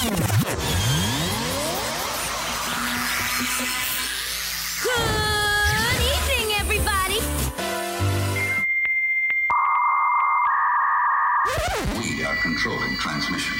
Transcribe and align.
Good 0.00 0.08
evening, 6.00 6.56
everybody. 6.58 7.20
We 11.98 12.24
are 12.24 12.36
controlling 12.40 12.96
transmission. 12.96 13.54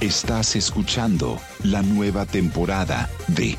Estás 0.00 0.54
escuchando 0.54 1.40
la 1.64 1.82
nueva 1.82 2.24
temporada 2.24 3.10
de 3.26 3.58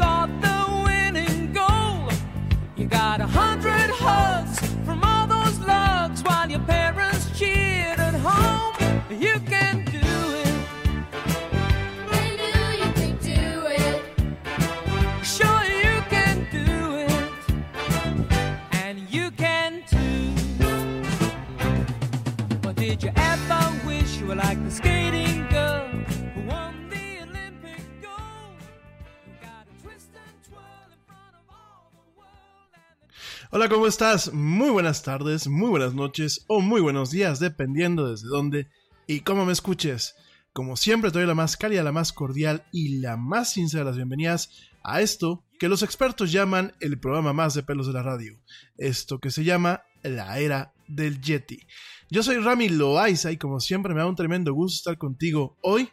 And 0.00 0.51
Hola, 33.62 33.70
¿cómo 33.72 33.86
estás? 33.86 34.32
Muy 34.32 34.70
buenas 34.70 35.04
tardes, 35.04 35.46
muy 35.46 35.70
buenas 35.70 35.94
noches 35.94 36.44
o 36.48 36.60
muy 36.60 36.80
buenos 36.80 37.12
días, 37.12 37.38
dependiendo 37.38 38.10
desde 38.10 38.26
dónde 38.26 38.66
y 39.06 39.20
cómo 39.20 39.44
me 39.44 39.52
escuches. 39.52 40.16
Como 40.52 40.74
siempre, 40.74 41.12
te 41.12 41.20
doy 41.20 41.28
la 41.28 41.36
más 41.36 41.56
cálida, 41.56 41.84
la 41.84 41.92
más 41.92 42.12
cordial 42.12 42.64
y 42.72 42.98
la 42.98 43.16
más 43.16 43.52
sincera 43.52 43.84
de 43.84 43.90
las 43.90 43.96
bienvenidas 43.96 44.50
a 44.82 45.00
esto 45.00 45.44
que 45.60 45.68
los 45.68 45.84
expertos 45.84 46.32
llaman 46.32 46.72
el 46.80 46.98
programa 46.98 47.32
más 47.32 47.54
de 47.54 47.62
pelos 47.62 47.86
de 47.86 47.92
la 47.92 48.02
radio. 48.02 48.36
Esto 48.78 49.20
que 49.20 49.30
se 49.30 49.44
llama 49.44 49.84
la 50.02 50.40
era 50.40 50.72
del 50.88 51.20
Yeti. 51.20 51.60
Yo 52.10 52.24
soy 52.24 52.38
Rami 52.38 52.68
Loaiza 52.68 53.30
y 53.30 53.36
como 53.36 53.60
siempre 53.60 53.94
me 53.94 54.00
da 54.00 54.06
un 54.08 54.16
tremendo 54.16 54.52
gusto 54.52 54.78
estar 54.78 54.98
contigo 54.98 55.56
hoy 55.62 55.88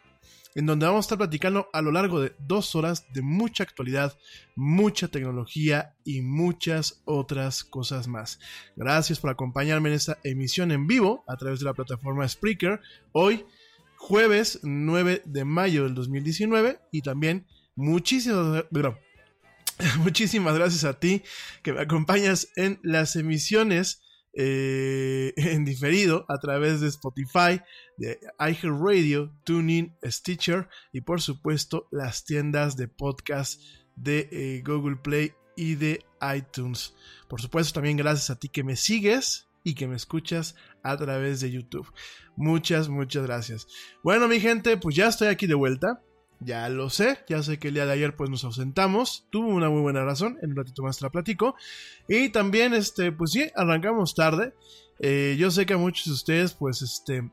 en 0.54 0.66
donde 0.66 0.86
vamos 0.86 1.04
a 1.04 1.06
estar 1.06 1.18
platicando 1.18 1.68
a 1.72 1.82
lo 1.82 1.92
largo 1.92 2.20
de 2.20 2.34
dos 2.38 2.74
horas 2.74 3.06
de 3.12 3.22
mucha 3.22 3.62
actualidad, 3.62 4.18
mucha 4.56 5.08
tecnología 5.08 5.94
y 6.04 6.22
muchas 6.22 7.02
otras 7.04 7.64
cosas 7.64 8.08
más. 8.08 8.38
Gracias 8.76 9.20
por 9.20 9.30
acompañarme 9.30 9.90
en 9.90 9.94
esta 9.94 10.18
emisión 10.24 10.72
en 10.72 10.86
vivo 10.86 11.24
a 11.28 11.36
través 11.36 11.60
de 11.60 11.66
la 11.66 11.74
plataforma 11.74 12.28
Spreaker, 12.28 12.80
hoy 13.12 13.44
jueves 13.96 14.60
9 14.62 15.22
de 15.24 15.44
mayo 15.44 15.84
del 15.84 15.94
2019 15.94 16.80
y 16.90 17.02
también 17.02 17.46
muchísimas, 17.76 18.64
muchísimas 19.98 20.54
gracias 20.54 20.84
a 20.84 20.98
ti 20.98 21.22
que 21.62 21.72
me 21.72 21.80
acompañas 21.80 22.48
en 22.56 22.80
las 22.82 23.14
emisiones 23.16 24.02
eh, 24.34 25.32
en 25.36 25.64
diferido 25.64 26.24
a 26.28 26.38
través 26.38 26.80
de 26.80 26.88
Spotify, 26.88 27.60
de 27.96 28.18
iHeartRadio, 28.38 29.34
TuneIn, 29.44 29.96
Stitcher 30.04 30.68
y 30.92 31.00
por 31.00 31.20
supuesto 31.20 31.88
las 31.90 32.24
tiendas 32.24 32.76
de 32.76 32.88
podcast 32.88 33.60
de 33.96 34.28
eh, 34.30 34.62
Google 34.64 34.96
Play 34.96 35.32
y 35.56 35.74
de 35.74 36.04
iTunes. 36.36 36.94
Por 37.28 37.40
supuesto 37.40 37.74
también 37.74 37.96
gracias 37.96 38.30
a 38.30 38.38
ti 38.38 38.48
que 38.48 38.64
me 38.64 38.76
sigues 38.76 39.48
y 39.62 39.74
que 39.74 39.86
me 39.86 39.96
escuchas 39.96 40.54
a 40.82 40.96
través 40.96 41.40
de 41.40 41.50
YouTube. 41.50 41.92
Muchas, 42.36 42.88
muchas 42.88 43.24
gracias. 43.26 43.66
Bueno 44.02 44.28
mi 44.28 44.40
gente, 44.40 44.76
pues 44.76 44.96
ya 44.96 45.08
estoy 45.08 45.28
aquí 45.28 45.46
de 45.46 45.54
vuelta. 45.54 46.02
Ya 46.40 46.68
lo 46.70 46.88
sé, 46.88 47.18
ya 47.28 47.42
sé 47.42 47.58
que 47.58 47.68
el 47.68 47.74
día 47.74 47.84
de 47.84 47.92
ayer 47.92 48.16
pues 48.16 48.30
nos 48.30 48.44
ausentamos, 48.44 49.26
tuvo 49.30 49.48
una 49.48 49.68
muy 49.68 49.82
buena 49.82 50.04
razón, 50.04 50.38
en 50.40 50.50
un 50.50 50.56
ratito 50.56 50.82
más 50.82 50.98
te 50.98 51.04
la 51.04 51.10
platico. 51.10 51.54
Y 52.08 52.30
también, 52.30 52.72
este, 52.72 53.12
pues 53.12 53.32
sí, 53.32 53.50
arrancamos 53.54 54.14
tarde. 54.14 54.54
Eh, 55.00 55.36
yo 55.38 55.50
sé 55.50 55.66
que 55.66 55.74
a 55.74 55.78
muchos 55.78 56.06
de 56.06 56.12
ustedes 56.12 56.54
pues 56.54 56.80
este, 56.80 57.30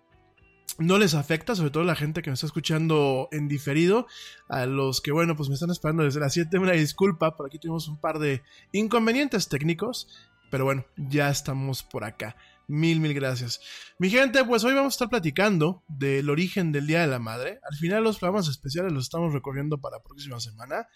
no 0.78 0.98
les 0.98 1.16
afecta, 1.16 1.56
sobre 1.56 1.72
todo 1.72 1.84
la 1.84 1.96
gente 1.96 2.22
que 2.22 2.30
me 2.30 2.36
está 2.36 2.46
escuchando 2.46 3.30
en 3.32 3.48
diferido, 3.48 4.08
a 4.48 4.66
los 4.66 5.02
que 5.02 5.12
bueno 5.12 5.36
pues 5.36 5.50
me 5.50 5.56
están 5.56 5.72
esperando 5.72 6.04
desde 6.04 6.20
las 6.20 6.34
7, 6.34 6.60
una 6.60 6.74
disculpa, 6.74 7.36
por 7.36 7.48
aquí 7.48 7.60
tuvimos 7.60 7.88
un 7.88 8.00
par 8.00 8.20
de 8.20 8.44
inconvenientes 8.72 9.50
técnicos, 9.50 10.08
pero 10.52 10.66
bueno, 10.66 10.86
ya 10.96 11.30
estamos 11.30 11.84
por 11.84 12.04
acá. 12.04 12.36
Mil, 12.70 13.00
mil 13.00 13.14
gracias. 13.14 13.62
Mi 13.98 14.10
gente, 14.10 14.44
pues 14.44 14.66
hoy 14.66 14.74
vamos 14.74 14.94
a 14.94 14.96
estar 14.96 15.10
platicando 15.10 15.86
del 15.88 16.30
origen 16.30 16.74
del 16.74 16.86
Día 16.86 17.00
de 17.00 17.08
la 17.08 17.18
Madre. 17.18 17.62
Al 17.64 17.78
final 17.78 18.04
los 18.04 18.20
programas 18.20 18.50
especiales 18.50 18.92
los 18.92 19.06
estamos 19.06 19.32
recorriendo 19.32 19.80
para 19.80 19.98
la 19.98 20.04
próxima 20.04 20.38
semana. 20.42 20.90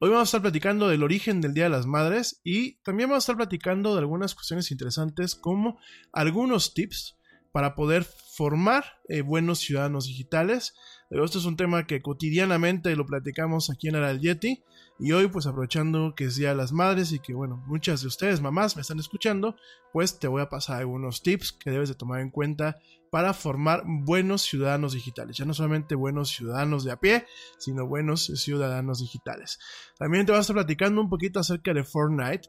Hoy 0.00 0.08
vamos 0.10 0.22
a 0.22 0.24
estar 0.24 0.42
platicando 0.42 0.88
del 0.88 1.04
origen 1.04 1.40
del 1.40 1.54
Día 1.54 1.64
de 1.64 1.70
las 1.70 1.86
Madres 1.86 2.40
y 2.42 2.74
también 2.82 3.08
vamos 3.08 3.22
a 3.22 3.26
estar 3.26 3.36
platicando 3.36 3.94
de 3.94 4.00
algunas 4.00 4.34
cuestiones 4.34 4.72
interesantes 4.72 5.36
como 5.36 5.78
algunos 6.12 6.74
tips 6.74 7.16
para 7.52 7.76
poder 7.76 8.02
formar 8.02 8.84
eh, 9.08 9.20
buenos 9.20 9.60
ciudadanos 9.60 10.06
digitales. 10.06 10.74
Pero 11.08 11.24
esto 11.24 11.38
es 11.38 11.44
un 11.44 11.56
tema 11.56 11.86
que 11.86 12.02
cotidianamente 12.02 12.96
lo 12.96 13.06
platicamos 13.06 13.70
aquí 13.70 13.86
en 13.86 13.94
el 13.94 14.20
Yeti. 14.20 14.64
Y 14.98 15.12
hoy, 15.12 15.28
pues 15.28 15.46
aprovechando 15.46 16.14
que 16.14 16.24
es 16.24 16.36
Día 16.36 16.50
de 16.50 16.54
las 16.54 16.72
Madres 16.72 17.12
y 17.12 17.18
que, 17.18 17.34
bueno, 17.34 17.62
muchas 17.66 18.02
de 18.02 18.08
ustedes, 18.08 18.40
mamás, 18.40 18.76
me 18.76 18.82
están 18.82 18.98
escuchando, 18.98 19.56
pues 19.92 20.18
te 20.18 20.28
voy 20.28 20.42
a 20.42 20.48
pasar 20.48 20.78
algunos 20.78 21.22
tips 21.22 21.52
que 21.52 21.70
debes 21.70 21.88
de 21.88 21.94
tomar 21.94 22.20
en 22.20 22.30
cuenta 22.30 22.78
para 23.10 23.34
formar 23.34 23.82
buenos 23.86 24.42
ciudadanos 24.42 24.92
digitales. 24.94 25.36
Ya 25.36 25.44
no 25.44 25.54
solamente 25.54 25.94
buenos 25.94 26.30
ciudadanos 26.30 26.84
de 26.84 26.92
a 26.92 26.96
pie, 27.00 27.26
sino 27.58 27.86
buenos 27.86 28.24
ciudadanos 28.24 29.00
digitales. 29.00 29.58
También 29.98 30.24
te 30.24 30.32
voy 30.32 30.38
a 30.38 30.40
estar 30.40 30.54
platicando 30.54 31.00
un 31.00 31.10
poquito 31.10 31.40
acerca 31.40 31.74
de 31.74 31.84
Fortnite. 31.84 32.48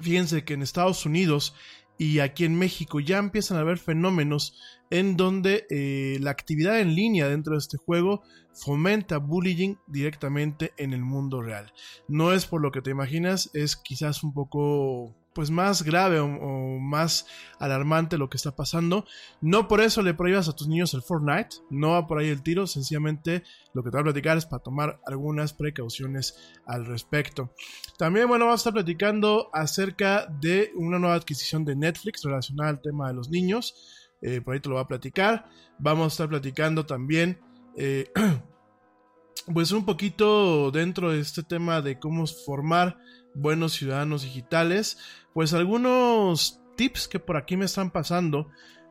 Fíjense 0.00 0.44
que 0.44 0.54
en 0.54 0.62
Estados 0.62 1.06
Unidos 1.06 1.54
y 1.98 2.18
aquí 2.18 2.44
en 2.44 2.56
México 2.56 3.00
ya 3.00 3.18
empiezan 3.18 3.56
a 3.56 3.60
haber 3.60 3.78
fenómenos 3.78 4.58
en 4.90 5.16
donde 5.16 5.66
eh, 5.70 6.18
la 6.20 6.30
actividad 6.30 6.80
en 6.80 6.94
línea 6.94 7.28
dentro 7.28 7.52
de 7.54 7.58
este 7.58 7.78
juego 7.78 8.22
fomenta 8.52 9.18
bullying 9.18 9.76
directamente 9.86 10.72
en 10.76 10.92
el 10.92 11.02
mundo 11.02 11.42
real. 11.42 11.72
No 12.08 12.32
es 12.32 12.46
por 12.46 12.60
lo 12.60 12.70
que 12.70 12.82
te 12.82 12.90
imaginas, 12.90 13.50
es 13.54 13.76
quizás 13.76 14.22
un 14.22 14.32
poco 14.32 15.16
pues 15.34 15.50
más 15.50 15.82
grave 15.82 16.20
o, 16.20 16.28
más 16.78 17.26
alarmante 17.58 18.18
lo 18.18 18.30
que 18.30 18.36
está 18.36 18.54
pasando. 18.54 19.04
No 19.40 19.68
por 19.68 19.80
eso 19.80 20.02
le 20.02 20.14
prohíbas 20.14 20.48
a 20.48 20.54
tus 20.54 20.68
niños 20.68 20.94
el 20.94 21.02
Fortnite, 21.02 21.56
no 21.70 21.90
va 21.90 22.06
por 22.06 22.18
ahí 22.18 22.28
el 22.28 22.42
tiro, 22.42 22.66
sencillamente 22.66 23.42
lo 23.74 23.82
que 23.82 23.90
te 23.90 23.96
voy 23.96 24.02
a 24.02 24.04
platicar 24.04 24.38
es 24.38 24.46
para 24.46 24.62
tomar 24.62 25.00
algunas 25.06 25.52
precauciones 25.52 26.36
al 26.66 26.86
respecto. 26.86 27.52
También, 27.98 28.28
bueno, 28.28 28.46
vamos 28.46 28.60
a 28.60 28.62
estar 28.62 28.72
platicando 28.72 29.50
acerca 29.52 30.26
de 30.26 30.72
una 30.76 30.98
nueva 30.98 31.16
adquisición 31.16 31.64
de 31.64 31.76
Netflix 31.76 32.22
relacionada 32.22 32.70
al 32.70 32.80
tema 32.80 33.08
de 33.08 33.14
los 33.14 33.28
niños. 33.28 33.74
Eh, 34.22 34.40
por 34.40 34.54
ahí 34.54 34.60
te 34.60 34.68
lo 34.68 34.76
voy 34.76 34.84
a 34.84 34.88
platicar. 34.88 35.46
Vamos 35.78 36.04
a 36.04 36.08
estar 36.08 36.28
platicando 36.28 36.86
también. 36.86 37.40
Eh, 37.76 38.10
pues 39.52 39.72
un 39.72 39.84
poquito 39.84 40.70
dentro 40.70 41.10
de 41.10 41.20
este 41.20 41.42
tema 41.42 41.82
de 41.82 41.98
cómo 41.98 42.26
formar 42.26 42.98
buenos 43.34 43.72
ciudadanos 43.72 44.22
digitales, 44.22 44.98
pues 45.32 45.52
algunos 45.52 46.60
tips 46.76 47.08
que 47.08 47.18
por 47.18 47.36
aquí 47.36 47.56
me 47.56 47.64
están 47.64 47.90
pasando 47.90 48.48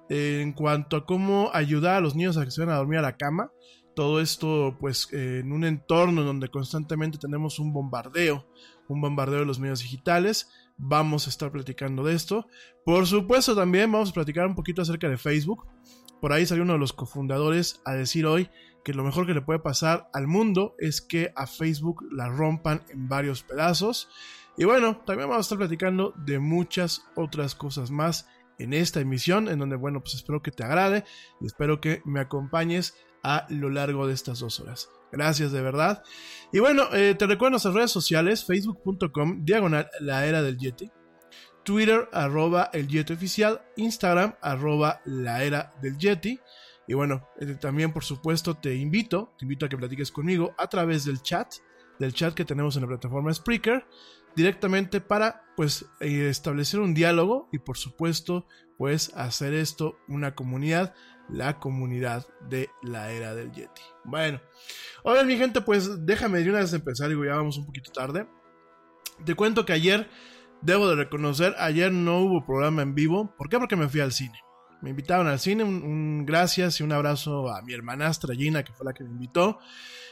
eh, 0.10 0.42
en 0.42 0.54
cuanto 0.54 0.98
a 0.98 1.06
cómo 1.06 1.50
ayudar 1.54 1.96
a 1.96 2.02
los 2.02 2.16
niños 2.16 2.38
a 2.38 2.46
que 2.46 2.52
se 2.52 2.62
vayan 2.62 2.76
a 2.76 2.80
dormir 2.80 3.00
a 3.00 3.04
la 3.04 3.18
cama. 3.18 3.52
Todo 3.96 4.20
esto 4.20 4.76
pues 4.80 5.08
eh, 5.14 5.40
en 5.40 5.52
un 5.52 5.64
entorno 5.64 6.24
donde 6.24 6.50
constantemente 6.50 7.18
tenemos 7.18 7.60
un 7.60 7.74
bombardeo, 7.74 8.48
un 8.88 9.02
bombardeo 9.02 9.40
de 9.40 9.46
los 9.46 9.60
medios 9.60 9.82
digitales. 9.82 10.50
Vamos 10.78 11.28
a 11.28 11.30
estar 11.30 11.52
platicando 11.52 12.04
de 12.04 12.16
esto. 12.16 12.48
Por 12.86 13.06
supuesto 13.06 13.56
también 13.56 13.92
vamos 13.92 14.10
a 14.10 14.14
platicar 14.14 14.48
un 14.48 14.56
poquito 14.56 14.82
acerca 14.82 15.08
de 15.08 15.18
Facebook. 15.18 15.68
Por 16.20 16.34
ahí 16.34 16.46
salió 16.46 16.64
uno 16.64 16.74
de 16.74 16.80
los 16.80 16.94
cofundadores 16.94 17.82
a 17.86 17.94
decir 17.94 18.26
hoy 18.26 18.50
que 18.84 18.94
lo 18.94 19.04
mejor 19.04 19.26
que 19.26 19.34
le 19.34 19.42
puede 19.42 19.60
pasar 19.60 20.10
al 20.14 20.28
mundo 20.28 20.76
es 20.78 21.02
que 21.02 21.32
a 21.36 21.48
Facebook 21.48 22.04
la 22.12 22.30
rompan 22.30 22.84
en 22.90 23.08
varios 23.08 23.44
pedazos. 23.44 24.10
Y 24.58 24.66
bueno, 24.66 24.98
también 25.06 25.30
vamos 25.30 25.46
a 25.46 25.48
estar 25.48 25.58
platicando 25.58 26.14
de 26.18 26.40
muchas 26.40 27.04
otras 27.16 27.56
cosas 27.56 27.92
más 27.92 28.28
en 28.60 28.74
esta 28.74 29.00
emisión, 29.00 29.48
en 29.48 29.60
donde, 29.60 29.76
bueno, 29.76 30.02
pues 30.02 30.16
espero 30.16 30.42
que 30.42 30.52
te 30.52 30.64
agrade 30.64 31.06
y 31.42 31.48
espero 31.48 31.82
que 31.82 32.02
me 32.06 32.20
acompañes 32.20 32.96
a 33.24 33.48
lo 33.50 33.70
largo 33.70 34.06
de 34.06 34.14
estas 34.14 34.40
dos 34.40 34.60
horas. 34.60 34.90
Gracias 35.12 35.52
de 35.52 35.62
verdad. 35.62 36.04
Y 36.52 36.60
bueno, 36.60 36.84
eh, 36.94 37.16
te 37.16 37.26
recuerdo 37.26 37.52
nuestras 37.52 37.74
redes 37.74 37.92
sociales, 37.92 38.46
facebook.com, 38.46 39.46
diagonal, 39.46 39.90
la 40.00 40.26
era 40.26 40.42
del 40.42 40.58
Yeti. 40.58 40.92
Twitter, 41.64 42.10
arroba 42.12 42.70
el 42.74 42.88
Yeti 42.88 43.14
oficial. 43.14 43.62
Instagram, 43.78 44.36
arroba 44.42 45.02
la 45.06 45.44
era 45.44 45.74
del 45.82 45.98
Yeti. 45.98 46.40
Y 46.88 46.94
bueno, 46.94 47.28
eh, 47.40 47.56
también 47.60 47.94
por 47.94 48.04
supuesto 48.04 48.56
te 48.56 48.76
invito, 48.76 49.34
te 49.38 49.46
invito 49.46 49.66
a 49.66 49.70
que 49.70 49.78
platiques 49.78 50.12
conmigo 50.12 50.54
a 50.58 50.68
través 50.68 51.06
del 51.06 51.22
chat, 51.22 51.54
del 52.00 52.14
chat 52.14 52.34
que 52.34 52.46
tenemos 52.46 52.76
en 52.76 52.82
la 52.82 52.88
plataforma 52.88 53.34
Spreaker, 53.34 53.86
directamente 54.36 55.00
para 55.00 55.44
pues 55.56 55.86
eh, 56.00 56.28
establecer 56.30 56.80
un 56.80 56.94
diálogo 56.94 57.48
y 57.52 57.60
por 57.60 57.78
supuesto 57.78 58.48
pues 58.78 59.14
hacer 59.16 59.54
esto 59.54 59.98
una 60.08 60.36
comunidad, 60.36 60.94
la 61.30 61.60
comunidad 61.60 62.28
de 62.50 62.70
la 62.82 63.12
era 63.12 63.34
del 63.34 63.52
Yeti. 63.52 63.82
Bueno, 64.04 64.42
ahora 65.06 65.24
mi 65.24 65.38
gente 65.38 65.62
pues 65.62 66.06
déjame 66.06 66.40
de 66.40 66.50
una 66.50 66.60
vez 66.60 66.74
empezar, 66.74 67.10
digo 67.10 67.24
ya 67.24 67.36
vamos 67.36 67.58
un 67.58 67.66
poquito 67.66 67.92
tarde. 67.92 68.28
Te 69.24 69.36
cuento 69.36 69.66
que 69.66 69.74
ayer, 69.74 70.10
debo 70.62 70.90
de 70.90 70.96
reconocer, 70.96 71.56
ayer 71.60 71.92
no 71.92 72.20
hubo 72.20 72.46
programa 72.46 72.82
en 72.82 72.96
vivo. 72.96 73.34
¿Por 73.38 73.48
qué? 73.48 73.60
Porque 73.60 73.76
me 73.76 73.88
fui 73.88 74.02
al 74.02 74.12
cine 74.12 74.38
me 74.84 74.90
invitaron 74.90 75.28
al 75.28 75.40
cine, 75.40 75.64
un, 75.64 76.26
gracias 76.26 76.82
y 76.82 76.84
un 76.84 76.92
abrazo 76.92 77.50
a 77.50 77.62
mi 77.62 77.74
hermanastra 77.74 78.36
Gina, 78.36 78.64
que 78.64 78.74
fue 78.74 78.86
la 78.86 78.94
que 78.94 79.06
me 79.06 79.12
invitó. 79.12 79.58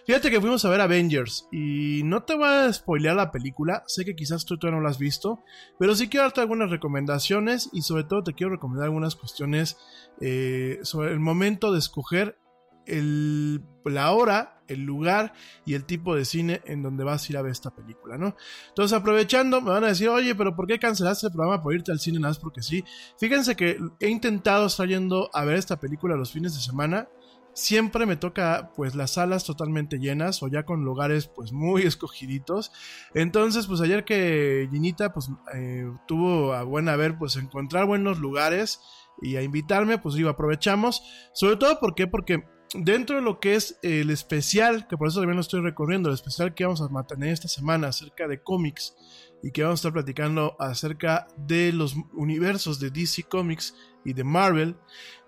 Fíjate 0.07 0.31
que 0.31 0.39
fuimos 0.39 0.63
a 0.63 0.69
ver 0.69 0.79
Avengers 0.79 1.49
y 1.51 2.01
no 2.05 2.23
te 2.23 2.35
voy 2.35 2.47
a 2.47 2.71
spoilear 2.71 3.17
la 3.17 3.31
película, 3.31 3.83
sé 3.85 4.05
que 4.05 4.15
quizás 4.15 4.45
tú 4.45 4.57
todavía 4.57 4.77
no 4.77 4.83
la 4.83 4.89
has 4.89 4.97
visto, 4.97 5.43
pero 5.77 5.93
sí 5.93 6.07
quiero 6.07 6.23
darte 6.23 6.39
algunas 6.39 6.71
recomendaciones 6.71 7.69
y 7.73 7.81
sobre 7.81 8.05
todo 8.05 8.23
te 8.23 8.33
quiero 8.33 8.53
recomendar 8.53 8.85
algunas 8.85 9.17
cuestiones 9.17 9.77
eh, 10.21 10.79
sobre 10.83 11.11
el 11.11 11.19
momento 11.19 11.73
de 11.73 11.79
escoger 11.79 12.37
el, 12.85 13.63
la 13.85 14.11
hora, 14.11 14.61
el 14.67 14.81
lugar 14.81 15.33
y 15.65 15.73
el 15.73 15.85
tipo 15.85 16.15
de 16.15 16.25
cine 16.25 16.61
en 16.65 16.81
donde 16.81 17.03
vas 17.03 17.27
a 17.27 17.31
ir 17.31 17.37
a 17.37 17.41
ver 17.41 17.51
esta 17.51 17.71
película, 17.71 18.17
¿no? 18.17 18.35
Entonces, 18.69 18.97
aprovechando, 18.97 19.61
me 19.61 19.71
van 19.71 19.83
a 19.83 19.87
decir, 19.87 20.09
oye, 20.09 20.33
pero 20.35 20.55
¿por 20.55 20.67
qué 20.67 20.79
cancelaste 20.79 21.27
el 21.27 21.33
programa 21.33 21.61
por 21.61 21.73
irte 21.73 21.91
al 21.91 21.99
cine? 21.99 22.19
Nada 22.19 22.31
más 22.31 22.39
porque 22.39 22.61
sí. 22.61 22.83
Fíjense 23.17 23.55
que 23.55 23.77
he 23.99 24.09
intentado 24.09 24.65
estar 24.67 24.87
yendo 24.87 25.29
a 25.33 25.45
ver 25.45 25.57
esta 25.57 25.79
película 25.79 26.15
los 26.15 26.31
fines 26.31 26.53
de 26.53 26.61
semana. 26.61 27.07
Siempre 27.53 28.05
me 28.05 28.15
toca 28.15 28.71
pues 28.77 28.95
las 28.95 29.11
salas 29.11 29.43
totalmente 29.43 29.99
llenas 29.99 30.41
o 30.41 30.47
ya 30.47 30.63
con 30.63 30.85
lugares 30.85 31.27
pues 31.27 31.51
muy 31.51 31.81
escogiditos. 31.85 32.71
Entonces 33.13 33.67
pues 33.67 33.81
ayer 33.81 34.05
que 34.05 34.69
Ginita 34.71 35.11
pues 35.11 35.29
eh, 35.53 35.91
tuvo 36.07 36.53
a 36.53 36.63
buena 36.63 36.95
ver 36.95 37.17
pues 37.17 37.35
encontrar 37.35 37.87
buenos 37.87 38.19
lugares 38.19 38.79
y 39.21 39.35
a 39.35 39.41
invitarme 39.41 39.97
pues 39.97 40.15
digo 40.15 40.29
aprovechamos. 40.29 41.03
Sobre 41.33 41.57
todo 41.57 41.77
¿por 41.81 41.93
qué? 41.93 42.07
porque 42.07 42.45
dentro 42.73 43.17
de 43.17 43.21
lo 43.21 43.39
que 43.39 43.55
es 43.55 43.77
el 43.81 44.09
especial, 44.09 44.87
que 44.87 44.97
por 44.97 45.07
eso 45.07 45.19
también 45.19 45.35
lo 45.35 45.41
estoy 45.41 45.61
recorriendo, 45.61 46.09
el 46.09 46.15
especial 46.15 46.53
que 46.53 46.63
vamos 46.63 46.81
a 46.81 46.89
mantener 46.89 47.29
esta 47.29 47.47
semana 47.47 47.87
acerca 47.87 48.27
de 48.27 48.41
cómics 48.41 48.95
y 49.43 49.51
que 49.51 49.63
vamos 49.63 49.79
a 49.79 49.81
estar 49.81 49.93
platicando 49.93 50.55
acerca 50.59 51.27
de 51.37 51.73
los 51.73 51.95
universos 52.13 52.79
de 52.79 52.91
DC 52.91 53.23
Comics 53.23 53.75
y 54.05 54.13
de 54.13 54.23
Marvel, 54.23 54.75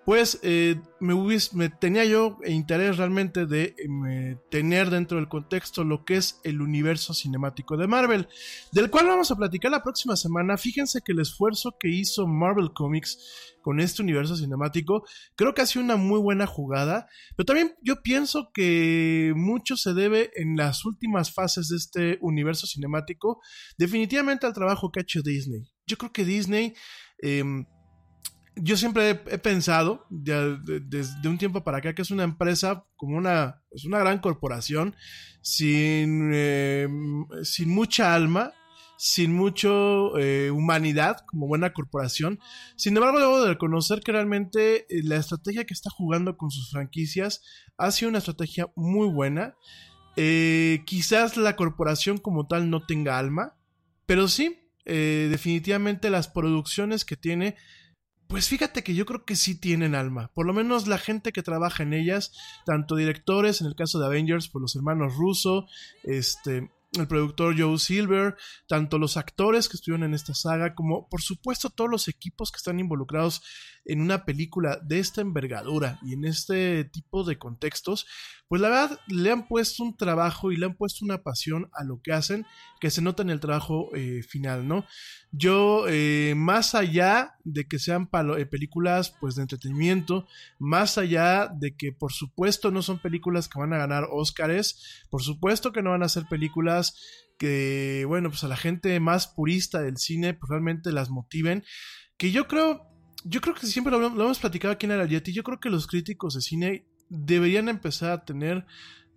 pues 0.06 0.40
eh, 0.44 0.82
me, 1.00 1.14
hubies- 1.14 1.54
me 1.54 1.70
tenía 1.70 2.04
yo 2.04 2.38
interés 2.46 2.98
realmente 2.98 3.46
de 3.46 3.74
eh, 3.78 4.38
tener 4.52 4.90
dentro 4.90 5.18
del 5.18 5.30
contexto 5.30 5.84
lo 5.86 6.04
que 6.04 6.18
es 6.18 6.42
el 6.44 6.62
universo 6.62 7.14
cinemático 7.14 7.78
de 7.78 7.88
Marvel, 7.88 8.28
del 8.74 8.90
cual 8.90 9.08
vamos 9.08 9.32
a 9.32 9.36
platicar 9.36 9.72
la 9.72 9.82
próxima 9.84 10.16
semana. 10.18 10.58
Fíjense 10.58 11.02
que 11.02 11.14
el 11.14 11.20
esfuerzo 11.22 11.78
que 11.80 11.88
hizo 11.90 12.28
Marvel 12.28 12.72
Comics 12.74 13.54
con 13.62 13.80
este 13.80 14.02
universo 14.02 14.36
cinemático 14.36 15.06
creo 15.38 15.54
que 15.54 15.62
ha 15.62 15.66
sido 15.66 15.86
una 15.86 15.96
muy 15.96 16.20
buena 16.20 16.48
jugada, 16.48 17.08
pero 17.38 17.46
también 17.46 17.74
yo 17.82 18.02
pienso 18.02 18.52
que 18.54 19.32
mucho 19.38 19.78
se 19.78 19.94
debe 19.94 20.32
en 20.36 20.58
las 20.58 20.84
últimas 20.84 21.32
fases 21.34 21.70
de 21.70 21.78
este 21.78 22.18
universo 22.20 22.68
cinemático 22.68 23.40
definitivamente 23.78 24.46
al 24.46 24.54
trabajo 24.54 24.92
que 24.92 25.00
ha 25.00 25.04
hecho 25.04 25.22
Disney. 25.22 25.72
Yo 25.88 25.98
creo 25.98 26.12
que 26.12 26.26
Disney... 26.26 26.74
em, 27.20 27.66
yo 28.56 28.78
siempre 28.78 29.10
he, 29.10 29.38
pensado, 29.38 30.06
desde 30.10 31.28
un 31.28 31.38
tiempo 31.38 31.64
para 31.64 31.78
acá, 31.80 31.94
que 31.94 32.02
es 32.02 32.12
una 32.12 32.24
empresa 32.24 32.86
como 32.96 33.18
una, 33.18 33.62
es 33.72 33.86
una 33.86 34.00
gran 34.00 34.20
corporación, 34.20 34.96
sin, 35.42 36.32
eh, 36.34 36.88
sin 37.44 37.70
mucha 37.70 38.14
alma, 38.14 38.54
sin 39.04 39.36
mucho 39.36 40.18
eh, 40.18 40.50
humanidad, 40.50 41.26
como 41.28 41.46
buena 41.46 41.74
corporación. 41.74 42.40
Sin 42.78 42.96
embargo, 42.96 43.20
debo 43.20 43.42
de 43.42 43.50
reconocer 43.50 44.00
que 44.00 44.14
realmente 44.14 44.86
eh, 44.88 45.04
la 45.04 45.18
estrategia 45.18 45.66
que 45.66 45.74
está 45.74 45.90
jugando 45.90 46.38
con 46.38 46.52
sus 46.52 46.72
franquicias 46.72 47.42
ha 47.78 47.92
sido 47.92 48.08
una 48.08 48.20
estrategia 48.20 48.72
muy 48.78 49.10
buena. 49.10 49.56
Eh, 50.16 50.84
quizás 50.86 51.36
la 51.36 51.58
corporación 51.58 52.18
como 52.18 52.48
tal 52.48 52.70
no 52.70 52.86
tenga 52.86 53.20
alma, 53.20 53.58
pero 54.06 54.30
sí, 54.30 54.60
definitivamente 54.86 56.10
las 56.10 56.30
producciones 56.30 57.04
que 57.04 57.18
tiene 57.18 57.56
pues 58.34 58.50
fíjate 58.50 58.84
que 58.84 58.96
yo 58.96 59.06
creo 59.06 59.26
que 59.26 59.36
sí 59.36 59.54
tienen 59.54 59.94
alma. 59.94 60.32
Por 60.34 60.48
lo 60.48 60.54
menos 60.54 60.88
la 60.88 60.98
gente 60.98 61.32
que 61.32 61.44
trabaja 61.44 61.84
en 61.84 61.94
ellas, 61.94 62.34
tanto 62.66 62.96
directores, 62.96 63.62
en 63.62 63.68
el 63.68 63.76
caso 63.76 64.00
de 64.00 64.08
Avengers, 64.08 64.48
por 64.48 64.60
los 64.60 64.76
hermanos 64.76 65.14
Russo, 65.16 65.68
este, 66.02 66.72
el 66.94 67.08
productor 67.08 67.54
Joe 67.56 67.78
Silver, 67.78 68.36
tanto 68.68 68.98
los 68.98 69.18
actores 69.18 69.70
que 69.70 69.78
estuvieron 69.78 70.04
en 70.04 70.16
esta 70.16 70.34
saga, 70.34 70.74
como 70.74 71.08
por 71.10 71.22
supuesto 71.22 71.70
todos 71.70 71.92
los 71.92 72.08
equipos 72.08 72.52
que 72.52 72.58
están 72.58 72.80
involucrados 72.80 73.44
en 73.86 74.02
una 74.02 74.26
película 74.26 74.80
de 74.84 75.00
esta 75.00 75.22
envergadura 75.22 76.00
y 76.04 76.14
en 76.14 76.26
este 76.26 76.86
tipo 76.86 77.24
de 77.24 77.38
contextos, 77.38 78.06
pues 78.48 78.62
la 78.62 78.70
verdad 78.70 79.00
le 79.08 79.32
han 79.32 79.48
puesto 79.48 79.84
un 79.84 79.98
trabajo 79.98 80.52
y 80.52 80.58
le 80.58 80.66
han 80.66 80.76
puesto 80.76 81.04
una 81.04 81.24
pasión 81.24 81.70
a 81.74 81.84
lo 81.84 82.02
que 82.02 82.14
hacen 82.14 82.46
que 82.80 82.92
se 82.92 83.02
nota 83.02 83.24
en 83.24 83.30
el 83.30 83.40
trabajo 83.40 83.90
eh, 83.96 84.22
final, 84.22 84.68
¿no? 84.68 84.86
Yo, 85.32 85.86
eh, 85.88 86.34
más 86.36 86.76
allá 86.76 87.36
de 87.44 87.68
que 87.68 87.80
sean 87.80 88.10
eh, 88.38 88.46
películas 88.46 89.16
pues 89.20 89.36
de 89.36 89.42
entretenimiento, 89.42 90.28
más 90.60 90.98
allá 90.98 91.48
de 91.48 91.76
que 91.76 91.92
por 91.92 92.14
supuesto 92.14 92.72
no 92.72 92.82
son 92.82 93.00
películas 93.00 93.48
que 93.50 93.60
van 93.60 93.74
a 93.74 93.78
ganar 93.78 94.08
Óscares, 94.12 95.04
por 95.10 95.24
supuesto 95.24 95.72
que 95.72 95.82
no 95.82 95.92
van 95.92 96.04
a 96.04 96.10
ser 96.10 96.26
películas 96.30 96.96
que, 97.40 98.06
bueno, 98.08 98.30
pues 98.30 98.44
a 98.44 98.48
la 98.48 98.56
gente 98.56 99.00
más 99.00 99.28
purista 99.28 99.82
del 99.82 99.98
cine 99.98 100.34
pues 100.34 100.50
realmente 100.50 100.92
las 100.92 101.10
motiven, 101.10 101.64
que 102.18 102.32
yo 102.32 102.48
creo, 102.48 102.93
yo 103.24 103.42
creo 103.42 103.56
que 103.56 103.68
siempre 103.68 103.92
lo, 103.92 104.08
hemos 104.08 104.40
platicado 104.40 104.74
aquí 104.74 104.86
en 104.86 105.08
Yeti, 105.08 105.32
yo 105.34 105.44
creo 105.44 105.60
que 105.60 105.70
los 105.70 105.88
críticos 105.88 106.34
de 106.36 106.42
cine 106.42 106.86
deberían 107.10 107.70
empezar 107.70 108.12
a 108.12 108.26
tener 108.26 108.66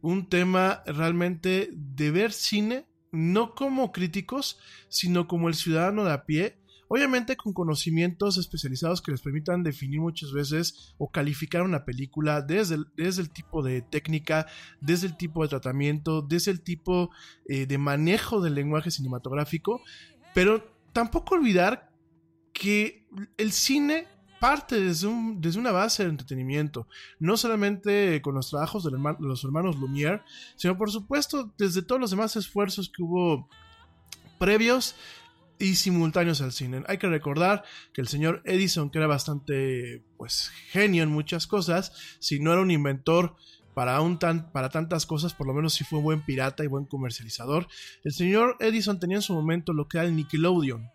un 0.00 0.28
tema 0.28 0.82
realmente 0.86 1.70
de 1.72 2.10
ver 2.10 2.32
cine, 2.32 2.86
no 3.12 3.54
como 3.54 3.92
críticos, 3.92 4.58
sino 4.88 5.26
como 5.26 5.48
el 5.48 5.54
ciudadano 5.54 6.04
de 6.04 6.12
a 6.12 6.24
pie, 6.24 6.58
obviamente 6.88 7.36
con 7.36 7.52
conocimientos 7.52 8.36
especializados 8.36 9.02
que 9.02 9.10
les 9.10 9.22
permitan 9.22 9.62
definir 9.62 10.00
muchas 10.00 10.32
veces 10.32 10.94
o 10.98 11.10
calificar 11.10 11.62
una 11.62 11.84
película 11.84 12.42
desde 12.42 12.76
el, 12.76 12.86
desde 12.96 13.22
el 13.22 13.30
tipo 13.30 13.62
de 13.62 13.82
técnica, 13.82 14.46
desde 14.80 15.08
el 15.08 15.16
tipo 15.16 15.42
de 15.42 15.48
tratamiento, 15.48 16.22
desde 16.22 16.52
el 16.52 16.62
tipo 16.62 17.10
eh, 17.48 17.66
de 17.66 17.78
manejo 17.78 18.40
del 18.40 18.54
lenguaje 18.54 18.90
cinematográfico, 18.90 19.80
pero 20.34 20.76
tampoco 20.92 21.34
olvidar 21.34 21.90
que 22.58 23.06
el 23.36 23.52
cine 23.52 24.06
parte 24.40 24.80
desde, 24.80 25.06
un- 25.06 25.40
desde 25.40 25.58
una 25.58 25.72
base 25.72 26.04
de 26.04 26.10
entretenimiento, 26.10 26.88
no 27.18 27.36
solamente 27.36 28.20
con 28.22 28.34
los 28.34 28.50
trabajos 28.50 28.84
de 28.84 28.90
los 29.18 29.44
hermanos 29.44 29.76
Lumière, 29.76 30.22
sino 30.56 30.76
por 30.76 30.90
supuesto 30.90 31.54
desde 31.58 31.82
todos 31.82 32.00
los 32.00 32.10
demás 32.10 32.36
esfuerzos 32.36 32.90
que 32.94 33.02
hubo 33.02 33.48
previos 34.38 34.94
y 35.58 35.76
simultáneos 35.76 36.42
al 36.42 36.52
cine. 36.52 36.84
Hay 36.86 36.98
que 36.98 37.08
recordar 37.08 37.64
que 37.94 38.02
el 38.02 38.08
señor 38.08 38.42
Edison, 38.44 38.90
que 38.90 38.98
era 38.98 39.06
bastante 39.06 40.04
pues 40.18 40.50
genio 40.70 41.02
en 41.02 41.10
muchas 41.10 41.46
cosas, 41.46 41.92
si 42.20 42.38
no 42.38 42.52
era 42.52 42.60
un 42.60 42.70
inventor 42.70 43.36
para, 43.74 44.00
un 44.02 44.18
tan, 44.18 44.52
para 44.52 44.68
tantas 44.68 45.06
cosas, 45.06 45.32
por 45.34 45.46
lo 45.46 45.54
menos 45.54 45.74
sí 45.74 45.84
fue 45.84 46.00
buen 46.00 46.20
pirata 46.22 46.62
y 46.62 46.66
buen 46.66 46.84
comercializador. 46.86 47.68
El 48.04 48.12
señor 48.12 48.56
Edison 48.60 49.00
tenía 49.00 49.16
en 49.16 49.22
su 49.22 49.34
momento 49.34 49.72
lo 49.72 49.88
que 49.88 49.98
era 49.98 50.06
el 50.06 50.14
Nickelodeon. 50.16 50.90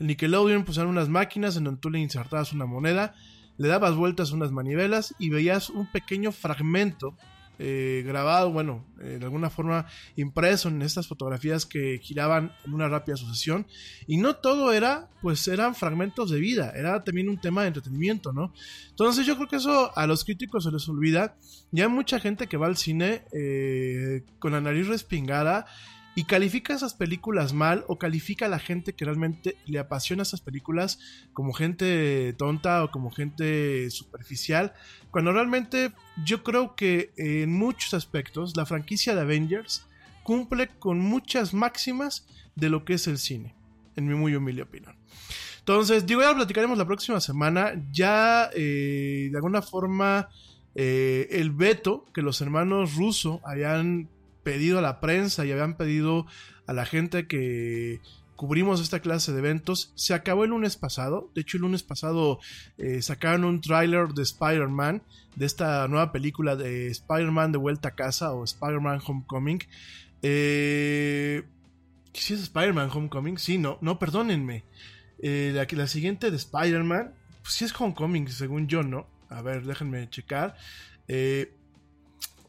El 0.00 0.06
Nickelodeon 0.06 0.64
eran 0.68 0.86
unas 0.88 1.10
máquinas 1.10 1.56
en 1.56 1.64
donde 1.64 1.80
tú 1.80 1.90
le 1.90 1.98
insertabas 2.00 2.54
una 2.54 2.64
moneda, 2.64 3.14
le 3.58 3.68
dabas 3.68 3.94
vueltas 3.94 4.32
a 4.32 4.34
unas 4.34 4.50
manivelas 4.50 5.14
y 5.18 5.28
veías 5.28 5.68
un 5.68 5.86
pequeño 5.92 6.32
fragmento 6.32 7.14
eh, 7.62 8.02
grabado, 8.06 8.50
bueno, 8.50 8.86
eh, 9.02 9.18
de 9.18 9.24
alguna 9.26 9.50
forma 9.50 9.84
impreso 10.16 10.70
en 10.70 10.80
estas 10.80 11.06
fotografías 11.06 11.66
que 11.66 11.98
giraban 12.02 12.56
en 12.64 12.72
una 12.72 12.88
rápida 12.88 13.18
sucesión. 13.18 13.66
Y 14.06 14.16
no 14.16 14.36
todo 14.36 14.72
era, 14.72 15.10
pues 15.20 15.46
eran 15.46 15.74
fragmentos 15.74 16.30
de 16.30 16.40
vida, 16.40 16.72
era 16.74 17.04
también 17.04 17.28
un 17.28 17.38
tema 17.38 17.60
de 17.60 17.68
entretenimiento, 17.68 18.32
¿no? 18.32 18.54
Entonces 18.88 19.26
yo 19.26 19.36
creo 19.36 19.48
que 19.48 19.56
eso 19.56 19.94
a 19.94 20.06
los 20.06 20.24
críticos 20.24 20.64
se 20.64 20.70
les 20.70 20.88
olvida. 20.88 21.36
Ya 21.70 21.84
hay 21.84 21.90
mucha 21.90 22.18
gente 22.18 22.46
que 22.46 22.56
va 22.56 22.66
al 22.66 22.78
cine 22.78 23.24
eh, 23.32 24.24
con 24.38 24.52
la 24.52 24.62
nariz 24.62 24.88
respingada 24.88 25.66
y 26.14 26.24
califica 26.24 26.74
esas 26.74 26.94
películas 26.94 27.52
mal 27.52 27.84
o 27.88 27.98
califica 27.98 28.46
a 28.46 28.48
la 28.48 28.58
gente 28.58 28.94
que 28.94 29.04
realmente 29.04 29.56
le 29.66 29.78
apasiona 29.78 30.22
esas 30.22 30.40
películas 30.40 30.98
como 31.32 31.52
gente 31.52 32.34
tonta 32.36 32.82
o 32.84 32.90
como 32.90 33.10
gente 33.10 33.90
superficial, 33.90 34.72
cuando 35.10 35.32
realmente 35.32 35.92
yo 36.24 36.42
creo 36.42 36.74
que 36.74 37.12
en 37.16 37.52
muchos 37.52 37.94
aspectos 37.94 38.56
la 38.56 38.66
franquicia 38.66 39.14
de 39.14 39.20
Avengers 39.20 39.86
cumple 40.22 40.68
con 40.68 40.98
muchas 40.98 41.54
máximas 41.54 42.26
de 42.56 42.68
lo 42.70 42.84
que 42.84 42.94
es 42.94 43.06
el 43.06 43.18
cine, 43.18 43.54
en 43.96 44.06
mi 44.06 44.14
muy 44.14 44.34
humilde 44.34 44.62
opinión. 44.62 44.96
Entonces, 45.60 46.06
digo, 46.06 46.22
ya 46.22 46.30
lo 46.30 46.36
platicaremos 46.36 46.78
la 46.78 46.86
próxima 46.86 47.20
semana. 47.20 47.74
Ya, 47.92 48.50
eh, 48.54 49.28
de 49.30 49.36
alguna 49.36 49.62
forma, 49.62 50.28
eh, 50.74 51.28
el 51.30 51.50
veto 51.50 52.06
que 52.12 52.22
los 52.22 52.40
hermanos 52.40 52.96
Russo 52.96 53.40
habían 53.44 54.08
pedido 54.42 54.78
a 54.78 54.82
la 54.82 55.00
prensa 55.00 55.44
y 55.44 55.52
habían 55.52 55.76
pedido 55.76 56.26
a 56.66 56.72
la 56.72 56.86
gente 56.86 57.26
que 57.26 58.00
cubrimos 58.40 58.80
esta 58.80 59.00
clase 59.00 59.32
de 59.32 59.38
eventos 59.38 59.92
se 59.96 60.14
acabó 60.14 60.44
el 60.44 60.50
lunes 60.50 60.76
pasado. 60.76 61.30
De 61.34 61.42
hecho, 61.42 61.58
el 61.58 61.62
lunes 61.62 61.82
pasado 61.82 62.40
eh, 62.78 63.02
sacaron 63.02 63.44
un 63.44 63.60
tráiler 63.60 64.08
de 64.08 64.22
Spider-Man, 64.22 65.02
de 65.36 65.44
esta 65.44 65.86
nueva 65.88 66.10
película 66.10 66.56
de 66.56 66.88
Spider-Man 66.88 67.52
de 67.52 67.58
vuelta 67.58 67.88
a 67.88 67.94
casa 67.94 68.32
o 68.32 68.44
Spider-Man 68.44 69.02
Homecoming. 69.06 69.62
Eh, 70.22 71.42
¿Sí 72.14 72.32
es 72.32 72.40
Spider-Man 72.40 72.90
Homecoming? 72.90 73.36
Sí, 73.36 73.58
no, 73.58 73.76
no, 73.82 73.98
perdónenme. 73.98 74.64
Eh, 75.18 75.52
la, 75.54 75.86
siguiente 75.86 76.30
de 76.30 76.36
Spider-Man, 76.38 77.12
pues 77.42 77.54
sí 77.54 77.66
es 77.66 77.78
Homecoming, 77.78 78.28
según 78.28 78.68
yo, 78.68 78.82
¿no? 78.82 79.06
A 79.28 79.42
ver, 79.42 79.64
déjenme 79.64 80.08
checar. 80.08 80.56
Eh, 81.08 81.52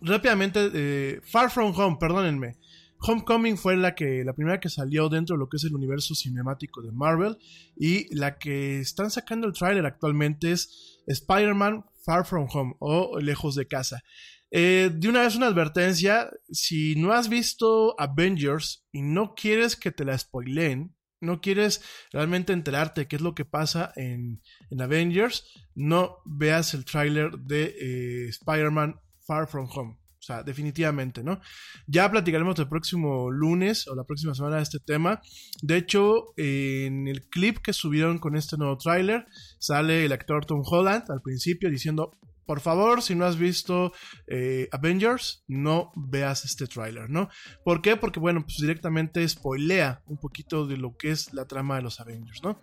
rápidamente, 0.02 0.70
eh, 0.74 1.22
Far 1.24 1.50
From 1.52 1.74
Home, 1.78 1.98
perdónenme. 2.00 2.58
Homecoming 3.04 3.58
fue 3.58 3.76
la 3.78 3.96
que 3.96 4.24
la 4.24 4.34
primera 4.34 4.60
que 4.60 4.70
salió 4.70 5.10
dentro 5.10 5.36
de 5.36 5.40
lo 5.40 5.50
que 5.50 5.58
es 5.58 5.64
el 5.64 5.74
universo 5.74 6.14
cinemático 6.14 6.84
de 6.84 6.92
Marvel 6.92 7.38
y 7.76 8.14
la 8.14 8.38
que 8.38 8.80
están 8.80 9.10
sacando 9.10 9.48
el 9.48 9.54
tráiler 9.54 9.86
actualmente 9.88 10.52
es 10.52 11.02
Spider-Man 11.08 11.86
Far 12.06 12.26
From 12.26 12.48
Home 12.52 12.76
o 12.80 13.20
Lejos 13.20 13.56
de 13.56 13.68
casa. 13.68 14.04
Eh, 14.52 14.92
de 14.94 15.10
una 15.10 15.22
vez 15.22 15.36
una 15.36 15.48
advertencia, 15.48 16.30
si 16.52 16.96
no 16.96 17.14
has 17.14 17.28
visto 17.28 17.96
Avengers 18.00 18.86
y 18.92 19.02
no 19.02 19.34
quieres 19.34 19.76
que 19.76 19.92
te 19.92 20.06
la 20.06 20.18
spoileen, 20.18 20.96
no 21.22 21.40
quieres 21.40 21.82
realmente 22.12 22.54
enterarte 22.54 23.08
qué 23.08 23.16
es 23.16 23.22
lo 23.22 23.34
que 23.34 23.46
pasa 23.46 23.94
en, 23.96 24.42
en 24.70 24.82
Avengers, 24.82 25.46
no 25.74 26.18
veas 26.26 26.74
el 26.74 26.84
tráiler 26.84 27.32
de 27.40 27.76
eh, 27.80 28.30
Spider-Man 28.30 29.00
Far 29.26 29.48
From 29.48 29.68
Home. 29.74 29.98
O 30.22 30.24
sea, 30.24 30.44
definitivamente, 30.44 31.24
¿no? 31.24 31.42
Ya 31.88 32.10
platicaremos 32.12 32.58
el 32.60 32.70
próximo 32.70 33.32
lunes 33.32 33.88
o 33.88 33.96
la 33.96 34.04
próxima 34.04 34.36
semana 34.36 34.58
de 34.58 34.62
este 34.64 34.80
tema. 34.80 35.20
De 35.64 35.78
hecho, 35.78 36.34
en 36.38 37.08
el 37.08 37.24
clip 37.28 37.58
que 37.58 37.74
subieron 37.74 38.20
con 38.20 38.36
este 38.36 38.56
nuevo 38.56 38.78
tráiler, 38.78 39.26
sale 39.58 40.06
el 40.06 40.12
actor 40.12 40.46
Tom 40.46 40.62
Holland 40.64 41.06
al 41.10 41.22
principio 41.24 41.72
diciendo, 41.72 42.12
por 42.46 42.60
favor, 42.60 43.02
si 43.02 43.16
no 43.16 43.26
has 43.26 43.38
visto 43.38 43.94
eh, 44.28 44.68
Avengers, 44.72 45.44
no 45.48 45.92
veas 45.96 46.46
este 46.46 46.68
tráiler, 46.68 47.10
¿no? 47.10 47.30
¿Por 47.64 47.82
qué? 47.82 47.96
Porque, 47.96 48.20
bueno, 48.20 48.44
pues 48.44 48.58
directamente 48.58 49.28
spoilea 49.28 50.04
un 50.06 50.20
poquito 50.20 50.68
de 50.68 50.78
lo 50.78 50.96
que 50.98 51.10
es 51.10 51.34
la 51.34 51.48
trama 51.48 51.78
de 51.78 51.82
los 51.82 52.00
Avengers, 52.00 52.44
¿no? 52.44 52.62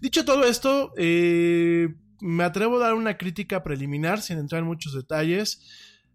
Dicho 0.00 0.24
todo 0.24 0.44
esto, 0.44 0.92
eh, 0.96 1.88
me 2.20 2.44
atrevo 2.44 2.76
a 2.76 2.80
dar 2.80 2.94
una 2.94 3.16
crítica 3.16 3.62
preliminar 3.62 4.20
sin 4.22 4.38
entrar 4.38 4.60
en 4.60 4.66
muchos 4.66 4.94
detalles. 4.94 5.62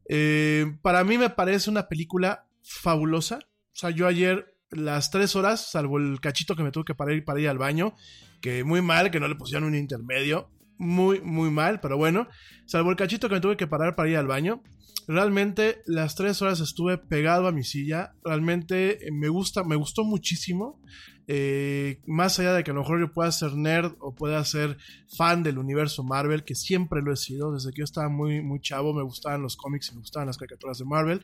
Eh, 0.10 0.78
para 0.82 1.04
mí 1.04 1.18
me 1.18 1.30
parece 1.30 1.70
una 1.70 1.88
película 1.88 2.48
fabulosa. 2.62 3.40
O 3.40 3.76
sea, 3.76 3.90
yo 3.90 4.08
ayer 4.08 4.56
las 4.70 5.12
tres 5.12 5.36
horas, 5.36 5.72
salvo 5.72 5.98
el 5.98 6.20
cachito 6.20 6.56
que 6.56 6.64
me 6.64 6.72
tuve 6.72 6.86
que 6.86 6.96
parar 6.96 7.24
para 7.24 7.40
ir 7.40 7.50
al 7.50 7.58
baño, 7.58 7.96
que 8.42 8.64
muy 8.64 8.82
mal 8.82 9.12
que 9.12 9.20
no 9.20 9.28
le 9.28 9.36
pusieron 9.36 9.66
un 9.66 9.76
intermedio. 9.76 10.50
Muy, 10.78 11.22
muy 11.22 11.50
mal, 11.52 11.80
pero 11.80 11.98
bueno. 11.98 12.28
Salvo 12.66 12.90
el 12.90 12.98
cachito 12.98 13.30
que 13.30 13.36
me 13.36 13.42
tuve 13.42 13.58
que 13.58 13.68
parar 13.68 13.96
para 13.96 14.10
ir 14.10 14.18
al 14.18 14.28
baño. 14.28 14.64
Realmente 15.08 15.82
las 15.86 16.16
tres 16.16 16.42
horas 16.42 16.60
estuve 16.60 16.98
pegado 16.98 17.48
a 17.48 17.52
mi 17.52 17.64
silla. 17.64 18.16
Realmente 18.24 19.08
eh, 19.08 19.12
me 19.12 19.30
gusta, 19.30 19.64
me 19.64 19.76
gustó 19.76 20.04
muchísimo. 20.04 20.82
Eh, 21.28 22.02
más 22.06 22.38
allá 22.40 22.54
de 22.54 22.64
que 22.64 22.72
a 22.72 22.74
lo 22.74 22.82
mejor 22.82 23.00
yo 23.00 23.14
pueda 23.14 23.32
ser 23.32 23.56
nerd 23.56 23.94
o 24.00 24.14
pueda 24.14 24.44
ser 24.44 24.78
fan 25.08 25.42
del 25.44 25.58
universo 25.58 26.04
Marvel, 26.04 26.44
que 26.44 26.56
siempre 26.56 27.02
lo 27.02 27.14
he 27.14 27.18
sido, 27.18 27.54
desde 27.54 27.72
que 27.72 27.80
yo 27.80 27.86
estaba 27.86 28.10
muy, 28.10 28.42
muy 28.42 28.60
chavo, 28.60 28.94
me 28.94 29.04
gustaban 29.04 29.42
los 29.42 29.56
cómics 29.56 29.90
y 29.90 29.96
me 29.96 30.02
gustaban 30.02 30.28
las 30.28 30.38
caricaturas 30.38 30.78
de 30.80 30.86
Marvel. 30.86 31.24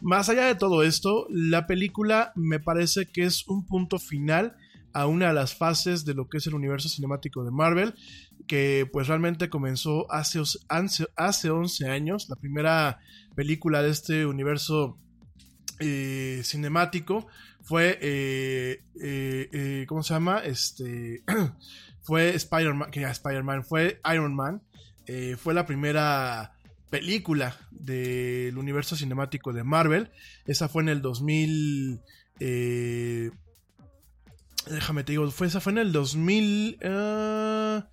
Más 0.00 0.28
allá 0.28 0.46
de 0.46 0.54
todo 0.54 0.82
esto, 0.82 1.26
la 1.30 1.66
película 1.66 2.32
me 2.36 2.60
parece 2.60 3.06
que 3.06 3.24
es 3.24 3.46
un 3.48 3.66
punto 3.66 3.98
final 3.98 4.56
a 4.92 5.06
una 5.06 5.28
de 5.28 5.34
las 5.34 5.54
fases 5.54 6.04
de 6.04 6.14
lo 6.14 6.28
que 6.28 6.38
es 6.38 6.46
el 6.46 6.54
universo 6.54 6.88
cinemático 6.88 7.44
de 7.44 7.50
Marvel, 7.50 7.94
que 8.46 8.88
pues 8.92 9.08
realmente 9.08 9.48
comenzó 9.48 10.10
hace, 10.12 10.40
hace, 10.68 11.06
hace 11.16 11.50
11 11.50 11.88
años, 11.88 12.28
la 12.28 12.36
primera 12.36 13.00
película 13.34 13.82
de 13.82 13.90
este 13.90 14.26
universo 14.26 14.98
eh, 15.78 16.42
cinemático 16.44 17.26
fue, 17.62 17.98
eh, 18.00 18.82
eh, 19.00 19.48
eh, 19.52 19.84
¿cómo 19.88 20.02
se 20.02 20.14
llama? 20.14 20.40
Este, 20.40 21.22
fue 22.02 22.34
Spider-Man, 22.34 22.90
que 22.90 23.00
ya 23.00 23.10
Spider-Man, 23.10 23.64
fue 23.64 24.00
Iron 24.12 24.34
Man, 24.34 24.62
eh, 25.06 25.36
fue 25.36 25.54
la 25.54 25.66
primera 25.66 26.54
película 26.90 27.56
del 27.70 28.58
universo 28.58 28.96
cinemático 28.96 29.52
de 29.52 29.64
Marvel, 29.64 30.10
esa 30.46 30.68
fue 30.68 30.82
en 30.82 30.88
el 30.90 31.02
2000, 31.02 32.00
eh, 32.40 33.30
déjame 34.68 35.04
te 35.04 35.12
digo, 35.12 35.30
fue, 35.30 35.46
esa 35.46 35.60
fue 35.60 35.72
en 35.72 35.78
el 35.78 35.92
2000, 35.92 36.78
ah, 36.84 37.88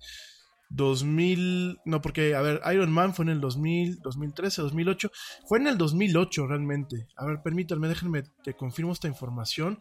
2000, 0.70 1.80
no, 1.84 2.00
porque, 2.00 2.34
a 2.34 2.40
ver, 2.40 2.60
Iron 2.72 2.92
Man 2.92 3.14
fue 3.14 3.24
en 3.24 3.30
el 3.30 3.40
2000, 3.40 4.00
2013, 4.00 4.62
2008, 4.62 5.10
fue 5.46 5.58
en 5.58 5.66
el 5.66 5.76
2008 5.76 6.46
realmente. 6.46 7.08
A 7.16 7.26
ver, 7.26 7.42
permítanme, 7.42 7.88
déjenme, 7.88 8.22
te 8.42 8.54
confirmo 8.54 8.92
esta 8.92 9.08
información, 9.08 9.80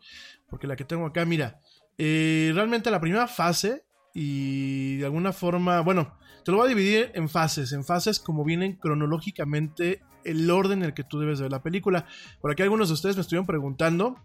porque 0.50 0.68
la 0.68 0.76
que 0.76 0.86
tengo 0.86 1.06
acá, 1.06 1.26
mira, 1.26 1.60
eh, 1.98 2.52
realmente 2.54 2.92
la 2.92 3.00
primera 3.00 3.28
fase, 3.28 3.86
y 4.14 4.98
de 4.98 5.06
alguna 5.06 5.32
forma, 5.32 5.82
bueno, 5.82 6.18
te 6.44 6.52
lo 6.52 6.58
voy 6.58 6.66
a 6.66 6.70
dividir 6.70 7.12
en 7.14 7.30
fases, 7.30 7.72
en 7.72 7.86
fases 7.86 8.20
como 8.20 8.44
vienen 8.44 8.74
cronológicamente 8.74 10.02
el 10.24 10.50
orden 10.50 10.80
en 10.80 10.86
el 10.86 10.94
que 10.94 11.04
tú 11.04 11.20
debes 11.20 11.40
ver 11.40 11.52
la 11.52 11.62
película. 11.62 12.06
Por 12.42 12.52
aquí 12.52 12.64
algunos 12.64 12.90
de 12.90 12.96
ustedes 12.96 13.16
me 13.16 13.22
estuvieron 13.22 13.46
preguntando 13.46 14.18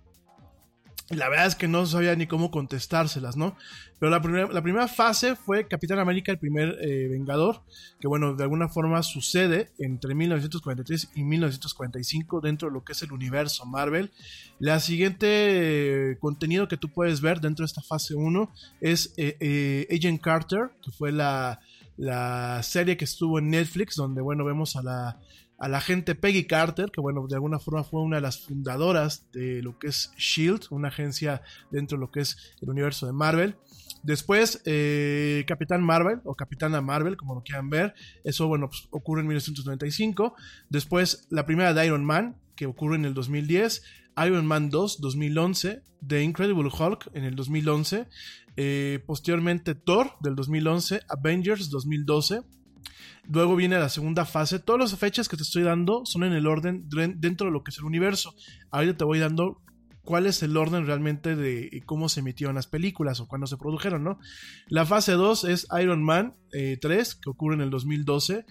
la 1.10 1.28
verdad 1.28 1.46
es 1.46 1.54
que 1.54 1.68
no 1.68 1.84
sabía 1.86 2.16
ni 2.16 2.26
cómo 2.26 2.50
contestárselas, 2.50 3.36
¿no? 3.36 3.56
Pero 3.98 4.10
la, 4.10 4.22
primera- 4.22 4.50
la 4.50 4.62
primera 4.62 4.88
fase 4.88 5.36
fue 5.36 5.68
Capitán 5.68 5.98
América, 5.98 6.32
el 6.32 6.38
primer 6.38 6.76
eh, 6.80 7.08
Vengador, 7.10 7.62
que 8.00 8.08
bueno, 8.08 8.34
de 8.34 8.42
alguna 8.42 8.68
forma 8.68 9.02
sucede 9.02 9.70
entre 9.78 10.14
1943 10.14 11.10
y 11.14 11.24
1945 11.24 12.40
dentro 12.40 12.68
de 12.68 12.74
lo 12.74 12.84
que 12.84 12.92
es 12.92 13.02
el 13.02 13.12
universo 13.12 13.66
Marvel. 13.66 14.12
La 14.58 14.80
siguiente 14.80 15.26
eh, 16.12 16.16
contenido 16.20 16.68
que 16.68 16.76
tú 16.76 16.88
puedes 16.90 17.20
ver 17.20 17.40
dentro 17.40 17.64
de 17.64 17.66
esta 17.66 17.82
fase 17.82 18.14
1 18.14 18.50
es 18.80 19.12
eh, 19.16 19.86
Agent 19.90 20.20
Carter, 20.22 20.70
que 20.82 20.90
fue 20.90 21.12
la, 21.12 21.60
la 21.96 22.62
serie 22.62 22.96
que 22.96 23.04
estuvo 23.04 23.38
en 23.38 23.50
Netflix, 23.50 23.94
donde 23.96 24.20
bueno, 24.22 24.44
vemos 24.44 24.74
a 24.76 24.82
la, 24.82 25.18
a 25.58 25.68
la 25.68 25.78
agente 25.78 26.14
Peggy 26.14 26.46
Carter, 26.46 26.90
que 26.90 27.00
bueno, 27.00 27.26
de 27.28 27.34
alguna 27.36 27.58
forma 27.58 27.84
fue 27.84 28.00
una 28.02 28.16
de 28.16 28.22
las 28.22 28.44
fundadoras 28.44 29.30
de 29.32 29.62
lo 29.62 29.78
que 29.78 29.88
es 29.88 30.12
Shield, 30.16 30.66
una 30.70 30.88
agencia 30.88 31.42
dentro 31.70 31.96
de 31.96 32.00
lo 32.00 32.10
que 32.10 32.20
es 32.20 32.54
el 32.60 32.70
universo 32.70 33.06
de 33.06 33.12
Marvel. 33.12 33.56
Después, 34.02 34.60
eh, 34.66 35.44
Capitán 35.46 35.82
Marvel, 35.82 36.20
o 36.24 36.34
Capitana 36.34 36.82
Marvel, 36.82 37.16
como 37.16 37.34
lo 37.34 37.42
quieran 37.42 37.70
ver, 37.70 37.94
eso 38.22 38.46
bueno, 38.48 38.68
pues, 38.68 38.86
ocurre 38.90 39.22
en 39.22 39.28
1995. 39.28 40.34
Después, 40.68 41.26
la 41.30 41.46
primera 41.46 41.72
de 41.72 41.86
Iron 41.86 42.04
Man, 42.04 42.36
que 42.54 42.66
ocurre 42.66 42.96
en 42.96 43.04
el 43.04 43.14
2010. 43.14 43.82
Iron 44.26 44.46
Man 44.46 44.70
2, 44.70 45.00
2011. 45.00 45.82
The 46.06 46.22
Incredible 46.22 46.68
Hulk, 46.68 47.10
en 47.14 47.24
el 47.24 47.34
2011. 47.34 48.06
Eh, 48.56 49.02
posteriormente, 49.06 49.74
Thor, 49.74 50.12
del 50.20 50.36
2011. 50.36 51.00
Avengers, 51.08 51.70
2012. 51.70 52.42
Luego 53.30 53.56
viene 53.56 53.78
la 53.78 53.88
segunda 53.88 54.24
fase. 54.24 54.58
Todas 54.58 54.80
las 54.92 54.98
fechas 54.98 55.28
que 55.28 55.36
te 55.36 55.42
estoy 55.42 55.62
dando 55.62 56.02
son 56.04 56.24
en 56.24 56.32
el 56.32 56.46
orden 56.46 56.86
dentro 57.16 57.46
de 57.46 57.52
lo 57.52 57.62
que 57.64 57.70
es 57.70 57.78
el 57.78 57.84
universo. 57.84 58.34
Ahorita 58.70 58.98
te 58.98 59.04
voy 59.04 59.18
dando 59.18 59.60
cuál 60.02 60.26
es 60.26 60.42
el 60.42 60.54
orden 60.56 60.84
realmente 60.86 61.34
de 61.34 61.82
cómo 61.86 62.10
se 62.10 62.20
emitieron 62.20 62.54
las 62.56 62.66
películas 62.66 63.20
o 63.20 63.26
cuándo 63.26 63.46
se 63.46 63.56
produjeron, 63.56 64.04
¿no? 64.04 64.18
La 64.68 64.84
fase 64.84 65.12
2 65.12 65.44
es 65.44 65.66
Iron 65.80 66.02
Man 66.02 66.34
eh, 66.52 66.76
3, 66.80 67.14
que 67.14 67.30
ocurre 67.30 67.54
en 67.54 67.62
el 67.62 67.70
2012. 67.70 68.44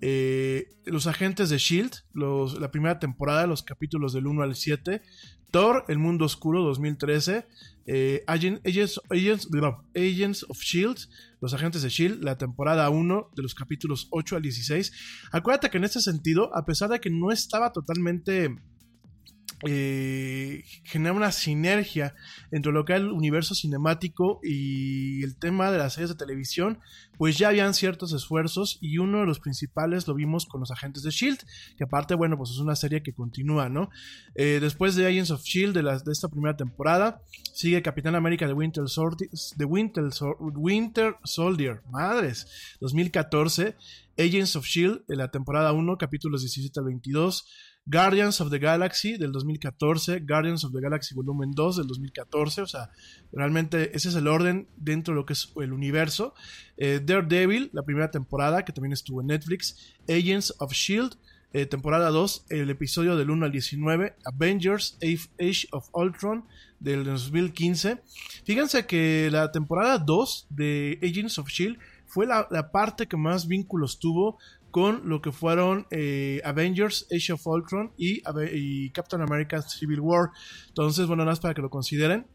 Eh, 0.00 0.68
los 0.84 1.06
agentes 1.06 1.48
de 1.48 1.58
Shield, 1.58 1.92
la 2.14 2.70
primera 2.70 2.98
temporada, 2.98 3.46
los 3.46 3.62
capítulos 3.62 4.12
del 4.12 4.26
1 4.26 4.42
al 4.42 4.54
7. 4.54 5.02
Thor, 5.50 5.84
El 5.88 5.98
Mundo 5.98 6.26
Oscuro, 6.26 6.62
2013. 6.62 7.46
Eh, 7.86 8.22
Agent- 8.26 8.60
Agents, 8.68 9.00
Agents- 9.08 9.48
Agents 9.96 10.44
of 10.48 10.58
Shield, 10.60 10.98
los 11.40 11.54
agentes 11.54 11.82
de 11.82 11.88
Shield, 11.88 12.22
la 12.22 12.38
temporada 12.38 12.90
1 12.90 13.30
de 13.34 13.42
los 13.42 13.54
capítulos 13.54 14.08
8 14.10 14.36
al 14.36 14.42
16. 14.42 14.92
Acuérdate 15.32 15.70
que 15.70 15.78
en 15.78 15.84
este 15.84 16.00
sentido, 16.00 16.54
a 16.56 16.64
pesar 16.64 16.90
de 16.90 17.00
que 17.00 17.10
no 17.10 17.30
estaba 17.30 17.72
totalmente 17.72 18.56
eh, 19.66 20.64
genera 20.84 21.12
una 21.12 21.32
sinergia 21.32 22.14
entre 22.50 22.72
lo 22.72 22.84
que 22.84 22.94
es 22.94 23.00
el 23.00 23.10
universo 23.10 23.54
cinemático 23.54 24.40
y 24.42 25.22
el 25.24 25.36
tema 25.36 25.70
de 25.70 25.78
las 25.78 25.94
series 25.94 26.10
de 26.10 26.16
televisión, 26.16 26.78
pues 27.16 27.38
ya 27.38 27.48
habían 27.48 27.74
ciertos 27.74 28.12
esfuerzos 28.12 28.78
y 28.80 28.98
uno 28.98 29.20
de 29.20 29.26
los 29.26 29.40
principales 29.40 30.06
lo 30.06 30.14
vimos 30.14 30.46
con 30.46 30.60
los 30.60 30.70
agentes 30.70 31.02
de 31.02 31.10
Shield, 31.10 31.40
que 31.76 31.84
aparte, 31.84 32.14
bueno, 32.14 32.36
pues 32.36 32.50
es 32.50 32.58
una 32.58 32.76
serie 32.76 33.02
que 33.02 33.12
continúa, 33.12 33.68
¿no? 33.68 33.90
Eh, 34.36 34.58
después 34.60 34.94
de 34.94 35.06
Agents 35.06 35.32
of 35.32 35.42
Shield 35.42 35.74
de, 35.74 35.82
de 35.82 36.12
esta 36.12 36.28
primera 36.28 36.56
temporada, 36.56 37.22
sigue 37.52 37.82
Capitán 37.82 38.14
América 38.14 38.46
de 38.46 38.52
Winter, 38.52 38.84
Winter, 39.66 40.04
Winter 40.38 41.16
Soldier, 41.24 41.82
madres, 41.90 42.76
2014, 42.80 43.74
Agents 44.18 44.56
of 44.56 44.66
Shield 44.66 45.06
de 45.06 45.16
la 45.16 45.30
temporada 45.30 45.72
1, 45.72 45.96
capítulos 45.96 46.42
17 46.42 46.80
al 46.80 46.86
22. 46.86 47.46
Guardians 47.90 48.38
of 48.42 48.50
the 48.50 48.58
Galaxy 48.58 49.16
del 49.16 49.32
2014, 49.32 50.20
Guardians 50.20 50.62
of 50.62 50.72
the 50.72 50.80
Galaxy 50.80 51.14
Volumen 51.14 51.52
2 51.52 51.76
del 51.78 51.86
2014, 51.86 52.60
o 52.60 52.66
sea, 52.66 52.90
realmente 53.32 53.96
ese 53.96 54.10
es 54.10 54.14
el 54.14 54.28
orden 54.28 54.68
dentro 54.76 55.14
de 55.14 55.20
lo 55.20 55.24
que 55.24 55.32
es 55.32 55.50
el 55.56 55.72
universo. 55.72 56.34
Eh, 56.76 57.00
Daredevil, 57.02 57.70
la 57.72 57.82
primera 57.84 58.10
temporada, 58.10 58.62
que 58.66 58.74
también 58.74 58.92
estuvo 58.92 59.22
en 59.22 59.28
Netflix, 59.28 59.94
Agents 60.06 60.54
of 60.58 60.72
Shield, 60.74 61.16
eh, 61.54 61.64
temporada 61.64 62.10
2, 62.10 62.44
el 62.50 62.68
episodio 62.68 63.16
del 63.16 63.30
1 63.30 63.46
al 63.46 63.52
19, 63.52 64.16
Avengers 64.26 64.98
Age 65.40 65.68
of 65.70 65.88
Ultron 65.94 66.44
del 66.80 67.04
2015. 67.04 68.02
Fíjense 68.44 68.84
que 68.84 69.30
la 69.32 69.50
temporada 69.50 69.96
2 69.96 70.48
de 70.50 70.98
Agents 71.02 71.38
of 71.38 71.48
Shield 71.48 71.78
fue 72.06 72.26
la 72.26 72.70
parte 72.70 73.06
que 73.06 73.16
más 73.16 73.48
vínculos 73.48 73.98
tuvo 73.98 74.38
con 74.70 75.08
lo 75.08 75.22
que 75.22 75.32
fueron 75.32 75.86
eh, 75.90 76.40
Avengers, 76.44 77.06
Age 77.14 77.32
of 77.32 77.46
Ultron 77.46 77.92
y, 77.96 78.20
Captain 78.90 79.22
America 79.22 79.62
Civil 79.62 80.00
War. 80.00 80.30
Entonces, 80.68 81.06
bueno, 81.06 81.24
nada 81.24 81.32
más 81.32 81.40
para 81.40 81.54
que 81.54 81.62
lo 81.62 81.70
consideren. 81.70 82.26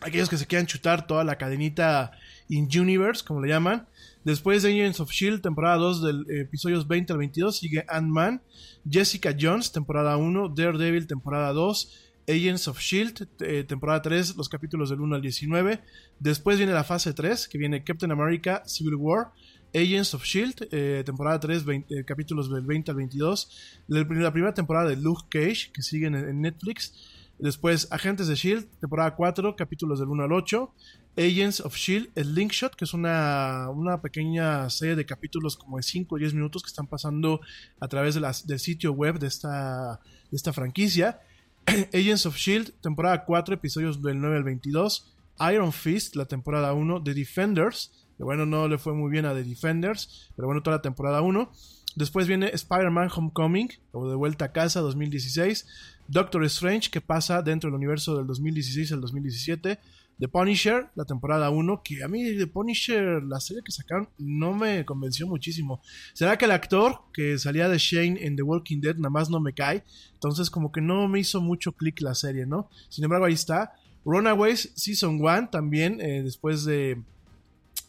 Aquellos 0.00 0.28
que 0.28 0.36
se 0.36 0.46
quieran 0.46 0.66
chutar 0.66 1.06
toda 1.06 1.24
la 1.24 1.38
cadenita 1.38 2.12
in-universe, 2.48 3.24
como 3.24 3.40
le 3.40 3.48
llaman. 3.48 3.86
Después 4.24 4.62
de 4.62 4.70
Agents 4.70 5.00
of 5.00 5.10
Shield, 5.10 5.40
temporada 5.40 5.76
2 5.76 6.02
del 6.02 6.26
eh, 6.28 6.40
episodios 6.42 6.86
20 6.86 7.12
al 7.12 7.18
22, 7.18 7.56
sigue 7.56 7.84
Ant-Man, 7.88 8.42
Jessica 8.88 9.34
Jones, 9.38 9.72
temporada 9.72 10.16
1, 10.16 10.50
Daredevil, 10.50 11.06
temporada 11.06 11.52
2, 11.52 12.12
Agents 12.28 12.68
of 12.68 12.78
Shield, 12.78 13.28
eh, 13.40 13.64
temporada 13.64 14.02
3, 14.02 14.36
los 14.36 14.48
capítulos 14.48 14.90
del 14.90 15.00
1 15.00 15.16
al 15.16 15.22
19. 15.22 15.80
Después 16.20 16.56
viene 16.56 16.72
la 16.72 16.84
fase 16.84 17.12
3, 17.12 17.48
que 17.48 17.58
viene 17.58 17.82
Captain 17.82 18.12
America, 18.12 18.62
Civil 18.66 18.94
War, 18.94 19.32
Agents 19.74 20.14
of 20.14 20.24
Shield, 20.24 20.68
eh, 20.70 21.02
temporada 21.04 21.40
3, 21.40 21.64
20, 21.64 21.98
eh, 21.98 22.04
capítulos 22.04 22.50
del 22.50 22.62
20 22.62 22.90
al 22.90 22.96
22. 22.96 23.82
La, 23.88 24.04
primera 24.06 24.54
temporada 24.54 24.90
de 24.90 24.96
Luke 24.96 25.24
Cage, 25.28 25.70
que 25.72 25.82
sigue 25.82 26.06
en, 26.06 26.40
Netflix. 26.40 26.94
Después, 27.38 27.88
Agentes 27.90 28.28
de 28.28 28.34
Shield, 28.34 28.66
temporada 28.80 29.14
4, 29.16 29.56
capítulos 29.56 29.98
del 29.98 30.08
1 30.08 30.24
al 30.24 30.32
8. 30.32 30.72
Agents 31.16 31.60
of 31.60 31.76
Shield, 31.76 32.10
el 32.14 32.34
Linkshot, 32.34 32.74
que 32.74 32.84
es 32.84 32.94
una, 32.94 33.68
pequeña 34.02 34.68
serie 34.70 34.94
de 34.94 35.04
capítulos 35.04 35.56
como 35.56 35.76
de 35.76 35.82
5 35.82 36.14
o 36.14 36.18
10 36.18 36.34
minutos 36.34 36.62
que 36.62 36.68
están 36.68 36.86
pasando 36.86 37.40
a 37.80 37.88
través 37.88 38.14
del 38.46 38.58
sitio 38.58 38.92
web 38.92 39.18
de 39.18 39.26
esta, 39.26 40.00
de 40.30 40.36
esta 40.36 40.52
franquicia. 40.52 41.20
Agents 41.66 42.26
of 42.26 42.36
Shield, 42.36 42.72
temporada 42.80 43.24
4, 43.24 43.54
episodios 43.54 44.02
del 44.02 44.20
9 44.20 44.36
al 44.36 44.44
22. 44.44 45.14
Iron 45.52 45.72
Fist, 45.72 46.16
la 46.16 46.26
temporada 46.26 46.72
1. 46.72 47.02
The 47.02 47.14
Defenders, 47.14 48.01
que 48.22 48.24
bueno, 48.24 48.46
no 48.46 48.68
le 48.68 48.78
fue 48.78 48.94
muy 48.94 49.10
bien 49.10 49.26
a 49.26 49.34
The 49.34 49.42
Defenders, 49.42 50.30
pero 50.36 50.46
bueno, 50.46 50.62
toda 50.62 50.76
la 50.76 50.82
temporada 50.82 51.22
1. 51.22 51.50
Después 51.96 52.28
viene 52.28 52.50
Spider-Man 52.54 53.10
Homecoming, 53.12 53.68
o 53.90 54.08
De 54.08 54.14
Vuelta 54.14 54.44
a 54.44 54.52
Casa 54.52 54.80
2016. 54.80 55.66
Doctor 56.06 56.44
Strange, 56.44 56.88
que 56.88 57.00
pasa 57.00 57.42
dentro 57.42 57.68
del 57.68 57.74
universo 57.74 58.16
del 58.16 58.28
2016 58.28 58.92
al 58.92 59.00
2017. 59.00 59.76
The 60.20 60.28
Punisher, 60.28 60.86
la 60.94 61.04
temporada 61.04 61.50
1, 61.50 61.82
que 61.82 62.04
a 62.04 62.06
mí 62.06 62.22
The 62.36 62.46
Punisher, 62.46 63.24
la 63.24 63.40
serie 63.40 63.64
que 63.64 63.72
sacaron, 63.72 64.08
no 64.18 64.54
me 64.54 64.84
convenció 64.84 65.26
muchísimo. 65.26 65.82
¿Será 66.12 66.38
que 66.38 66.44
el 66.44 66.52
actor 66.52 67.00
que 67.12 67.36
salía 67.38 67.68
de 67.68 67.78
Shane 67.78 68.24
en 68.24 68.36
The 68.36 68.42
Walking 68.42 68.80
Dead 68.80 68.94
nada 68.98 69.10
más 69.10 69.30
no 69.30 69.40
me 69.40 69.52
cae? 69.52 69.82
Entonces 70.14 70.48
como 70.48 70.70
que 70.70 70.80
no 70.80 71.08
me 71.08 71.18
hizo 71.18 71.40
mucho 71.40 71.72
clic 71.72 72.00
la 72.00 72.14
serie, 72.14 72.46
¿no? 72.46 72.70
Sin 72.88 73.02
embargo, 73.02 73.24
ahí 73.24 73.34
está. 73.34 73.72
Runaways 74.04 74.70
Season 74.76 75.20
1 75.20 75.50
también, 75.50 76.00
eh, 76.00 76.22
después 76.22 76.64
de, 76.64 77.02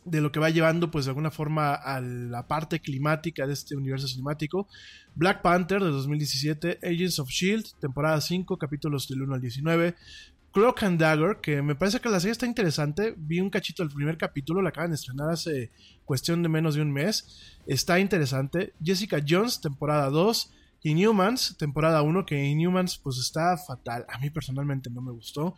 de 0.06 0.22
lo 0.22 0.32
que 0.32 0.40
va 0.40 0.50
llevando 0.50 0.92
pues 0.92 1.06
de 1.06 1.12
alguna 1.12 1.32
forma 1.32 1.74
a 1.74 2.02
la 2.02 2.48
parte 2.48 2.80
climática 2.80 3.48
de 3.48 3.54
este 3.54 3.76
universo 3.76 4.08
cinemático. 4.08 4.68
Black 5.16 5.42
Panther 5.42 5.84
de 5.84 5.90
2017, 5.90 6.80
Agents 6.84 7.20
of 7.20 7.30
Shield, 7.30 7.66
temporada 7.80 8.20
5, 8.20 8.58
capítulos 8.58 9.08
del 9.08 9.22
1 9.22 9.36
al 9.36 9.42
19. 9.42 9.96
Cloak 10.54 10.84
and 10.84 11.00
Dagger, 11.00 11.38
que 11.42 11.64
me 11.64 11.74
parece 11.74 12.00
que 12.00 12.10
la 12.10 12.20
serie 12.20 12.34
está 12.34 12.46
interesante. 12.46 13.16
Vi 13.18 13.40
un 13.40 13.50
cachito 13.50 13.84
del 13.84 13.92
primer 13.92 14.18
capítulo, 14.18 14.62
la 14.62 14.70
acaban 14.70 14.92
de 14.92 14.96
estrenar 14.96 15.32
hace 15.32 15.72
cuestión 16.06 16.44
de 16.44 16.50
menos 16.50 16.76
de 16.76 16.82
un 16.82 16.92
mes. 16.92 17.58
Está 17.66 18.00
interesante. 18.00 18.74
Jessica 18.84 19.20
Jones, 19.28 19.62
temporada 19.62 20.10
2. 20.10 20.52
Inhumans, 20.84 21.58
temporada 21.58 22.02
1, 22.02 22.26
que 22.26 22.44
Inhumans 22.44 22.98
pues 22.98 23.18
está 23.18 23.58
fatal. 23.58 24.06
A 24.10 24.20
mí 24.20 24.30
personalmente 24.30 24.90
no 24.90 25.02
me 25.02 25.12
gustó. 25.12 25.56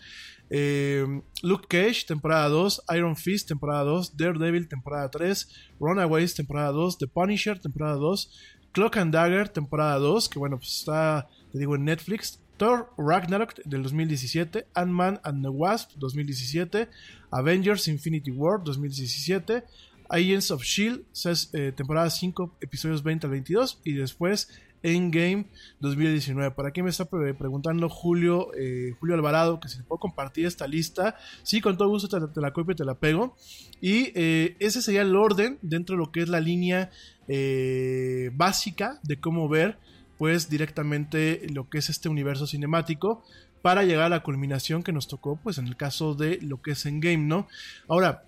Eh, 0.49 1.05
Luke 1.41 1.65
Cage, 1.67 2.05
temporada 2.05 2.47
2. 2.49 2.83
Iron 2.95 3.15
Fist, 3.15 3.47
temporada 3.47 3.83
2. 3.83 4.15
Daredevil, 4.15 4.67
temporada 4.67 5.09
3. 5.09 5.49
Runaways, 5.79 6.35
temporada 6.35 6.71
2. 6.71 6.97
The 6.99 7.07
Punisher, 7.07 7.59
temporada 7.59 7.95
2. 7.95 8.29
Cloak 8.75 8.97
and 8.97 9.13
Dagger, 9.13 9.47
temporada 9.47 9.97
2, 9.99 10.27
que 10.27 10.37
bueno, 10.37 10.57
pues 10.57 10.79
está, 10.79 11.29
te 11.49 11.57
digo, 11.57 11.75
en 11.75 11.85
Netflix. 11.85 12.41
Thor 12.57 12.93
Ragnarok 12.97 13.55
del 13.63 13.83
2017, 13.83 14.67
Ant-Man 14.73 15.19
and 15.23 15.43
the 15.43 15.49
Wasp 15.49 15.91
2017, 15.97 16.87
Avengers 17.31 17.87
Infinity 17.87 18.31
War 18.31 18.61
2017, 18.63 19.63
Agents 20.09 20.51
of 20.51 20.63
Shield, 20.63 21.05
eh, 21.53 21.71
temporada 21.73 22.09
5, 22.09 22.57
episodios 22.61 23.01
20 23.01 23.27
al 23.27 23.31
22 23.31 23.81
y 23.83 23.93
después 23.93 24.49
Endgame 24.85 25.47
2019. 25.79 26.51
Por 26.51 26.67
aquí 26.67 26.83
me 26.83 26.89
está 26.89 27.05
pre- 27.05 27.33
preguntando 27.33 27.89
Julio, 27.89 28.51
eh, 28.55 28.93
Julio 28.99 29.15
Alvarado 29.15 29.59
que 29.59 29.67
si 29.67 29.81
puedo 29.81 29.99
compartir 29.99 30.45
esta 30.45 30.67
lista. 30.67 31.15
Sí, 31.43 31.59
con 31.61 31.77
todo 31.77 31.89
gusto 31.89 32.29
te 32.29 32.41
la 32.41 32.53
copio 32.53 32.73
y 32.73 32.75
te 32.75 32.85
la 32.85 32.95
pego. 32.95 33.35
Y 33.81 34.11
eh, 34.15 34.55
ese 34.59 34.81
sería 34.81 35.01
el 35.01 35.15
orden 35.15 35.57
dentro 35.61 35.95
de 35.95 36.03
lo 36.03 36.11
que 36.11 36.21
es 36.21 36.29
la 36.29 36.39
línea 36.39 36.91
eh, 37.27 38.29
básica 38.33 38.99
de 39.03 39.19
cómo 39.19 39.49
ver 39.49 39.77
pues 40.17 40.49
directamente 40.49 41.45
lo 41.53 41.69
que 41.69 41.79
es 41.79 41.89
este 41.89 42.07
universo 42.07 42.47
cinemático 42.47 43.23
para 43.61 43.83
llegar 43.83 44.05
a 44.05 44.09
la 44.09 44.23
culminación 44.23 44.83
que 44.83 44.93
nos 44.93 45.07
tocó 45.07 45.37
pues 45.43 45.57
en 45.57 45.67
el 45.67 45.75
caso 45.75 46.13
de 46.15 46.39
lo 46.41 46.61
que 46.61 46.71
es 46.71 46.85
Endgame, 46.85 47.17
¿no? 47.17 47.47
Ahora, 47.87 48.23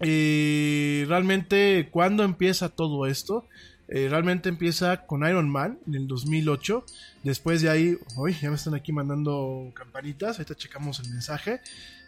eh, 0.00 1.04
realmente, 1.08 1.88
¿cuándo 1.90 2.24
empieza 2.24 2.68
todo 2.68 3.06
esto? 3.06 3.46
Eh, 3.94 4.08
realmente 4.08 4.48
empieza 4.48 5.06
con 5.06 5.26
Iron 5.28 5.50
Man 5.50 5.78
en 5.86 5.94
el 5.94 6.06
2008. 6.06 6.84
Después 7.24 7.60
de 7.60 7.68
ahí, 7.70 7.98
uy, 8.16 8.34
ya 8.40 8.48
me 8.50 8.56
están 8.56 8.74
aquí 8.74 8.90
mandando 8.92 9.70
campanitas. 9.74 10.38
Ahorita 10.38 10.54
checamos 10.54 10.98
el 11.00 11.10
mensaje. 11.10 11.60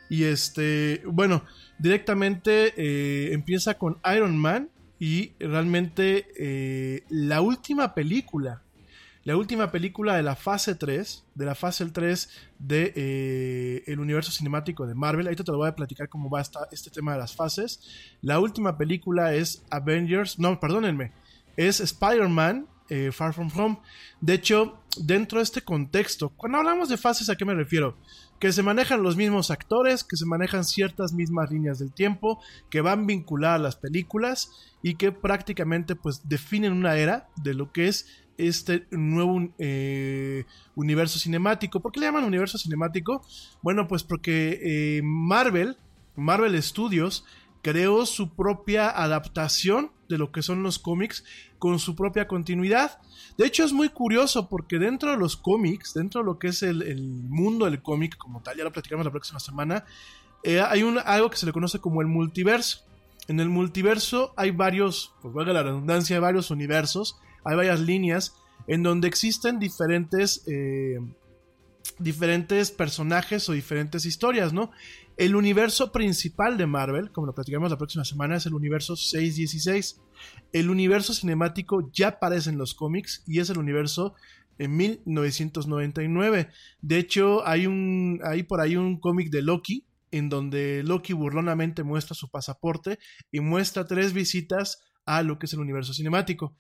Y 0.09 0.25
este, 0.25 1.03
bueno, 1.07 1.44
directamente 1.79 2.73
eh, 2.77 3.33
empieza 3.35 3.75
con 3.75 3.99
Iron 4.14 4.37
Man. 4.38 4.70
Y 4.99 5.33
realmente 5.38 6.29
eh, 6.38 7.03
la 7.11 7.40
última 7.42 7.94
película, 7.94 8.62
la 9.25 9.37
última 9.37 9.70
película 9.70 10.16
de 10.16 10.23
la 10.23 10.37
fase 10.37 10.77
3, 10.77 11.25
de 11.35 11.44
la 11.44 11.55
fase 11.55 11.85
3 11.87 12.31
de 12.59 12.92
eh, 12.97 13.83
el 13.87 13.99
universo 14.01 14.31
cinemático 14.31 14.87
de 14.87 14.94
Marvel. 14.94 15.27
Ahorita 15.27 15.44
te 15.44 15.53
lo 15.53 15.59
voy 15.59 15.68
a 15.68 15.75
platicar 15.75 16.09
cómo 16.09 16.31
va 16.31 16.40
esta- 16.40 16.68
este 16.73 16.90
tema 16.90 17.12
de 17.12 17.18
las 17.18 17.35
fases. 17.35 17.81
La 18.23 18.38
última 18.40 18.79
película 18.79 19.35
es 19.35 19.62
Avengers, 19.68 20.38
no, 20.38 20.59
perdónenme, 20.61 21.12
es 21.57 21.81
Spider-Man 21.81 22.67
eh, 22.88 23.11
Far 23.12 23.33
From 23.33 23.51
Home. 23.57 23.79
De 24.21 24.35
hecho, 24.35 24.79
dentro 24.99 25.38
de 25.38 25.45
este 25.45 25.62
contexto, 25.62 26.31
cuando 26.31 26.59
hablamos 26.59 26.88
de 26.88 26.97
fases, 26.97 27.31
¿a 27.31 27.37
qué 27.37 27.45
me 27.45 27.55
refiero? 27.55 27.97
Que 28.38 28.53
se 28.53 28.62
manejan 28.62 29.03
los 29.03 29.17
mismos 29.17 29.51
actores, 29.51 30.05
que 30.05 30.17
se 30.17 30.27
manejan 30.27 30.64
ciertas 30.64 31.12
mismas 31.12 31.51
líneas 31.51 31.79
del 31.79 31.93
tiempo, 31.93 32.43
que 32.71 32.83
van 32.83 33.07
vinculadas 33.07 33.61
a 33.61 33.62
las 33.62 33.77
películas 33.77 34.51
y 34.83 34.97
que 34.97 35.12
prácticamente 35.12 35.97
pues 35.97 36.29
definen 36.29 36.73
una 36.73 36.97
era 36.97 37.29
de 37.43 37.55
lo 37.55 37.73
que 37.73 37.88
es 37.88 38.07
este 38.37 38.87
nuevo 38.90 39.49
eh, 39.59 40.45
universo 40.75 41.19
cinemático. 41.19 41.81
¿Por 41.81 41.93
qué 41.93 42.01
le 42.01 42.07
llaman 42.07 42.25
universo 42.25 42.59
cinemático? 42.59 43.25
Bueno, 43.62 43.88
pues 43.88 44.03
porque 44.03 44.61
eh, 44.62 45.01
Marvel, 45.03 45.79
Marvel 46.17 46.61
Studios, 46.62 47.25
creó 47.62 48.05
su 48.05 48.35
propia 48.35 48.90
adaptación 48.90 49.90
de 50.09 50.19
lo 50.19 50.33
que 50.33 50.43
son 50.43 50.62
los 50.62 50.79
cómics 50.79 51.25
con 51.59 51.79
su 51.79 51.95
propia 51.95 52.27
continuidad. 52.29 52.99
De 53.38 53.47
hecho, 53.47 53.64
es 53.64 53.73
muy 53.73 53.88
curioso 53.88 54.49
porque 54.49 54.79
dentro 54.79 55.11
de 55.11 55.17
los 55.17 55.37
cómics, 55.37 55.95
dentro 55.95 56.21
de 56.21 56.27
lo 56.27 56.38
que 56.38 56.49
es 56.49 56.62
el, 56.62 56.83
el 56.83 57.03
mundo 57.03 57.64
del 57.64 57.83
cómic 57.83 58.17
como 58.17 58.40
tal, 58.43 58.57
ya 58.57 58.64
lo 58.64 58.73
platicamos 58.73 59.05
la 59.05 59.11
próxima 59.12 59.40
semana, 59.40 59.85
eh, 60.45 60.61
hay 60.61 60.83
un, 60.83 60.99
algo 60.99 61.31
que 61.31 61.38
se 61.38 61.47
le 61.47 61.53
conoce 61.53 61.81
como 61.81 62.03
el 62.03 62.07
multiverso. 62.07 62.85
En 63.27 63.40
el 63.40 63.49
multiverso 63.49 64.35
hay 64.37 64.51
varios, 64.51 65.14
pues 65.23 65.33
valga 65.33 65.55
la 65.55 65.62
redundancia, 65.62 66.17
hay 66.17 66.23
varios 66.23 66.51
universos, 66.51 67.17
hay 67.43 67.57
varias 67.57 67.81
líneas 67.81 68.37
en 68.67 68.83
donde 68.83 69.09
existen 69.09 69.59
diferentes, 69.59 70.45
eh, 70.47 71.01
diferentes 71.99 72.70
personajes 72.70 73.49
o 73.49 73.53
diferentes 73.53 74.07
historias, 74.07 74.53
¿no? 74.53 74.70
El 75.16 75.37
universo 75.37 75.92
principal 75.92 76.57
de 76.57 76.66
Marvel, 76.66 77.12
como 77.12 77.27
lo 77.27 77.35
platicamos 77.35 77.70
la 77.70 77.79
próxima 77.79 78.05
semana, 78.05 78.37
es 78.37 78.47
el 78.47 78.55
universo 78.55 78.97
616. 78.97 80.01
El 80.53 80.70
universo 80.70 81.14
cinemático 81.14 81.90
ya 81.92 82.09
aparece 82.09 82.51
en 82.51 82.59
los 82.59 82.75
cómics 82.75 83.23
y 83.27 83.38
es 83.38 83.51
el 83.51 83.59
universo 83.59 84.14
en 84.59 84.77
1999. 84.77 86.49
De 86.81 86.99
hecho, 86.99 87.47
hay 87.47 87.66
un 87.66 88.20
hay 88.25 88.42
por 88.42 88.61
ahí 88.61 88.77
un 88.77 88.99
cómic 88.99 89.31
de 89.31 89.42
Loki 89.42 89.87
en 90.11 90.29
donde 90.29 90.83
Loki 90.85 91.12
burlonamente 91.12 91.83
muestra 91.83 92.14
su 92.14 92.31
pasaporte 92.31 92.99
y 93.33 93.40
muestra 93.40 93.85
tres 93.85 94.12
visitas 94.12 94.81
a 95.07 95.23
lo 95.23 95.38
que 95.38 95.47
es 95.47 95.53
el 95.53 95.61
universo 95.61 95.93
cinemático. 95.93 96.57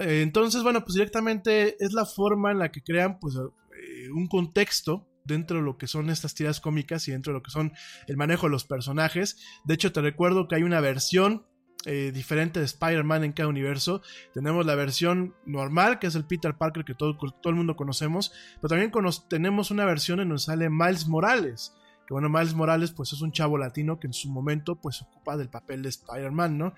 Eh, 0.00 0.22
Entonces, 0.22 0.62
bueno, 0.62 0.84
pues 0.84 0.94
directamente 0.94 1.76
es 1.82 1.92
la 1.92 2.04
forma 2.04 2.50
en 2.50 2.58
la 2.58 2.70
que 2.70 2.82
crean 2.82 3.18
pues 3.18 3.36
eh, 3.36 4.10
un 4.10 4.26
contexto 4.26 5.06
dentro 5.24 5.58
de 5.58 5.62
lo 5.62 5.76
que 5.76 5.86
son 5.86 6.10
estas 6.10 6.34
tiras 6.34 6.60
cómicas 6.60 7.06
y 7.06 7.12
dentro 7.12 7.32
de 7.32 7.38
lo 7.38 7.42
que 7.42 7.50
son 7.50 7.72
el 8.06 8.16
manejo 8.16 8.46
de 8.46 8.52
los 8.52 8.64
personajes. 8.64 9.38
De 9.64 9.74
hecho, 9.74 9.92
te 9.92 10.00
recuerdo 10.00 10.48
que 10.48 10.56
hay 10.56 10.62
una 10.62 10.80
versión 10.80 11.46
eh, 11.84 12.10
diferente 12.12 12.58
de 12.58 12.66
Spider-Man 12.66 13.24
en 13.24 13.32
cada 13.32 13.48
universo. 13.48 14.02
Tenemos 14.34 14.66
la 14.66 14.74
versión 14.74 15.34
normal, 15.46 15.98
que 16.00 16.08
es 16.08 16.14
el 16.16 16.24
Peter 16.24 16.56
Parker 16.56 16.84
que 16.84 16.94
todo, 16.94 17.16
todo 17.16 17.50
el 17.50 17.54
mundo 17.54 17.76
conocemos, 17.76 18.32
pero 18.60 18.68
también 18.70 18.90
tenemos 19.28 19.70
una 19.70 19.84
versión 19.84 20.18
en 20.18 20.28
donde 20.28 20.42
sale 20.42 20.70
Miles 20.70 21.06
Morales, 21.06 21.74
que 22.08 22.14
bueno, 22.14 22.30
Miles 22.30 22.54
Morales 22.54 22.90
pues 22.90 23.12
es 23.12 23.20
un 23.20 23.32
chavo 23.32 23.58
latino 23.58 24.00
que 24.00 24.06
en 24.06 24.14
su 24.14 24.30
momento 24.30 24.76
pues 24.76 25.02
ocupa 25.02 25.36
del 25.36 25.50
papel 25.50 25.82
de 25.82 25.90
Spider-Man, 25.90 26.56
¿no? 26.56 26.72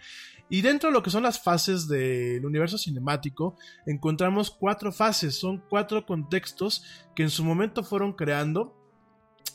Y 0.49 0.61
dentro 0.61 0.89
de 0.89 0.93
lo 0.93 1.05
que 1.05 1.11
son 1.11 1.23
las 1.23 1.41
fases 1.41 1.87
del 1.87 2.45
universo 2.45 2.77
cinemático, 2.77 3.57
encontramos 3.87 4.51
cuatro 4.51 4.91
fases, 4.91 5.37
son 5.37 5.63
cuatro 5.71 6.05
contextos 6.05 6.85
que 7.15 7.23
en 7.23 7.31
su 7.31 7.45
momento 7.45 7.85
fueron 7.85 8.13
creando 8.13 8.77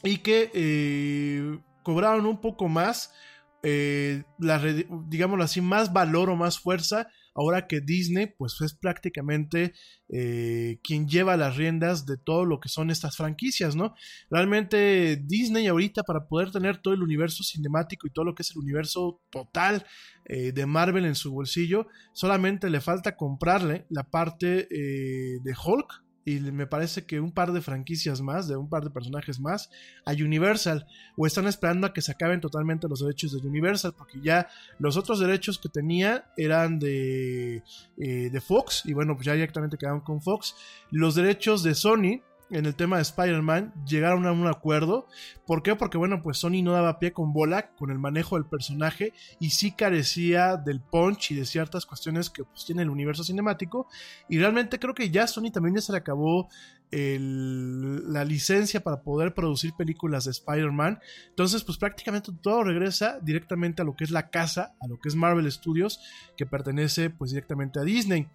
y 0.01 0.19
que 0.19 0.49
eh, 0.53 1.59
cobraron 1.83 2.25
un 2.25 2.39
poco 2.39 2.69
más, 2.69 3.13
eh, 3.61 4.23
la, 4.39 4.59
digámoslo 4.59 5.43
así, 5.43 5.59
más 5.59 5.91
valor 5.91 6.29
o 6.29 6.37
más 6.37 6.57
fuerza 6.57 7.09
ahora 7.35 7.67
que 7.67 7.81
Disney 7.81 8.27
pues 8.27 8.59
es 8.61 8.73
prácticamente 8.73 9.73
eh, 10.09 10.79
quien 10.83 11.07
lleva 11.07 11.37
las 11.37 11.57
riendas 11.57 12.05
de 12.05 12.17
todo 12.17 12.45
lo 12.45 12.59
que 12.59 12.69
son 12.69 12.89
estas 12.89 13.17
franquicias, 13.17 13.75
¿no? 13.75 13.93
Realmente 14.29 15.17
Disney 15.17 15.67
ahorita 15.67 16.03
para 16.03 16.27
poder 16.27 16.51
tener 16.51 16.77
todo 16.77 16.93
el 16.93 17.03
universo 17.03 17.43
cinemático 17.43 18.07
y 18.07 18.11
todo 18.11 18.25
lo 18.25 18.33
que 18.33 18.43
es 18.43 18.51
el 18.51 18.59
universo 18.59 19.21
total 19.29 19.85
eh, 20.25 20.53
de 20.53 20.65
Marvel 20.65 21.05
en 21.05 21.15
su 21.15 21.31
bolsillo, 21.31 21.87
solamente 22.13 22.69
le 22.69 22.81
falta 22.81 23.15
comprarle 23.15 23.85
la 23.89 24.03
parte 24.09 24.67
eh, 24.71 25.39
de 25.43 25.53
Hulk 25.53 26.04
y 26.25 26.39
me 26.39 26.65
parece 26.65 27.05
que 27.05 27.19
un 27.19 27.31
par 27.31 27.53
de 27.53 27.61
franquicias 27.61 28.19
más, 28.19 28.47
de 28.47 28.57
un 28.57 28.67
par 28.67 28.83
de 28.83 28.89
personajes 28.89 29.39
más, 29.39 29.69
a 30.05 30.11
Universal, 30.11 30.87
o 31.15 31.27
están 31.27 31.45
esperando 31.45 31.85
a 31.85 31.93
que 31.93 32.01
se 32.01 32.11
acaben 32.11 32.41
totalmente 32.41 32.87
los 32.89 33.01
derechos 33.01 33.39
de 33.39 33.47
Universal, 33.47 33.93
porque 33.95 34.19
ya 34.21 34.47
los 34.79 34.97
otros 34.97 35.19
derechos 35.19 35.59
que 35.59 35.69
tenía 35.69 36.31
eran 36.35 36.79
de, 36.79 37.63
eh, 37.97 38.29
de 38.31 38.41
Fox, 38.41 38.81
y 38.85 38.93
bueno, 38.93 39.15
pues 39.15 39.27
ya 39.27 39.33
directamente 39.33 39.77
quedaron 39.77 40.01
con 40.01 40.19
Fox. 40.19 40.55
Los 40.89 41.13
derechos 41.13 41.61
de 41.61 41.75
Sony 41.75 42.21
en 42.49 42.65
el 42.65 42.75
tema 42.75 42.97
de 42.97 43.01
Spider-Man 43.01 43.73
llegaron 43.87 44.25
a 44.25 44.31
un 44.31 44.47
acuerdo. 44.47 45.07
¿Por 45.45 45.63
qué? 45.63 45.75
Porque 45.75 45.97
bueno, 45.97 46.21
pues 46.21 46.37
Sony 46.37 46.61
no 46.63 46.71
daba 46.71 46.99
pie 46.99 47.11
con 47.11 47.33
bola 47.33 47.71
con 47.75 47.91
el 47.91 47.99
manejo 47.99 48.35
del 48.35 48.45
personaje 48.45 49.13
y 49.39 49.49
sí 49.51 49.71
carecía 49.71 50.57
del 50.57 50.79
punch 50.81 51.31
y 51.31 51.35
de 51.35 51.45
ciertas 51.45 51.85
cuestiones 51.85 52.29
que 52.29 52.43
pues, 52.43 52.65
tiene 52.65 52.83
el 52.83 52.89
universo 52.89 53.23
cinemático. 53.23 53.87
Y 54.29 54.37
realmente 54.37 54.79
creo 54.79 54.93
que 54.93 55.09
ya 55.09 55.27
Sony 55.27 55.51
también 55.51 55.75
ya 55.75 55.81
se 55.81 55.91
le 55.91 55.99
acabó 55.99 56.49
la 56.91 58.23
licencia 58.23 58.81
para 58.81 59.01
poder 59.01 59.33
producir 59.33 59.73
películas 59.73 60.25
de 60.25 60.31
Spider-Man. 60.31 60.99
Entonces, 61.29 61.63
pues 61.63 61.77
prácticamente 61.77 62.31
todo 62.41 62.63
regresa 62.63 63.19
directamente 63.21 63.81
a 63.81 63.85
lo 63.85 63.95
que 63.95 64.05
es 64.05 64.11
la 64.11 64.29
casa, 64.29 64.75
a 64.79 64.87
lo 64.87 64.97
que 64.99 65.09
es 65.09 65.15
Marvel 65.15 65.51
Studios, 65.51 65.99
que 66.37 66.45
pertenece 66.45 67.09
pues 67.09 67.31
directamente 67.31 67.79
a 67.79 67.83
Disney. 67.83 68.29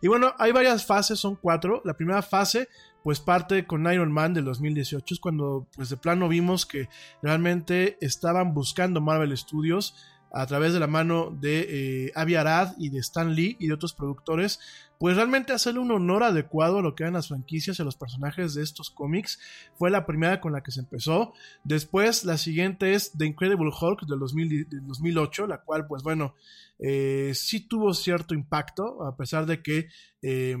Y 0.00 0.08
bueno, 0.08 0.34
hay 0.38 0.52
varias 0.52 0.86
fases, 0.86 1.18
son 1.18 1.36
cuatro. 1.36 1.82
La 1.84 1.94
primera 1.94 2.22
fase, 2.22 2.68
pues 3.06 3.20
parte 3.20 3.68
con 3.68 3.86
Iron 3.92 4.10
Man 4.10 4.34
del 4.34 4.46
2018, 4.46 5.14
es 5.14 5.20
cuando 5.20 5.68
pues 5.76 5.90
de 5.90 5.96
plano 5.96 6.28
vimos 6.28 6.66
que 6.66 6.88
realmente 7.22 7.98
estaban 8.00 8.52
buscando 8.52 9.00
Marvel 9.00 9.38
Studios 9.38 9.94
a 10.32 10.44
través 10.44 10.72
de 10.72 10.80
la 10.80 10.88
mano 10.88 11.30
de 11.30 12.06
eh, 12.08 12.12
Avi 12.16 12.34
Arad 12.34 12.72
y 12.78 12.88
de 12.88 12.98
Stan 12.98 13.32
Lee 13.32 13.56
y 13.60 13.68
de 13.68 13.74
otros 13.74 13.94
productores, 13.94 14.58
pues 14.98 15.14
realmente 15.14 15.52
hacerle 15.52 15.78
un 15.78 15.92
honor 15.92 16.24
adecuado 16.24 16.78
a 16.78 16.82
lo 16.82 16.96
que 16.96 17.04
eran 17.04 17.14
las 17.14 17.28
franquicias 17.28 17.78
y 17.78 17.82
a 17.82 17.84
los 17.84 17.94
personajes 17.94 18.54
de 18.54 18.64
estos 18.64 18.90
cómics. 18.90 19.38
Fue 19.76 19.88
la 19.88 20.04
primera 20.04 20.40
con 20.40 20.52
la 20.52 20.64
que 20.64 20.72
se 20.72 20.80
empezó. 20.80 21.32
Después, 21.62 22.24
la 22.24 22.38
siguiente 22.38 22.94
es 22.94 23.12
The 23.12 23.24
Incredible 23.24 23.70
Hulk 23.70 24.00
del, 24.08 24.18
2000 24.18 24.68
del 24.68 24.84
2008, 24.84 25.46
la 25.46 25.62
cual, 25.62 25.86
pues 25.86 26.02
bueno, 26.02 26.34
eh, 26.80 27.30
sí 27.34 27.60
tuvo 27.60 27.94
cierto 27.94 28.34
impacto, 28.34 29.06
a 29.06 29.16
pesar 29.16 29.46
de 29.46 29.62
que 29.62 29.86
eh, 30.22 30.56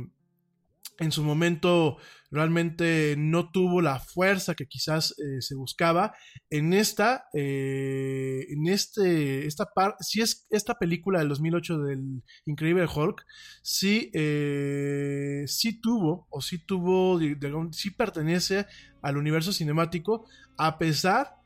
en 0.98 1.12
su 1.12 1.22
momento 1.22 1.98
realmente 2.30 3.14
no 3.18 3.50
tuvo 3.50 3.80
la 3.80 4.00
fuerza 4.00 4.54
que 4.54 4.66
quizás 4.66 5.12
eh, 5.18 5.40
se 5.40 5.54
buscaba. 5.54 6.14
En 6.50 6.72
esta, 6.72 7.26
eh, 7.34 8.46
en 8.48 8.66
este, 8.68 9.46
esta 9.46 9.66
si 10.00 10.20
es 10.22 10.46
esta 10.50 10.74
película 10.78 11.18
del 11.20 11.28
2008 11.28 11.78
del 11.78 12.22
Increíble 12.46 12.86
Hulk, 12.92 13.24
sí, 13.62 14.10
eh, 14.14 15.44
sí 15.46 15.80
tuvo, 15.80 16.26
o 16.30 16.40
sí 16.40 16.58
tuvo, 16.58 17.18
de- 17.18 17.34
de- 17.36 17.68
sí 17.72 17.90
pertenece 17.90 18.66
al 19.02 19.16
universo 19.16 19.52
cinemático, 19.52 20.26
a 20.58 20.78
pesar 20.78 21.36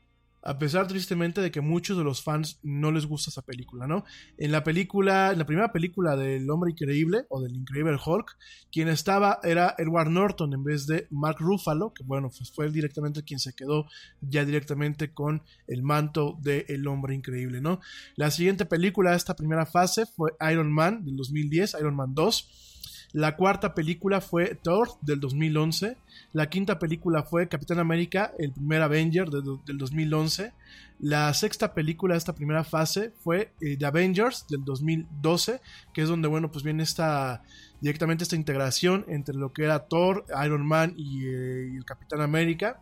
a 0.43 0.57
pesar 0.57 0.87
tristemente 0.87 1.41
de 1.41 1.51
que 1.51 1.61
muchos 1.61 1.97
de 1.97 2.03
los 2.03 2.23
fans 2.23 2.59
no 2.63 2.91
les 2.91 3.05
gusta 3.05 3.29
esa 3.29 3.43
película, 3.43 3.87
¿no? 3.87 4.03
En 4.37 4.51
la 4.51 4.63
película, 4.63 5.31
en 5.31 5.39
la 5.39 5.45
primera 5.45 5.71
película 5.71 6.15
del 6.15 6.49
Hombre 6.49 6.71
Increíble 6.71 7.25
o 7.29 7.41
del 7.41 7.55
Increíble 7.55 7.97
Hulk, 8.03 8.37
quien 8.71 8.87
estaba 8.87 9.39
era 9.43 9.75
Edward 9.77 10.09
Norton 10.09 10.53
en 10.53 10.63
vez 10.63 10.87
de 10.87 11.07
Mark 11.11 11.37
Ruffalo, 11.39 11.93
que 11.93 12.03
bueno, 12.03 12.29
pues 12.35 12.51
fue 12.51 12.69
directamente 12.71 13.23
quien 13.23 13.39
se 13.39 13.53
quedó 13.53 13.85
ya 14.21 14.45
directamente 14.45 15.13
con 15.13 15.43
el 15.67 15.83
manto 15.83 16.37
de 16.41 16.65
El 16.69 16.87
Hombre 16.87 17.13
Increíble, 17.13 17.61
¿no? 17.61 17.79
La 18.15 18.31
siguiente 18.31 18.65
película 18.65 19.11
de 19.11 19.17
esta 19.17 19.35
primera 19.35 19.65
fase 19.65 20.05
fue 20.05 20.31
Iron 20.51 20.71
Man 20.71 21.05
del 21.05 21.17
2010, 21.17 21.75
Iron 21.79 21.95
Man 21.95 22.13
2. 22.15 22.70
La 23.13 23.35
cuarta 23.35 23.73
película 23.75 24.21
fue 24.21 24.55
Thor 24.55 24.89
del 25.01 25.19
2011. 25.19 25.97
La 26.33 26.49
quinta 26.49 26.79
película 26.79 27.23
fue 27.23 27.47
Capitán 27.49 27.79
América, 27.79 28.31
el 28.39 28.53
primer 28.53 28.81
Avenger 28.81 29.29
de- 29.29 29.57
del 29.65 29.77
2011. 29.77 30.53
La 30.99 31.33
sexta 31.33 31.73
película 31.73 32.13
de 32.13 32.19
esta 32.19 32.33
primera 32.35 32.63
fase 32.63 33.11
fue 33.23 33.51
eh, 33.59 33.75
The 33.77 33.85
Avengers 33.85 34.45
del 34.47 34.63
2012, 34.63 35.59
que 35.93 36.03
es 36.03 36.07
donde, 36.07 36.27
bueno, 36.27 36.51
pues 36.51 36.63
viene 36.63 36.83
esta 36.83 37.43
directamente 37.81 38.23
esta 38.23 38.35
integración 38.35 39.03
entre 39.07 39.35
lo 39.35 39.51
que 39.51 39.63
era 39.63 39.79
Thor, 39.87 40.23
Iron 40.45 40.65
Man 40.65 40.93
y, 40.95 41.25
eh, 41.25 41.69
y 41.73 41.77
el 41.77 41.83
Capitán 41.85 42.21
América. 42.21 42.79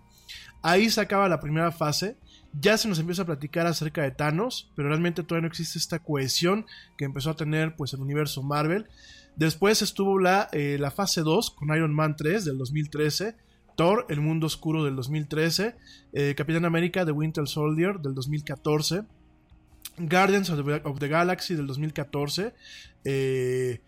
Ahí 0.62 0.90
se 0.90 1.00
acaba 1.02 1.30
la 1.30 1.40
primera 1.40 1.72
fase. 1.72 2.18
Ya 2.60 2.78
se 2.78 2.88
nos 2.88 3.00
empieza 3.00 3.22
a 3.22 3.26
platicar 3.26 3.66
acerca 3.66 4.02
de 4.02 4.12
Thanos, 4.12 4.70
pero 4.76 4.90
realmente 4.90 5.24
todavía 5.24 5.44
no 5.44 5.48
existe 5.48 5.80
esta 5.80 6.00
cohesión 6.00 6.66
que 6.98 7.06
empezó 7.06 7.30
a 7.30 7.36
tener 7.36 7.76
pues 7.76 7.94
el 7.94 8.02
universo 8.02 8.44
Marvel. 8.44 8.88
Después 9.40 9.82
estuvo 9.82 10.20
la, 10.20 10.50
eh, 10.52 10.78
fase 10.94 11.22
2 11.22 11.52
con 11.52 11.70
Iron 11.70 11.94
Man 11.94 12.18
3 12.18 12.44
del 12.44 12.58
2013, 12.58 13.38
Thor, 13.78 14.06
El 14.10 14.20
Mundo 14.20 14.48
Oscuro 14.48 14.84
del 14.84 14.98
2013, 14.98 15.78
eh, 16.12 16.36
Capitán 16.36 16.66
América 16.66 17.06
The 17.06 17.14
Winter 17.14 17.48
Soldier 17.48 18.02
del 18.02 18.14
2014, 18.16 19.04
Guardians 19.98 20.50
of 20.50 20.66
the, 20.66 20.82
of 20.84 21.00
the 21.00 21.08
Galaxy 21.08 21.56
del 21.56 21.68
2014, 21.68 22.52
eh, 23.06 23.82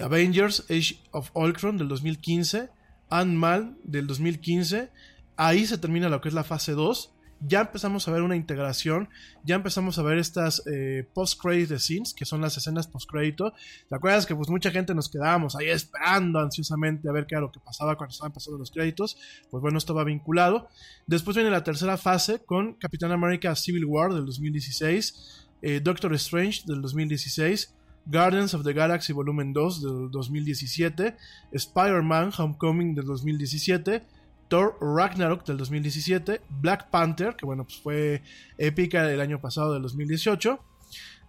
Avengers 0.00 0.64
Age 0.68 0.98
of 1.12 1.30
Ultron 1.34 1.78
del 1.78 1.86
2015, 1.86 2.68
Ant-Man 3.08 3.78
del 3.84 4.08
2015. 4.08 4.90
Ahí 5.36 5.66
se 5.66 5.78
termina 5.78 6.08
lo 6.08 6.20
que 6.20 6.30
es 6.30 6.34
la 6.34 6.42
fase 6.42 6.72
2. 6.72 7.12
Ya 7.40 7.60
empezamos 7.60 8.08
a 8.08 8.12
ver 8.12 8.22
una 8.22 8.34
integración, 8.34 9.08
ya 9.44 9.56
empezamos 9.56 9.98
a 9.98 10.02
ver 10.02 10.16
estas 10.18 10.62
eh, 10.66 11.06
post-credit 11.12 11.78
scenes, 11.78 12.14
que 12.14 12.24
son 12.24 12.40
las 12.40 12.56
escenas 12.56 12.86
post-crédito. 12.86 13.52
¿Te 13.88 13.94
acuerdas 13.94 14.24
que 14.24 14.34
pues 14.34 14.48
mucha 14.48 14.70
gente 14.70 14.94
nos 14.94 15.10
quedábamos 15.10 15.54
ahí 15.54 15.68
esperando 15.68 16.38
ansiosamente 16.38 17.08
a 17.08 17.12
ver 17.12 17.26
qué 17.26 17.34
era 17.34 17.42
lo 17.42 17.52
que 17.52 17.60
pasaba 17.60 17.96
cuando 17.96 18.12
estaban 18.12 18.32
pasando 18.32 18.58
los 18.58 18.70
créditos? 18.70 19.18
Pues 19.50 19.60
bueno, 19.60 19.76
esto 19.76 19.94
va 19.94 20.04
vinculado. 20.04 20.68
Después 21.06 21.36
viene 21.36 21.50
la 21.50 21.62
tercera 21.62 21.98
fase 21.98 22.42
con 22.44 22.74
Capitán 22.74 23.12
América 23.12 23.54
Civil 23.54 23.84
War 23.84 24.14
del 24.14 24.24
2016, 24.24 25.46
eh, 25.60 25.80
Doctor 25.80 26.14
Strange 26.14 26.62
del 26.66 26.80
2016, 26.80 27.74
Guardians 28.06 28.54
of 28.54 28.64
the 28.64 28.72
Galaxy 28.72 29.12
Volumen 29.12 29.52
2 29.52 29.82
del 29.82 30.10
2017, 30.10 31.16
Spider-Man 31.52 32.32
Homecoming 32.38 32.94
del 32.94 33.04
2017, 33.04 34.02
Thor 34.48 34.76
Ragnarok 34.80 35.44
del 35.44 35.56
2017, 35.56 36.40
Black 36.60 36.90
Panther, 36.90 37.36
que 37.36 37.46
bueno, 37.46 37.64
pues 37.64 37.80
fue 37.80 38.22
épica 38.58 39.10
el 39.10 39.20
año 39.20 39.40
pasado 39.40 39.72
del 39.72 39.82
2018, 39.82 40.58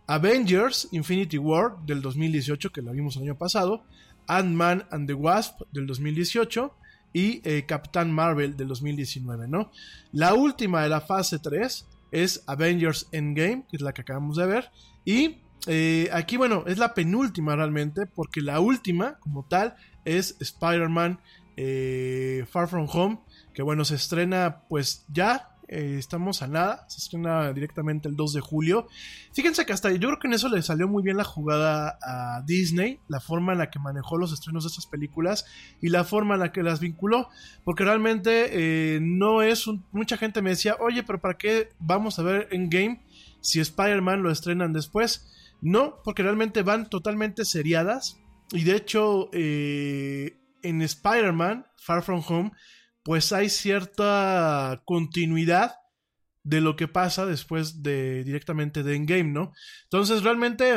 Avengers 0.08 0.88
Infinity 0.92 1.38
War 1.38 1.78
del 1.86 2.02
2018, 2.02 2.72
que 2.72 2.82
la 2.82 2.92
vimos 2.92 3.16
el 3.18 3.24
año 3.24 3.38
pasado, 3.38 3.84
Ant-Man 4.28 4.86
and 4.92 5.08
the 5.08 5.14
Wasp 5.14 5.62
del 5.72 5.88
2018 5.88 6.74
y 7.14 7.42
eh, 7.44 7.66
Capitán 7.68 8.12
Marvel 8.12 8.56
del 8.56 8.68
2019, 8.68 9.48
¿no? 9.48 9.72
La 10.12 10.34
última 10.34 10.84
de 10.84 10.90
la 10.90 11.02
fase 11.02 11.40
3 11.40 11.88
es 12.12 12.44
Avengers 12.48 13.08
Endgame, 13.12 13.66
que 13.70 13.78
es 13.78 13.82
la 13.82 13.94
que 13.94 14.02
acabamos 14.02 14.38
de 14.38 14.46
ver, 14.46 14.72
y 15.04 15.38
eh, 15.68 16.10
aquí, 16.14 16.38
bueno, 16.38 16.64
es 16.68 16.78
la 16.78 16.94
penúltima 16.94 17.56
realmente, 17.56 18.06
porque 18.06 18.42
la 18.42 18.60
última, 18.60 19.20
como 19.20 19.44
tal, 19.44 19.76
es 20.06 20.38
Spider-Man 20.40 21.20
eh, 21.58 22.46
Far 22.50 22.68
From 22.68 22.88
Home, 22.92 23.20
que 23.54 23.64
bueno, 23.64 23.84
se 23.84 23.96
estrena 23.96 24.62
pues 24.70 25.06
ya, 25.10 25.58
eh, 25.70 25.98
estamos 26.00 26.42
a 26.42 26.48
nada, 26.48 26.86
se 26.88 27.00
estrena 27.00 27.52
directamente 27.52 28.08
el 28.08 28.16
2 28.16 28.34
de 28.34 28.42
julio. 28.42 28.88
Fíjense 29.34 29.66
que 29.66 29.74
hasta 29.74 29.92
yo 29.92 30.08
creo 30.08 30.20
que 30.20 30.28
en 30.28 30.34
eso 30.34 30.48
le 30.48 30.62
salió 30.62 30.88
muy 30.88 31.04
bien 31.04 31.18
la 31.18 31.26
jugada 31.26 32.00
a 32.02 32.42
Disney, 32.44 33.02
la 33.10 33.20
forma 33.20 33.52
en 33.52 33.58
la 33.58 33.70
que 33.70 33.80
manejó 33.80 34.18
los 34.18 34.32
estrenos 34.32 34.64
de 34.64 34.70
estas 34.70 34.86
películas 34.86 35.46
y 35.82 35.90
la 35.90 36.06
forma 36.06 36.36
en 36.36 36.40
la 36.40 36.54
que 36.54 36.64
las 36.64 36.80
vinculó, 36.80 37.28
porque 37.66 37.84
realmente 37.84 38.50
eh, 38.52 39.00
no 39.02 39.42
es. 39.42 39.66
Mucha 39.92 40.16
gente 40.16 40.42
me 40.42 40.52
decía, 40.52 40.78
oye, 40.80 41.04
pero 41.04 41.20
¿para 41.20 41.38
qué 41.38 41.70
vamos 41.80 42.18
a 42.18 42.24
ver 42.24 42.48
Endgame 42.52 43.04
si 43.42 43.60
Spider-Man 43.60 44.24
lo 44.24 44.32
estrenan 44.32 44.72
después? 44.72 45.28
No, 45.60 45.96
porque 46.04 46.24
realmente 46.24 46.62
van 46.62 46.90
totalmente 46.90 47.44
seriadas 47.44 48.20
y 48.52 48.64
de 48.64 48.76
hecho... 48.76 49.30
Eh, 49.34 50.38
en 50.64 50.82
Spider-Man, 50.82 51.66
Far 51.78 52.04
From 52.04 52.24
Home, 52.28 52.52
pues 53.04 53.32
hay 53.32 53.50
cierta 53.50 54.82
continuidad 54.86 55.76
de 56.44 56.62
lo 56.62 56.76
que 56.76 56.88
pasa 56.88 57.26
después 57.26 57.84
de 57.84 58.24
directamente 58.24 58.84
de 58.84 58.96
Endgame, 58.96 59.32
¿no? 59.32 59.54
Entonces, 59.84 60.24
realmente 60.24 60.76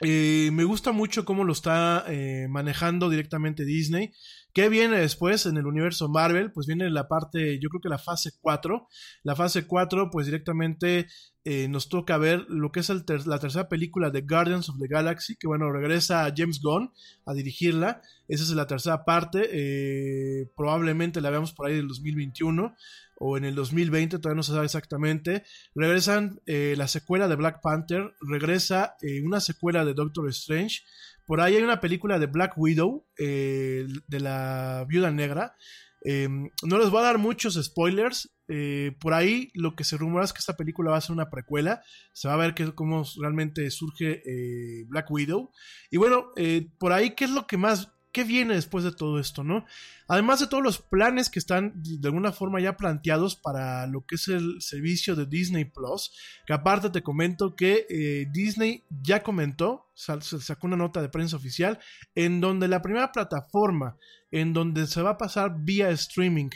eh, 0.00 0.50
me 0.52 0.64
gusta 0.64 0.92
mucho 0.92 1.24
cómo 1.24 1.44
lo 1.44 1.52
está 1.52 2.04
eh, 2.08 2.46
manejando 2.48 3.08
directamente 3.08 3.64
Disney. 3.64 4.12
¿Qué 4.56 4.70
viene 4.70 4.98
después 4.98 5.44
en 5.44 5.58
el 5.58 5.66
universo 5.66 6.08
Marvel? 6.08 6.50
Pues 6.50 6.66
viene 6.66 6.88
la 6.88 7.08
parte, 7.08 7.58
yo 7.60 7.68
creo 7.68 7.82
que 7.82 7.90
la 7.90 7.98
fase 7.98 8.30
4. 8.40 8.88
La 9.22 9.36
fase 9.36 9.66
4, 9.66 10.08
pues 10.10 10.24
directamente 10.24 11.08
eh, 11.44 11.68
nos 11.68 11.90
toca 11.90 12.16
ver 12.16 12.46
lo 12.48 12.72
que 12.72 12.80
es 12.80 12.88
la 13.26 13.38
tercera 13.38 13.68
película 13.68 14.08
de 14.08 14.22
Guardians 14.22 14.70
of 14.70 14.78
the 14.78 14.88
Galaxy, 14.88 15.36
que 15.36 15.46
bueno, 15.46 15.70
regresa 15.70 16.32
James 16.34 16.62
Gunn 16.62 16.90
a 17.26 17.34
dirigirla. 17.34 18.00
Esa 18.28 18.44
es 18.44 18.50
la 18.52 18.66
tercera 18.66 19.04
parte. 19.04 19.46
eh, 19.52 20.50
probablemente 20.56 21.20
la 21.20 21.28
veamos 21.28 21.52
por 21.52 21.66
ahí 21.66 21.74
del 21.76 21.88
2021 21.88 22.74
o 23.18 23.36
en 23.36 23.44
el 23.44 23.54
2020, 23.54 24.18
todavía 24.18 24.36
no 24.36 24.42
se 24.42 24.52
sabe 24.52 24.64
exactamente. 24.64 25.44
Regresan 25.74 26.40
eh, 26.46 26.76
la 26.78 26.88
secuela 26.88 27.28
de 27.28 27.36
Black 27.36 27.60
Panther, 27.62 28.14
regresa 28.22 28.96
una 29.22 29.40
secuela 29.40 29.84
de 29.84 29.92
Doctor 29.92 30.30
Strange. 30.30 30.80
Por 31.26 31.40
ahí 31.40 31.56
hay 31.56 31.62
una 31.62 31.80
película 31.80 32.18
de 32.18 32.26
Black 32.26 32.54
Widow, 32.56 33.06
eh, 33.18 33.86
de 34.06 34.20
la 34.20 34.86
viuda 34.88 35.10
negra. 35.10 35.56
Eh, 36.04 36.28
no 36.28 36.78
les 36.78 36.90
voy 36.90 37.00
a 37.00 37.06
dar 37.06 37.18
muchos 37.18 37.54
spoilers. 37.62 38.32
eh, 38.48 38.92
por 39.00 39.12
ahí 39.12 39.50
lo 39.54 39.74
que 39.74 39.82
se 39.82 39.96
rumora 39.96 40.24
es 40.24 40.32
que 40.32 40.38
esta 40.38 40.56
película 40.56 40.92
va 40.92 40.98
a 40.98 41.00
ser 41.00 41.12
una 41.12 41.30
precuela. 41.30 41.82
Se 42.12 42.28
va 42.28 42.34
a 42.34 42.36
ver 42.36 42.54
que, 42.54 42.72
cómo 42.76 43.02
realmente 43.20 43.68
surge 43.70 44.22
eh, 44.24 44.84
Black 44.86 45.10
Widow. 45.10 45.50
Y 45.90 45.96
bueno, 45.96 46.32
por 46.78 46.92
ahí, 46.92 47.16
¿qué 47.16 47.24
es 47.24 47.30
lo 47.30 47.46
que 47.46 47.56
más... 47.56 47.92
¿Qué 48.16 48.24
viene 48.24 48.54
después 48.54 48.82
de 48.82 48.92
todo 48.92 49.20
esto, 49.20 49.44
no? 49.44 49.66
Además 50.08 50.40
de 50.40 50.46
todos 50.46 50.62
los 50.62 50.78
planes 50.78 51.28
que 51.28 51.38
están 51.38 51.74
de 51.76 52.08
alguna 52.08 52.32
forma 52.32 52.62
ya 52.62 52.78
planteados 52.78 53.36
para 53.36 53.86
lo 53.86 54.06
que 54.06 54.14
es 54.14 54.28
el 54.28 54.62
servicio 54.62 55.14
de 55.16 55.26
Disney 55.26 55.66
Plus, 55.66 56.12
que 56.46 56.54
aparte 56.54 56.88
te 56.88 57.02
comento 57.02 57.54
que 57.54 57.86
eh, 57.90 58.26
Disney 58.32 58.84
ya 59.02 59.22
comentó, 59.22 59.90
se 59.92 60.40
sacó 60.40 60.66
una 60.66 60.78
nota 60.78 61.02
de 61.02 61.10
prensa 61.10 61.36
oficial, 61.36 61.78
en 62.14 62.40
donde 62.40 62.68
la 62.68 62.80
primera 62.80 63.12
plataforma 63.12 63.98
en 64.30 64.54
donde 64.54 64.86
se 64.86 65.02
va 65.02 65.10
a 65.10 65.18
pasar 65.18 65.54
vía 65.58 65.90
streaming, 65.90 66.48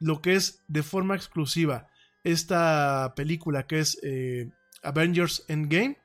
lo 0.00 0.20
que 0.20 0.34
es 0.34 0.64
de 0.66 0.82
forma 0.82 1.14
exclusiva, 1.14 1.86
esta 2.24 3.12
película 3.14 3.68
que 3.68 3.78
es 3.78 4.00
eh, 4.02 4.50
Avengers 4.82 5.44
Endgame, 5.46 5.96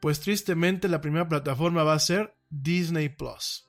pues 0.00 0.20
tristemente 0.20 0.86
la 0.86 1.00
primera 1.00 1.28
plataforma 1.28 1.82
va 1.82 1.94
a 1.94 1.98
ser 1.98 2.32
Disney 2.48 3.08
Plus. 3.08 3.67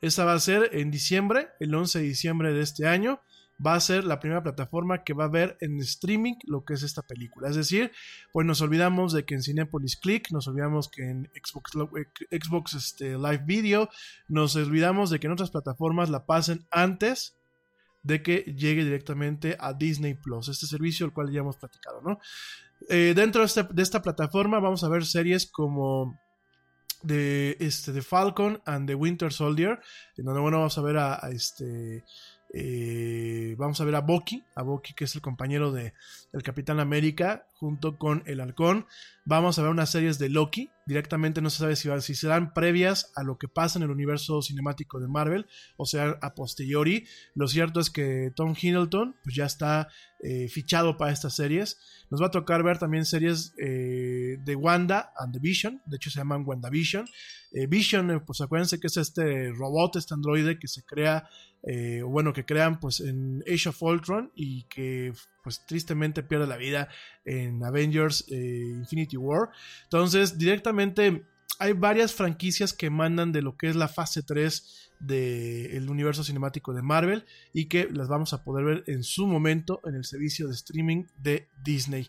Esa 0.00 0.24
va 0.24 0.34
a 0.34 0.40
ser 0.40 0.70
en 0.72 0.90
diciembre, 0.90 1.48
el 1.60 1.74
11 1.74 1.98
de 2.00 2.04
diciembre 2.04 2.52
de 2.52 2.62
este 2.62 2.86
año. 2.86 3.20
Va 3.64 3.74
a 3.74 3.80
ser 3.80 4.04
la 4.04 4.20
primera 4.20 4.40
plataforma 4.40 5.02
que 5.02 5.14
va 5.14 5.24
a 5.24 5.28
ver 5.28 5.56
en 5.60 5.80
streaming 5.80 6.34
lo 6.46 6.64
que 6.64 6.74
es 6.74 6.84
esta 6.84 7.02
película. 7.02 7.48
Es 7.48 7.56
decir, 7.56 7.90
pues 8.32 8.46
nos 8.46 8.60
olvidamos 8.60 9.12
de 9.12 9.24
que 9.24 9.34
en 9.34 9.42
Cinepolis 9.42 9.96
Click, 9.96 10.30
nos 10.30 10.46
olvidamos 10.46 10.88
que 10.88 11.02
en 11.10 11.28
Xbox, 12.30 12.74
este, 12.74 13.14
Live 13.18 13.42
Video, 13.46 13.88
nos 14.28 14.54
olvidamos 14.54 15.10
de 15.10 15.18
que 15.18 15.26
en 15.26 15.32
otras 15.32 15.50
plataformas 15.50 16.08
la 16.08 16.24
pasen 16.24 16.66
antes 16.70 17.34
de 18.04 18.22
que 18.22 18.38
llegue 18.56 18.84
directamente 18.84 19.56
a 19.58 19.72
Disney 19.72 20.14
Plus, 20.14 20.46
este 20.48 20.66
servicio 20.66 21.04
el 21.04 21.12
cual 21.12 21.32
ya 21.32 21.40
hemos 21.40 21.56
platicado, 21.56 22.00
¿no? 22.02 22.20
Eh, 22.88 23.12
dentro 23.16 23.40
de, 23.40 23.46
este- 23.46 23.66
de 23.72 23.82
esta 23.82 24.02
plataforma 24.02 24.60
vamos 24.60 24.84
a 24.84 24.88
ver 24.88 25.04
series 25.04 25.50
como 25.50 26.16
de 27.02 27.56
este 27.60 27.92
de 27.92 28.02
Falcon 28.02 28.60
and 28.64 28.88
the 28.88 28.94
Winter 28.94 29.32
Soldier 29.32 29.80
en 30.16 30.24
donde 30.24 30.40
bueno 30.40 30.58
vamos 30.58 30.78
a 30.78 30.82
ver 30.82 30.96
a, 30.98 31.20
este 31.30 32.04
eh, 32.52 33.54
vamos 33.58 33.80
a 33.80 33.84
ver 33.84 33.94
a 33.94 34.00
Bucky 34.00 34.42
a 34.54 34.62
Bucky 34.62 34.94
que 34.94 35.04
es 35.04 35.14
el 35.14 35.20
compañero 35.20 35.70
de 35.72 35.92
del 36.32 36.42
Capitán 36.42 36.80
América 36.80 37.46
junto 37.54 37.98
con 37.98 38.22
el 38.26 38.40
Halcón 38.40 38.86
vamos 39.28 39.58
a 39.58 39.62
ver 39.62 39.70
unas 39.70 39.90
series 39.90 40.18
de 40.18 40.30
Loki 40.30 40.70
directamente 40.86 41.42
no 41.42 41.50
se 41.50 41.58
sabe 41.58 42.00
si, 42.00 42.14
serán 42.14 42.54
previas 42.54 43.12
a 43.14 43.22
lo 43.22 43.36
que 43.36 43.46
pasa 43.46 43.78
en 43.78 43.82
el 43.82 43.90
universo 43.90 44.40
cinemático 44.40 45.00
de 45.00 45.06
Marvel 45.06 45.46
o 45.76 45.84
sea 45.84 46.16
a 46.22 46.34
posteriori 46.34 47.06
lo 47.34 47.46
cierto 47.46 47.78
es 47.78 47.90
que 47.90 48.32
Tom 48.34 48.54
Hiddleston 48.58 49.16
pues 49.22 49.36
ya 49.36 49.44
está 49.44 49.88
eh, 50.22 50.48
fichado 50.48 50.96
para 50.96 51.12
estas 51.12 51.36
series 51.36 51.76
nos 52.10 52.22
va 52.22 52.26
a 52.26 52.30
tocar 52.30 52.62
ver 52.62 52.78
también 52.78 53.04
series 53.04 53.54
eh, 53.58 54.38
de 54.40 54.54
Wanda 54.54 55.12
and 55.18 55.32
the 55.32 55.38
Vision. 55.38 55.82
De 55.84 55.96
hecho, 55.96 56.10
se 56.10 56.18
llaman 56.18 56.44
WandaVision. 56.46 57.06
Eh, 57.52 57.66
Vision, 57.66 58.10
eh, 58.10 58.20
pues 58.20 58.40
acuérdense 58.40 58.80
que 58.80 58.86
es 58.86 58.96
este 58.96 59.50
robot, 59.52 59.96
este 59.96 60.14
androide 60.14 60.58
que 60.58 60.68
se 60.68 60.84
crea, 60.84 61.28
bueno, 62.06 62.32
que 62.32 62.44
crean 62.44 62.78
pues 62.78 63.00
en 63.00 63.42
Age 63.52 63.70
of 63.70 63.82
Ultron 63.82 64.30
y 64.34 64.62
que 64.64 65.12
pues 65.42 65.64
tristemente 65.66 66.22
pierde 66.22 66.46
la 66.46 66.56
vida 66.56 66.88
en 67.24 67.62
Avengers 67.64 68.24
eh, 68.28 68.74
Infinity 68.76 69.16
War. 69.16 69.50
Entonces, 69.84 70.38
directamente 70.38 71.24
hay 71.58 71.72
varias 71.72 72.14
franquicias 72.14 72.72
que 72.72 72.90
mandan 72.90 73.32
de 73.32 73.42
lo 73.42 73.56
que 73.56 73.68
es 73.68 73.76
la 73.76 73.88
fase 73.88 74.22
3 74.22 74.92
del 75.00 75.88
universo 75.88 76.24
cinemático 76.24 76.72
de 76.72 76.82
Marvel 76.82 77.24
y 77.52 77.66
que 77.66 77.88
las 77.90 78.08
vamos 78.08 78.32
a 78.32 78.42
poder 78.42 78.64
ver 78.64 78.84
en 78.86 79.02
su 79.02 79.26
momento 79.26 79.80
en 79.84 79.94
el 79.94 80.04
servicio 80.04 80.48
de 80.48 80.54
streaming 80.54 81.04
de 81.16 81.48
Disney. 81.62 82.08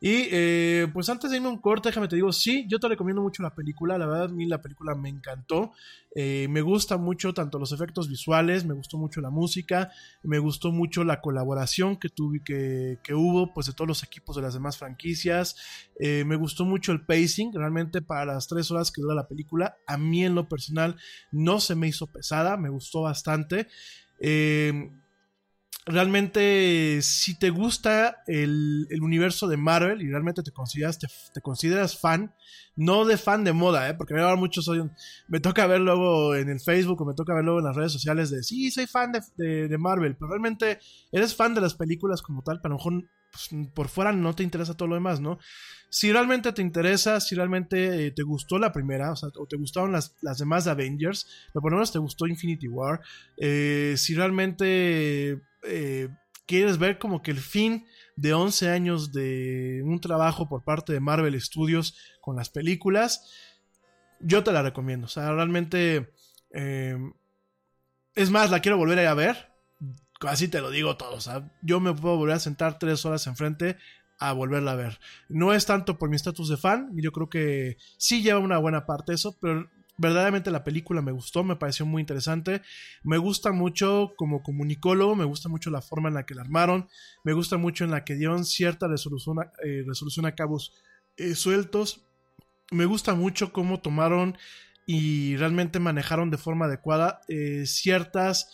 Y 0.00 0.28
eh, 0.30 0.86
pues 0.92 1.08
antes 1.08 1.30
de 1.30 1.38
irme 1.38 1.48
un 1.48 1.58
corte, 1.58 1.88
déjame 1.88 2.06
te 2.06 2.16
digo, 2.16 2.32
sí, 2.32 2.66
yo 2.68 2.78
te 2.78 2.86
recomiendo 2.88 3.20
mucho 3.20 3.42
la 3.42 3.54
película, 3.54 3.98
la 3.98 4.06
verdad 4.06 4.24
a 4.26 4.28
mí 4.28 4.46
la 4.46 4.60
película 4.60 4.94
me 4.94 5.08
encantó, 5.08 5.72
Eh, 6.14 6.48
me 6.48 6.62
gusta 6.62 6.96
mucho 6.96 7.32
tanto 7.32 7.58
los 7.58 7.70
efectos 7.70 8.08
visuales, 8.08 8.64
me 8.64 8.74
gustó 8.74 8.96
mucho 8.96 9.20
la 9.20 9.30
música, 9.30 9.90
me 10.22 10.38
gustó 10.38 10.72
mucho 10.72 11.04
la 11.04 11.20
colaboración 11.20 11.96
que 11.96 12.08
tuve, 12.08 12.40
que, 12.42 12.98
que 13.04 13.14
hubo 13.14 13.52
pues 13.52 13.66
de 13.66 13.72
todos 13.72 13.86
los 13.88 14.02
equipos 14.02 14.34
de 14.34 14.42
las 14.42 14.54
demás 14.54 14.78
franquicias, 14.78 15.54
Eh, 16.00 16.24
me 16.24 16.36
gustó 16.36 16.64
mucho 16.64 16.92
el 16.92 17.04
pacing, 17.04 17.52
realmente 17.52 18.00
para 18.02 18.24
las 18.24 18.46
tres 18.48 18.70
horas 18.70 18.90
que 18.90 19.02
dura 19.02 19.14
la 19.14 19.28
película, 19.28 19.76
a 19.86 19.96
mí 19.98 20.24
en 20.24 20.34
lo 20.34 20.48
personal 20.48 20.96
no 21.30 21.60
se 21.60 21.74
me 21.74 21.88
hizo 21.88 22.06
pesada, 22.06 22.56
me 22.56 22.70
gustó 22.70 23.02
bastante. 23.02 23.66
Eh, 24.20 24.90
realmente 25.88 27.00
si 27.02 27.38
te 27.38 27.50
gusta 27.50 28.22
el, 28.26 28.86
el 28.90 29.02
universo 29.02 29.48
de 29.48 29.56
Marvel 29.56 30.02
y 30.02 30.10
realmente 30.10 30.42
te 30.42 30.52
consideras, 30.52 30.98
te, 30.98 31.40
consideras 31.40 31.98
fan, 31.98 32.34
no 32.76 33.04
de 33.04 33.16
fan 33.16 33.42
de 33.44 33.52
moda, 33.52 33.88
¿eh? 33.88 33.94
porque 33.94 34.14
me, 34.14 34.36
mucho 34.36 34.62
soy 34.62 34.88
me 35.28 35.40
toca 35.40 35.66
ver 35.66 35.80
luego 35.80 36.34
en 36.34 36.48
el 36.48 36.60
Facebook 36.60 37.00
o 37.00 37.04
me 37.06 37.14
toca 37.14 37.34
ver 37.34 37.44
luego 37.44 37.60
en 37.60 37.66
las 37.66 37.76
redes 37.76 37.92
sociales 37.92 38.30
de 38.30 38.42
sí, 38.42 38.70
soy 38.70 38.86
fan 38.86 39.12
de, 39.12 39.68
de- 39.68 39.78
Marvel, 39.78 40.16
pero 40.16 40.28
realmente 40.30 40.78
eres 41.10 41.34
fan 41.34 41.54
de 41.54 41.60
las 41.60 41.74
películas 41.74 42.22
como 42.22 42.42
tal, 42.42 42.60
pero 42.60 42.74
a 42.74 42.78
lo 42.78 42.84
mejor 42.84 43.04
pues, 43.30 43.68
por 43.74 43.88
fuera 43.88 44.12
no 44.12 44.34
te 44.34 44.42
interesa 44.42 44.74
todo 44.76 44.88
lo 44.88 44.94
demás, 44.94 45.20
¿no? 45.20 45.38
Si 45.90 46.12
realmente 46.12 46.52
te 46.52 46.60
interesa, 46.60 47.18
si 47.20 47.34
realmente 47.34 48.06
eh, 48.06 48.10
te 48.10 48.22
gustó 48.22 48.58
la 48.58 48.72
primera, 48.72 49.12
o 49.12 49.16
sea, 49.16 49.30
o 49.36 49.46
te 49.46 49.56
gustaron 49.56 49.92
las, 49.92 50.14
las 50.20 50.38
demás 50.38 50.64
de 50.66 50.70
Avengers, 50.72 51.26
pero 51.52 51.62
por 51.62 51.72
lo 51.72 51.78
menos 51.78 51.92
te 51.92 51.98
gustó 51.98 52.26
Infinity 52.26 52.68
War, 52.68 53.00
eh, 53.38 53.94
si 53.96 54.14
realmente 54.14 55.40
eh, 55.62 56.08
quieres 56.46 56.78
ver 56.78 56.98
como 56.98 57.22
que 57.22 57.30
el 57.30 57.40
fin 57.40 57.86
de 58.16 58.32
11 58.34 58.70
años 58.70 59.12
de 59.12 59.82
un 59.84 60.00
trabajo 60.00 60.48
por 60.48 60.64
parte 60.64 60.92
de 60.92 61.00
Marvel 61.00 61.40
Studios 61.40 61.96
con 62.20 62.36
las 62.36 62.50
películas, 62.50 63.30
yo 64.20 64.42
te 64.42 64.52
la 64.52 64.62
recomiendo. 64.62 65.06
O 65.06 65.10
sea, 65.10 65.32
realmente... 65.32 66.12
eh, 66.50 66.96
es 68.18 68.30
más, 68.30 68.50
la 68.50 68.60
quiero 68.60 68.76
volver 68.76 69.06
a 69.06 69.14
ver. 69.14 69.52
Así 70.22 70.48
te 70.48 70.60
lo 70.60 70.70
digo 70.70 70.96
todo. 70.96 71.14
O 71.14 71.20
sea, 71.20 71.48
yo 71.62 71.78
me 71.78 71.94
puedo 71.94 72.16
volver 72.16 72.34
a 72.34 72.40
sentar 72.40 72.76
tres 72.76 73.04
horas 73.04 73.28
enfrente 73.28 73.76
a 74.18 74.32
volverla 74.32 74.72
a 74.72 74.76
ver. 74.76 74.98
No 75.28 75.54
es 75.54 75.66
tanto 75.66 75.98
por 75.98 76.10
mi 76.10 76.16
estatus 76.16 76.48
de 76.48 76.56
fan, 76.56 76.90
yo 76.96 77.12
creo 77.12 77.28
que 77.28 77.76
sí 77.96 78.20
lleva 78.20 78.40
una 78.40 78.58
buena 78.58 78.84
parte 78.86 79.12
eso, 79.12 79.38
pero 79.40 79.70
verdaderamente 79.98 80.50
la 80.50 80.64
película 80.64 81.02
me 81.02 81.12
gustó, 81.12 81.44
me 81.44 81.56
pareció 81.56 81.84
muy 81.84 82.00
interesante. 82.00 82.62
Me 83.02 83.18
gusta 83.18 83.52
mucho 83.52 84.14
como 84.16 84.42
comunicólogo, 84.42 85.14
me 85.14 85.24
gusta 85.24 85.48
mucho 85.48 85.70
la 85.70 85.82
forma 85.82 86.08
en 86.08 86.14
la 86.14 86.24
que 86.24 86.34
la 86.34 86.42
armaron, 86.42 86.88
me 87.24 87.32
gusta 87.32 87.58
mucho 87.58 87.84
en 87.84 87.90
la 87.90 88.04
que 88.04 88.14
dieron 88.14 88.44
cierta 88.44 88.88
resolución 88.88 89.40
a, 89.40 89.52
eh, 89.64 90.34
cabos 90.36 90.74
eh, 91.16 91.34
sueltos. 91.34 92.06
Me 92.70 92.86
gusta 92.86 93.14
mucho 93.14 93.52
cómo 93.52 93.80
tomaron 93.80 94.38
y 94.86 95.36
realmente 95.36 95.80
manejaron 95.80 96.30
de 96.30 96.38
forma 96.38 96.66
adecuada 96.66 97.20
eh, 97.28 97.66
ciertas 97.66 98.48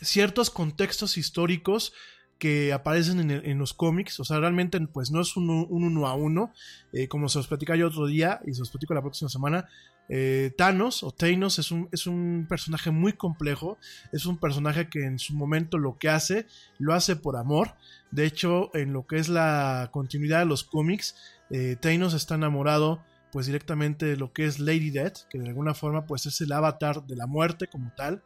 ciertos 0.00 0.50
contextos 0.50 1.16
históricos 1.16 1.92
que 2.38 2.72
aparecen 2.72 3.18
en, 3.20 3.30
en 3.30 3.58
los 3.58 3.72
cómics, 3.72 4.20
o 4.20 4.24
sea, 4.24 4.38
realmente 4.38 4.78
pues 4.88 5.10
no 5.10 5.20
es 5.20 5.36
un, 5.36 5.48
un 5.48 5.84
uno 5.84 6.06
a 6.06 6.14
uno, 6.14 6.52
eh, 6.92 7.08
como 7.08 7.28
se 7.28 7.38
os 7.38 7.46
platicaba 7.46 7.78
yo 7.78 7.88
otro 7.88 8.06
día 8.06 8.40
y 8.46 8.52
se 8.54 8.62
os 8.62 8.70
platico 8.70 8.94
la 8.94 9.00
próxima 9.00 9.28
semana, 9.28 9.68
eh, 10.08 10.52
Thanos 10.56 11.02
o 11.02 11.10
Thanos 11.10 11.58
es 11.58 11.70
un, 11.70 11.88
es 11.92 12.06
un 12.06 12.46
personaje 12.48 12.90
muy 12.90 13.14
complejo, 13.14 13.78
es 14.12 14.26
un 14.26 14.38
personaje 14.38 14.88
que 14.88 15.04
en 15.04 15.18
su 15.18 15.34
momento 15.34 15.78
lo 15.78 15.98
que 15.98 16.08
hace, 16.08 16.46
lo 16.78 16.94
hace 16.94 17.16
por 17.16 17.36
amor, 17.36 17.74
de 18.10 18.26
hecho 18.26 18.70
en 18.74 18.92
lo 18.92 19.06
que 19.06 19.16
es 19.16 19.28
la 19.28 19.88
continuidad 19.92 20.40
de 20.40 20.46
los 20.46 20.62
cómics, 20.62 21.16
eh, 21.50 21.76
Thanos 21.80 22.14
está 22.14 22.34
enamorado 22.34 23.02
pues 23.32 23.46
directamente 23.46 24.06
de 24.06 24.16
lo 24.16 24.32
que 24.32 24.46
es 24.46 24.58
Lady 24.58 24.90
Death, 24.90 25.26
que 25.28 25.38
de 25.38 25.48
alguna 25.48 25.74
forma 25.74 26.06
pues 26.06 26.26
es 26.26 26.40
el 26.40 26.52
avatar 26.52 27.04
de 27.06 27.16
la 27.16 27.26
muerte 27.26 27.66
como 27.66 27.92
tal, 27.96 28.22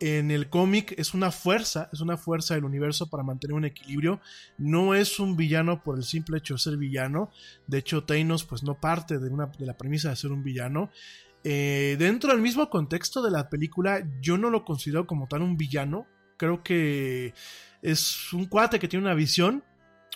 en 0.00 0.30
el 0.30 0.48
cómic 0.48 0.94
es 0.96 1.12
una 1.12 1.30
fuerza, 1.30 1.90
es 1.92 2.00
una 2.00 2.16
fuerza 2.16 2.54
del 2.54 2.64
universo 2.64 3.10
para 3.10 3.22
mantener 3.22 3.54
un 3.54 3.66
equilibrio. 3.66 4.20
No 4.56 4.94
es 4.94 5.20
un 5.20 5.36
villano 5.36 5.82
por 5.82 5.98
el 5.98 6.04
simple 6.04 6.38
hecho 6.38 6.54
de 6.54 6.60
ser 6.60 6.78
villano. 6.78 7.30
De 7.66 7.78
hecho, 7.78 8.04
Thanos 8.04 8.44
pues 8.44 8.62
no 8.62 8.80
parte 8.80 9.18
de, 9.18 9.28
una, 9.28 9.46
de 9.46 9.66
la 9.66 9.76
premisa 9.76 10.08
de 10.08 10.16
ser 10.16 10.32
un 10.32 10.42
villano. 10.42 10.90
Eh, 11.44 11.96
dentro 11.98 12.32
del 12.32 12.40
mismo 12.40 12.70
contexto 12.70 13.22
de 13.22 13.30
la 13.30 13.50
película, 13.50 14.02
yo 14.22 14.38
no 14.38 14.48
lo 14.48 14.64
considero 14.64 15.06
como 15.06 15.28
tal 15.28 15.42
un 15.42 15.58
villano. 15.58 16.06
Creo 16.38 16.62
que 16.62 17.34
es 17.82 18.32
un 18.32 18.46
cuate 18.46 18.78
que 18.78 18.88
tiene 18.88 19.04
una 19.04 19.14
visión, 19.14 19.62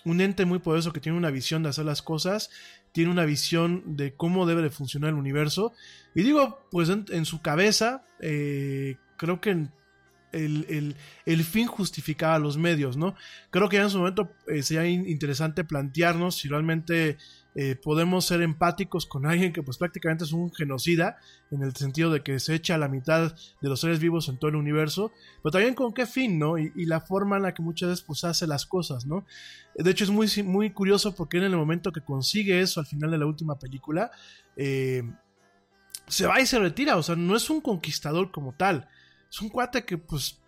un 0.06 0.22
ente 0.22 0.46
muy 0.46 0.60
poderoso 0.60 0.94
que 0.94 1.00
tiene 1.00 1.18
una 1.18 1.30
visión 1.30 1.62
de 1.62 1.68
hacer 1.68 1.84
las 1.84 2.00
cosas, 2.00 2.50
tiene 2.92 3.10
una 3.10 3.26
visión 3.26 3.96
de 3.96 4.14
cómo 4.14 4.46
debe 4.46 4.62
de 4.62 4.70
funcionar 4.70 5.10
el 5.10 5.16
universo. 5.16 5.74
Y 6.14 6.22
digo, 6.22 6.66
pues 6.70 6.88
en, 6.88 7.04
en 7.10 7.26
su 7.26 7.42
cabeza, 7.42 8.06
eh, 8.20 8.96
creo 9.16 9.40
que 9.40 9.50
el, 9.50 10.66
el- 10.68 10.96
el 11.26 11.44
fin 11.44 11.66
justificaba 11.68 12.38
los 12.40 12.56
medios, 12.58 12.96
¿no? 12.96 13.14
Creo 13.50 13.68
que 13.68 13.76
ya 13.76 13.84
en 13.84 13.90
su 13.90 13.98
momento 13.98 14.32
eh, 14.48 14.62
sería 14.62 14.84
in- 14.86 15.08
interesante 15.08 15.62
plantearnos 15.62 16.36
si 16.36 16.48
realmente 16.48 17.18
eh, 17.56 17.76
podemos 17.76 18.24
ser 18.26 18.42
empáticos 18.42 19.06
con 19.06 19.26
alguien 19.26 19.52
que 19.52 19.62
pues 19.62 19.78
prácticamente 19.78 20.24
es 20.24 20.32
un 20.32 20.52
genocida, 20.52 21.18
en 21.52 21.62
el 21.62 21.76
sentido 21.76 22.10
de 22.10 22.24
que 22.24 22.40
se 22.40 22.52
echa 22.56 22.74
a 22.74 22.78
la 22.78 22.88
mitad 22.88 23.32
de 23.60 23.68
los 23.68 23.78
seres 23.80 24.00
vivos 24.00 24.28
en 24.28 24.36
todo 24.38 24.48
el 24.48 24.56
universo, 24.56 25.12
pero 25.40 25.52
también 25.52 25.76
con 25.76 25.94
qué 25.94 26.04
fin, 26.04 26.36
¿no? 26.36 26.58
Y, 26.58 26.72
y 26.74 26.86
la 26.86 27.00
forma 27.00 27.36
en 27.36 27.44
la 27.44 27.54
que 27.54 27.62
muchas 27.62 27.90
veces 27.90 28.04
pues 28.04 28.24
hace 28.24 28.48
las 28.48 28.66
cosas, 28.66 29.06
¿no? 29.06 29.24
De 29.76 29.88
hecho 29.88 30.02
es 30.02 30.10
muy, 30.10 30.28
muy 30.42 30.70
curioso 30.72 31.14
porque 31.14 31.36
en 31.36 31.44
el 31.44 31.56
momento 31.56 31.92
que 31.92 32.00
consigue 32.00 32.60
eso 32.60 32.80
al 32.80 32.86
final 32.86 33.12
de 33.12 33.18
la 33.18 33.26
última 33.26 33.56
película, 33.56 34.10
eh, 34.56 35.04
se 36.08 36.26
va 36.26 36.40
y 36.40 36.46
se 36.46 36.58
retira, 36.58 36.96
o 36.96 37.02
sea, 37.02 37.16
no 37.16 37.36
es 37.36 37.48
un 37.50 37.60
conquistador 37.60 38.30
como 38.30 38.52
tal, 38.52 38.88
es 39.34 39.42
un 39.42 39.48
cuate 39.48 39.84
que 39.84 39.98
pues 39.98 40.38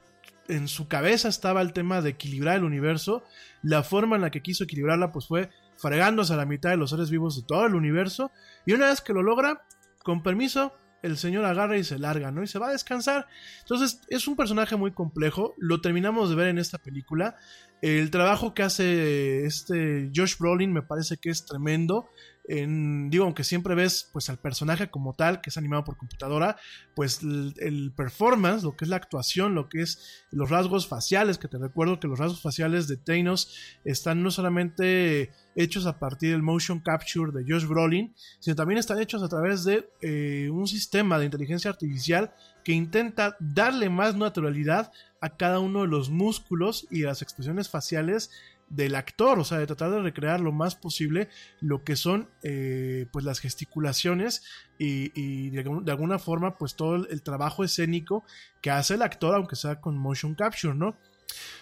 en 0.47 0.69
su 0.69 0.87
cabeza 0.87 1.29
estaba 1.29 1.61
el 1.61 1.73
tema 1.73 2.01
de 2.03 2.11
equilibrar 2.11 2.57
el 2.57 2.63
universo, 2.63 3.25
la 3.63 3.83
forma 3.83 4.15
en 4.15 4.23
la 4.23 4.31
que 4.31 4.43
quiso 4.43 4.63
equilibrarla 4.63 5.11
pues 5.11 5.27
fue 5.27 5.51
fregándose 5.77 6.33
a 6.33 6.37
la 6.37 6.47
mitad 6.47 6.71
de 6.71 6.77
los 6.77 6.91
seres 6.91 7.11
vivos 7.11 7.35
de 7.35 7.43
todo 7.43 7.67
el 7.67 7.75
universo, 7.75 8.31
y 8.65 8.75
una 8.75 8.87
vez 8.87 9.01
que 9.01 9.13
lo 9.13 9.25
logra, 9.25 9.65
con 10.05 10.23
permiso, 10.23 10.73
el 11.03 11.19
señor 11.19 11.45
agarra 11.45 11.77
y 11.77 11.85
se 11.85 11.99
larga, 11.99 12.31
¿no? 12.31 12.43
Y 12.43 12.47
se 12.47 12.59
va 12.59 12.69
a 12.69 12.73
descansar. 12.73 13.27
Entonces, 13.61 14.01
es 14.09 14.27
un 14.27 14.37
personaje 14.37 14.77
muy 14.77 14.93
complejo, 14.93 15.55
lo 15.59 15.81
terminamos 15.81 16.31
de 16.31 16.37
ver 16.37 16.49
en 16.49 16.59
esta 16.59 16.79
película. 16.79 17.37
El 17.83 18.11
trabajo 18.11 18.55
que 18.55 18.63
hace 18.63 19.45
este 19.45 20.11
Josh 20.15 20.39
Brolin 20.39 20.73
me 20.73 20.83
parece 20.83 21.17
que 21.19 21.31
es 21.31 21.45
tremendo. 21.45 22.09
En, 22.49 23.11
digo, 23.11 23.25
aunque 23.25 23.45
siempre 23.45 23.75
ves 23.75 24.09
pues 24.13 24.29
al 24.31 24.39
personaje 24.39 24.89
como 24.89 25.15
tal, 25.15 25.41
que 25.41 25.51
es 25.51 25.57
animado 25.57 25.85
por 25.85 25.97
computadora, 25.97 26.57
pues 26.95 27.21
el, 27.23 27.93
performance, 27.97 28.63
lo 28.63 28.77
que 28.77 28.85
es 28.85 28.89
la 28.89 28.97
actuación, 28.97 29.55
lo 29.55 29.69
que 29.69 29.83
es 29.83 30.25
los 30.31 30.51
rasgos 30.51 30.87
faciales, 30.87 31.39
que 31.39 31.49
te 31.49 31.59
recuerdo 31.59 31.99
que 31.99 32.09
los 32.09 32.19
rasgos 32.19 32.41
faciales 32.41 32.89
de 32.89 32.97
Thanos 32.97 33.55
están 33.85 34.23
no 34.23 34.31
solamente 34.31 35.33
hechos 35.57 35.87
a 35.87 35.99
partir 35.99 36.33
del 36.33 36.43
motion 36.43 36.81
capture 36.81 37.33
de 37.33 37.45
Josh 37.51 37.67
Brolin, 37.67 38.15
sino 38.41 38.55
también 38.55 38.79
están 38.79 39.01
hechos 39.01 39.23
a 39.23 39.29
través 39.29 39.65
de 39.65 39.89
eh, 40.03 40.49
un 40.51 40.67
sistema 40.67 41.19
de 41.19 41.25
inteligencia 41.25 41.71
artificial 41.71 42.33
que 42.63 42.73
intenta 42.73 43.37
darle 43.41 43.89
más 43.89 44.17
naturalidad 44.17 44.93
a 45.21 45.37
cada 45.37 45.61
uno 45.61 45.83
de 45.83 45.89
los 45.89 46.11
músculos 46.11 46.87
y 46.91 47.03
las 47.03 47.23
expresiones 47.23 47.69
faciales 47.69 48.31
del 48.69 48.95
actor, 48.95 49.39
o 49.39 49.45
sea, 49.45 49.59
de 49.59 49.67
tratar 49.67 49.91
de 49.91 50.03
recrear 50.03 50.41
lo 50.41 50.53
más 50.53 50.75
posible 50.75 51.29
lo 51.61 51.85
que 51.85 51.97
son 51.97 52.29
eh, 52.43 53.07
pues 53.13 53.25
las 53.25 53.39
gesticulaciones 53.39 54.43
y, 54.79 55.13
y 55.15 55.51
de, 55.51 55.91
alguna 55.91 56.19
forma 56.19 56.59
pues 56.59 56.75
todo 56.75 56.97
el, 56.97 57.09
el 57.11 57.23
trabajo 57.23 57.65
escénico 57.65 58.25
que 58.61 58.71
hace 58.71 58.95
el 58.95 59.03
actor, 59.03 59.35
aunque 59.35 59.57
sea 59.57 59.81
con 59.81 59.97
motion 59.97 60.35
capture, 60.35 60.75
¿no? 60.75 60.97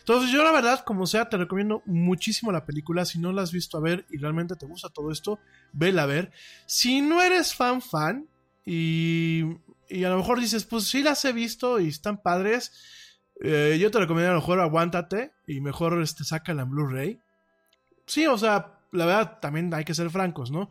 Entonces 0.00 0.30
yo 0.30 0.44
la 0.44 0.52
verdad, 0.52 0.84
como 0.84 1.06
sea, 1.06 1.28
te 1.28 1.36
recomiendo 1.36 1.82
muchísimo 1.86 2.52
la 2.52 2.66
película. 2.66 3.04
Si 3.04 3.18
no 3.18 3.32
la 3.32 3.42
has 3.42 3.52
visto 3.52 3.78
a 3.78 3.80
ver 3.80 4.06
y 4.10 4.18
realmente 4.18 4.56
te 4.56 4.66
gusta 4.66 4.88
todo 4.88 5.10
esto, 5.10 5.38
vela 5.72 6.02
a 6.02 6.06
ver. 6.06 6.32
Si 6.66 7.00
no 7.00 7.22
eres 7.22 7.54
fan 7.54 7.80
fan 7.80 8.28
y, 8.64 9.42
y 9.88 10.04
a 10.04 10.10
lo 10.10 10.18
mejor 10.18 10.40
dices, 10.40 10.64
pues 10.64 10.84
sí 10.84 11.02
las 11.02 11.24
he 11.24 11.32
visto 11.32 11.80
y 11.80 11.88
están 11.88 12.22
padres, 12.22 12.72
eh, 13.42 13.76
yo 13.80 13.90
te 13.90 13.98
recomiendo 13.98 14.30
a 14.30 14.34
lo 14.34 14.40
mejor 14.40 14.60
aguántate 14.60 15.32
y 15.46 15.60
mejor 15.60 16.00
este, 16.00 16.24
sácala 16.24 16.62
en 16.62 16.70
Blu-ray. 16.70 17.18
Sí, 18.06 18.26
o 18.26 18.38
sea, 18.38 18.78
la 18.92 19.06
verdad 19.06 19.38
también 19.40 19.72
hay 19.74 19.84
que 19.84 19.94
ser 19.94 20.10
francos, 20.10 20.50
¿no? 20.50 20.70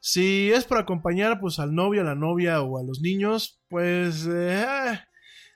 Si 0.00 0.50
es 0.52 0.64
para 0.64 0.80
acompañar 0.80 1.40
pues 1.40 1.58
al 1.58 1.74
novio, 1.74 2.00
a 2.00 2.04
la 2.04 2.16
novia 2.16 2.60
o 2.60 2.78
a 2.78 2.82
los 2.82 3.00
niños, 3.00 3.62
pues 3.68 4.26
eh, 4.28 4.64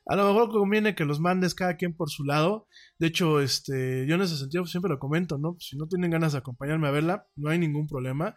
a 0.07 0.15
lo 0.15 0.27
mejor 0.29 0.51
conviene 0.51 0.95
que 0.95 1.05
los 1.05 1.19
mandes 1.19 1.55
cada 1.55 1.77
quien 1.77 1.97
por 1.97 2.11
su 2.11 2.23
lado. 2.25 2.69
De 2.99 3.09
hecho, 3.09 3.41
este, 3.41 4.07
yo 4.07 4.15
en 4.15 4.23
ese 4.23 4.37
sentido 4.37 4.65
siempre 4.67 4.89
lo 4.89 5.01
comento, 5.01 5.37
¿no? 5.37 5.57
Si 5.59 5.77
no 5.77 5.89
tienen 5.89 6.13
ganas 6.13 6.33
de 6.33 6.39
acompañarme 6.39 6.87
a 6.87 6.93
verla, 6.93 7.27
no 7.35 7.51
hay 7.51 7.59
ningún 7.59 7.89
problema. 7.89 8.37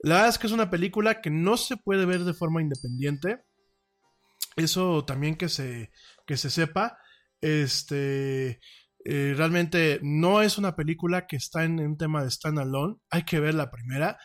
La 0.00 0.16
verdad 0.16 0.28
es 0.28 0.38
que 0.38 0.46
es 0.46 0.52
una 0.52 0.70
película 0.70 1.22
que 1.22 1.30
no 1.30 1.56
se 1.56 1.78
puede 1.78 2.04
ver 2.04 2.24
de 2.24 2.34
forma 2.34 2.60
independiente. 2.60 3.42
Eso 4.56 5.04
también 5.06 5.36
que 5.36 5.48
se, 5.48 5.90
que 6.26 6.36
se 6.36 6.50
sepa. 6.50 6.98
Este, 7.40 8.60
eh, 9.04 9.34
realmente 9.36 10.00
no 10.02 10.42
es 10.42 10.58
una 10.58 10.76
película 10.76 11.26
que 11.26 11.36
está 11.36 11.64
en 11.64 11.80
un 11.80 11.96
tema 11.96 12.22
de 12.22 12.30
standalone. 12.30 12.96
Hay 13.10 13.22
que 13.24 13.40
ver 13.40 13.54
la 13.54 13.70
primera. 13.70 14.18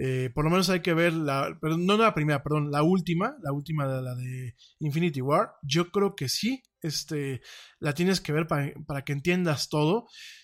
Eh, 0.00 0.30
por 0.32 0.44
lo 0.44 0.50
menos 0.50 0.70
hay 0.70 0.78
que 0.80 0.94
ver 0.94 1.12
la, 1.12 1.58
perdón, 1.60 1.84
no 1.84 1.96
la 1.96 2.14
primera, 2.14 2.40
perdón, 2.40 2.70
la 2.70 2.84
última, 2.84 3.34
la 3.42 3.52
última 3.52 3.88
de 3.88 4.00
la 4.00 4.14
de 4.14 4.54
Infinity 4.78 5.20
War. 5.20 5.50
Yo 5.62 5.90
creo 5.90 6.14
que 6.14 6.28
sí, 6.28 6.62
este, 6.82 7.40
la 7.80 7.94
tienes 7.94 8.20
que 8.20 8.32
ver 8.32 8.46
para, 8.46 8.72
para 8.86 9.02
que 9.02 9.12
entiendas 9.12 9.68
todo. 9.68 10.06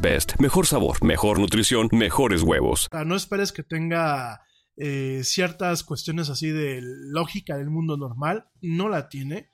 Best. 0.00 0.38
Mejor 0.38 0.66
sabor, 0.66 1.02
mejor 1.02 1.38
nutrición, 1.38 1.88
mejores 1.92 2.42
huevos. 2.42 2.88
sea, 2.90 3.04
no 3.04 3.16
esperes 3.16 3.52
que 3.52 3.62
tenga 3.62 4.42
eh, 4.76 5.22
ciertas 5.24 5.82
cuestiones 5.82 6.28
así 6.28 6.50
de 6.50 6.80
lógica 6.82 7.56
del 7.56 7.70
mundo 7.70 7.96
normal. 7.96 8.46
No 8.60 8.88
la 8.88 9.08
tiene. 9.08 9.48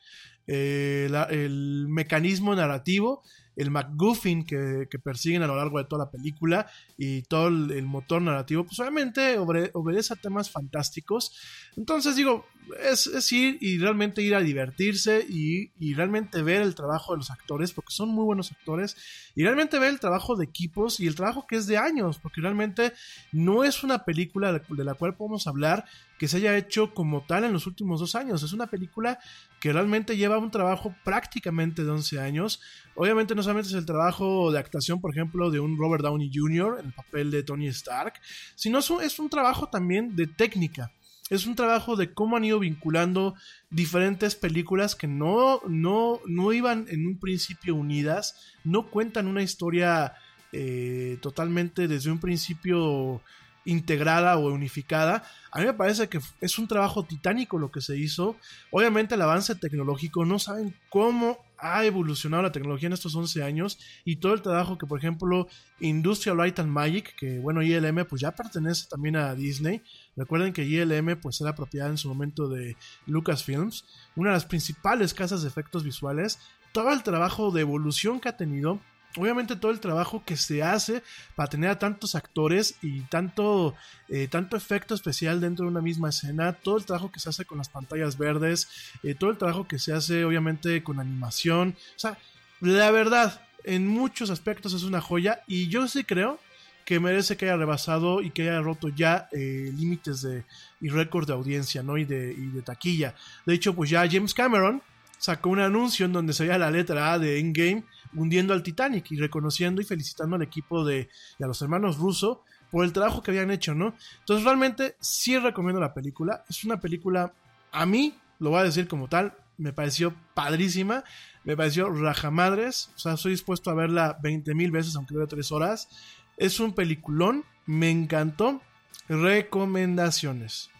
Eh, 0.47 1.09
el 1.30 1.87
mecanismo 1.89 2.55
narrativo, 2.55 3.22
el 3.57 3.70
MacGuffin 3.70 4.45
que, 4.45 4.87
persiguen 5.03 5.43
a 5.43 5.47
lo 5.47 5.57
largo 5.57 5.78
de 5.78 5.85
toda 5.85 6.07
la 6.07 6.11
película 6.11 6.66
y 6.99 7.22
todo 7.22 7.49
el, 7.49 7.85
motor 7.85 8.20
narrativo, 8.20 8.64
pues 8.64 8.78
obviamente 8.80 9.39
obedece 9.39 10.14
a 10.14 10.16
temas 10.16 10.51
fantásticos. 10.51 11.37
Entonces 11.76 12.16
digo, 12.16 12.47
es, 12.80 13.32
ir 13.32 13.58
y 13.60 13.78
realmente 13.78 14.22
ir 14.22 14.34
a 14.34 14.40
divertirse 14.40 15.24
y, 15.28 15.70
realmente 15.94 16.42
ver 16.42 16.62
el 16.62 16.74
trabajo 16.74 17.12
de 17.12 17.18
los 17.18 17.30
actores, 17.30 17.72
porque 17.72 17.92
son 17.92 18.08
muy 18.08 18.24
buenos 18.24 18.52
actores, 18.52 18.96
y 19.34 19.42
realmente 19.42 19.78
ver 19.78 19.90
el 19.90 20.00
trabajo 20.00 20.36
de 20.36 20.44
equipos 20.44 21.00
y 21.00 21.06
el 21.06 21.14
trabajo 21.14 21.46
que 21.46 21.56
es 21.56 21.66
de 21.66 21.78
años, 21.78 22.18
porque 22.18 22.40
realmente 22.40 22.92
no 23.32 23.64
es 23.64 23.82
una 23.82 24.04
película 24.04 24.52
de 24.52 24.84
la 24.84 24.94
cual 24.94 25.16
podemos 25.16 25.46
hablar 25.46 25.84
que 26.18 26.28
se 26.28 26.36
haya 26.38 26.56
hecho 26.56 26.94
como 26.94 27.24
tal 27.26 27.44
en 27.44 27.52
los 27.52 27.66
últimos 27.66 28.00
dos 28.00 28.14
años. 28.14 28.42
Es 28.42 28.52
una 28.52 28.66
película 28.66 29.18
que 29.60 29.72
realmente 29.72 30.16
lleva 30.16 30.38
un 30.38 30.50
trabajo 30.50 30.94
prácticamente 31.04 31.84
de 31.84 31.90
11 31.90 32.20
años. 32.20 32.60
Obviamente 32.94 33.34
no 33.34 33.42
solamente 33.42 33.70
es 33.70 33.74
el 33.74 33.86
trabajo 33.86 34.52
de 34.52 34.58
actuación, 34.58 35.00
por 35.00 35.10
ejemplo, 35.10 35.50
de 35.50 35.60
un 35.60 35.76
Robert 35.76 36.04
Downey 36.04 36.30
Jr. 36.32 36.78
en 36.80 36.86
el 36.86 36.92
papel 36.92 37.30
de 37.30 37.42
Tony 37.42 37.66
Stark, 37.68 38.14
sino 38.54 38.78
es 38.78 39.18
un 39.18 39.28
trabajo 39.28 39.68
también 39.68 40.14
de 40.14 40.26
técnica. 40.26 40.92
Es 41.30 41.46
un 41.46 41.54
trabajo 41.54 41.96
de 41.96 42.12
cómo 42.12 42.36
han 42.36 42.44
ido 42.44 42.58
vinculando 42.58 43.34
diferentes 43.70 44.34
películas 44.34 44.94
que 44.94 45.06
no, 45.06 45.60
no, 45.66 46.20
no 46.26 46.52
iban 46.52 46.86
en 46.88 47.06
un 47.06 47.18
principio 47.18 47.74
unidas, 47.74 48.54
no 48.62 48.90
cuentan 48.90 49.26
una 49.26 49.42
historia 49.42 50.14
eh, 50.52 51.18
totalmente 51.22 51.88
desde 51.88 52.10
un 52.10 52.20
principio 52.20 53.22
integrada 53.64 54.36
o 54.36 54.52
unificada. 54.52 55.24
A 55.50 55.60
mí 55.60 55.66
me 55.66 55.72
parece 55.72 56.08
que 56.08 56.20
es 56.40 56.58
un 56.58 56.68
trabajo 56.68 57.04
titánico 57.04 57.58
lo 57.58 57.70
que 57.70 57.80
se 57.80 57.96
hizo. 57.96 58.36
Obviamente 58.70 59.14
el 59.14 59.22
avance 59.22 59.54
tecnológico, 59.54 60.24
no 60.24 60.38
saben 60.38 60.74
cómo 60.90 61.38
ha 61.64 61.82
evolucionado 61.86 62.42
la 62.42 62.52
tecnología 62.52 62.88
en 62.88 62.92
estos 62.92 63.16
11 63.16 63.42
años 63.42 63.78
y 64.04 64.16
todo 64.16 64.34
el 64.34 64.42
trabajo 64.42 64.76
que 64.76 64.86
por 64.86 64.98
ejemplo 64.98 65.48
Industrial 65.80 66.36
Light 66.36 66.58
and 66.58 66.70
Magic, 66.70 67.16
que 67.16 67.38
bueno 67.38 67.62
ILM 67.62 68.04
pues 68.04 68.20
ya 68.20 68.32
pertenece 68.32 68.86
también 68.88 69.16
a 69.16 69.34
Disney. 69.34 69.82
Recuerden 70.14 70.52
que 70.52 70.64
ILM 70.64 71.18
pues 71.20 71.40
era 71.40 71.54
propiedad 71.54 71.88
en 71.88 71.96
su 71.96 72.08
momento 72.08 72.48
de 72.48 72.76
Lucasfilms, 73.06 73.86
una 74.14 74.30
de 74.30 74.36
las 74.36 74.44
principales 74.44 75.14
casas 75.14 75.40
de 75.40 75.48
efectos 75.48 75.84
visuales. 75.84 76.38
Todo 76.72 76.92
el 76.92 77.02
trabajo 77.02 77.50
de 77.50 77.62
evolución 77.62 78.20
que 78.20 78.28
ha 78.28 78.36
tenido 78.36 78.80
obviamente 79.16 79.56
todo 79.56 79.70
el 79.70 79.80
trabajo 79.80 80.22
que 80.24 80.36
se 80.36 80.62
hace 80.62 81.02
para 81.34 81.48
tener 81.48 81.70
a 81.70 81.78
tantos 81.78 82.14
actores 82.14 82.76
y 82.82 83.00
tanto, 83.02 83.74
eh, 84.08 84.28
tanto 84.28 84.56
efecto 84.56 84.94
especial 84.94 85.40
dentro 85.40 85.64
de 85.64 85.70
una 85.70 85.80
misma 85.80 86.10
escena, 86.10 86.52
todo 86.52 86.76
el 86.76 86.84
trabajo 86.84 87.10
que 87.10 87.20
se 87.20 87.28
hace 87.28 87.44
con 87.44 87.58
las 87.58 87.68
pantallas 87.68 88.18
verdes, 88.18 88.68
eh, 89.02 89.14
todo 89.14 89.30
el 89.30 89.38
trabajo 89.38 89.66
que 89.68 89.78
se 89.78 89.92
hace 89.92 90.24
obviamente 90.24 90.82
con 90.82 91.00
animación, 91.00 91.76
o 91.96 91.98
sea, 91.98 92.18
la 92.60 92.90
verdad, 92.90 93.42
en 93.64 93.86
muchos 93.86 94.30
aspectos 94.30 94.72
es 94.74 94.84
una 94.84 95.00
joya 95.00 95.42
y 95.46 95.68
yo 95.68 95.88
sí 95.88 96.04
creo 96.04 96.38
que 96.84 97.00
merece 97.00 97.36
que 97.36 97.46
haya 97.46 97.56
rebasado 97.56 98.20
y 98.20 98.30
que 98.30 98.42
haya 98.42 98.60
roto 98.60 98.88
ya 98.88 99.28
eh, 99.32 99.70
límites 99.74 100.22
de 100.22 100.44
y 100.80 100.88
récords 100.90 101.26
de 101.26 101.32
audiencia, 101.32 101.82
¿no? 101.82 101.96
Y 101.96 102.04
de, 102.04 102.32
y 102.32 102.46
de 102.48 102.62
taquilla. 102.62 103.14
De 103.46 103.54
hecho, 103.54 103.74
pues 103.74 103.88
ya 103.88 104.06
James 104.10 104.34
Cameron 104.34 104.82
sacó 105.18 105.48
un 105.48 105.60
anuncio 105.60 106.04
en 106.04 106.12
donde 106.12 106.34
se 106.34 106.44
veía 106.44 106.58
la 106.58 106.70
letra 106.70 107.12
A 107.12 107.18
de 107.18 107.38
Endgame 107.38 107.84
hundiendo 108.14 108.54
al 108.54 108.62
Titanic 108.62 109.10
y 109.10 109.16
reconociendo 109.16 109.80
y 109.80 109.84
felicitando 109.84 110.36
al 110.36 110.42
equipo 110.42 110.84
de 110.84 111.08
y 111.38 111.44
a 111.44 111.46
los 111.46 111.60
hermanos 111.62 111.98
Russo 111.98 112.42
por 112.70 112.84
el 112.84 112.92
trabajo 112.92 113.22
que 113.22 113.30
habían 113.30 113.50
hecho, 113.50 113.74
¿no? 113.74 113.94
Entonces 114.20 114.44
realmente 114.44 114.96
sí 115.00 115.38
recomiendo 115.38 115.80
la 115.80 115.94
película. 115.94 116.44
Es 116.48 116.64
una 116.64 116.80
película, 116.80 117.32
a 117.70 117.86
mí, 117.86 118.18
lo 118.38 118.50
voy 118.50 118.60
a 118.60 118.64
decir 118.64 118.88
como 118.88 119.08
tal, 119.08 119.34
me 119.58 119.72
pareció 119.72 120.14
padrísima, 120.34 121.04
me 121.44 121.56
pareció 121.56 121.88
rajamadres, 121.90 122.90
o 122.96 122.98
sea, 122.98 123.14
estoy 123.14 123.32
dispuesto 123.32 123.70
a 123.70 123.74
verla 123.74 124.18
20 124.22 124.54
mil 124.54 124.70
veces, 124.70 124.96
aunque 124.96 125.14
dure 125.14 125.26
3 125.26 125.52
horas. 125.52 125.88
Es 126.36 126.58
un 126.58 126.74
peliculón, 126.74 127.44
me 127.66 127.90
encantó. 127.90 128.60
Recomendaciones. 129.08 130.70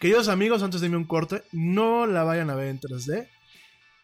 Queridos 0.00 0.28
amigos, 0.28 0.62
antes 0.62 0.80
de 0.80 0.88
irme 0.88 0.96
un 0.96 1.04
corte, 1.04 1.44
no 1.52 2.06
la 2.06 2.24
vayan 2.24 2.50
a 2.50 2.56
ver 2.56 2.68
en 2.68 2.80
3D. 2.80 3.28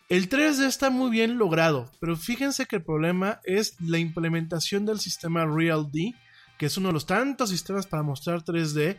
El 0.09 0.31
3D 0.31 0.65
está 0.65 0.89
muy 0.89 1.11
bien 1.11 1.37
logrado, 1.37 1.93
pero 2.01 2.17
fíjense 2.17 2.65
que 2.65 2.77
el 2.77 2.83
problema 2.83 3.41
es 3.45 3.79
la 3.79 3.99
implementación 3.99 4.87
del 4.87 5.01
sistema 5.01 5.45
RealD, 5.45 6.15
que 6.57 6.65
es 6.65 6.79
uno 6.79 6.89
de 6.89 6.95
los 6.95 7.05
tantos 7.05 7.51
sistemas 7.51 7.87
para 7.87 8.03
mostrar 8.03 8.43
3D 8.43 8.99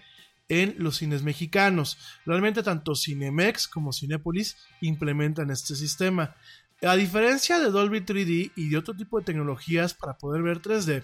en 0.49 0.75
los 0.77 0.97
cines 0.97 1.23
mexicanos. 1.23 1.97
Realmente 2.27 2.61
tanto 2.61 2.93
Cinemex 2.93 3.67
como 3.67 3.91
Cinépolis 3.91 4.57
implementan 4.81 5.49
este 5.49 5.75
sistema. 5.75 6.35
A 6.83 6.95
diferencia 6.95 7.59
de 7.59 7.71
Dolby 7.71 8.01
3D 8.01 8.51
y 8.55 8.69
de 8.69 8.77
otro 8.77 8.93
tipo 8.93 9.17
de 9.17 9.25
tecnologías 9.25 9.95
para 9.95 10.15
poder 10.15 10.43
ver 10.43 10.61
3D, 10.61 11.03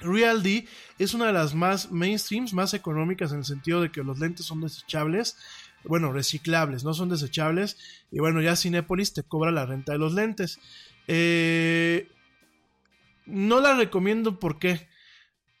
RealD 0.00 0.68
es 0.98 1.14
una 1.14 1.26
de 1.26 1.32
las 1.32 1.54
más 1.54 1.90
mainstreams, 1.90 2.52
más 2.52 2.74
económicas 2.74 3.32
en 3.32 3.38
el 3.38 3.44
sentido 3.44 3.80
de 3.80 3.90
que 3.90 4.02
los 4.02 4.18
lentes 4.18 4.44
son 4.44 4.60
desechables, 4.60 5.38
bueno, 5.88 6.12
reciclables, 6.12 6.84
no 6.84 6.94
son 6.94 7.08
desechables. 7.08 7.76
Y 8.10 8.18
bueno, 8.18 8.40
ya 8.40 8.56
Cinepolis 8.56 9.12
te 9.12 9.22
cobra 9.22 9.50
la 9.50 9.66
renta 9.66 9.92
de 9.92 9.98
los 9.98 10.14
lentes. 10.14 10.58
Eh, 11.08 12.08
no 13.26 13.60
la 13.60 13.74
recomiendo, 13.74 14.38
¿por 14.38 14.58
qué? 14.58 14.88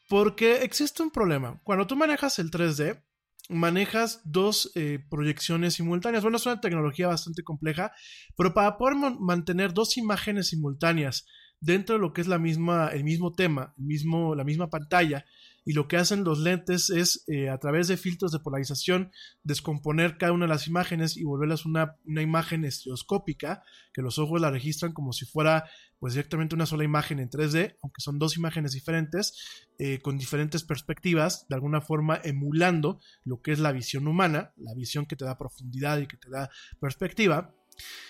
Porque 0.08 0.62
existe 0.62 1.02
un 1.02 1.10
problema. 1.10 1.60
Cuando 1.64 1.86
tú 1.86 1.96
manejas 1.96 2.38
el 2.38 2.50
3D, 2.50 3.02
manejas 3.48 4.20
dos 4.24 4.72
eh, 4.74 4.98
proyecciones 5.08 5.74
simultáneas. 5.74 6.22
Bueno, 6.22 6.36
es 6.36 6.46
una 6.46 6.60
tecnología 6.60 7.08
bastante 7.08 7.42
compleja, 7.42 7.92
pero 8.36 8.54
para 8.54 8.76
poder 8.76 8.96
mantener 9.18 9.72
dos 9.72 9.96
imágenes 9.96 10.48
simultáneas 10.48 11.26
dentro 11.60 11.96
de 11.96 12.00
lo 12.00 12.12
que 12.12 12.20
es 12.20 12.26
la 12.26 12.38
misma, 12.38 12.88
el 12.88 13.04
mismo 13.04 13.32
tema, 13.32 13.74
el 13.78 13.84
mismo, 13.84 14.34
la 14.34 14.44
misma 14.44 14.68
pantalla, 14.68 15.24
y 15.66 15.72
lo 15.72 15.88
que 15.88 15.96
hacen 15.96 16.22
los 16.22 16.38
lentes 16.38 16.90
es 16.90 17.24
eh, 17.26 17.50
a 17.50 17.58
través 17.58 17.88
de 17.88 17.96
filtros 17.96 18.30
de 18.30 18.38
polarización 18.38 19.10
descomponer 19.42 20.16
cada 20.16 20.32
una 20.32 20.46
de 20.46 20.52
las 20.52 20.68
imágenes 20.68 21.16
y 21.16 21.24
volverlas 21.24 21.66
una, 21.66 21.96
una 22.06 22.22
imagen 22.22 22.64
estereoscópica 22.64 23.64
que 23.92 24.00
los 24.00 24.18
ojos 24.18 24.40
la 24.40 24.52
registran 24.52 24.92
como 24.92 25.12
si 25.12 25.26
fuera 25.26 25.68
pues 25.98 26.14
directamente 26.14 26.54
una 26.54 26.66
sola 26.66 26.84
imagen 26.84 27.18
en 27.18 27.30
3D, 27.30 27.76
aunque 27.82 28.00
son 28.00 28.18
dos 28.18 28.36
imágenes 28.36 28.72
diferentes 28.72 29.66
eh, 29.78 29.98
con 30.00 30.18
diferentes 30.18 30.62
perspectivas, 30.62 31.46
de 31.48 31.56
alguna 31.56 31.80
forma 31.80 32.20
emulando 32.22 33.00
lo 33.24 33.40
que 33.40 33.52
es 33.52 33.58
la 33.58 33.72
visión 33.72 34.06
humana, 34.06 34.52
la 34.56 34.74
visión 34.74 35.06
que 35.06 35.16
te 35.16 35.24
da 35.24 35.36
profundidad 35.36 35.98
y 35.98 36.06
que 36.06 36.16
te 36.16 36.30
da 36.30 36.48
perspectiva. 36.80 37.54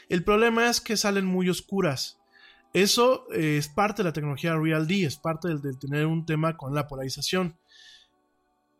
El 0.09 0.25
problema 0.25 0.69
es 0.69 0.81
que 0.81 0.97
salen 0.97 1.25
muy 1.25 1.49
oscuras. 1.49 2.19
Eso 2.77 3.25
eh, 3.33 3.57
es 3.57 3.69
parte 3.69 4.03
de 4.03 4.11
la 4.11 4.13
tecnología 4.13 4.55
RealD, 4.55 5.07
es 5.07 5.17
parte 5.17 5.49
del, 5.49 5.63
del 5.63 5.79
tener 5.79 6.05
un 6.05 6.27
tema 6.27 6.59
con 6.59 6.75
la 6.75 6.87
polarización. 6.87 7.57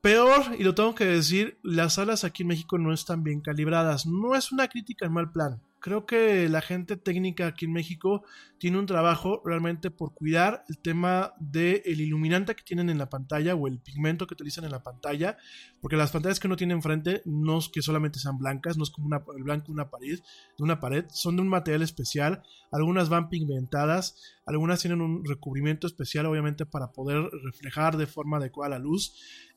Peor, 0.03 0.55
y 0.59 0.65
lo 0.65 0.75
tengo 0.75 0.95
que 0.95 1.07
decir, 1.07 1.59
las 1.63 1.95
salas 1.95 2.23
aquí 2.23 2.43
en 2.43 2.49
México 2.49 2.77
no 2.77 2.93
están 2.93 3.25
bien 3.25 3.41
calibradas. 3.41 4.05
No 4.05 4.35
es 4.35 4.53
una 4.53 4.69
crítica 4.69 5.07
en 5.07 5.15
mal 5.15 5.33
plan. 5.33 5.63
Creo 5.87 6.05
que 6.05 6.49
la 6.49 6.63
gente 6.63 6.97
técnica 6.97 7.47
aquí 7.47 7.67
en 7.67 7.73
México 7.73 8.25
tiene 8.59 8.77
un 8.77 8.87
trabajo 8.87 9.41
realmente 9.45 9.93
por 9.93 10.15
cuidar 10.15 10.65
el 10.69 10.79
tema 10.79 11.35
del 11.39 12.01
iluminante 12.01 12.57
que 12.57 12.65
tienen 12.65 12.91
en 12.91 12.99
la 12.99 13.09
pantalla 13.09 13.55
o 13.55 13.69
el 13.69 13.79
pigmento 13.79 14.27
que 14.27 14.35
utilizan 14.35 14.65
en 14.65 14.73
la 14.73 14.83
pantalla, 14.83 15.37
porque 15.81 15.97
las 15.97 16.11
pantallas 16.11 16.41
que 16.41 16.49
uno 16.49 16.57
tiene 16.57 16.75
enfrente 16.75 17.23
no 17.25 17.59
es 17.59 17.69
que 17.69 17.83
solamente 17.83 18.19
sean 18.19 18.37
blancas, 18.37 18.77
no 18.77 18.83
es 18.83 18.91
como 18.91 19.15
el 19.37 19.45
blanco 19.45 19.67
de 19.67 19.75
una 19.75 19.89
pared, 19.89 20.19
de 20.59 20.65
una 20.65 20.81
pared, 20.81 21.05
son 21.11 21.37
de 21.37 21.43
un 21.43 21.49
material 21.49 21.83
especial, 21.83 22.43
algunas 22.73 23.09
van 23.09 23.29
pigmentadas, 23.29 24.17
algunas 24.45 24.81
tienen 24.81 25.01
un 25.01 25.25
recubrimiento 25.25 25.87
especial 25.87 26.27
obviamente 26.27 26.67
para 26.67 26.91
poder 26.91 27.31
reflejar 27.45 27.97
de 27.97 28.09
forma 28.09 28.39
adecuada 28.39 28.71
la 28.71 28.79
luz, 28.81 29.15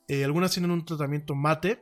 eh, 0.07 0.25
algunas 0.25 0.51
tienen 0.51 0.69
un 0.69 0.85
tratamiento 0.85 1.33
mate, 1.33 1.81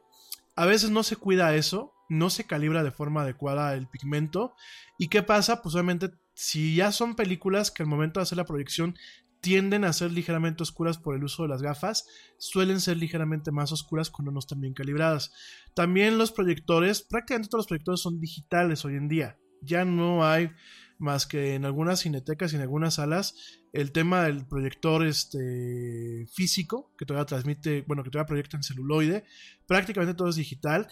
a 0.55 0.65
veces 0.65 0.89
no 0.89 1.03
se 1.03 1.17
cuida 1.17 1.53
eso, 1.53 1.95
no 2.09 2.29
se 2.29 2.45
calibra 2.45 2.83
de 2.83 2.91
forma 2.91 3.21
adecuada 3.21 3.73
el 3.73 3.87
pigmento. 3.87 4.55
¿Y 4.97 5.07
qué 5.09 5.23
pasa? 5.23 5.61
Pues 5.61 5.75
obviamente, 5.75 6.11
si 6.33 6.75
ya 6.75 6.91
son 6.91 7.15
películas 7.15 7.71
que 7.71 7.83
al 7.83 7.89
momento 7.89 8.19
de 8.19 8.23
hacer 8.23 8.37
la 8.37 8.45
proyección 8.45 8.95
tienden 9.41 9.85
a 9.85 9.93
ser 9.93 10.11
ligeramente 10.11 10.63
oscuras 10.63 10.97
por 10.97 11.15
el 11.15 11.23
uso 11.23 11.43
de 11.43 11.49
las 11.49 11.61
gafas, 11.61 12.05
suelen 12.37 12.81
ser 12.81 12.97
ligeramente 12.97 13.51
más 13.51 13.71
oscuras 13.71 14.09
cuando 14.09 14.31
no 14.31 14.39
están 14.39 14.61
bien 14.61 14.73
calibradas. 14.73 15.31
También 15.73 16.17
los 16.17 16.31
proyectores, 16.31 17.01
prácticamente 17.01 17.49
todos 17.49 17.63
los 17.63 17.67
proyectores 17.67 18.01
son 18.01 18.19
digitales 18.19 18.83
hoy 18.85 18.95
en 18.95 19.07
día. 19.07 19.37
Ya 19.61 19.85
no 19.85 20.25
hay 20.25 20.51
más 20.99 21.27
que 21.27 21.53
en 21.53 21.65
algunas 21.65 22.01
cinetecas 22.01 22.51
y 22.51 22.55
en 22.55 22.63
algunas 22.63 22.95
salas 22.95 23.35
el 23.73 23.91
tema 23.91 24.23
del 24.23 24.47
proyector 24.47 25.05
este 25.05 26.25
físico 26.33 26.91
que 26.97 27.05
todavía 27.05 27.25
transmite, 27.25 27.83
bueno, 27.87 28.03
que 28.03 28.09
todavía 28.09 28.27
proyecta 28.27 28.57
en 28.57 28.63
celuloide, 28.63 29.25
prácticamente 29.67 30.15
todo 30.15 30.29
es 30.29 30.35
digital. 30.35 30.87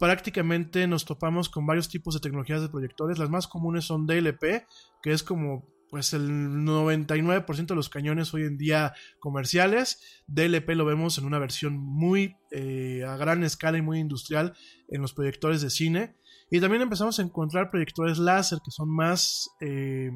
Prácticamente 0.00 0.86
nos 0.86 1.04
topamos 1.04 1.50
con 1.50 1.66
varios 1.66 1.90
tipos 1.90 2.14
de 2.14 2.20
tecnologías 2.20 2.62
de 2.62 2.70
proyectores. 2.70 3.18
Las 3.18 3.28
más 3.28 3.46
comunes 3.46 3.84
son 3.84 4.06
DLP, 4.06 4.66
que 5.02 5.12
es 5.12 5.22
como 5.22 5.68
pues 5.90 6.14
el 6.14 6.26
99% 6.26 7.66
de 7.66 7.74
los 7.74 7.90
cañones 7.90 8.32
hoy 8.32 8.44
en 8.44 8.56
día 8.56 8.94
comerciales. 9.18 10.22
DLP 10.26 10.70
lo 10.70 10.86
vemos 10.86 11.18
en 11.18 11.26
una 11.26 11.38
versión 11.38 11.76
muy 11.76 12.34
eh, 12.50 13.04
a 13.06 13.18
gran 13.18 13.44
escala 13.44 13.76
y 13.76 13.82
muy 13.82 13.98
industrial 13.98 14.54
en 14.88 15.02
los 15.02 15.12
proyectores 15.12 15.60
de 15.60 15.68
cine. 15.68 16.16
Y 16.50 16.60
también 16.60 16.80
empezamos 16.80 17.18
a 17.18 17.22
encontrar 17.22 17.70
proyectores 17.70 18.16
láser 18.16 18.60
que 18.64 18.70
son 18.70 18.88
más... 18.88 19.50
eh, 19.60 20.12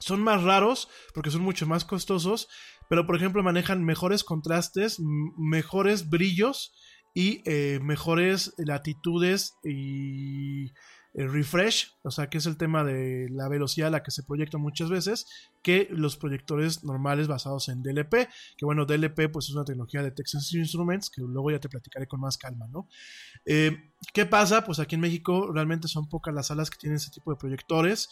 son 0.00 0.22
más 0.22 0.44
raros 0.44 0.88
porque 1.12 1.30
son 1.30 1.42
mucho 1.42 1.66
más 1.66 1.84
costosos, 1.84 2.48
pero 2.88 3.04
por 3.04 3.16
ejemplo 3.16 3.42
manejan 3.42 3.84
mejores 3.84 4.24
contrastes, 4.24 4.98
mejores 5.36 6.08
brillos 6.08 6.72
y 7.14 7.42
eh, 7.44 7.80
mejores 7.82 8.54
latitudes 8.58 9.54
y 9.64 10.66
eh, 11.14 11.26
refresh, 11.26 11.96
o 12.02 12.10
sea 12.10 12.28
que 12.28 12.38
es 12.38 12.46
el 12.46 12.56
tema 12.56 12.84
de 12.84 13.28
la 13.30 13.48
velocidad 13.48 13.88
a 13.88 13.90
la 13.90 14.02
que 14.02 14.10
se 14.10 14.22
proyecta 14.22 14.58
muchas 14.58 14.90
veces, 14.90 15.26
que 15.62 15.88
los 15.90 16.16
proyectores 16.16 16.84
normales 16.84 17.26
basados 17.26 17.68
en 17.70 17.82
DLP, 17.82 18.28
que 18.56 18.64
bueno, 18.64 18.84
DLP 18.84 19.32
pues 19.32 19.48
es 19.48 19.54
una 19.54 19.64
tecnología 19.64 20.02
de 20.02 20.10
Texas 20.10 20.52
Instruments, 20.52 21.10
que 21.10 21.22
luego 21.22 21.50
ya 21.50 21.58
te 21.58 21.68
platicaré 21.68 22.06
con 22.06 22.20
más 22.20 22.38
calma, 22.38 22.68
¿no? 22.68 22.88
Eh, 23.46 23.90
¿Qué 24.12 24.26
pasa? 24.26 24.64
Pues 24.64 24.78
aquí 24.78 24.94
en 24.94 25.00
México 25.00 25.50
realmente 25.52 25.88
son 25.88 26.08
pocas 26.08 26.34
las 26.34 26.48
salas 26.48 26.70
que 26.70 26.78
tienen 26.78 26.98
ese 26.98 27.10
tipo 27.10 27.32
de 27.32 27.38
proyectores. 27.38 28.10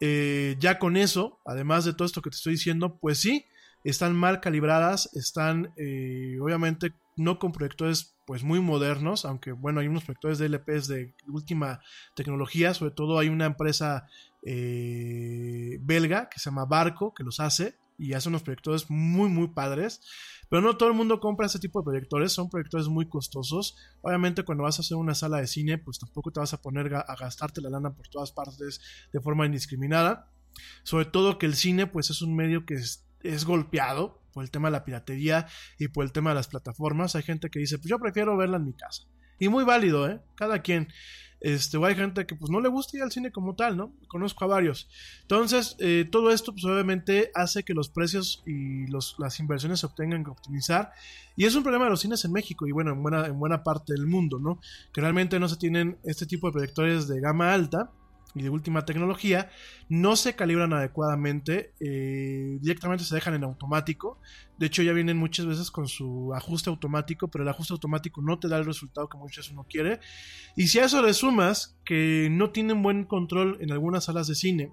Ya 0.00 0.78
con 0.78 0.96
eso, 0.96 1.40
además 1.44 1.84
de 1.84 1.92
todo 1.92 2.06
esto 2.06 2.22
que 2.22 2.30
te 2.30 2.36
estoy 2.36 2.52
diciendo, 2.52 2.98
pues 3.00 3.18
sí, 3.18 3.44
están 3.82 4.14
mal 4.14 4.40
calibradas, 4.40 5.10
están 5.14 5.74
obviamente 6.40 6.94
no 7.18 7.38
con 7.38 7.52
proyectores 7.52 8.16
pues 8.26 8.42
muy 8.42 8.60
modernos, 8.60 9.24
aunque 9.24 9.52
bueno, 9.52 9.80
hay 9.80 9.88
unos 9.88 10.04
proyectores 10.04 10.38
de 10.38 10.48
LPs 10.48 10.88
de 10.88 11.14
última 11.28 11.80
tecnología, 12.14 12.74
sobre 12.74 12.92
todo 12.92 13.18
hay 13.18 13.28
una 13.28 13.46
empresa 13.46 14.06
eh, 14.42 15.78
belga 15.80 16.28
que 16.28 16.38
se 16.38 16.50
llama 16.50 16.66
Barco, 16.66 17.14
que 17.14 17.24
los 17.24 17.40
hace 17.40 17.76
y 17.96 18.12
hace 18.12 18.28
unos 18.28 18.42
proyectores 18.42 18.90
muy 18.90 19.28
muy 19.28 19.48
padres. 19.48 20.00
Pero 20.48 20.62
no 20.62 20.76
todo 20.76 20.88
el 20.88 20.94
mundo 20.94 21.20
compra 21.20 21.46
ese 21.46 21.58
tipo 21.58 21.80
de 21.80 21.84
proyectores, 21.84 22.32
son 22.32 22.48
proyectores 22.48 22.88
muy 22.88 23.08
costosos. 23.08 23.76
Obviamente 24.00 24.44
cuando 24.44 24.64
vas 24.64 24.78
a 24.78 24.82
hacer 24.82 24.96
una 24.96 25.14
sala 25.14 25.38
de 25.38 25.46
cine, 25.46 25.78
pues 25.78 25.98
tampoco 25.98 26.30
te 26.30 26.40
vas 26.40 26.54
a 26.54 26.62
poner 26.62 26.94
a 26.94 27.16
gastarte 27.18 27.60
la 27.60 27.70
lana 27.70 27.94
por 27.94 28.08
todas 28.08 28.32
partes 28.32 28.80
de 29.12 29.20
forma 29.20 29.46
indiscriminada. 29.46 30.30
Sobre 30.82 31.04
todo 31.04 31.38
que 31.38 31.46
el 31.46 31.54
cine 31.54 31.86
pues 31.86 32.10
es 32.10 32.22
un 32.22 32.34
medio 32.34 32.64
que 32.64 32.74
es 32.74 33.44
golpeado 33.44 34.22
por 34.38 34.44
el 34.44 34.52
tema 34.52 34.68
de 34.68 34.72
la 34.72 34.84
piratería 34.84 35.48
y 35.80 35.88
por 35.88 36.04
el 36.04 36.12
tema 36.12 36.30
de 36.30 36.36
las 36.36 36.46
plataformas. 36.46 37.16
Hay 37.16 37.24
gente 37.24 37.50
que 37.50 37.58
dice, 37.58 37.76
pues 37.76 37.90
yo 37.90 37.98
prefiero 37.98 38.36
verla 38.36 38.58
en 38.58 38.66
mi 38.66 38.72
casa. 38.72 39.02
Y 39.40 39.48
muy 39.48 39.64
válido, 39.64 40.08
¿eh? 40.08 40.20
Cada 40.36 40.62
quien. 40.62 40.86
Este, 41.40 41.76
o 41.76 41.84
hay 41.84 41.96
gente 41.96 42.24
que 42.24 42.36
pues 42.36 42.48
no 42.48 42.60
le 42.60 42.68
gusta 42.68 42.96
ir 42.96 43.02
al 43.02 43.10
cine 43.10 43.32
como 43.32 43.56
tal, 43.56 43.76
¿no? 43.76 43.92
Conozco 44.06 44.44
a 44.44 44.46
varios. 44.46 44.88
Entonces, 45.22 45.74
eh, 45.80 46.06
todo 46.08 46.30
esto 46.30 46.52
pues 46.52 46.64
obviamente 46.66 47.32
hace 47.34 47.64
que 47.64 47.74
los 47.74 47.88
precios 47.88 48.44
y 48.46 48.86
los, 48.86 49.16
las 49.18 49.40
inversiones 49.40 49.80
se 49.80 49.86
obtengan 49.86 50.22
que 50.22 50.30
optimizar. 50.30 50.92
Y 51.34 51.44
es 51.44 51.56
un 51.56 51.64
problema 51.64 51.86
de 51.86 51.90
los 51.90 52.00
cines 52.00 52.24
en 52.24 52.30
México 52.30 52.64
y 52.68 52.70
bueno, 52.70 52.92
en 52.92 53.02
buena, 53.02 53.26
en 53.26 53.40
buena 53.40 53.64
parte 53.64 53.92
del 53.92 54.06
mundo, 54.06 54.38
¿no? 54.38 54.60
Que 54.92 55.00
realmente 55.00 55.40
no 55.40 55.48
se 55.48 55.56
tienen 55.56 55.98
este 56.04 56.26
tipo 56.26 56.46
de 56.46 56.52
proyectores 56.52 57.08
de 57.08 57.20
gama 57.20 57.52
alta 57.52 57.90
y 58.38 58.42
de 58.42 58.50
última 58.50 58.84
tecnología, 58.84 59.50
no 59.88 60.16
se 60.16 60.34
calibran 60.34 60.72
adecuadamente, 60.72 61.72
eh, 61.80 62.58
directamente 62.60 63.04
se 63.04 63.14
dejan 63.14 63.34
en 63.34 63.44
automático. 63.44 64.18
De 64.58 64.66
hecho, 64.66 64.82
ya 64.82 64.92
vienen 64.92 65.16
muchas 65.16 65.46
veces 65.46 65.70
con 65.70 65.88
su 65.88 66.34
ajuste 66.34 66.70
automático, 66.70 67.28
pero 67.28 67.44
el 67.44 67.50
ajuste 67.50 67.72
automático 67.72 68.20
no 68.22 68.38
te 68.38 68.48
da 68.48 68.58
el 68.58 68.64
resultado 68.64 69.08
que 69.08 69.18
muchas 69.18 69.38
veces 69.38 69.52
uno 69.52 69.66
quiere. 69.68 70.00
Y 70.56 70.68
si 70.68 70.78
a 70.78 70.84
eso 70.84 71.02
le 71.02 71.14
sumas 71.14 71.76
que 71.84 72.28
no 72.30 72.50
tienen 72.50 72.82
buen 72.82 73.04
control 73.04 73.58
en 73.60 73.72
algunas 73.72 74.04
salas 74.04 74.26
de 74.26 74.34
cine, 74.34 74.72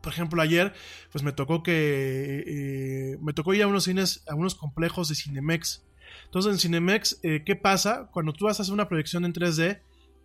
por 0.00 0.12
ejemplo, 0.12 0.40
ayer, 0.40 0.72
pues 1.12 1.24
me 1.24 1.32
tocó 1.32 1.62
que 1.62 2.44
eh, 2.46 3.18
me 3.20 3.32
tocó 3.32 3.52
ir 3.54 3.62
a 3.62 3.66
unos 3.66 3.84
cines, 3.84 4.22
a 4.28 4.34
unos 4.34 4.54
complejos 4.54 5.08
de 5.08 5.14
Cinemex. 5.14 5.84
Entonces, 6.24 6.52
en 6.52 6.58
Cinemex, 6.58 7.20
eh, 7.22 7.42
¿qué 7.44 7.56
pasa? 7.56 8.08
Cuando 8.12 8.32
tú 8.32 8.46
vas 8.46 8.58
a 8.58 8.62
hacer 8.62 8.74
una 8.74 8.88
proyección 8.88 9.24
en 9.24 9.32
3D, 9.32 9.80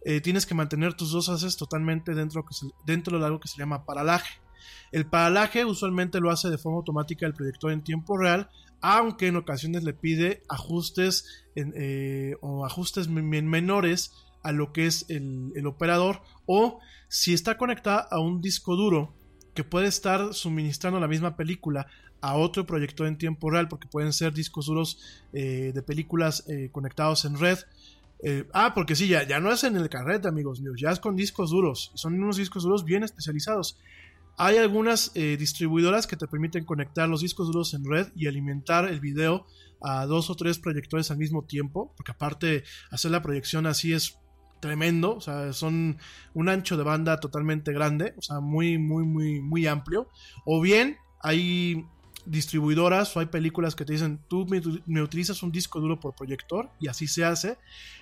eh, 0.06 0.22
tienes 0.22 0.46
que 0.46 0.56
mantener 0.56 0.94
tus 0.94 1.12
dos 1.12 1.30
haces 1.30 1.58
totalmente 1.58 2.14
dentro, 2.14 2.46
que 2.46 2.56
dentro 2.86 3.20
de 3.20 3.26
algo 3.26 3.40
que 3.40 3.48
se 3.48 3.58
llama 3.58 3.86
paralaje. 3.86 4.40
El 4.92 5.06
paralaje 5.06 5.66
usualmente 5.66 6.20
lo 6.20 6.30
hace 6.30 6.50
de 6.50 6.58
forma 6.58 6.78
automática 6.78 7.26
el 7.26 7.34
proyector 7.34 7.72
en 7.72 7.84
tiempo 7.84 8.18
real, 8.18 8.50
aunque 8.82 9.28
en 9.28 9.38
ocasiones 9.38 9.84
le 9.84 9.94
pide 9.94 10.44
ajustes 10.50 11.46
eh, 11.56 12.36
o 12.42 12.66
ajustes 12.66 13.08
men- 13.08 13.28
men- 13.30 13.48
menores 13.48 14.12
a 14.44 14.52
lo 14.52 14.74
que 14.74 14.86
es 14.86 15.06
el, 15.10 15.66
operador 15.66 16.22
o 16.46 16.80
si 17.08 17.34
está 17.34 17.58
conectada 17.58 18.08
a 18.12 18.20
un 18.20 18.42
disco 18.42 18.76
duro 18.76 19.14
que 19.54 19.64
puede 19.64 19.88
estar 19.88 20.34
suministrando 20.34 21.00
la 21.00 21.08
misma 21.08 21.38
película 21.38 21.88
a 22.22 22.36
otro 22.36 22.66
proyector 22.66 23.08
en 23.08 23.18
tiempo 23.18 23.50
real 23.50 23.68
porque 23.70 23.88
pueden 23.88 24.12
ser 24.12 24.34
discos 24.34 24.66
duros 24.66 25.00
eh, 25.32 25.72
de 25.74 25.82
películas 25.82 26.46
conectados 26.72 27.24
en 27.26 27.38
red 27.40 27.60
eh, 28.26 28.48
ah, 28.54 28.74
porque 28.74 28.96
sí, 28.96 29.08
ya, 29.10 29.28
ya 29.28 29.40
no 29.42 29.52
es 29.52 29.64
en 29.66 29.76
el 29.76 29.90
carrete, 29.90 30.30
amigos 30.30 30.62
míos, 30.62 30.76
ya 30.80 30.92
es 30.92 31.00
con 31.00 31.16
discos 31.16 31.52
duros. 31.52 31.92
Son 31.96 32.14
unos 32.14 32.38
discos 32.38 32.64
duros 32.64 32.86
bien 32.86 33.04
especializados. 33.04 33.78
Hay 34.38 34.58
algunas 34.58 35.12
eh, 35.16 35.36
distribuidoras 35.38 36.08
que 36.08 36.16
te 36.16 36.28
permiten 36.28 36.66
conectar 36.66 37.08
los 37.10 37.22
discos 37.22 37.48
duros 37.48 37.74
en 37.74 37.84
red 37.86 38.08
y 38.16 38.28
alimentar 38.28 38.90
el 38.90 39.00
video 39.00 39.46
a 39.82 40.06
dos 40.06 40.30
o 40.30 40.36
tres 40.36 40.58
proyectores 40.58 41.12
al 41.12 41.18
mismo 41.18 41.44
tiempo, 41.44 41.94
porque 41.98 42.14
aparte 42.14 42.64
hacer 42.90 43.12
la 43.12 43.22
proyección 43.22 43.68
así 43.68 43.92
es 43.92 44.18
tremendo, 44.62 45.18
o 45.18 45.22
sea, 45.22 45.52
son 45.52 45.98
un 46.34 46.48
ancho 46.48 46.78
de 46.78 46.84
banda 46.84 47.20
totalmente 47.20 47.74
grande, 47.74 48.14
o 48.18 48.22
sea, 48.22 48.40
muy, 48.40 48.78
muy, 48.78 49.04
muy, 49.04 49.42
muy 49.42 49.68
amplio. 49.68 50.08
O 50.46 50.62
bien 50.62 50.98
hay 51.22 51.86
distribuidoras 52.26 53.16
o 53.16 53.20
hay 53.20 53.28
películas 53.28 53.76
que 53.76 53.86
te 53.86 53.94
dicen, 53.94 54.20
tú 54.28 54.46
me, 54.48 55.02
utilizas 55.02 55.44
un 55.44 55.52
disco 55.52 55.80
duro 55.80 56.00
por 56.00 56.16
proyector 56.16 56.70
y 56.80 56.88
así 56.88 57.08
se 57.08 57.26
hace. 57.26 57.58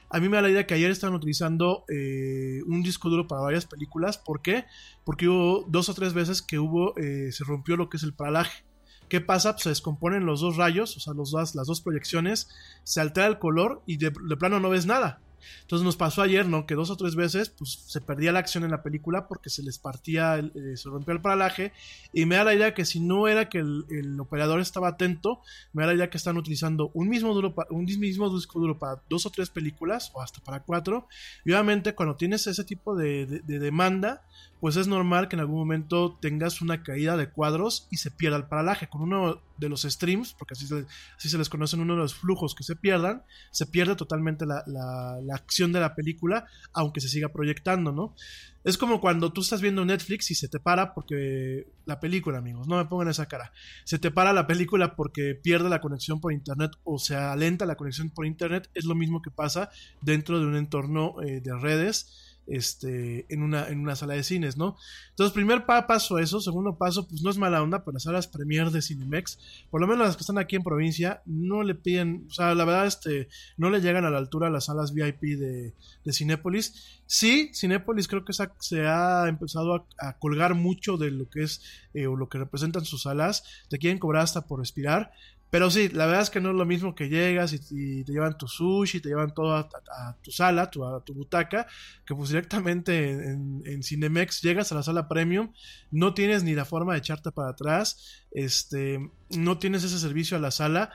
A 0.09 0.19
mí 0.19 0.29
me 0.29 0.37
da 0.37 0.43
la 0.43 0.49
idea 0.49 0.67
que 0.67 0.73
ayer 0.73 0.91
estaban 0.91 1.15
utilizando 1.15 1.85
eh, 1.89 2.61
un 2.67 2.83
disco 2.83 3.09
duro 3.09 3.27
para 3.27 3.41
varias 3.41 3.65
películas. 3.65 4.17
¿Por 4.17 4.41
qué? 4.41 4.65
Porque 5.03 5.27
hubo 5.27 5.65
dos 5.67 5.89
o 5.89 5.93
tres 5.93 6.13
veces 6.13 6.41
que 6.41 6.59
hubo, 6.59 6.97
eh, 6.97 7.31
se 7.31 7.43
rompió 7.43 7.77
lo 7.77 7.89
que 7.89 7.97
es 7.97 8.03
el 8.03 8.13
paralaje. 8.13 8.63
¿Qué 9.09 9.21
pasa? 9.21 9.53
Pues 9.53 9.63
se 9.63 9.69
descomponen 9.69 10.25
los 10.25 10.41
dos 10.41 10.55
rayos, 10.55 10.95
o 10.95 10.99
sea, 10.99 11.13
los 11.13 11.31
dos, 11.31 11.55
las 11.55 11.67
dos 11.67 11.81
proyecciones, 11.81 12.49
se 12.83 13.01
altera 13.01 13.27
el 13.27 13.39
color 13.39 13.81
y 13.85 13.97
de, 13.97 14.11
de 14.11 14.37
plano 14.37 14.59
no 14.59 14.69
ves 14.69 14.85
nada. 14.85 15.21
Entonces 15.61 15.85
nos 15.85 15.95
pasó 15.95 16.21
ayer, 16.21 16.47
¿no? 16.47 16.65
Que 16.65 16.75
dos 16.75 16.89
o 16.89 16.97
tres 16.97 17.15
veces 17.15 17.49
pues, 17.49 17.83
se 17.87 18.01
perdía 18.01 18.31
la 18.31 18.39
acción 18.39 18.63
en 18.63 18.71
la 18.71 18.83
película 18.83 19.27
porque 19.27 19.49
se 19.49 19.63
les 19.63 19.79
partía, 19.79 20.37
eh, 20.37 20.77
se 20.77 20.89
rompía 20.89 21.13
el 21.13 21.21
paralaje. 21.21 21.73
Y 22.13 22.25
me 22.25 22.35
da 22.35 22.43
la 22.43 22.53
idea 22.53 22.73
que 22.73 22.85
si 22.85 22.99
no 22.99 23.27
era 23.27 23.49
que 23.49 23.59
el, 23.59 24.17
operador 24.19 24.59
estaba 24.59 24.89
atento, 24.89 25.41
me 25.73 25.83
da 25.83 25.87
la 25.87 25.95
idea 25.95 26.09
que 26.09 26.17
están 26.17 26.37
utilizando 26.37 26.91
un 26.93 27.09
mismo, 27.09 27.33
duro 27.33 27.53
un 27.69 27.85
mismo 27.85 28.33
disco 28.35 28.59
duro 28.59 28.77
para 28.77 29.01
dos 29.09 29.25
o 29.25 29.29
tres 29.29 29.49
películas 29.49 30.11
o 30.13 30.21
hasta 30.21 30.41
para 30.41 30.61
cuatro. 30.61 31.07
Y 31.45 31.51
obviamente 31.51 31.95
cuando 31.95 32.15
tienes 32.15 32.47
ese 32.47 32.63
tipo 32.63 32.95
de 32.95 33.41
demanda, 33.45 34.23
pues 34.61 34.77
es 34.77 34.87
normal 34.87 35.27
que 35.27 35.35
en 35.35 35.39
algún 35.41 35.57
momento 35.57 36.17
tengas 36.21 36.61
una 36.61 36.83
caída 36.83 37.17
de 37.17 37.29
cuadros 37.29 37.87
y 37.91 37.97
se 37.97 38.11
pierda 38.11 38.37
el 38.37 38.45
paralaje. 38.45 38.87
Con 38.87 39.01
uno 39.01 39.41
de 39.57 39.69
los 39.69 39.81
streams, 39.81 40.33
porque 40.35 40.53
así 40.53 40.67
se, 40.67 40.85
así 41.17 41.29
se 41.29 41.37
les 41.37 41.49
conocen 41.49 41.81
uno 41.81 41.93
de 41.95 41.99
los 41.99 42.13
flujos 42.15 42.55
que 42.55 42.63
se 42.63 42.75
pierdan, 42.75 43.23
se 43.51 43.65
pierde 43.65 43.95
totalmente 43.95 44.45
la, 44.45 44.63
la- 44.67 45.19
la 45.21 45.35
acción 45.35 45.71
de 45.73 45.79
la 45.79 45.95
película, 45.95 46.45
aunque 46.73 47.01
se 47.01 47.09
siga 47.09 47.29
proyectando, 47.29 47.91
¿no? 47.91 48.15
Es 48.63 48.77
como 48.77 49.01
cuando 49.01 49.33
tú 49.33 49.41
estás 49.41 49.59
viendo 49.61 49.83
Netflix 49.83 50.29
y 50.29 50.35
se 50.35 50.47
te 50.47 50.59
para 50.59 50.93
porque 50.93 51.67
la 51.85 51.99
película, 51.99 52.37
amigos, 52.37 52.67
no 52.67 52.77
me 52.77 52.85
pongan 52.85 53.07
esa 53.07 53.25
cara. 53.27 53.51
Se 53.83 53.97
te 53.97 54.11
para 54.11 54.31
la 54.33 54.45
película 54.45 54.95
porque 54.95 55.33
pierde 55.33 55.67
la 55.69 55.81
conexión 55.81 56.21
por 56.21 56.31
internet 56.33 56.71
o 56.83 56.99
se 56.99 57.15
alenta 57.15 57.65
la 57.65 57.75
conexión 57.75 58.11
por 58.11 58.27
internet. 58.27 58.69
Es 58.75 58.85
lo 58.85 58.93
mismo 58.93 59.23
que 59.23 59.31
pasa 59.31 59.71
dentro 60.01 60.39
de 60.39 60.45
un 60.45 60.55
entorno 60.55 61.15
eh, 61.23 61.41
de 61.41 61.57
redes 61.57 62.30
este, 62.47 63.25
en, 63.33 63.43
una, 63.43 63.67
en 63.67 63.79
una 63.79 63.95
sala 63.95 64.13
de 64.15 64.23
cines, 64.23 64.57
¿no? 64.57 64.75
Entonces, 65.09 65.33
primer 65.33 65.65
pa- 65.65 65.87
paso 65.87 66.19
eso, 66.19 66.39
segundo 66.41 66.77
paso, 66.77 67.07
pues 67.07 67.21
no 67.21 67.29
es 67.29 67.37
mala 67.37 67.61
onda, 67.61 67.79
pero 67.83 67.93
las 67.93 68.03
salas 68.03 68.27
premier 68.27 68.71
de 68.71 68.81
Cinemex, 68.81 69.39
por 69.69 69.79
lo 69.81 69.87
menos 69.87 70.05
las 70.05 70.15
que 70.17 70.21
están 70.21 70.37
aquí 70.37 70.55
en 70.55 70.63
provincia, 70.63 71.21
no 71.25 71.63
le 71.63 71.75
piden, 71.75 72.25
o 72.29 72.33
sea, 72.33 72.53
la 72.55 72.65
verdad, 72.65 72.87
este, 72.87 73.29
no 73.57 73.69
le 73.69 73.81
llegan 73.81 74.05
a 74.05 74.09
la 74.09 74.17
altura 74.17 74.49
las 74.49 74.65
salas 74.65 74.93
VIP 74.93 75.21
de, 75.37 75.73
de 76.03 76.13
Cinépolis. 76.13 77.01
Sí, 77.05 77.51
Cinépolis 77.53 78.07
creo 78.07 78.25
que 78.25 78.33
se 78.33 78.87
ha, 78.87 79.27
empezado 79.27 79.75
a, 79.75 79.85
a 79.99 80.17
colgar 80.17 80.55
mucho 80.55 80.97
de 80.97 81.11
lo 81.11 81.29
que 81.29 81.43
es 81.43 81.61
eh, 81.93 82.07
o 82.07 82.15
lo 82.15 82.29
que 82.29 82.37
representan 82.37 82.85
sus 82.85 83.03
salas, 83.03 83.43
te 83.69 83.77
quieren 83.77 83.99
cobrar 83.99 84.23
hasta 84.23 84.45
por 84.45 84.59
respirar. 84.59 85.11
Pero 85.51 85.69
sí, 85.69 85.89
la 85.89 86.07
verdad 86.07 86.23
es 86.23 86.29
que 86.31 86.41
no 86.41 86.49
es 86.49 86.55
lo 86.55 86.65
mismo 86.65 86.95
que 86.95 87.09
llegas 87.09 87.53
y, 87.53 88.03
te 88.03 88.11
llevan 88.11 88.37
tu 88.37 88.47
sushi, 88.47 89.01
te 89.01 89.09
llevan 89.09 89.33
todo 89.33 89.53
a 89.55 90.17
tu 90.23 90.31
sala, 90.31 90.71
tu- 90.71 90.83
a 90.85 91.03
tu 91.03 91.13
butaca, 91.13 91.67
que 92.05 92.15
pues 92.15 92.29
directamente 92.29 93.11
en, 93.11 93.61
en 93.65 93.83
Cinemex 93.83 94.41
llegas 94.41 94.71
a 94.71 94.75
la 94.75 94.83
sala 94.83 95.07
premium, 95.07 95.51
no 95.91 96.13
tienes 96.13 96.43
ni 96.43 96.55
la 96.55 96.65
forma 96.65 96.93
de 96.93 96.99
echarte 96.99 97.31
para 97.31 97.49
atrás, 97.49 98.25
este, 98.31 99.11
no 99.29 99.59
tienes 99.59 99.83
ese 99.83 99.99
servicio 99.99 100.37
a 100.37 100.39
la 100.39 100.51
sala. 100.51 100.91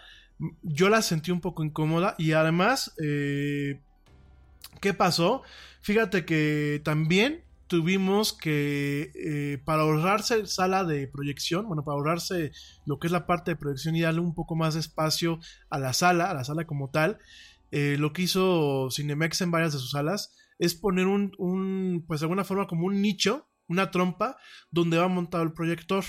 Yo 0.62 0.88
la 0.88 1.02
sentí 1.02 1.30
un 1.30 1.40
poco 1.40 1.64
incómoda 1.64 2.14
y 2.18 2.32
además, 2.32 2.94
eh, 3.02 3.80
¿qué 4.80 4.94
pasó? 4.94 5.42
Fíjate 5.82 6.24
que 6.24 6.80
también 6.84 7.45
tuvimos 7.66 8.32
que, 8.32 9.10
eh, 9.14 9.58
para 9.64 9.82
ahorrarse 9.82 10.46
sala 10.46 10.84
de 10.84 11.08
proyección, 11.08 11.66
bueno, 11.66 11.84
para 11.84 11.96
ahorrarse 11.96 12.52
lo 12.84 12.98
que 12.98 13.08
es 13.08 13.12
la 13.12 13.26
parte 13.26 13.52
de 13.52 13.56
proyección 13.56 13.96
y 13.96 14.02
darle 14.02 14.20
un 14.20 14.34
poco 14.34 14.54
más 14.56 14.74
de 14.74 14.80
espacio 14.80 15.40
a 15.70 15.78
la 15.78 15.92
sala, 15.92 16.30
a 16.30 16.34
la 16.34 16.44
sala 16.44 16.66
como 16.66 16.90
tal, 16.90 17.18
eh, 17.72 17.96
lo 17.98 18.12
que 18.12 18.22
hizo 18.22 18.88
Cinemex 18.90 19.40
en 19.40 19.50
varias 19.50 19.72
de 19.72 19.78
sus 19.78 19.90
salas 19.90 20.34
es 20.58 20.74
poner 20.74 21.06
un, 21.06 22.04
pues 22.06 22.20
de 22.20 22.24
alguna 22.24 22.44
forma 22.44 22.66
como 22.66 22.86
un 22.86 23.02
nicho, 23.02 23.48
una 23.68 23.90
trompa, 23.90 24.36
donde 24.70 24.98
va 24.98 25.08
montado 25.08 25.42
el 25.42 25.52
proyector. 25.52 26.04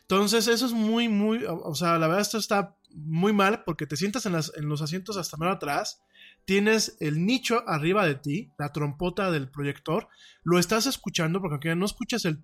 Entonces, 0.00 0.48
eso 0.48 0.66
es 0.66 0.72
muy, 0.72 1.08
muy, 1.08 1.44
o 1.46 1.74
sea, 1.74 1.98
la 1.98 2.06
verdad 2.08 2.22
esto 2.22 2.38
está 2.38 2.76
muy 2.92 3.32
mal 3.32 3.62
porque 3.64 3.86
te 3.86 3.96
sientas 3.96 4.26
en, 4.26 4.34
en 4.34 4.68
los 4.68 4.82
asientos 4.82 5.16
hasta 5.16 5.36
más 5.36 5.54
atrás, 5.54 6.02
tienes 6.44 6.96
el 7.00 7.24
nicho 7.24 7.62
arriba 7.68 8.06
de 8.06 8.16
ti, 8.16 8.52
la 8.58 8.72
trompota 8.72 9.30
del 9.30 9.50
proyector, 9.50 10.08
lo 10.42 10.58
estás 10.58 10.86
escuchando 10.86 11.40
porque 11.40 11.54
aunque 11.54 11.74
no 11.76 11.86
escuchas 11.86 12.24
el 12.24 12.42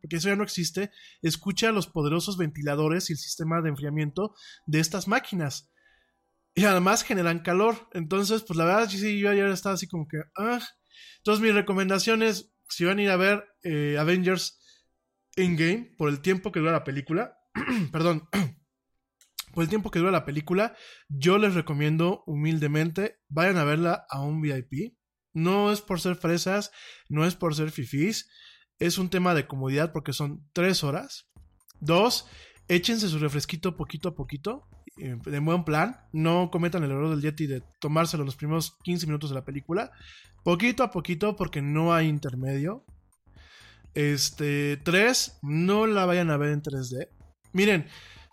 porque 0.00 0.16
eso 0.16 0.28
ya 0.28 0.36
no 0.36 0.44
existe, 0.44 0.90
escucha 1.22 1.72
los 1.72 1.86
poderosos 1.86 2.36
ventiladores 2.36 3.10
y 3.10 3.14
el 3.14 3.18
sistema 3.18 3.60
de 3.60 3.70
enfriamiento 3.70 4.34
de 4.66 4.80
estas 4.80 5.08
máquinas. 5.08 5.70
Y 6.54 6.64
además 6.64 7.02
generan 7.02 7.40
calor. 7.40 7.88
Entonces, 7.92 8.42
pues 8.42 8.56
la 8.56 8.64
verdad, 8.64 8.88
sí, 8.88 9.18
yo 9.18 9.30
ayer 9.30 9.48
estaba 9.48 9.74
así 9.74 9.86
como 9.86 10.06
que, 10.08 10.18
ah. 10.36 10.60
Entonces, 11.18 11.42
mi 11.42 11.50
recomendación 11.50 12.22
es, 12.22 12.52
si 12.68 12.84
van 12.84 12.98
a 12.98 13.02
ir 13.02 13.10
a 13.10 13.16
ver 13.16 13.44
eh, 13.62 13.96
Avengers 13.98 14.60
Endgame, 15.36 15.94
por 15.96 16.08
el 16.08 16.20
tiempo 16.20 16.50
que 16.50 16.60
dura 16.60 16.72
la 16.72 16.84
película, 16.84 17.38
perdón, 17.92 18.28
por 19.52 19.62
el 19.62 19.68
tiempo 19.68 19.90
que 19.90 19.98
dura 19.98 20.10
la 20.10 20.24
película, 20.24 20.76
yo 21.08 21.38
les 21.38 21.54
recomiendo 21.54 22.22
humildemente, 22.26 23.18
vayan 23.28 23.56
a 23.56 23.64
verla 23.64 24.06
a 24.10 24.20
un 24.20 24.40
VIP. 24.40 24.96
No 25.34 25.70
es 25.70 25.80
por 25.80 26.00
ser 26.00 26.16
fresas, 26.16 26.70
no 27.08 27.24
es 27.24 27.34
por 27.34 27.54
ser 27.54 27.70
fifís, 27.70 28.28
es 28.78 28.98
un 28.98 29.10
tema 29.10 29.34
de 29.34 29.46
comodidad 29.46 29.92
porque 29.92 30.12
son 30.12 30.48
tres 30.52 30.84
horas. 30.84 31.28
Dos, 31.80 32.26
échense 32.68 33.08
su 33.08 33.18
refresquito 33.18 33.76
poquito 33.76 34.08
a 34.08 34.14
poquito, 34.14 34.68
eh, 34.98 35.16
de 35.24 35.38
buen 35.38 35.64
plan. 35.64 35.96
No 36.12 36.50
cometan 36.50 36.84
el 36.84 36.90
error 36.90 37.10
del 37.10 37.22
Yeti 37.22 37.46
de 37.46 37.62
tomárselo 37.80 38.24
los 38.24 38.36
primeros 38.36 38.76
15 38.82 39.06
minutos 39.06 39.30
de 39.30 39.36
la 39.36 39.44
película. 39.44 39.92
Poquito 40.44 40.82
a 40.82 40.90
poquito 40.90 41.36
porque 41.36 41.62
no 41.62 41.94
hay 41.94 42.08
intermedio. 42.08 42.84
Este, 43.94 44.76
tres, 44.78 45.38
no 45.42 45.86
la 45.86 46.06
vayan 46.06 46.30
a 46.30 46.36
ver 46.36 46.50
en 46.50 46.62
3D. 46.62 47.08
Miren, 47.52 47.86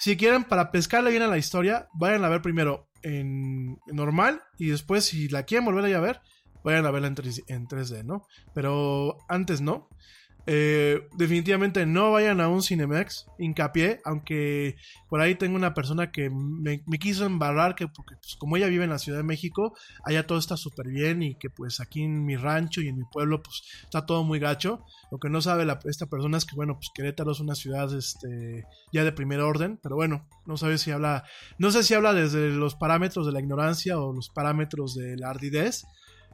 si 0.06 0.18
quieren 0.18 0.44
para 0.44 0.70
pescarle 0.70 1.10
bien 1.10 1.24
a 1.24 1.28
la 1.28 1.40
historia, 1.40 1.88
vayan 1.96 2.24
a 2.24 2.30
ver 2.30 2.40
primero 2.40 2.88
en, 3.02 3.80
normal 3.88 4.44
y 4.60 4.68
después 4.68 5.04
si 5.04 5.30
la 5.30 5.46
quieren 5.46 5.66
volver 5.66 5.92
a 5.96 6.00
ver, 6.00 6.22
vayan 6.64 6.86
a 6.86 6.92
verla 6.92 7.08
en, 7.08 7.16
3, 7.16 7.44
en 7.48 7.68
3D, 7.68 8.04
¿no? 8.04 8.28
Pero 8.54 9.18
antes 9.28 9.62
no. 9.62 9.90
Eh, 10.48 11.08
definitivamente 11.18 11.88
no 11.88 12.12
vayan 12.12 12.40
a 12.40 12.48
un 12.48 12.62
Cinemex, 12.62 13.26
hincapié, 13.40 14.02
aunque 14.06 14.76
por 15.10 15.20
ahí 15.20 15.36
tengo 15.36 15.56
una 15.56 15.74
persona 15.74 16.12
que 16.12 16.30
me, 16.30 16.82
quiso 17.00 17.26
embarrar 17.26 17.74
que 17.76 17.88
porque 17.88 18.16
pues, 18.16 18.36
como 18.36 18.56
ella 18.56 18.68
vive 18.68 18.84
en 18.84 18.92
la 18.92 19.00
Ciudad 19.00 19.18
de 19.18 19.24
México, 19.24 19.76
allá 20.04 20.28
todo 20.28 20.38
está 20.38 20.56
súper 20.56 20.88
bien 20.88 21.24
y 21.24 21.36
que 21.36 21.50
pues 21.50 21.80
aquí 21.80 22.04
en 22.04 22.26
mi 22.26 22.36
rancho 22.36 22.82
y 22.82 22.90
en 22.90 22.98
mi 22.98 23.06
pueblo 23.12 23.42
pues 23.42 23.64
está 23.84 24.06
todo 24.06 24.24
muy 24.24 24.40
gacho. 24.40 24.86
Lo 25.12 25.20
que 25.20 25.30
no 25.30 25.42
sabe 25.42 25.66
la- 25.66 25.80
esta 25.86 26.06
persona 26.06 26.38
es 26.38 26.46
que 26.46 26.56
bueno, 26.56 26.76
pues 26.76 26.90
Querétaro 26.94 27.32
es 27.32 27.40
una 27.40 27.56
ciudad 27.56 27.92
este, 27.98 28.66
ya 28.94 29.04
de 29.04 29.12
primer 29.12 29.40
orden, 29.40 29.80
pero 29.82 29.96
bueno, 29.96 30.28
no 30.46 30.58
sabe 30.58 30.78
si 30.78 30.92
habla, 30.92 31.24
no 31.58 31.72
sé 31.72 31.84
si 31.84 31.96
habla 31.96 32.14
desde 32.14 32.50
los 32.52 32.76
parámetros 32.76 33.26
de 33.26 33.32
la 33.32 33.40
ignorancia 33.40 33.98
o 34.00 34.14
los 34.14 34.30
parámetros 34.30 34.94
de 34.96 35.18
la 35.18 35.32
ardidez. 35.32 35.86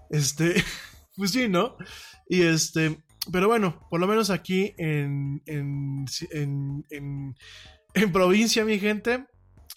Este, 0.10 0.56
pues 1.16 1.32
sí, 1.32 1.48
¿no? 1.48 1.78
Y 2.28 2.42
este, 2.44 3.02
pero 3.30 3.48
bueno, 3.48 3.88
por 3.90 4.00
lo 4.00 4.08
menos 4.08 4.30
aquí 4.30 4.74
en, 4.78 5.44
en, 5.46 6.06
en, 6.32 7.36
en, 7.94 8.12
provincia, 8.12 8.66
mi 8.66 8.80
gente. 8.80 9.26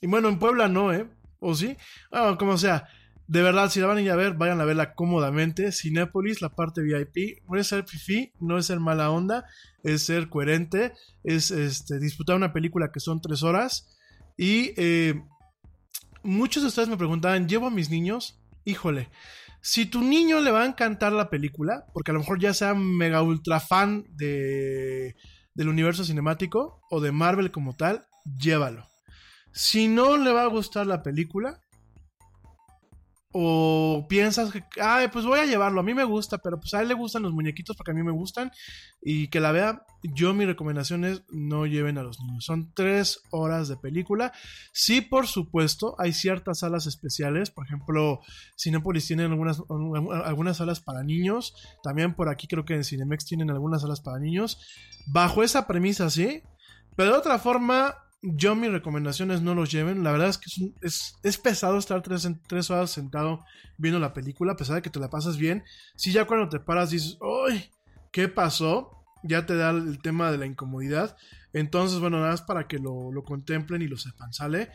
Y 0.01 0.07
bueno, 0.07 0.29
en 0.29 0.39
Puebla 0.39 0.69
no, 0.69 0.93
¿eh? 0.93 1.07
¿O 1.41 1.55
sí? 1.55 1.77
Bueno, 2.11 2.39
como 2.39 2.57
sea. 2.57 2.89
De 3.27 3.43
verdad, 3.43 3.71
si 3.71 3.81
la 3.81 3.87
van 3.87 3.99
a 3.99 4.03
ir 4.03 4.11
a 4.11 4.17
ver, 4.17 4.35
vayan 4.35 4.61
a 4.61 4.65
verla 4.65 4.95
cómodamente. 4.95 5.73
Cinépolis, 5.73 6.43
la 6.43 6.51
parte 6.55 6.83
VIP. 6.83 7.43
No 7.49 7.59
es 7.59 7.69
ser 7.69 7.87
fifi, 7.87 8.33
no 8.39 8.59
es 8.59 8.67
ser 8.67 8.81
mala 8.81 9.11
onda, 9.11 9.47
es 9.83 10.03
ser 10.03 10.29
coherente, 10.29 10.93
es 11.23 11.51
este, 11.51 11.99
disfrutar 11.99 12.37
una 12.37 12.53
película 12.53 12.93
que 12.93 13.01
son 13.01 13.21
tres 13.21 13.43
horas. 13.43 13.95
Y 14.37 14.73
eh, 14.77 15.23
muchos 16.23 16.63
de 16.63 16.69
ustedes 16.69 16.89
me 16.89 16.97
preguntaban, 16.97 17.49
¿llevo 17.49 17.67
a 17.67 17.71
mis 17.71 17.91
niños? 17.91 18.41
Híjole, 18.65 19.09
si 19.67 19.87
tu 19.87 20.03
niño 20.03 20.43
le 20.43 20.51
va 20.51 20.63
a 20.63 20.67
encantar 20.67 21.15
la 21.15 21.31
película, 21.31 21.87
porque 21.95 22.11
a 22.11 22.15
lo 22.15 22.21
mejor 22.21 22.39
ya 22.39 22.53
sea 22.53 22.75
mega 22.75 23.23
ultra 23.23 23.61
fan 23.61 24.05
de, 24.11 25.17
del 25.55 25.71
universo 25.71 26.05
cinemático 26.05 26.83
o 26.91 27.01
de 27.01 27.13
Marvel 27.13 27.51
como 27.51 27.75
tal, 27.75 28.05
llévalo. 28.39 28.87
Si 29.55 29.89
no 29.89 30.19
le 30.19 30.33
va 30.33 30.43
a 30.43 30.49
gustar 30.49 30.87
la 30.87 31.03
película, 31.03 31.63
o 33.37 34.07
piensas 34.09 34.53
que, 34.53 34.63
ay, 34.81 35.09
pues 35.09 35.25
voy 35.25 35.41
a 35.41 35.45
llevarlo, 35.45 35.81
a 35.81 35.83
mí 35.83 35.93
me 35.93 36.05
gusta, 36.05 36.39
pero 36.39 36.61
pues 36.61 36.73
a 36.73 36.81
él 36.81 36.87
le 36.87 36.95
gustan 36.95 37.25
los 37.25 37.33
muñequitos 37.33 37.77
porque 37.77 37.91
a 37.91 37.95
mí 37.95 38.05
me 38.05 38.13
gustan, 38.13 38.53
y 39.03 39.27
que 39.27 39.41
la 39.41 39.51
vea, 39.51 39.85
yo 40.05 40.33
mi 40.35 40.47
recomendación 40.47 41.05
es 41.05 41.25
no 41.31 41.67
lleven 41.67 41.99
a 41.99 42.05
los 42.05 42.21
niños. 42.21 42.45
Son 42.45 42.73
tres 42.75 43.23
horas 43.33 43.67
de 43.67 43.77
película. 43.77 44.33
Sí, 44.73 45.01
por 45.01 45.27
supuesto, 45.27 45.97
hay 45.99 46.13
ciertas 46.13 46.61
salas 46.61 46.87
especiales, 46.87 47.51
por 47.51 47.67
ejemplo, 47.67 48.21
Cinepolis 48.57 49.05
tiene 49.05 49.25
algunas, 49.25 49.61
algunas 50.25 50.59
salas 50.59 50.79
para 50.79 51.03
niños, 51.03 51.57
también 51.83 52.15
por 52.15 52.29
aquí 52.29 52.47
creo 52.47 52.65
que 52.65 52.75
en 52.75 52.85
Cinemex 52.85 53.25
tienen 53.25 53.51
algunas 53.51 53.83
salas 53.83 54.01
para 54.01 54.21
niños. 54.21 54.61
Bajo 55.09 55.43
esa 55.43 55.67
premisa, 55.67 56.09
sí, 56.09 56.41
pero 56.95 57.11
de 57.11 57.19
otra 57.19 57.41
forma, 57.41 57.97
yo 58.27 58.55
mi 58.55 58.69
recomendación 58.69 59.31
es 59.31 59.43
no 59.43 59.55
los 59.55 59.71
lleven. 59.71 60.03
La 60.03 60.13
verdad 60.13 60.29
es 60.29 60.39
que 60.39 60.47
es, 60.47 60.71
es, 60.83 61.15
es 61.23 61.39
pesado 61.39 61.79
estar 61.79 62.03
tres, 62.03 62.29
tres 62.47 62.71
horas 62.71 62.91
sentado 62.91 63.45
viendo 63.77 64.01
la 64.01 64.15
película, 64.15 64.53
a 64.53 64.57
pesar 64.57 64.77
de 64.77 64.83
que 64.83 64.91
te 64.91 65.01
la 65.01 65.11
pasas 65.11 65.37
bien. 65.37 65.65
Si 65.95 66.13
ya 66.13 66.27
cuando 66.27 66.49
te 66.49 66.61
paras 66.61 66.91
dices, 66.91 67.19
¡ay! 67.49 67.71
¿Qué 68.11 68.29
pasó? 68.29 69.05
Ya 69.23 69.47
te 69.47 69.57
da 69.57 69.71
el 69.71 70.01
tema 70.01 70.31
de 70.31 70.39
la 70.39 70.47
incomodidad. 70.47 71.17
Entonces, 71.53 72.01
bueno, 72.01 72.19
nada 72.19 72.31
más 72.31 72.43
para 72.43 72.67
que 72.67 72.79
lo, 72.79 73.13
lo 73.13 73.25
contemplen 73.25 73.83
y 73.83 73.89
lo 73.89 73.97
sepan, 73.97 74.33
¿sale? 74.33 74.71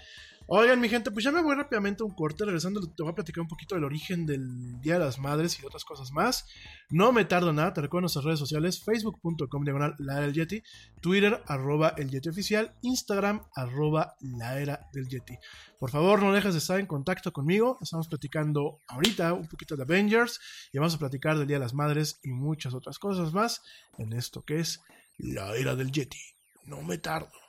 Oigan, 0.51 0.81
mi 0.81 0.89
gente, 0.89 1.11
pues 1.11 1.23
ya 1.23 1.31
me 1.31 1.43
voy 1.43 1.55
rápidamente 1.55 2.01
a 2.01 2.07
un 2.07 2.15
corte. 2.15 2.43
Regresando, 2.43 2.81
te 2.81 3.03
voy 3.03 3.11
a 3.11 3.15
platicar 3.15 3.43
un 3.43 3.47
poquito 3.47 3.75
del 3.75 3.83
origen 3.83 4.25
del 4.25 4.81
Día 4.81 4.93
de 4.93 5.05
las 5.05 5.19
Madres 5.19 5.55
y 5.55 5.61
de 5.61 5.67
otras 5.67 5.85
cosas 5.85 6.11
más. 6.11 6.47
No 6.89 7.11
me 7.11 7.23
tardo 7.23 7.53
nada, 7.53 7.71
te 7.71 7.81
recuerdo 7.81 8.01
nuestras 8.01 8.25
redes 8.25 8.39
sociales: 8.39 8.83
facebook.com 8.83 9.63
diagonal 9.63 9.93
la 9.99 10.13
era 10.13 10.21
del 10.21 10.33
Yeti, 10.33 10.63
Twitter 11.01 11.43
arroba 11.45 11.93
el 11.97 12.09
Yeti 12.09 12.29
oficial, 12.29 12.73
Instagram 12.81 13.43
arroba 13.53 14.15
la 14.21 14.59
era 14.59 14.89
del 14.91 15.07
Yeti. 15.07 15.37
Por 15.79 15.91
favor, 15.91 16.23
no 16.23 16.33
dejes 16.33 16.53
de 16.53 16.57
estar 16.57 16.79
en 16.79 16.87
contacto 16.87 17.31
conmigo. 17.31 17.77
Estamos 17.79 18.07
platicando 18.07 18.81
ahorita 18.87 19.33
un 19.33 19.47
poquito 19.47 19.75
de 19.75 19.83
Avengers 19.83 20.39
y 20.73 20.79
vamos 20.79 20.95
a 20.95 20.97
platicar 20.97 21.37
del 21.37 21.45
Día 21.45 21.57
de 21.57 21.63
las 21.65 21.75
Madres 21.75 22.19
y 22.23 22.31
muchas 22.31 22.73
otras 22.73 22.97
cosas 22.97 23.33
más 23.33 23.61
en 23.99 24.13
esto 24.13 24.41
que 24.41 24.61
es 24.61 24.81
la 25.19 25.55
era 25.55 25.75
del 25.75 25.91
Yeti. 25.91 26.17
No 26.65 26.81
me 26.81 26.97
tardo. 26.97 27.48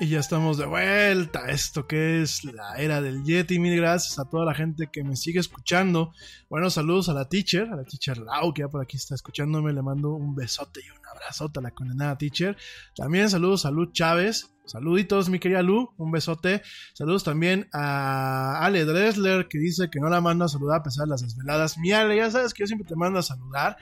Y 0.00 0.06
ya 0.06 0.20
estamos 0.20 0.58
de 0.58 0.66
vuelta. 0.66 1.48
Esto 1.48 1.88
que 1.88 2.22
es 2.22 2.44
la 2.44 2.76
era 2.76 3.00
del 3.00 3.24
Yeti. 3.24 3.58
Mil 3.58 3.76
gracias 3.76 4.20
a 4.20 4.26
toda 4.26 4.44
la 4.44 4.54
gente 4.54 4.88
que 4.92 5.02
me 5.02 5.16
sigue 5.16 5.40
escuchando. 5.40 6.12
Bueno, 6.48 6.70
saludos 6.70 7.08
a 7.08 7.14
la 7.14 7.28
teacher, 7.28 7.68
a 7.68 7.74
la 7.74 7.82
teacher 7.82 8.18
Lau, 8.18 8.54
que 8.54 8.62
ya 8.62 8.68
por 8.68 8.80
aquí 8.80 8.96
está 8.96 9.16
escuchándome. 9.16 9.72
Le 9.72 9.82
mando 9.82 10.12
un 10.12 10.36
besote 10.36 10.82
y 10.86 10.90
un 10.90 11.04
abrazote 11.04 11.58
a 11.58 11.62
la 11.62 11.72
condenada 11.72 12.16
teacher. 12.16 12.56
También 12.94 13.28
saludos 13.28 13.66
a 13.66 13.72
Lu 13.72 13.90
Chávez. 13.90 14.54
Saluditos, 14.66 15.30
mi 15.30 15.40
querida 15.40 15.62
Lu, 15.62 15.92
un 15.96 16.12
besote. 16.12 16.62
Saludos 16.94 17.24
también 17.24 17.68
a 17.72 18.64
Ale 18.64 18.84
Dressler, 18.84 19.48
que 19.48 19.58
dice 19.58 19.90
que 19.90 19.98
no 19.98 20.08
la 20.08 20.20
manda 20.20 20.44
a 20.44 20.48
saludar 20.48 20.78
a 20.78 20.82
pesar 20.84 21.06
de 21.06 21.10
las 21.10 21.22
desveladas. 21.22 21.76
Mi 21.76 21.90
Ale, 21.90 22.16
ya 22.16 22.30
sabes 22.30 22.54
que 22.54 22.62
yo 22.62 22.66
siempre 22.68 22.86
te 22.86 22.94
mando 22.94 23.18
a 23.18 23.22
saludar. 23.22 23.76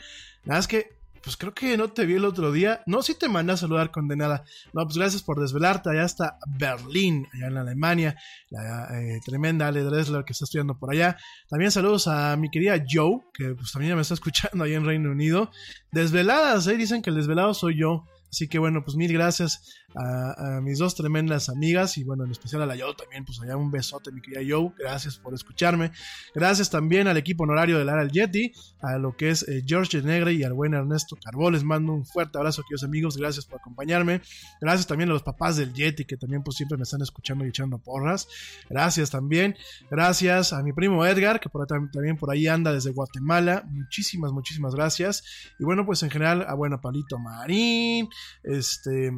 La 0.44 0.54
verdad 0.54 0.60
es 0.60 0.68
que 0.68 0.96
pues 1.26 1.36
creo 1.36 1.52
que 1.52 1.76
no 1.76 1.88
te 1.88 2.06
vi 2.06 2.14
el 2.14 2.24
otro 2.24 2.52
día. 2.52 2.84
No, 2.86 3.02
sí 3.02 3.16
te 3.18 3.28
mandé 3.28 3.52
a 3.52 3.56
saludar, 3.56 3.90
condenada. 3.90 4.44
No, 4.72 4.84
pues 4.84 4.96
gracias 4.96 5.24
por 5.24 5.40
desvelarte. 5.40 5.90
Allá 5.90 6.04
está 6.04 6.38
Berlín, 6.46 7.26
allá 7.34 7.48
en 7.48 7.56
Alemania. 7.56 8.16
La 8.48 8.86
eh, 8.96 9.18
tremenda 9.26 9.66
Ale 9.66 9.82
Dressler 9.82 10.24
que 10.24 10.34
está 10.34 10.44
estudiando 10.44 10.78
por 10.78 10.92
allá. 10.92 11.16
También 11.48 11.72
saludos 11.72 12.06
a 12.06 12.36
mi 12.36 12.48
querida 12.48 12.80
Joe, 12.88 13.22
que 13.34 13.56
pues 13.56 13.72
también 13.72 13.96
me 13.96 14.02
está 14.02 14.14
escuchando 14.14 14.62
ahí 14.62 14.74
en 14.74 14.86
Reino 14.86 15.10
Unido. 15.10 15.50
Desveladas, 15.90 16.68
¿eh? 16.68 16.76
Dicen 16.76 17.02
que 17.02 17.10
el 17.10 17.16
desvelado 17.16 17.54
soy 17.54 17.76
yo. 17.76 18.04
Así 18.30 18.46
que 18.46 18.60
bueno, 18.60 18.84
pues 18.84 18.96
mil 18.96 19.12
gracias 19.12 19.80
a, 19.94 20.60
mis 20.62 20.78
dos 20.78 20.94
tremendas 20.94 21.48
amigas 21.48 21.96
y 21.98 22.04
bueno, 22.04 22.24
en 22.24 22.30
especial 22.30 22.62
a 22.62 22.66
la 22.66 22.76
Joe 22.78 22.94
también, 22.94 23.24
pues 23.24 23.40
allá 23.40 23.56
un 23.56 23.70
besote, 23.70 24.12
mi 24.12 24.20
querida 24.20 24.40
Joe. 24.46 24.72
Gracias 24.78 25.16
por 25.18 25.34
escucharme. 25.34 25.92
Gracias 26.34 26.70
también 26.70 27.08
al 27.08 27.16
equipo 27.16 27.44
honorario 27.44 27.78
del 27.78 27.88
Ara 27.88 28.06
Yeti, 28.06 28.52
a 28.80 28.98
lo 28.98 29.16
que 29.16 29.30
es 29.30 29.46
eh, 29.48 29.62
George 29.66 30.02
Negre 30.02 30.34
y 30.34 30.42
al 30.42 30.52
buen 30.52 30.74
Ernesto 30.74 31.16
Carbó. 31.22 31.50
Les 31.50 31.64
mando 31.64 31.92
un 31.92 32.04
fuerte 32.04 32.38
abrazo, 32.38 32.62
queridos 32.62 32.84
amigos. 32.84 33.16
Gracias 33.16 33.46
por 33.46 33.60
acompañarme. 33.60 34.20
Gracias 34.60 34.86
también 34.86 35.10
a 35.10 35.12
los 35.12 35.22
papás 35.22 35.56
del 35.56 35.72
Yeti, 35.72 36.04
que 36.04 36.16
también 36.16 36.42
pues 36.42 36.56
siempre 36.56 36.76
me 36.76 36.82
están 36.82 37.02
escuchando 37.02 37.44
y 37.44 37.48
echando 37.48 37.78
porras. 37.78 38.28
Gracias 38.68 39.10
también. 39.10 39.56
Gracias 39.90 40.52
a 40.52 40.62
mi 40.62 40.72
primo 40.72 41.04
Edgar, 41.06 41.40
que 41.40 41.48
por, 41.48 41.66
también 41.66 42.16
por 42.16 42.30
ahí 42.30 42.46
anda 42.46 42.72
desde 42.72 42.92
Guatemala. 42.92 43.64
Muchísimas, 43.68 44.32
muchísimas 44.32 44.74
gracias. 44.74 45.24
Y 45.58 45.64
bueno, 45.64 45.86
pues 45.86 46.02
en 46.02 46.10
general, 46.10 46.44
a 46.48 46.54
bueno, 46.54 46.80
Palito 46.80 47.18
Marín, 47.18 48.08
este, 48.42 49.12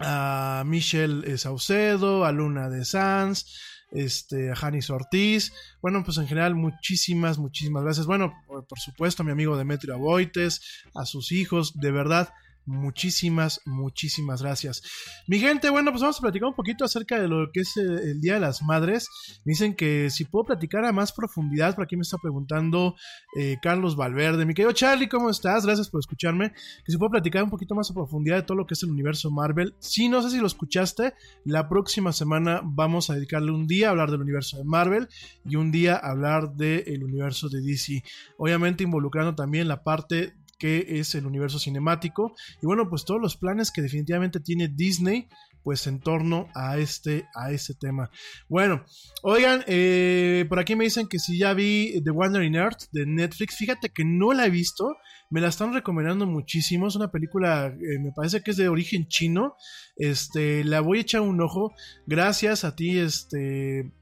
a 0.00 0.64
Michelle 0.66 1.30
eh, 1.30 1.38
Saucedo, 1.38 2.24
a 2.24 2.32
Luna 2.32 2.68
de 2.68 2.84
Sanz, 2.84 3.46
este, 3.92 4.50
a 4.50 4.56
Janis 4.56 4.90
Ortiz. 4.90 5.52
Bueno, 5.82 6.02
pues 6.04 6.18
en 6.18 6.26
general, 6.26 6.54
muchísimas, 6.54 7.38
muchísimas 7.38 7.84
gracias. 7.84 8.06
Bueno, 8.06 8.34
por, 8.46 8.78
supuesto, 8.78 9.22
a 9.22 9.26
mi 9.26 9.32
amigo 9.32 9.56
Demetrio 9.56 9.94
Aboites, 9.94 10.82
a 10.94 11.04
sus 11.04 11.32
hijos, 11.32 11.78
de 11.78 11.90
verdad. 11.90 12.32
Muchísimas, 12.70 13.60
muchísimas 13.66 14.42
gracias. 14.42 14.80
Mi 15.26 15.40
gente, 15.40 15.70
bueno, 15.70 15.90
pues 15.90 16.02
vamos 16.02 16.18
a 16.18 16.20
platicar 16.20 16.48
un 16.48 16.54
poquito 16.54 16.84
acerca 16.84 17.20
de 17.20 17.26
lo 17.26 17.50
que 17.52 17.62
es 17.62 17.76
el, 17.76 17.98
el 17.98 18.20
Día 18.20 18.34
de 18.34 18.40
las 18.40 18.62
Madres. 18.62 19.08
Me 19.44 19.50
dicen 19.50 19.74
que 19.74 20.08
si 20.08 20.24
puedo 20.24 20.44
platicar 20.44 20.84
a 20.84 20.92
más 20.92 21.10
profundidad, 21.10 21.74
por 21.74 21.82
aquí 21.82 21.96
me 21.96 22.02
está 22.02 22.16
preguntando 22.18 22.94
eh, 23.36 23.56
Carlos 23.60 23.96
Valverde. 23.96 24.46
Mi 24.46 24.54
querido 24.54 24.72
Charlie, 24.72 25.08
¿cómo 25.08 25.30
estás? 25.30 25.66
Gracias 25.66 25.88
por 25.88 25.98
escucharme. 25.98 26.52
Que 26.84 26.92
si 26.92 26.96
puedo 26.96 27.10
platicar 27.10 27.42
un 27.42 27.50
poquito 27.50 27.74
más 27.74 27.90
a 27.90 27.94
profundidad 27.94 28.36
de 28.36 28.42
todo 28.44 28.56
lo 28.56 28.66
que 28.66 28.74
es 28.74 28.82
el 28.84 28.90
universo 28.90 29.32
Marvel. 29.32 29.74
Sí, 29.80 30.08
no 30.08 30.22
sé 30.22 30.30
si 30.30 30.38
lo 30.38 30.46
escuchaste, 30.46 31.14
la 31.44 31.68
próxima 31.68 32.12
semana 32.12 32.60
vamos 32.62 33.10
a 33.10 33.14
dedicarle 33.14 33.50
un 33.50 33.66
día 33.66 33.88
a 33.88 33.90
hablar 33.90 34.12
del 34.12 34.20
universo 34.20 34.58
de 34.58 34.64
Marvel 34.64 35.08
y 35.44 35.56
un 35.56 35.72
día 35.72 35.96
a 35.96 36.12
hablar 36.12 36.52
del 36.54 37.02
universo 37.02 37.48
de 37.48 37.62
DC. 37.62 38.04
Obviamente 38.38 38.84
involucrando 38.84 39.34
también 39.34 39.66
la 39.66 39.82
parte 39.82 40.34
que 40.60 41.00
es 41.00 41.14
el 41.16 41.26
universo 41.26 41.58
cinemático. 41.58 42.34
Y 42.62 42.66
bueno 42.66 42.88
pues 42.88 43.04
todos 43.04 43.20
los 43.20 43.36
planes 43.36 43.72
que 43.72 43.82
definitivamente 43.82 44.38
tiene 44.38 44.68
Disney 44.68 45.28
pues 45.64 45.86
en 45.86 46.00
torno 46.00 46.48
a 46.54 46.78
este 46.78 47.26
a 47.34 47.50
este 47.50 47.74
tema. 47.74 48.10
Bueno 48.48 48.84
oigan 49.22 49.64
eh, 49.66 50.44
por 50.48 50.60
aquí 50.60 50.76
me 50.76 50.84
dicen 50.84 51.08
que 51.08 51.18
si 51.18 51.38
ya 51.38 51.54
vi 51.54 52.00
The 52.04 52.10
Wandering 52.10 52.54
Earth 52.54 52.84
de 52.92 53.06
Netflix. 53.06 53.56
Fíjate 53.56 53.88
que 53.88 54.04
no 54.04 54.32
la 54.32 54.46
he 54.46 54.50
visto. 54.50 54.96
Me 55.30 55.40
la 55.40 55.48
están 55.48 55.72
recomendando 55.72 56.26
muchísimo. 56.26 56.86
Es 56.88 56.96
una 56.96 57.10
película 57.10 57.66
eh, 57.66 57.98
me 57.98 58.12
parece 58.12 58.42
que 58.42 58.50
es 58.50 58.56
de 58.58 58.68
origen 58.68 59.08
chino. 59.08 59.56
Este 59.96 60.62
la 60.64 60.80
voy 60.80 60.98
a 60.98 61.02
echar 61.02 61.22
un 61.22 61.40
ojo. 61.40 61.72
Gracias 62.06 62.64
a 62.64 62.76
ti 62.76 62.98
este 62.98 63.92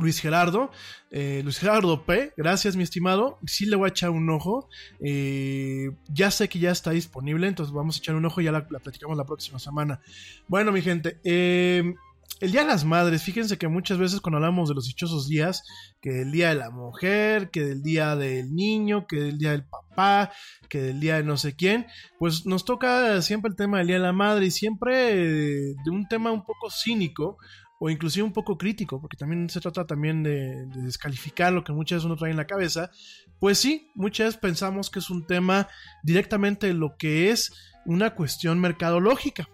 Luis 0.00 0.20
Gerardo, 0.20 0.72
eh, 1.10 1.40
Luis 1.44 1.58
Gerardo 1.58 2.04
P, 2.04 2.32
gracias 2.36 2.74
mi 2.74 2.82
estimado, 2.82 3.38
sí 3.46 3.64
le 3.66 3.76
voy 3.76 3.86
a 3.86 3.90
echar 3.90 4.10
un 4.10 4.28
ojo, 4.28 4.68
eh, 5.00 5.90
ya 6.08 6.32
sé 6.32 6.48
que 6.48 6.58
ya 6.58 6.72
está 6.72 6.90
disponible, 6.90 7.46
entonces 7.46 7.72
vamos 7.72 7.96
a 7.96 7.98
echar 8.00 8.16
un 8.16 8.24
ojo 8.24 8.40
y 8.40 8.44
ya 8.44 8.52
la, 8.52 8.66
la 8.70 8.80
platicamos 8.80 9.16
la 9.16 9.24
próxima 9.24 9.60
semana. 9.60 10.00
Bueno 10.48 10.72
mi 10.72 10.82
gente, 10.82 11.20
eh, 11.22 11.94
el 12.40 12.50
Día 12.50 12.62
de 12.62 12.66
las 12.66 12.84
Madres, 12.84 13.22
fíjense 13.22 13.56
que 13.56 13.68
muchas 13.68 13.96
veces 13.96 14.20
cuando 14.20 14.38
hablamos 14.38 14.68
de 14.68 14.74
los 14.74 14.86
dichosos 14.86 15.28
días, 15.28 15.62
que 16.00 16.10
del 16.10 16.32
Día 16.32 16.48
de 16.48 16.56
la 16.56 16.70
Mujer, 16.70 17.50
que 17.50 17.64
del 17.64 17.82
Día 17.82 18.16
del 18.16 18.52
Niño, 18.54 19.06
que 19.06 19.16
del 19.16 19.38
Día 19.38 19.52
del 19.52 19.64
Papá, 19.64 20.32
que 20.68 20.80
del 20.82 20.98
Día 20.98 21.16
de 21.16 21.22
no 21.22 21.36
sé 21.36 21.54
quién, 21.54 21.86
pues 22.18 22.44
nos 22.44 22.64
toca 22.64 23.22
siempre 23.22 23.50
el 23.50 23.56
tema 23.56 23.78
del 23.78 23.86
Día 23.86 23.96
de 23.96 24.02
la 24.02 24.12
Madre 24.12 24.46
y 24.46 24.50
siempre 24.50 25.12
eh, 25.12 25.74
de 25.84 25.90
un 25.90 26.08
tema 26.08 26.32
un 26.32 26.44
poco 26.44 26.70
cínico, 26.70 27.38
o 27.84 27.90
inclusive 27.90 28.24
un 28.24 28.32
poco 28.32 28.56
crítico, 28.56 28.98
porque 28.98 29.18
también 29.18 29.50
se 29.50 29.60
trata 29.60 29.86
también 29.86 30.22
de, 30.22 30.64
de, 30.68 30.82
descalificar 30.84 31.52
lo 31.52 31.62
que 31.64 31.74
muchas 31.74 31.96
veces 31.98 32.06
uno 32.06 32.16
trae 32.16 32.30
en 32.30 32.38
la 32.38 32.46
cabeza, 32.46 32.90
pues 33.38 33.58
sí, 33.58 33.90
muchas 33.94 34.28
veces 34.28 34.40
pensamos 34.40 34.88
que 34.88 35.00
es 35.00 35.10
un 35.10 35.26
tema 35.26 35.68
directamente 36.02 36.72
lo 36.72 36.96
que 36.96 37.30
es 37.30 37.52
una 37.84 38.14
cuestión 38.14 38.58
mercadológica. 38.58 39.50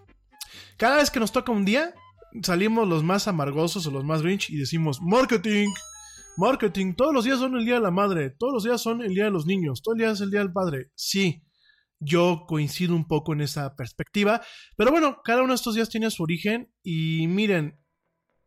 Cada 0.77 0.95
vez 0.95 1.11
que 1.11 1.19
nos 1.19 1.33
toca 1.33 1.51
un 1.51 1.65
día, 1.65 1.93
salimos 2.41 2.87
los 2.87 3.03
más 3.03 3.27
amargosos 3.27 3.85
o 3.85 3.91
los 3.91 4.05
más 4.05 4.21
grinch 4.21 4.49
y 4.49 4.55
decimos, 4.55 5.01
marketing, 5.01 5.67
marketing, 6.37 6.93
todos 6.93 7.13
los 7.13 7.25
días 7.25 7.39
son 7.39 7.57
el 7.57 7.65
Día 7.65 7.75
de 7.75 7.81
la 7.81 7.91
Madre, 7.91 8.29
todos 8.29 8.53
los 8.53 8.63
días 8.63 8.81
son 8.81 9.01
el 9.01 9.13
Día 9.13 9.25
de 9.25 9.31
los 9.31 9.45
Niños, 9.45 9.81
todo 9.81 9.95
el 9.95 9.99
día 9.99 10.11
es 10.11 10.21
el 10.21 10.31
Día 10.31 10.39
del 10.39 10.53
Padre. 10.53 10.89
Sí, 10.95 11.43
yo 11.99 12.45
coincido 12.47 12.95
un 12.95 13.09
poco 13.09 13.33
en 13.33 13.41
esa 13.41 13.75
perspectiva, 13.75 14.41
pero 14.77 14.89
bueno, 14.89 15.17
cada 15.21 15.41
uno 15.41 15.51
de 15.51 15.55
estos 15.55 15.75
días 15.75 15.89
tiene 15.89 16.09
su 16.11 16.23
origen 16.23 16.73
y 16.81 17.27
miren, 17.27 17.80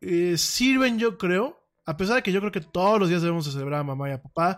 eh, 0.01 0.37
sirven, 0.37 0.99
yo 0.99 1.17
creo, 1.17 1.59
a 1.85 1.97
pesar 1.97 2.15
de 2.15 2.23
que 2.23 2.31
yo 2.31 2.39
creo 2.39 2.51
que 2.51 2.61
todos 2.61 2.99
los 2.99 3.09
días 3.09 3.21
debemos 3.21 3.45
de 3.45 3.51
celebrar 3.51 3.81
a 3.81 3.83
mamá 3.83 4.09
y 4.09 4.13
a 4.13 4.21
papá, 4.21 4.57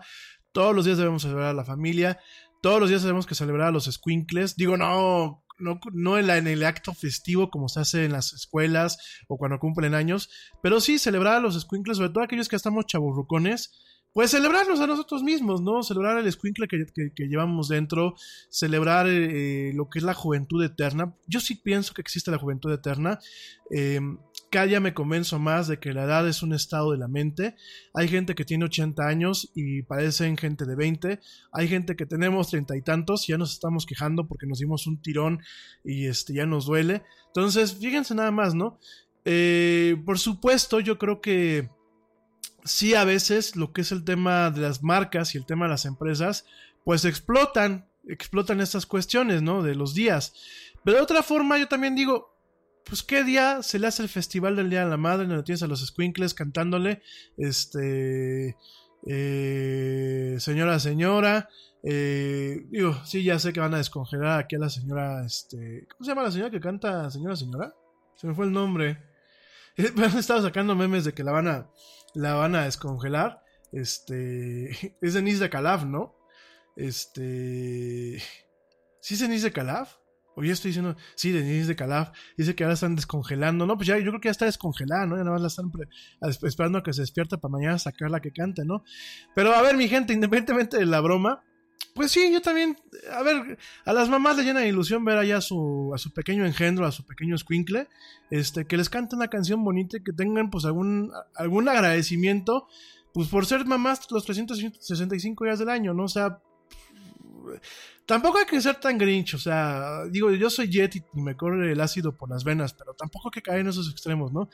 todos 0.52 0.74
los 0.74 0.84
días 0.84 0.98
debemos 0.98 1.22
celebrar 1.22 1.48
a 1.48 1.52
la 1.54 1.64
familia, 1.64 2.18
todos 2.62 2.80
los 2.80 2.88
días 2.88 3.02
tenemos 3.02 3.26
que 3.26 3.34
celebrar 3.34 3.68
a 3.68 3.70
los 3.70 3.84
squinkles. 3.84 4.56
Digo, 4.56 4.76
no, 4.76 5.44
no, 5.92 6.18
en 6.18 6.46
el 6.46 6.64
acto 6.64 6.94
festivo 6.94 7.50
como 7.50 7.68
se 7.68 7.80
hace 7.80 8.04
en 8.04 8.12
las 8.12 8.32
escuelas 8.32 8.98
o 9.28 9.36
cuando 9.36 9.58
cumplen 9.58 9.94
años, 9.94 10.30
pero 10.62 10.80
sí 10.80 10.98
celebrar 10.98 11.36
a 11.36 11.40
los 11.40 11.60
squinkles, 11.60 11.98
sobre 11.98 12.10
todo 12.10 12.24
aquellos 12.24 12.48
que 12.48 12.56
estamos 12.56 12.86
chaburrucones. 12.86 13.72
Pues 14.14 14.30
celebrarnos 14.30 14.80
a 14.80 14.86
nosotros 14.86 15.22
mismos, 15.22 15.60
¿no? 15.60 15.82
Celebrar 15.82 16.18
el 16.18 16.32
squinkle 16.32 16.66
que, 16.66 16.86
que- 16.92 17.12
que 17.14 17.24
llevamos 17.28 17.68
dentro, 17.68 18.14
celebrar 18.50 19.06
eh, 19.06 19.70
lo 19.74 19.90
que 19.90 19.98
es 19.98 20.02
la 20.02 20.14
juventud 20.14 20.64
eterna. 20.64 21.14
Yo 21.28 21.40
sí 21.40 21.54
pienso 21.56 21.92
que 21.92 22.00
existe 22.00 22.30
la 22.30 22.38
juventud 22.38 22.72
eterna. 22.72 23.18
Eh, 23.70 24.00
cada 24.50 24.66
día 24.66 24.80
me 24.80 24.94
convenzo 24.94 25.38
más 25.38 25.68
de 25.68 25.78
que 25.78 25.92
la 25.92 26.04
edad 26.04 26.26
es 26.26 26.42
un 26.42 26.54
estado 26.54 26.92
de 26.92 26.98
la 26.98 27.08
mente. 27.08 27.54
Hay 27.94 28.08
gente 28.08 28.34
que 28.34 28.44
tiene 28.44 28.64
80 28.64 29.06
años 29.06 29.50
y 29.54 29.82
parecen 29.82 30.36
gente 30.36 30.64
de 30.64 30.74
20. 30.74 31.20
Hay 31.52 31.68
gente 31.68 31.96
que 31.96 32.06
tenemos 32.06 32.48
treinta 32.48 32.76
y 32.76 32.82
tantos 32.82 33.28
y 33.28 33.32
ya 33.32 33.38
nos 33.38 33.52
estamos 33.52 33.84
quejando 33.84 34.26
porque 34.26 34.46
nos 34.46 34.58
dimos 34.58 34.86
un 34.86 35.02
tirón 35.02 35.40
y 35.84 36.06
este 36.06 36.34
ya 36.34 36.46
nos 36.46 36.66
duele. 36.66 37.02
Entonces, 37.26 37.74
fíjense 37.74 38.14
nada 38.14 38.30
más, 38.30 38.54
¿no? 38.54 38.78
Eh, 39.24 39.96
por 40.06 40.18
supuesto, 40.18 40.80
yo 40.80 40.98
creo 40.98 41.20
que 41.20 41.68
sí 42.64 42.94
a 42.94 43.04
veces 43.04 43.56
lo 43.56 43.72
que 43.72 43.82
es 43.82 43.92
el 43.92 44.04
tema 44.04 44.50
de 44.50 44.62
las 44.62 44.82
marcas 44.82 45.34
y 45.34 45.38
el 45.38 45.46
tema 45.46 45.66
de 45.66 45.70
las 45.70 45.84
empresas, 45.84 46.46
pues 46.84 47.04
explotan, 47.04 47.86
explotan 48.06 48.60
estas 48.60 48.86
cuestiones, 48.86 49.42
¿no? 49.42 49.62
De 49.62 49.74
los 49.74 49.94
días. 49.94 50.32
Pero 50.84 50.96
de 50.96 51.02
otra 51.02 51.22
forma, 51.22 51.58
yo 51.58 51.68
también 51.68 51.94
digo, 51.94 52.37
pues 52.88 53.02
qué 53.02 53.24
día 53.24 53.62
se 53.62 53.78
le 53.78 53.86
hace 53.86 54.02
el 54.02 54.08
festival 54.08 54.56
del 54.56 54.70
Día 54.70 54.84
de 54.84 54.90
la 54.90 54.96
Madre, 54.96 55.26
donde 55.26 55.42
tienes 55.42 55.62
a 55.62 55.66
los 55.66 55.84
squinkles 55.86 56.34
cantándole, 56.34 57.02
este, 57.36 58.56
eh, 59.06 60.36
señora, 60.38 60.78
señora, 60.78 61.48
eh, 61.82 62.66
digo, 62.70 62.94
sí, 63.04 63.22
ya 63.22 63.38
sé 63.38 63.52
que 63.52 63.60
van 63.60 63.74
a 63.74 63.78
descongelar 63.78 64.40
aquí 64.40 64.56
a 64.56 64.60
la 64.60 64.70
señora, 64.70 65.24
este, 65.24 65.86
¿cómo 65.90 66.04
se 66.04 66.10
llama 66.10 66.22
la 66.22 66.32
señora 66.32 66.50
que 66.50 66.60
canta, 66.60 67.10
señora, 67.10 67.36
señora? 67.36 67.74
Se 68.16 68.26
me 68.26 68.34
fue 68.34 68.46
el 68.46 68.52
nombre. 68.52 69.02
Han 69.96 70.18
estado 70.18 70.42
sacando 70.42 70.74
memes 70.74 71.04
de 71.04 71.12
que 71.12 71.22
la 71.22 71.32
van 71.32 71.46
a, 71.46 71.70
la 72.14 72.34
van 72.34 72.56
a 72.56 72.64
descongelar. 72.64 73.42
Este, 73.70 74.96
es 75.00 75.14
Denise 75.14 75.44
de 75.44 75.50
Calaf, 75.50 75.84
¿no? 75.84 76.16
Este, 76.74 78.18
¿sí 79.00 79.14
es 79.14 79.20
Denise 79.20 79.46
de 79.46 79.52
Calaf? 79.52 79.97
O 80.38 80.44
ya 80.44 80.52
estoy 80.52 80.68
diciendo, 80.68 80.96
sí, 81.16 81.32
Denise 81.32 81.66
de 81.66 81.74
Calaf. 81.74 82.10
Dice 82.36 82.54
que 82.54 82.62
ahora 82.62 82.74
están 82.74 82.94
descongelando. 82.94 83.66
No, 83.66 83.76
pues 83.76 83.88
ya, 83.88 83.98
yo 83.98 84.10
creo 84.12 84.20
que 84.20 84.28
ya 84.28 84.32
está 84.32 84.44
descongelada, 84.44 85.04
¿no? 85.04 85.16
Ya 85.16 85.24
nada 85.24 85.32
más 85.32 85.40
la 85.40 85.48
están 85.48 85.72
esperando 86.44 86.78
a 86.78 86.82
que 86.84 86.92
se 86.92 87.00
despierta 87.00 87.38
para 87.38 87.50
mañana 87.50 87.76
sacarla 87.76 88.20
que 88.20 88.30
cante, 88.30 88.64
¿no? 88.64 88.84
Pero 89.34 89.52
a 89.52 89.62
ver, 89.62 89.76
mi 89.76 89.88
gente, 89.88 90.12
independientemente 90.12 90.78
de 90.78 90.86
la 90.86 91.00
broma, 91.00 91.42
pues 91.92 92.12
sí, 92.12 92.32
yo 92.32 92.40
también, 92.40 92.76
a 93.12 93.24
ver, 93.24 93.58
a 93.84 93.92
las 93.92 94.08
mamás 94.08 94.36
le 94.36 94.44
llena 94.44 94.60
de 94.60 94.68
ilusión 94.68 95.04
ver 95.04 95.18
allá 95.18 95.38
a 95.38 95.40
su, 95.40 95.90
a 95.92 95.98
su 95.98 96.12
pequeño 96.12 96.46
engendro, 96.46 96.86
a 96.86 96.92
su 96.92 97.04
pequeño 97.04 97.36
squinkle, 97.36 97.88
este, 98.30 98.64
que 98.64 98.76
les 98.76 98.88
cante 98.88 99.16
una 99.16 99.26
canción 99.26 99.64
bonita 99.64 99.96
y 99.96 100.04
que 100.04 100.12
tengan 100.12 100.50
pues 100.50 100.64
algún, 100.64 101.10
algún 101.34 101.68
agradecimiento, 101.68 102.68
pues 103.12 103.26
por 103.26 103.46
ser 103.46 103.66
mamás 103.66 104.08
los 104.12 104.24
365 104.24 105.44
días 105.44 105.58
del 105.58 105.70
año, 105.70 105.92
¿no? 105.92 106.04
O 106.04 106.08
sea, 106.08 106.38
tampoco 108.06 108.38
hay 108.38 108.46
que 108.46 108.60
ser 108.60 108.76
tan 108.76 108.96
grinch, 108.96 109.34
o 109.34 109.38
sea, 109.38 110.04
digo, 110.06 110.30
yo 110.30 110.48
soy 110.48 110.68
jet 110.68 110.96
y, 110.96 111.02
me 111.12 111.36
corre 111.36 111.72
el 111.72 111.80
ácido 111.80 112.16
por 112.16 112.30
las 112.30 112.42
venas, 112.42 112.72
pero 112.72 112.94
tampoco 112.94 113.28
hay 113.28 113.32
que 113.32 113.42
caer 113.42 113.60
en 113.60 113.68
esos 113.68 113.90
extremos, 113.90 114.32
¿no? 114.32 114.48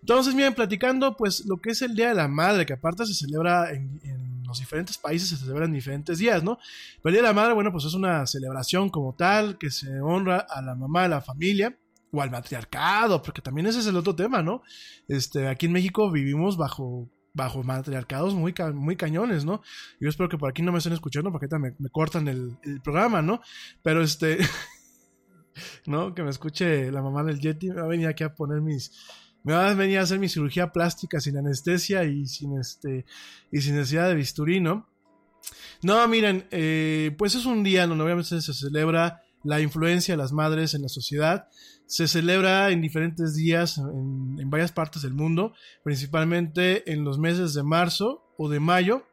Entonces, 0.00 0.34
miren, 0.34 0.54
platicando, 0.54 1.16
pues 1.16 1.46
lo 1.46 1.56
que 1.56 1.70
es 1.70 1.82
el 1.82 1.94
Día 1.94 2.10
de 2.10 2.14
la 2.14 2.28
Madre, 2.28 2.66
que 2.66 2.74
aparte 2.74 3.06
se 3.06 3.14
celebra 3.14 3.72
en, 3.72 3.98
los 4.46 4.58
diferentes 4.58 4.96
países, 4.96 5.28
se 5.28 5.36
celebra 5.36 5.66
en 5.66 5.72
diferentes 5.72 6.18
días, 6.18 6.42
¿no? 6.42 6.58
Pero 7.02 7.10
el 7.10 7.12
Día 7.14 7.22
de 7.22 7.28
la 7.28 7.34
Madre, 7.34 7.54
bueno, 7.54 7.72
pues 7.72 7.84
es 7.84 7.94
una 7.94 8.26
celebración 8.26 8.90
como 8.90 9.14
tal, 9.14 9.58
que 9.58 9.70
se 9.70 10.00
honra 10.00 10.38
a 10.38 10.62
la 10.62 10.74
mamá 10.74 11.02
de 11.02 11.08
la 11.08 11.20
familia. 11.20 11.76
O 12.10 12.22
al 12.22 12.30
matriarcado, 12.30 13.20
porque 13.20 13.42
también 13.42 13.66
ese 13.66 13.80
es 13.80 13.86
el 13.86 13.94
otro 13.94 14.16
tema, 14.16 14.42
¿no? 14.42 14.62
Este, 15.08 15.46
aquí 15.46 15.66
en 15.66 15.72
México 15.72 16.10
vivimos 16.10 16.56
bajo 16.56 17.06
bajo 17.38 17.62
matriarcados 17.62 18.34
muy, 18.34 18.52
ca- 18.52 18.72
muy 18.72 18.96
cañones, 18.96 19.44
¿no? 19.46 19.62
Yo 20.00 20.08
espero 20.10 20.28
que 20.28 20.36
por 20.36 20.50
aquí 20.50 20.60
no 20.60 20.72
me 20.72 20.78
estén 20.78 20.92
escuchando 20.92 21.30
porque 21.32 21.46
ahorita 21.46 21.58
me, 21.78 21.88
cortan 21.90 22.28
el, 22.28 22.58
el 22.64 22.82
programa, 22.82 23.22
¿no? 23.22 23.40
Pero 23.82 24.02
este, 24.02 24.38
¿no? 25.86 26.14
Que 26.14 26.22
me 26.22 26.30
escuche 26.30 26.90
la 26.90 27.00
mamá 27.00 27.22
del 27.24 27.40
Yeti, 27.40 27.68
me 27.70 27.76
va 27.76 27.84
a 27.84 27.88
venir 27.88 28.08
aquí 28.08 28.24
a 28.24 28.34
poner 28.34 28.60
mis, 28.60 28.92
me 29.44 29.52
va 29.54 29.68
a 29.70 29.74
venir 29.74 29.98
a 29.98 30.02
hacer 30.02 30.18
mi 30.18 30.28
cirugía 30.28 30.72
plástica 30.72 31.20
sin 31.20 31.38
anestesia 31.38 32.04
y 32.04 32.26
sin 32.26 32.58
este, 32.58 33.06
y 33.50 33.60
sin 33.60 33.76
necesidad 33.76 34.08
de 34.08 34.14
bisturí, 34.14 34.60
¿no? 34.60 34.88
No, 35.82 36.06
miren, 36.08 36.46
eh, 36.50 37.14
pues 37.16 37.34
es 37.36 37.46
un 37.46 37.62
día 37.62 37.86
donde 37.86 38.04
obviamente 38.04 38.40
se 38.42 38.52
celebra 38.52 39.22
la 39.44 39.60
influencia 39.60 40.14
de 40.14 40.18
las 40.18 40.32
madres 40.32 40.74
en 40.74 40.82
la 40.82 40.88
sociedad. 40.88 41.48
Se 41.86 42.08
celebra 42.08 42.70
en 42.70 42.80
diferentes 42.80 43.34
días 43.34 43.78
en, 43.78 44.50
varias 44.50 44.72
partes 44.72 45.02
del 45.02 45.14
mundo, 45.14 45.54
principalmente 45.82 46.90
en 46.92 47.04
los 47.04 47.18
meses 47.18 47.54
de 47.54 47.62
marzo 47.62 48.24
o 48.36 48.48
de 48.48 48.60
mayo. 48.60 49.04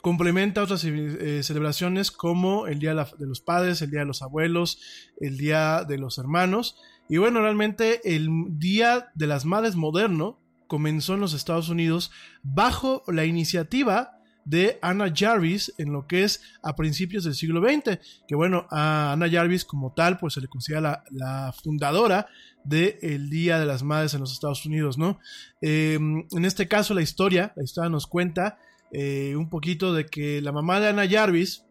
Complementa 0.00 0.62
otras 0.62 0.84
eh, 0.84 1.42
celebraciones 1.42 2.10
como 2.10 2.66
el 2.66 2.78
Día 2.78 2.94
de 2.94 3.26
los 3.26 3.40
Padres, 3.40 3.82
el 3.82 3.90
Día 3.90 4.00
de 4.00 4.06
los 4.06 4.22
Abuelos, 4.22 4.80
el 5.20 5.38
Día 5.38 5.84
de 5.84 5.98
los 5.98 6.18
Hermanos. 6.18 6.76
Y 7.08 7.18
bueno, 7.18 7.40
realmente 7.40 8.00
el 8.04 8.28
Día 8.58 9.10
de 9.14 9.26
las 9.26 9.44
Madres 9.44 9.76
moderno 9.76 10.40
comenzó 10.66 11.14
en 11.14 11.20
los 11.20 11.34
Estados 11.34 11.68
Unidos 11.68 12.10
bajo 12.42 13.02
la 13.06 13.26
iniciativa 13.26 14.21
de 14.44 14.78
Anna 14.82 15.12
Jarvis 15.14 15.72
en 15.78 15.92
lo 15.92 16.06
que 16.06 16.24
es 16.24 16.42
a 16.62 16.74
principios 16.74 17.24
del 17.24 17.34
siglo 17.34 17.60
XX. 17.60 17.98
Que 18.26 18.34
bueno, 18.34 18.66
a 18.70 19.12
Anna 19.12 19.30
Jarvis 19.30 19.64
como 19.64 19.92
tal, 19.92 20.18
pues 20.18 20.34
se 20.34 20.40
le 20.40 20.48
considera 20.48 21.04
la, 21.10 21.52
fundadora 21.62 22.26
del 22.64 23.28
Día 23.30 23.58
de 23.58 23.66
las 23.66 23.82
Madres 23.82 24.14
en 24.14 24.20
los 24.20 24.32
Estados 24.32 24.64
Unidos, 24.66 24.98
¿no? 24.98 25.18
Eh, 25.60 25.94
en 25.94 26.44
este 26.44 26.68
caso, 26.68 26.94
la 26.94 27.02
historia, 27.02 27.52
la 27.56 27.64
historia 27.64 27.90
nos 27.90 28.06
cuenta 28.06 28.58
eh, 28.92 29.34
un 29.36 29.48
poquito 29.48 29.94
de 29.94 30.06
que 30.06 30.42
la 30.42 30.52
mamá 30.52 30.78
de 30.78 30.88
Anna 30.88 31.08
Jarvis, 31.08 31.64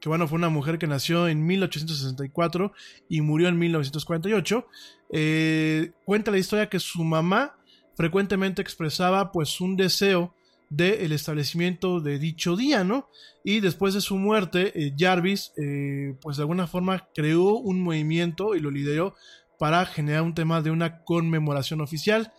que 0.00 0.08
bueno, 0.08 0.26
fue 0.26 0.38
una 0.38 0.48
mujer 0.48 0.78
que 0.78 0.86
nació 0.86 1.28
en 1.28 1.46
1864 1.46 2.72
y 3.08 3.20
murió 3.20 3.48
en 3.48 3.58
1948, 3.58 4.66
eh, 5.12 5.92
cuenta 6.04 6.30
la 6.30 6.38
historia 6.38 6.68
que 6.68 6.80
su 6.80 7.04
mamá 7.04 7.56
frecuentemente 7.94 8.62
expresaba 8.62 9.30
pues 9.32 9.60
un 9.60 9.76
deseo 9.76 10.34
del 10.72 11.12
establecimiento 11.12 12.00
de 12.00 12.18
dicho 12.18 12.56
día, 12.56 12.82
¿no? 12.82 13.10
Y 13.44 13.60
después 13.60 13.92
de 13.92 14.00
su 14.00 14.16
muerte, 14.16 14.72
eh, 14.74 14.94
Jarvis, 14.98 15.52
eh, 15.58 16.16
pues 16.22 16.38
de 16.38 16.44
alguna 16.44 16.66
forma 16.66 17.08
creó 17.14 17.56
un 17.56 17.82
movimiento 17.82 18.54
y 18.54 18.60
lo 18.60 18.70
lideró 18.70 19.14
para 19.58 19.84
generar 19.84 20.22
un 20.22 20.34
tema 20.34 20.62
de 20.62 20.70
una 20.70 21.04
conmemoración 21.04 21.82
oficial. 21.82 22.32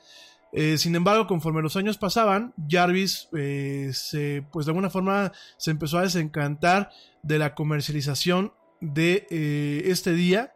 Eh, 0.51 0.79
sin 0.79 0.95
embargo, 0.95 1.27
conforme 1.27 1.61
los 1.61 1.75
años 1.75 1.99
pasaban, 1.99 2.55
Jarvis 2.67 3.29
se, 3.31 4.43
pues 4.51 4.65
de 4.65 4.71
alguna 4.71 4.89
forma 4.89 5.31
se 5.57 5.69
empezó 5.69 5.99
a 5.99 6.03
desencantar 6.03 6.89
de 7.21 7.37
la 7.37 7.53
comercialización 7.53 8.51
de 8.81 9.27
este 9.85 10.13
día. 10.13 10.53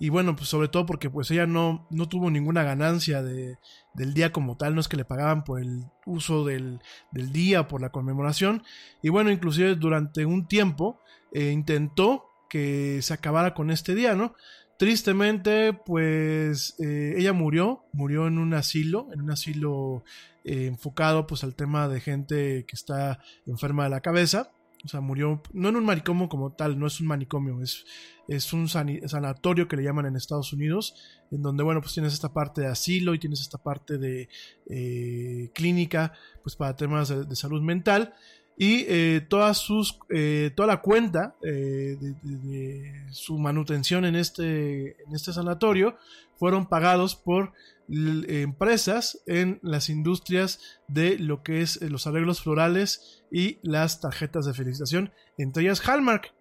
Y 0.00 0.08
bueno, 0.08 0.34
pues 0.34 0.48
sobre 0.48 0.68
todo 0.68 0.86
porque 0.86 1.10
pues 1.10 1.30
ella 1.30 1.46
no, 1.46 1.86
no 1.90 2.08
tuvo 2.08 2.30
ninguna 2.30 2.62
ganancia 2.62 3.22
de, 3.22 3.58
del 3.92 4.14
día 4.14 4.32
como 4.32 4.56
tal, 4.56 4.74
no 4.74 4.80
es 4.80 4.88
que 4.88 4.96
le 4.96 5.04
pagaban 5.04 5.44
por 5.44 5.60
el 5.60 5.84
uso 6.06 6.46
del, 6.46 6.80
del 7.12 7.32
día, 7.32 7.68
por 7.68 7.82
la 7.82 7.90
conmemoración. 7.90 8.62
Y 9.02 9.10
bueno, 9.10 9.30
inclusive 9.30 9.74
durante 9.74 10.24
un 10.24 10.48
tiempo 10.48 10.98
eh, 11.32 11.50
intentó 11.50 12.24
que 12.48 13.02
se 13.02 13.12
acabara 13.12 13.52
con 13.52 13.70
este 13.70 13.94
día, 13.94 14.14
¿no? 14.14 14.34
Tristemente, 14.78 15.74
pues 15.74 16.74
eh, 16.80 17.14
ella 17.18 17.34
murió, 17.34 17.84
murió 17.92 18.26
en 18.26 18.38
un 18.38 18.54
asilo, 18.54 19.08
en 19.12 19.20
un 19.20 19.30
asilo 19.30 20.02
eh, 20.44 20.64
enfocado 20.64 21.26
pues 21.26 21.44
al 21.44 21.54
tema 21.54 21.88
de 21.88 22.00
gente 22.00 22.64
que 22.66 22.74
está 22.74 23.20
enferma 23.46 23.84
de 23.84 23.90
la 23.90 24.00
cabeza. 24.00 24.50
O 24.84 24.88
sea, 24.88 25.00
murió, 25.00 25.42
no 25.52 25.68
en 25.68 25.76
un 25.76 25.84
manicomio 25.84 26.28
como 26.28 26.52
tal, 26.52 26.78
no 26.78 26.86
es 26.86 27.00
un 27.00 27.06
manicomio, 27.06 27.60
es, 27.62 27.84
es 28.28 28.52
un 28.54 28.66
sanatorio 28.68 29.68
que 29.68 29.76
le 29.76 29.82
llaman 29.82 30.06
en 30.06 30.16
Estados 30.16 30.54
Unidos, 30.54 30.94
en 31.30 31.42
donde, 31.42 31.62
bueno, 31.62 31.82
pues 31.82 31.92
tienes 31.92 32.14
esta 32.14 32.32
parte 32.32 32.62
de 32.62 32.68
asilo 32.68 33.12
y 33.12 33.18
tienes 33.18 33.40
esta 33.40 33.58
parte 33.58 33.98
de 33.98 34.28
eh, 34.70 35.50
clínica, 35.52 36.14
pues 36.42 36.56
para 36.56 36.76
temas 36.76 37.08
de, 37.08 37.36
salud 37.36 37.60
mental. 37.60 38.14
Y 38.56 38.84
eh, 38.88 39.26
todas 39.28 39.58
sus, 39.58 39.98
eh, 40.10 40.50
toda 40.54 40.68
la 40.68 40.80
cuenta 40.80 41.34
de, 41.42 43.06
su 43.10 43.38
manutención 43.38 44.04
en 44.04 44.16
este, 44.16 45.02
en 45.02 45.14
este 45.14 45.32
sanatorio 45.32 45.96
fueron 46.36 46.66
pagados 46.66 47.16
por 47.16 47.52
empresas 47.88 49.20
en 49.26 49.58
las 49.62 49.88
industrias 49.88 50.60
de 50.88 51.18
lo 51.18 51.42
que 51.42 51.62
es 51.62 51.80
los 51.82 52.06
arreglos 52.06 52.42
florales 52.42 53.19
y 53.30 53.58
las 53.62 54.00
tarjetas 54.00 54.46
de 54.46 54.54
felicitación, 54.54 55.12
entre 55.38 55.62
ellas 55.64 55.86
Hallmark. 55.88 56.34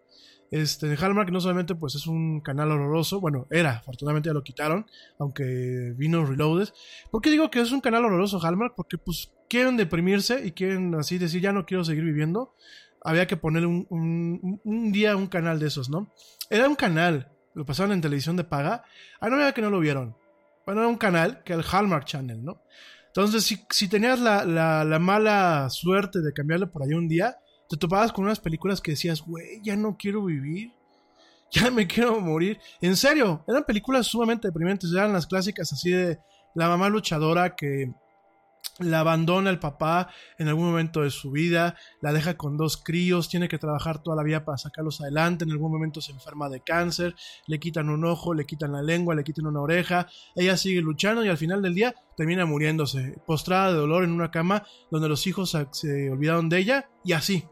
Este, 0.51 0.95
Hallmark 0.99 1.31
no 1.31 1.39
solamente 1.39 1.75
pues 1.75 1.93
es 1.93 2.07
un 2.07 2.41
canal 2.41 2.71
horroroso, 2.71 3.21
bueno, 3.21 3.45
era, 3.51 3.77
afortunadamente 3.77 4.29
ya 4.29 4.33
lo 4.33 4.43
quitaron, 4.43 4.87
aunque 5.19 5.93
vino 5.95 6.25
Reloaded. 6.25 6.69
¿Por 7.11 7.21
qué 7.21 7.29
digo 7.29 7.51
que 7.51 7.61
es 7.61 7.71
un 7.71 7.81
canal 7.81 8.05
horroroso 8.05 8.39
Hallmark? 8.43 8.73
Porque 8.75 8.97
pues 8.97 9.31
quieren 9.47 9.77
deprimirse 9.77 10.43
y 10.45 10.51
quieren 10.53 10.95
así 10.95 11.19
decir 11.19 11.41
ya 11.41 11.53
no 11.53 11.65
quiero 11.67 11.83
seguir 11.83 12.03
viviendo. 12.03 12.55
Había 13.03 13.27
que 13.27 13.37
poner 13.37 13.65
un, 13.67 13.85
un- 13.89 14.91
día 14.91 15.15
un 15.15 15.27
canal 15.27 15.59
de 15.59 15.67
esos, 15.67 15.89
¿no? 15.89 16.11
Era 16.49 16.67
un 16.67 16.75
canal, 16.75 17.31
lo 17.53 17.63
pasaban 17.65 17.91
en 17.91 18.01
televisión 18.01 18.35
de 18.35 18.43
paga. 18.43 18.83
Ah, 19.21 19.29
no 19.29 19.35
era 19.39 19.53
que 19.53 19.61
no 19.61 19.69
lo 19.69 19.79
vieron. 19.79 20.17
Bueno, 20.65 20.81
era 20.81 20.89
un 20.89 20.97
canal 20.97 21.43
que 21.43 21.53
era 21.53 21.61
el 21.61 21.67
Hallmark 21.71 22.05
Channel, 22.05 22.43
¿no? 22.43 22.61
Entonces, 23.09 23.43
si, 23.43 23.59
si 23.69 23.87
tenías 23.87 24.19
la, 24.19 24.45
la- 24.45 24.83
la 24.85 24.99
mala 24.99 25.69
suerte 25.69 26.21
de 26.21 26.31
cambiarle 26.33 26.67
por 26.67 26.83
ahí 26.83 26.93
un 26.93 27.07
día, 27.07 27.37
te 27.67 27.77
topabas 27.77 28.11
con 28.11 28.25
unas 28.25 28.39
películas 28.39 28.81
que 28.81 28.91
decías, 28.91 29.21
güey, 29.21 29.61
ya 29.63 29.75
no 29.75 29.95
quiero 29.97 30.23
vivir. 30.25 30.71
Ya 31.51 31.71
me 31.71 31.87
quiero 31.87 32.19
morir. 32.21 32.59
En 32.79 32.95
serio, 32.95 33.43
eran 33.47 33.63
películas 33.63 34.05
sumamente 34.05 34.47
deprimentes. 34.47 34.91
Eran 34.91 35.11
las 35.13 35.25
clásicas 35.25 35.73
así 35.73 35.89
de 35.89 36.19
la 36.53 36.67
mamá 36.67 36.89
luchadora 36.89 37.55
que 37.55 37.91
la 38.79 39.01
abandona 39.01 39.49
el 39.49 39.59
papá 39.59 40.09
en 40.37 40.47
algún 40.47 40.65
momento 40.65 41.01
de 41.01 41.09
su 41.09 41.31
vida, 41.31 41.75
la 42.01 42.13
deja 42.13 42.35
con 42.37 42.57
dos 42.57 42.77
críos, 42.77 43.29
tiene 43.29 43.47
que 43.47 43.57
trabajar 43.57 44.01
toda 44.01 44.15
la 44.15 44.23
vida 44.23 44.45
para 44.45 44.57
sacarlos 44.57 45.01
adelante, 45.01 45.43
en 45.45 45.51
algún 45.51 45.71
momento 45.71 46.01
se 46.01 46.11
enferma 46.11 46.49
de 46.49 46.61
cáncer, 46.61 47.15
le 47.47 47.59
quitan 47.59 47.89
un 47.89 48.05
ojo, 48.05 48.33
le 48.33 48.45
quitan 48.45 48.71
la 48.71 48.81
lengua, 48.81 49.15
le 49.15 49.23
quitan 49.23 49.45
una 49.47 49.61
oreja, 49.61 50.07
ella 50.35 50.57
sigue 50.57 50.81
luchando 50.81 51.23
y 51.23 51.29
al 51.29 51.37
final 51.37 51.61
del 51.61 51.75
día 51.75 51.93
termina 52.15 52.45
muriéndose, 52.45 53.19
postrada 53.25 53.71
de 53.71 53.77
dolor 53.77 54.03
en 54.03 54.11
una 54.11 54.31
cama 54.31 54.63
donde 54.91 55.09
los 55.09 55.25
hijos 55.27 55.57
se- 55.71 56.09
olvidaron 56.09 56.49
de 56.49 56.57
ella 56.59 56.89
y 57.03 57.13
así. 57.13 57.45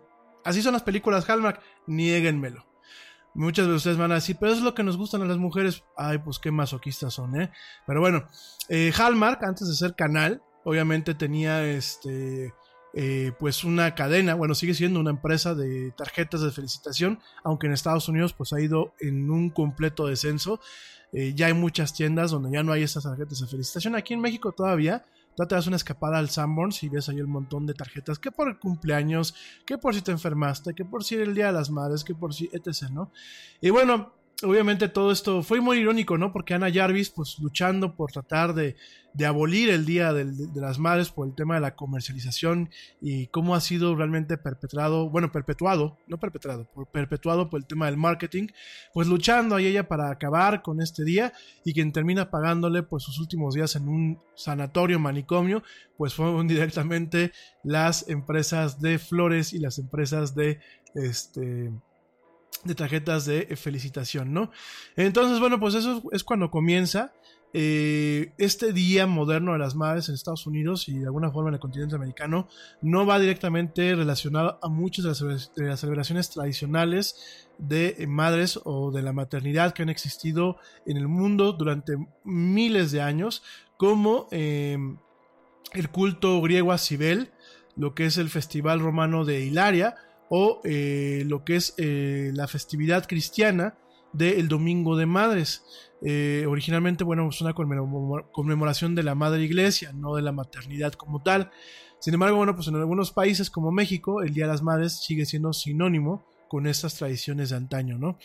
Así 0.44 0.62
son 0.62 0.74
las 0.74 0.84
películas 0.84 1.30
Hallmark, 1.30 1.62
niéguenmelo. 1.88 2.66
Muchas 3.34 3.68
de 3.68 3.74
ustedes 3.74 3.98
van 3.98 4.12
a 4.12 4.16
decir, 4.16 4.38
pero 4.40 4.52
es 4.52 4.62
lo 4.62 4.74
que 4.74 4.82
nos 4.84 4.98
gustan 4.98 5.22
a 5.22 5.26
las 5.26 5.38
mujeres. 5.38 5.84
Ay, 5.96 6.18
pues 6.18 6.40
qué 6.40 6.50
masoquistas 6.52 7.14
son, 7.14 7.40
¿eh? 7.40 7.52
Pero 7.86 8.00
bueno, 8.00 8.28
eh, 8.68 8.92
Hallmark, 8.98 9.44
antes 9.44 9.68
de 9.68 9.76
ser 9.76 9.94
canal, 9.94 10.42
obviamente 10.68 11.16
tenía 11.16 11.66
este. 11.66 12.54
eh, 12.94 13.32
pues 13.40 13.64
una 13.64 13.96
cadena, 13.96 14.36
bueno, 14.36 14.54
sigue 14.54 14.74
siendo 14.74 15.00
una 15.00 15.12
empresa 15.12 15.56
de 15.56 15.92
tarjetas 15.92 16.42
de 16.42 16.52
felicitación, 16.52 17.20
aunque 17.44 17.68
en 17.68 17.74
Estados 17.74 18.10
Unidos 18.10 18.34
pues 18.34 18.52
ha 18.52 18.60
ido 18.60 18.94
en 19.00 19.30
un 19.32 19.50
completo 19.50 20.08
descenso. 20.08 20.60
Eh, 21.14 21.34
ya 21.34 21.46
hay 21.46 21.54
muchas 21.54 21.94
tiendas 21.94 22.32
donde 22.32 22.52
ya 22.52 22.64
no 22.64 22.74
hay 22.74 22.84
estas 22.84 23.04
tarjetas 23.04 23.40
de 23.40 23.48
felicitación. 23.48 23.96
Aquí 23.96 24.14
en 24.14 24.20
México 24.20 24.52
todavía, 24.52 25.06
tú 25.38 25.46
te 25.46 25.56
das 25.56 25.68
una 25.68 25.78
escapada 25.78 26.18
al 26.18 26.30
Sanborns 26.30 26.84
y 26.84 26.90
ves 26.90 27.08
ahí 27.08 27.18
el 27.18 27.28
montón 27.28 27.66
de 27.66 27.74
tarjetas, 27.74 28.20
que 28.20 28.32
por 28.32 28.50
el 28.50 28.60
cumpleaños, 28.60 29.36
que 29.66 29.78
por 29.78 29.96
si 29.96 30.02
te 30.02 30.12
enfermaste, 30.12 30.74
que 30.74 30.84
por 30.84 31.06
si 31.06 31.16
era 31.16 31.24
el 31.24 31.34
Día 31.34 31.48
de 31.48 31.54
las 31.54 31.70
Madres, 31.70 32.04
que 32.04 32.14
por 32.14 32.34
si, 32.34 32.50
etc., 32.52 32.90
¿no? 32.92 33.12
Y 33.62 33.70
bueno, 33.70 34.17
obviamente 34.44 34.88
todo 34.88 35.12
esto 35.12 35.42
fue 35.44 35.62
muy 35.62 35.80
irónico, 35.80 36.18
¿no? 36.18 36.32
Porque 36.32 36.54
Ana 36.54 36.72
Jarvis, 36.72 37.10
pues 37.10 37.38
luchando 37.40 37.96
por 37.96 38.12
tratar 38.12 38.54
de, 38.54 38.76
de 39.14 39.26
abolir 39.26 39.70
el 39.70 39.86
Día 39.86 40.14
de 40.14 40.32
las 40.62 40.78
Madres 40.78 41.10
por 41.10 41.28
el 41.28 41.34
tema 41.34 41.56
de 41.56 41.62
la 41.62 41.76
comercialización 41.76 42.70
y 43.02 43.28
cómo 43.28 43.56
ha 43.56 43.62
sido 43.62 43.96
realmente 43.96 44.38
perpetrado, 44.38 45.10
bueno, 45.10 45.32
perpetuado, 45.32 45.98
no 46.08 46.20
perpetrado, 46.20 46.66
por- 46.72 46.86
perpetuado 46.88 47.50
por 47.50 47.60
el 47.60 47.66
tema 47.66 47.88
del 47.88 47.98
marketing, 47.98 48.48
pues 48.94 49.08
luchando 49.08 49.56
ahí 49.56 49.66
ella 49.66 49.88
para 49.88 50.12
acabar 50.12 50.62
con 50.62 50.82
este 50.82 51.04
día 51.04 51.34
y 51.66 51.74
quien 51.74 51.92
termina 51.92 52.30
pagándole 52.30 52.84
pues 52.84 53.04
sus 53.04 53.18
últimos 53.20 53.56
días 53.56 53.76
en 53.76 53.88
un 53.90 54.20
sanatorio, 54.36 55.00
manicomio, 55.00 55.64
pues 55.98 56.14
fueron 56.14 56.48
directamente 56.48 57.32
las 57.64 58.08
empresas 58.08 58.82
de 58.82 59.00
flores 59.00 59.54
y 59.54 59.58
las 59.58 59.80
empresas 59.80 60.36
de 60.36 60.60
este 60.94 61.72
de 62.64 62.76
tarjetas 62.76 63.26
de 63.26 63.56
felicitación, 63.56 64.34
¿no? 64.34 64.52
Entonces, 64.96 65.40
bueno, 65.40 65.60
pues 65.60 65.76
eso 65.76 66.04
es 66.12 66.24
cuando 66.24 66.52
comienza 66.52 67.14
eh, 67.54 68.34
este 68.38 68.74
día 68.74 69.08
moderno 69.08 69.54
de 69.54 69.60
las 69.60 69.74
madres 69.74 70.10
en 70.10 70.16
Estados 70.16 70.46
Unidos 70.46 70.90
y 70.90 71.00
de 71.00 71.06
alguna 71.06 71.32
forma 71.32 71.50
en 71.50 71.56
el 71.56 71.60
continente 71.62 71.96
americano 71.96 72.50
no 72.82 73.06
va 73.06 73.20
directamente 73.20 73.96
relacionado 73.96 74.60
a 74.62 74.68
muchas 74.68 75.18
de 75.18 75.64
las, 75.66 75.80
celebraciones 75.80 76.30
tradicionales 76.30 77.48
de 77.58 77.96
eh, 78.00 78.06
madres 78.06 78.60
o 78.66 78.92
de 78.92 79.02
la 79.02 79.14
maternidad 79.14 79.74
que 79.74 79.82
han 79.82 79.90
existido 79.90 80.58
en 80.86 80.98
el 80.98 81.08
mundo 81.08 81.54
durante 81.54 81.98
miles 82.26 82.92
de 82.92 83.02
años, 83.02 83.44
como 83.78 84.28
eh, 84.32 84.78
el 85.74 85.90
culto 85.90 86.42
griego 86.42 86.74
a 86.74 86.78
Cibel, 86.78 87.32
lo 87.78 87.96
que 87.96 88.06
es 88.06 88.18
el 88.18 88.30
festival 88.30 88.82
romano 88.82 89.24
de 89.24 89.46
Hilaria, 89.46 89.96
o 90.30 90.62
eh, 90.64 91.24
lo 91.26 91.44
que 91.44 91.56
es 91.56 91.74
eh, 91.78 92.32
la 92.34 92.48
festividad 92.48 93.08
cristiana 93.08 93.78
del 94.14 94.48
Domingo 94.48 94.98
de 94.98 95.06
Madres. 95.06 95.64
Eh, 96.02 96.46
originalmente, 96.48 97.04
bueno, 97.04 97.28
es 97.30 97.42
una 97.42 97.54
conmemora- 97.54 98.26
conmemoración 98.32 98.96
de 98.96 99.04
la 99.04 99.16
Madre 99.16 99.44
Iglesia, 99.44 99.92
no 99.94 100.16
de 100.16 100.22
la 100.22 100.32
maternidad 100.32 100.94
como 100.94 101.22
tal. 101.22 101.52
Sin 102.00 102.14
embargo, 102.14 102.38
bueno, 102.38 102.56
pues 102.56 102.68
en 102.68 102.76
algunos 102.76 103.12
países 103.12 103.50
como 103.50 103.72
México, 103.72 104.22
el 104.22 104.34
Día 104.34 104.46
de 104.46 104.52
las 104.52 104.62
Madres 104.62 105.00
sigue 105.04 105.26
siendo 105.26 105.54
sinónimo 105.54 106.26
con 106.48 106.68
estas 106.68 106.96
tradiciones 106.96 107.50
de 107.50 107.58
antaño, 107.58 107.98
¿no? 107.98 108.18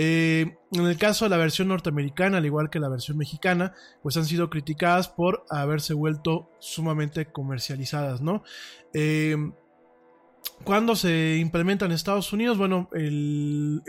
En 0.00 0.56
el 0.70 0.96
caso 0.96 1.24
de 1.24 1.30
la 1.30 1.36
versión 1.38 1.66
norteamericana, 1.66 2.38
al 2.38 2.46
igual 2.46 2.70
que 2.70 2.78
la 2.78 2.88
versión 2.88 3.18
mexicana, 3.18 3.74
pues 4.00 4.16
han 4.16 4.26
sido 4.26 4.48
criticadas 4.48 5.08
por 5.08 5.44
haberse 5.50 5.92
vuelto 5.92 6.48
sumamente 6.60 7.26
comercializadas, 7.32 8.20
¿no? 8.20 8.44
Eh, 8.94 9.36
cuando 10.64 10.96
se 10.96 11.38
implementa 11.38 11.86
en 11.86 11.92
Estados 11.92 12.32
Unidos, 12.32 12.58
bueno, 12.58 12.90
el, 12.92 13.80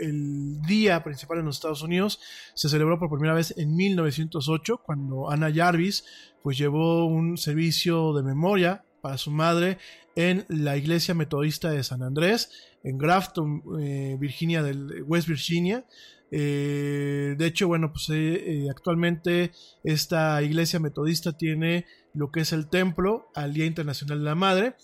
día 0.66 1.02
principal 1.02 1.38
en 1.38 1.44
los 1.44 1.56
Estados 1.56 1.82
Unidos 1.82 2.20
se 2.54 2.68
celebró 2.68 2.98
por 2.98 3.10
primera 3.10 3.34
vez 3.34 3.54
en 3.58 3.76
1908, 3.76 4.82
cuando 4.84 5.30
Anna 5.30 5.52
Jarvis 5.52 6.04
pues 6.42 6.56
llevó 6.56 7.04
un 7.06 7.36
servicio 7.36 8.14
de 8.14 8.22
memoria 8.22 8.84
para 9.02 9.18
su 9.18 9.30
madre 9.30 9.78
en 10.14 10.46
la 10.48 10.76
iglesia 10.76 11.14
metodista 11.14 11.70
de 11.70 11.82
San 11.82 12.02
Andrés, 12.02 12.50
en 12.82 12.98
Grafton, 12.98 13.62
eh, 13.80 14.16
Virginia, 14.18 14.62
del 14.62 15.02
West 15.06 15.28
Virginia. 15.28 15.84
Eh, 16.30 17.34
de 17.36 17.46
hecho, 17.46 17.66
bueno, 17.68 17.92
pues 17.92 18.08
eh, 18.10 18.68
actualmente 18.70 19.52
esta 19.84 20.42
iglesia 20.42 20.78
metodista 20.78 21.36
tiene 21.36 21.84
lo 22.14 22.30
que 22.30 22.40
es 22.40 22.52
el 22.52 22.68
templo 22.68 23.28
al 23.34 23.52
Día 23.52 23.66
Internacional 23.66 24.18
de 24.20 24.24
la 24.24 24.34
Madre. 24.34 24.76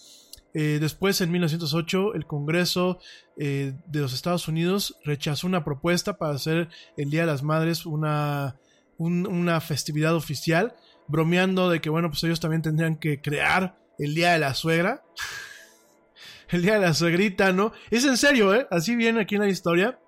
Eh, 0.59 0.79
después, 0.81 1.21
en 1.21 1.31
1908, 1.33 2.15
el 2.15 2.27
Congreso 2.27 2.99
eh, 3.37 3.75
de 3.87 4.01
los 4.01 4.15
Estados 4.15 4.49
Unidos 4.49 4.97
rechazó 5.05 5.47
una 5.47 5.65
propuesta 5.65 6.17
para 6.17 6.35
hacer 6.35 6.71
el 6.97 7.11
Día 7.11 7.21
de 7.23 7.27
las 7.27 7.43
Madres 7.43 7.85
una, 7.85 8.57
un- 8.97 9.27
una 9.27 9.61
festividad 9.61 10.15
oficial, 10.15 10.75
bromeando 11.09 11.69
de 11.69 11.83
que, 11.83 11.91
bueno, 11.91 12.09
pues 12.09 12.25
ellos 12.25 12.41
también 12.41 12.63
tendrían 12.63 12.97
que 12.97 13.21
crear 13.21 13.79
el 13.99 14.15
Día 14.15 14.33
de 14.33 14.39
la 14.39 14.55
Suegra. 14.55 15.03
el 16.49 16.63
Día 16.63 16.75
de 16.75 16.81
la 16.87 16.95
Suegrita, 16.95 17.53
¿no? 17.53 17.73
Es 17.91 18.05
en 18.07 18.17
serio, 18.17 18.55
¿eh? 18.55 18.67
Así 18.71 18.97
viene 18.97 19.21
aquí 19.21 19.35
en 19.35 19.43
la 19.43 19.49
historia. 19.49 19.99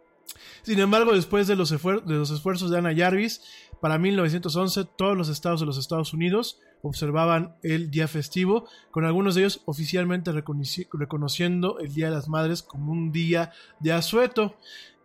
Sin 0.62 0.78
embargo, 0.78 1.12
después 1.14 1.46
de 1.46 1.56
los, 1.56 1.72
esfuer- 1.72 2.04
de 2.04 2.14
los 2.14 2.30
esfuerzos 2.30 2.70
de 2.70 2.78
Ana 2.78 2.94
Jarvis, 2.96 3.42
para 3.80 3.98
1911 3.98 4.86
todos 4.96 5.16
los 5.16 5.28
estados 5.28 5.60
de 5.60 5.66
los 5.66 5.78
Estados 5.78 6.12
Unidos 6.12 6.58
observaban 6.82 7.56
el 7.62 7.90
día 7.90 8.08
festivo, 8.08 8.68
con 8.90 9.04
algunos 9.04 9.34
de 9.34 9.42
ellos 9.42 9.62
oficialmente 9.66 10.32
reconoci- 10.32 10.88
reconociendo 10.92 11.78
el 11.80 11.92
Día 11.92 12.06
de 12.06 12.14
las 12.14 12.28
Madres 12.28 12.62
como 12.62 12.92
un 12.92 13.12
día 13.12 13.50
de 13.80 13.92
asueto. 13.92 14.56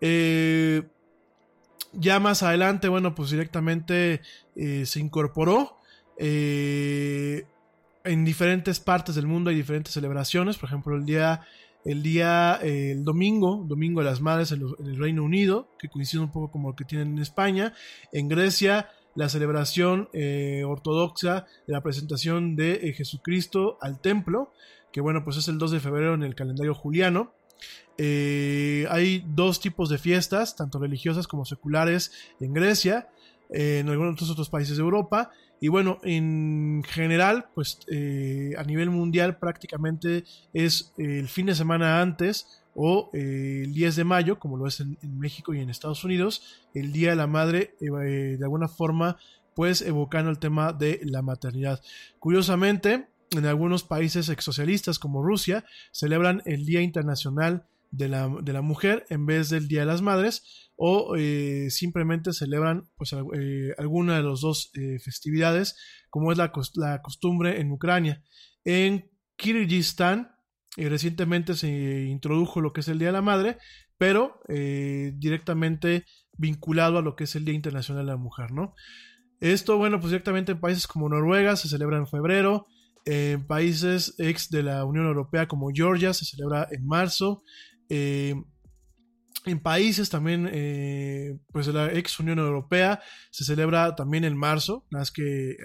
Eh, 0.02 0.84
ya 1.94 2.20
más 2.20 2.44
adelante, 2.44 2.88
bueno, 2.90 3.16
pues 3.16 3.30
directamente 3.32 4.22
eh, 4.56 4.86
se 4.86 5.00
incorporó. 5.00 5.78
eh, 6.18 7.46
en 8.06 8.26
diferentes 8.26 8.80
partes 8.80 9.16
del 9.16 9.28
mundo 9.28 9.50
hay 9.50 9.56
diferentes 9.56 9.94
celebraciones, 9.94 10.58
por 10.58 10.68
ejemplo, 10.68 10.96
el 10.96 11.06
día 11.06 11.42
el 11.86 12.02
día, 12.02 12.60
el 12.62 13.04
domingo, 13.04 13.64
Domingo 13.68 14.00
de 14.00 14.06
las 14.06 14.22
Madres 14.22 14.52
en, 14.54 14.62
en 14.62 14.86
el 14.86 14.98
Reino 14.98 15.24
Unido, 15.24 15.68
que 15.78 15.90
coincide 15.90 16.22
un 16.22 16.32
poco 16.32 16.50
como 16.50 16.70
lo 16.70 16.76
que 16.76 16.86
tienen 16.86 17.10
en 17.10 17.20
España. 17.20 17.74
En 18.14 18.30
Grecia, 18.30 18.90
la 19.16 19.30
celebración 19.30 20.10
eh, 20.14 20.64
ortodoxa 20.66 21.46
de 21.68 21.74
la 21.74 21.82
presentación 21.82 22.56
de 22.56 22.74
eh, 22.74 22.94
Jesucristo 22.94 23.78
al 23.82 24.00
templo, 24.00 24.52
que 24.92 25.02
bueno, 25.02 25.24
pues 25.24 25.38
es 25.38 25.48
el 25.48 25.58
2 25.58 25.72
de 25.72 25.80
febrero 25.80 26.14
en 26.14 26.24
el 26.24 26.36
calendario 26.36 26.74
juliano. 26.74 27.34
Eh, 27.98 28.88
hay 28.90 29.24
dos 29.28 29.60
tipos 29.60 29.90
de 29.90 29.98
fiestas, 29.98 30.56
tanto 30.56 30.80
religiosas 30.80 31.28
como 31.28 31.46
seculares, 31.46 32.12
en 32.40 32.54
Grecia, 32.54 33.10
en 33.50 33.88
algunos 33.88 34.30
otros 34.30 34.50
países 34.50 34.78
de 34.78 34.84
Europa. 34.84 35.32
Y 35.60 35.68
bueno, 35.68 36.00
en 36.04 36.84
general, 36.86 37.50
pues 37.54 37.80
a 38.58 38.64
nivel 38.64 38.90
mundial 38.90 39.38
prácticamente 39.38 40.26
es 40.54 40.92
el 40.98 41.30
fin 41.30 41.46
de 41.46 41.56
semana 41.56 42.02
antes 42.02 42.63
o 42.76 43.12
eh, 43.14 43.62
el 43.66 43.74
10 43.74 43.96
de 43.96 44.04
mayo, 44.04 44.40
como 44.40 44.58
lo 44.58 44.68
es 44.68 44.80
en, 44.80 44.98
México 45.18 45.54
y 45.54 45.60
en 45.60 45.70
Estados 45.70 46.04
Unidos, 46.04 46.42
el 46.74 46.92
Día 46.92 47.12
de 47.12 47.16
la 47.16 47.28
Madre, 47.28 47.76
eh, 47.80 47.88
eh, 47.88 48.38
de 48.38 48.44
alguna 48.44 48.68
forma, 48.68 49.18
pues 49.56 49.82
evocando 49.82 50.32
el 50.32 50.40
tema 50.40 50.74
de 50.74 51.00
la 51.04 51.22
maternidad. 51.22 51.82
Curiosamente, 52.20 53.08
en 53.32 53.46
algunos 53.46 53.84
países 53.84 54.30
exsocialistas 54.30 55.00
como 55.00 55.24
Rusia, 55.24 55.66
celebran 55.92 56.42
el 56.46 56.66
Día 56.66 56.82
Internacional 56.82 57.68
de 57.92 58.10
la, 58.10 58.28
de 58.42 58.54
la 58.54 58.62
Mujer 58.62 59.06
en 59.10 59.26
vez 59.28 59.50
del 59.50 59.68
Día 59.68 59.82
de 59.82 59.86
las 59.86 60.02
Madres, 60.02 60.70
o 60.76 61.16
simplemente 61.70 62.34
celebran 62.34 62.90
pues, 62.96 63.14
al- 63.14 63.28
alguna 63.78 64.18
de 64.18 64.24
las 64.24 64.42
dos 64.42 64.72
festividades, 65.04 65.78
como 66.10 66.32
es 66.32 66.38
la, 66.40 66.52
la 66.76 67.02
costumbre 67.04 67.62
en 67.62 67.72
Ucrania. 67.72 68.24
En 68.66 69.12
Kirguistán, 69.36 70.32
eh, 70.78 70.90
recientemente 70.90 71.54
se 71.56 72.06
introdujo 72.06 72.62
lo 72.62 72.74
que 72.74 72.82
es 72.82 72.88
el 72.88 73.00
Día 73.00 73.10
de 73.10 73.14
la 73.14 73.22
Madre, 73.22 73.58
pero 73.98 74.42
eh, 74.50 75.14
directamente 75.16 76.06
vinculado 76.38 76.98
a 76.98 77.02
lo 77.02 77.16
que 77.16 77.26
es 77.26 77.36
el 77.36 77.46
Día 77.46 77.54
Internacional 77.54 78.06
de 78.06 78.12
la 78.12 78.18
Mujer, 78.18 78.52
¿no? 78.52 78.74
Esto, 79.40 79.78
bueno, 79.78 80.00
pues 80.00 80.12
directamente 80.12 80.54
en 80.54 80.60
países 80.60 80.88
como 80.88 81.10
Noruega 81.10 81.56
se 81.56 81.68
celebra 81.68 81.98
en 81.98 82.08
febrero, 82.08 82.66
en 83.06 83.46
países 83.46 84.16
ex 84.18 84.50
de 84.50 84.64
la 84.64 84.86
Unión 84.86 85.06
Europea 85.06 85.48
como 85.48 85.70
Georgia 85.74 86.14
se 86.14 86.26
celebra 86.26 86.68
en 86.72 86.86
marzo, 86.88 87.44
eh, 87.90 88.36
en 89.46 89.60
países 89.60 90.10
también, 90.10 90.50
eh, 90.52 91.38
pues 91.52 91.68
de 91.68 91.74
la 91.74 91.92
ex 91.92 92.20
Unión 92.20 92.40
Europea 92.40 93.02
se 93.30 93.44
celebra 93.44 93.94
también 93.96 94.24
en 94.24 94.38
marzo, 94.38 94.88
más 94.90 95.12
que 95.12 95.58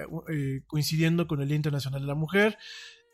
coincidiendo 0.66 1.28
con 1.28 1.40
el 1.40 1.48
Día 1.48 1.56
Internacional 1.56 2.00
de 2.00 2.08
la 2.08 2.16
Mujer. 2.16 2.58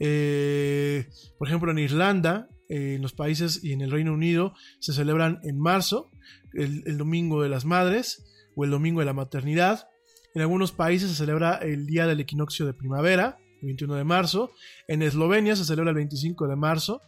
Eh, 0.00 1.08
por 1.38 1.48
ejemplo, 1.48 1.70
en 1.70 1.78
Irlanda, 1.78 2.48
eh, 2.68 2.94
en 2.94 3.02
los 3.02 3.12
países 3.12 3.62
y 3.62 3.72
en 3.72 3.80
el 3.80 3.90
Reino 3.90 4.12
Unido 4.12 4.54
se 4.80 4.92
celebran 4.92 5.40
en 5.44 5.58
marzo, 5.58 6.10
el, 6.52 6.96
Domingo 6.98 7.42
de 7.42 7.48
las 7.48 7.64
Madres 7.64 8.24
o 8.56 8.64
el 8.64 8.70
Domingo 8.70 9.00
de 9.00 9.06
la 9.06 9.12
Maternidad. 9.12 9.88
En 10.34 10.42
algunos 10.42 10.72
países 10.72 11.10
se 11.10 11.16
celebra 11.16 11.56
el 11.56 11.86
Día 11.86 12.06
del 12.06 12.20
Equinoccio 12.20 12.66
de 12.66 12.74
Primavera, 12.74 13.38
el 13.60 13.66
21 13.68 13.94
de 13.94 14.04
marzo. 14.04 14.50
En 14.88 15.02
Eslovenia 15.02 15.56
se 15.56 15.64
celebra 15.64 15.90
el 15.90 15.96
25 15.96 16.48
de 16.48 16.56
marzo. 16.56 17.00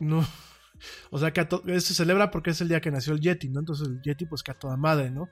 No, 0.00 0.26
o 1.10 1.18
sea, 1.18 1.32
que 1.32 1.44
to- 1.44 1.62
se 1.66 1.94
celebra 1.94 2.30
porque 2.30 2.50
es 2.50 2.60
el 2.60 2.68
día 2.68 2.80
que 2.80 2.90
nació 2.90 3.12
el 3.12 3.20
Yeti, 3.20 3.48
¿no? 3.48 3.60
Entonces 3.60 3.88
el 3.88 4.00
Yeti, 4.02 4.26
pues 4.26 4.42
que 4.42 4.50
a 4.52 4.58
toda 4.58 4.76
madre, 4.76 5.10
¿no? 5.10 5.28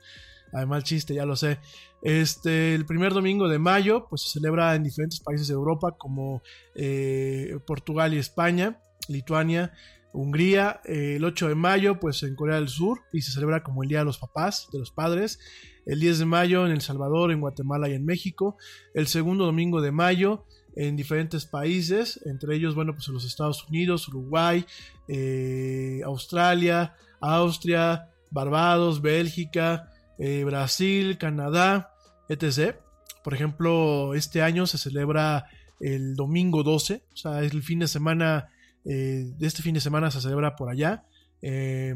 Además, 0.52 0.78
el 0.78 0.84
chiste, 0.84 1.14
ya 1.14 1.24
lo 1.24 1.36
sé. 1.36 1.58
Este, 2.02 2.74
el 2.74 2.86
primer 2.86 3.12
domingo 3.12 3.48
de 3.48 3.58
mayo, 3.58 4.06
pues 4.08 4.22
se 4.22 4.30
celebra 4.30 4.74
en 4.74 4.84
diferentes 4.84 5.20
países 5.20 5.48
de 5.48 5.54
Europa 5.54 5.96
como 5.98 6.42
eh, 6.74 7.58
Portugal 7.66 8.14
y 8.14 8.18
España, 8.18 8.80
Lituania, 9.08 9.72
Hungría. 10.12 10.80
Eh, 10.84 11.16
el 11.16 11.24
8 11.24 11.48
de 11.48 11.54
mayo, 11.54 12.00
pues 12.00 12.22
en 12.22 12.34
Corea 12.34 12.56
del 12.56 12.68
Sur, 12.68 13.00
y 13.12 13.22
se 13.22 13.32
celebra 13.32 13.62
como 13.62 13.82
el 13.82 13.88
Día 13.88 14.00
de 14.00 14.04
los 14.04 14.18
Papás, 14.18 14.68
de 14.72 14.78
los 14.78 14.90
Padres. 14.90 15.38
El 15.86 16.00
10 16.00 16.18
de 16.18 16.26
mayo 16.26 16.66
en 16.66 16.72
El 16.72 16.82
Salvador, 16.82 17.32
en 17.32 17.40
Guatemala 17.40 17.88
y 17.88 17.94
en 17.94 18.04
México. 18.04 18.56
El 18.94 19.06
segundo 19.06 19.46
domingo 19.46 19.80
de 19.80 19.90
mayo 19.90 20.44
en 20.76 20.96
diferentes 20.96 21.44
países, 21.44 22.20
entre 22.24 22.54
ellos, 22.54 22.76
bueno, 22.76 22.94
pues 22.94 23.08
en 23.08 23.14
los 23.14 23.24
Estados 23.24 23.66
Unidos, 23.68 24.06
Uruguay, 24.06 24.64
eh, 25.08 26.00
Australia, 26.04 26.94
Austria, 27.20 28.10
Barbados, 28.30 29.02
Bélgica, 29.02 29.90
eh, 30.18 30.44
Brasil, 30.44 31.18
Canadá, 31.18 31.92
etc. 32.28 32.76
Por 33.24 33.34
ejemplo, 33.34 34.14
este 34.14 34.42
año 34.42 34.66
se 34.66 34.78
celebra 34.78 35.46
el 35.80 36.16
domingo 36.16 36.62
12, 36.62 37.04
o 37.12 37.16
sea, 37.16 37.42
es 37.42 37.52
el 37.52 37.62
fin 37.62 37.80
de 37.80 37.88
semana, 37.88 38.48
eh, 38.84 39.32
este 39.40 39.62
fin 39.62 39.74
de 39.74 39.80
semana 39.80 40.10
se 40.10 40.20
celebra 40.20 40.56
por 40.56 40.70
allá. 40.70 41.04
Eh, 41.42 41.94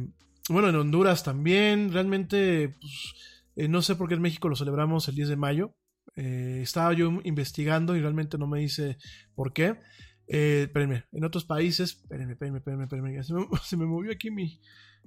bueno, 0.49 0.69
en 0.69 0.77
Honduras 0.77 1.25
también, 1.25 1.93
realmente, 1.93 2.77
pues, 2.81 3.15
eh, 3.57 3.69
no 3.69 3.83
sé 3.83 3.97
por 3.97 4.09
qué 4.09 4.15
en 4.15 4.23
México 4.23 4.49
lo 4.49 4.57
celebramos 4.57 5.09
el 5.09 5.15
10 5.15 5.29
de 5.29 5.37
mayo. 5.37 5.75
Estaba 6.15 6.93
yo 6.93 7.11
investigando 7.25 7.97
y 7.97 8.01
realmente 8.01 8.37
no 8.37 8.47
me 8.47 8.61
dice 8.61 8.99
por 9.35 9.53
qué. 9.55 9.79
Espérenme, 10.27 11.05
en 11.13 11.25
otros 11.25 11.45
países, 11.45 11.93
espérenme, 12.03 12.33
espérenme, 12.33 12.59
espérenme, 12.59 12.85
espérenme, 12.85 13.25
se 13.25 13.33
me, 13.33 13.47
se 13.65 13.77
me 13.77 13.87
movió 13.87 14.13
aquí 14.13 14.31
mi, 14.31 14.61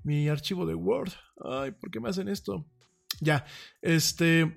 mi 0.04 0.28
archivo 0.28 0.66
de 0.66 0.74
Word. 0.74 1.12
Ay, 1.44 1.72
¿por 1.72 1.92
qué 1.92 2.00
me 2.00 2.10
hacen 2.10 2.28
esto? 2.28 2.66
Ya, 3.22 3.46
este, 3.82 4.56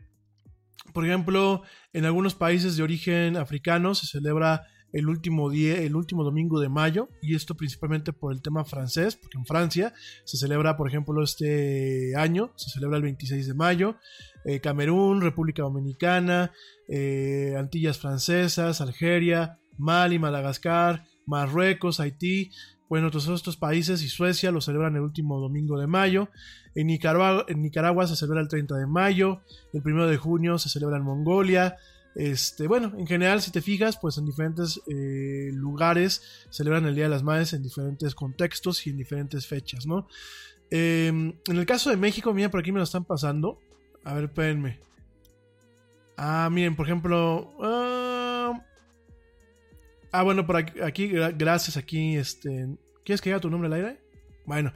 por 0.92 1.04
ejemplo, 1.04 1.62
en 1.92 2.04
algunos 2.04 2.34
países 2.34 2.76
de 2.76 2.82
origen 2.82 3.36
africano 3.36 3.94
se 3.94 4.06
celebra 4.06 4.66
el 4.92 5.08
último 5.08 5.50
día, 5.50 5.78
el 5.82 5.96
último 5.96 6.24
domingo 6.24 6.60
de 6.60 6.68
mayo, 6.68 7.08
y 7.20 7.34
esto 7.34 7.54
principalmente 7.54 8.12
por 8.12 8.32
el 8.32 8.40
tema 8.40 8.64
francés, 8.64 9.16
porque 9.16 9.38
en 9.38 9.44
Francia 9.44 9.92
se 10.24 10.38
celebra, 10.38 10.76
por 10.76 10.88
ejemplo, 10.88 11.22
este 11.22 12.16
año, 12.16 12.52
se 12.56 12.70
celebra 12.70 12.96
el 12.96 13.02
26 13.02 13.46
de 13.46 13.54
mayo, 13.54 13.96
eh, 14.44 14.60
Camerún, 14.60 15.20
República 15.20 15.62
Dominicana, 15.62 16.52
eh, 16.88 17.54
Antillas 17.58 17.98
Francesas, 17.98 18.80
Algeria, 18.80 19.58
Mali, 19.76 20.18
Madagascar, 20.18 21.04
Marruecos, 21.26 22.00
Haití, 22.00 22.50
bueno, 22.88 23.10
todos 23.10 23.28
estos 23.28 23.56
países 23.56 24.02
y 24.02 24.08
Suecia 24.08 24.50
lo 24.50 24.60
celebran 24.60 24.96
el 24.96 25.02
último 25.02 25.38
domingo 25.40 25.78
de 25.78 25.86
mayo. 25.86 26.28
En 26.74 26.86
Nicaragua, 26.86 27.44
en 27.48 27.60
Nicaragua 27.60 28.06
se 28.06 28.16
celebra 28.16 28.40
el 28.40 28.48
30 28.48 28.76
de 28.76 28.86
mayo. 28.86 29.42
El 29.72 29.82
1 29.84 30.06
de 30.06 30.16
junio 30.16 30.58
se 30.58 30.68
celebra 30.70 30.96
en 30.96 31.02
Mongolia. 31.02 31.76
Este, 32.14 32.66
bueno, 32.66 32.94
en 32.96 33.06
general, 33.06 33.42
si 33.42 33.52
te 33.52 33.60
fijas, 33.60 33.98
pues 34.00 34.16
en 34.16 34.24
diferentes 34.24 34.80
eh, 34.88 35.50
lugares 35.52 36.46
celebran 36.50 36.86
el 36.86 36.94
Día 36.94 37.04
de 37.04 37.10
las 37.10 37.22
Madres 37.22 37.52
en 37.52 37.62
diferentes 37.62 38.14
contextos 38.14 38.86
y 38.86 38.90
en 38.90 38.96
diferentes 38.96 39.46
fechas, 39.46 39.86
¿no? 39.86 40.08
Eh, 40.70 41.08
en 41.08 41.56
el 41.56 41.66
caso 41.66 41.90
de 41.90 41.96
México, 41.96 42.32
mira, 42.32 42.50
por 42.50 42.60
aquí 42.60 42.72
me 42.72 42.78
lo 42.78 42.84
están 42.84 43.04
pasando. 43.04 43.58
A 44.04 44.14
ver, 44.14 44.24
espérenme. 44.24 44.80
Ah, 46.16 46.48
miren, 46.50 46.74
por 46.74 46.86
ejemplo. 46.86 47.52
ah, 47.62 47.97
Ah, 50.12 50.22
bueno, 50.22 50.46
por 50.46 50.56
aquí, 50.56 50.80
aquí, 50.80 51.08
gra- 51.10 51.34
gracias, 51.36 51.76
aquí, 51.76 52.16
este... 52.16 52.66
¿Quieres 53.04 53.20
que 53.20 53.30
diga 53.30 53.40
tu 53.40 53.50
nombre 53.50 53.66
al 53.68 53.72
aire? 53.74 54.00
Bueno, 54.44 54.72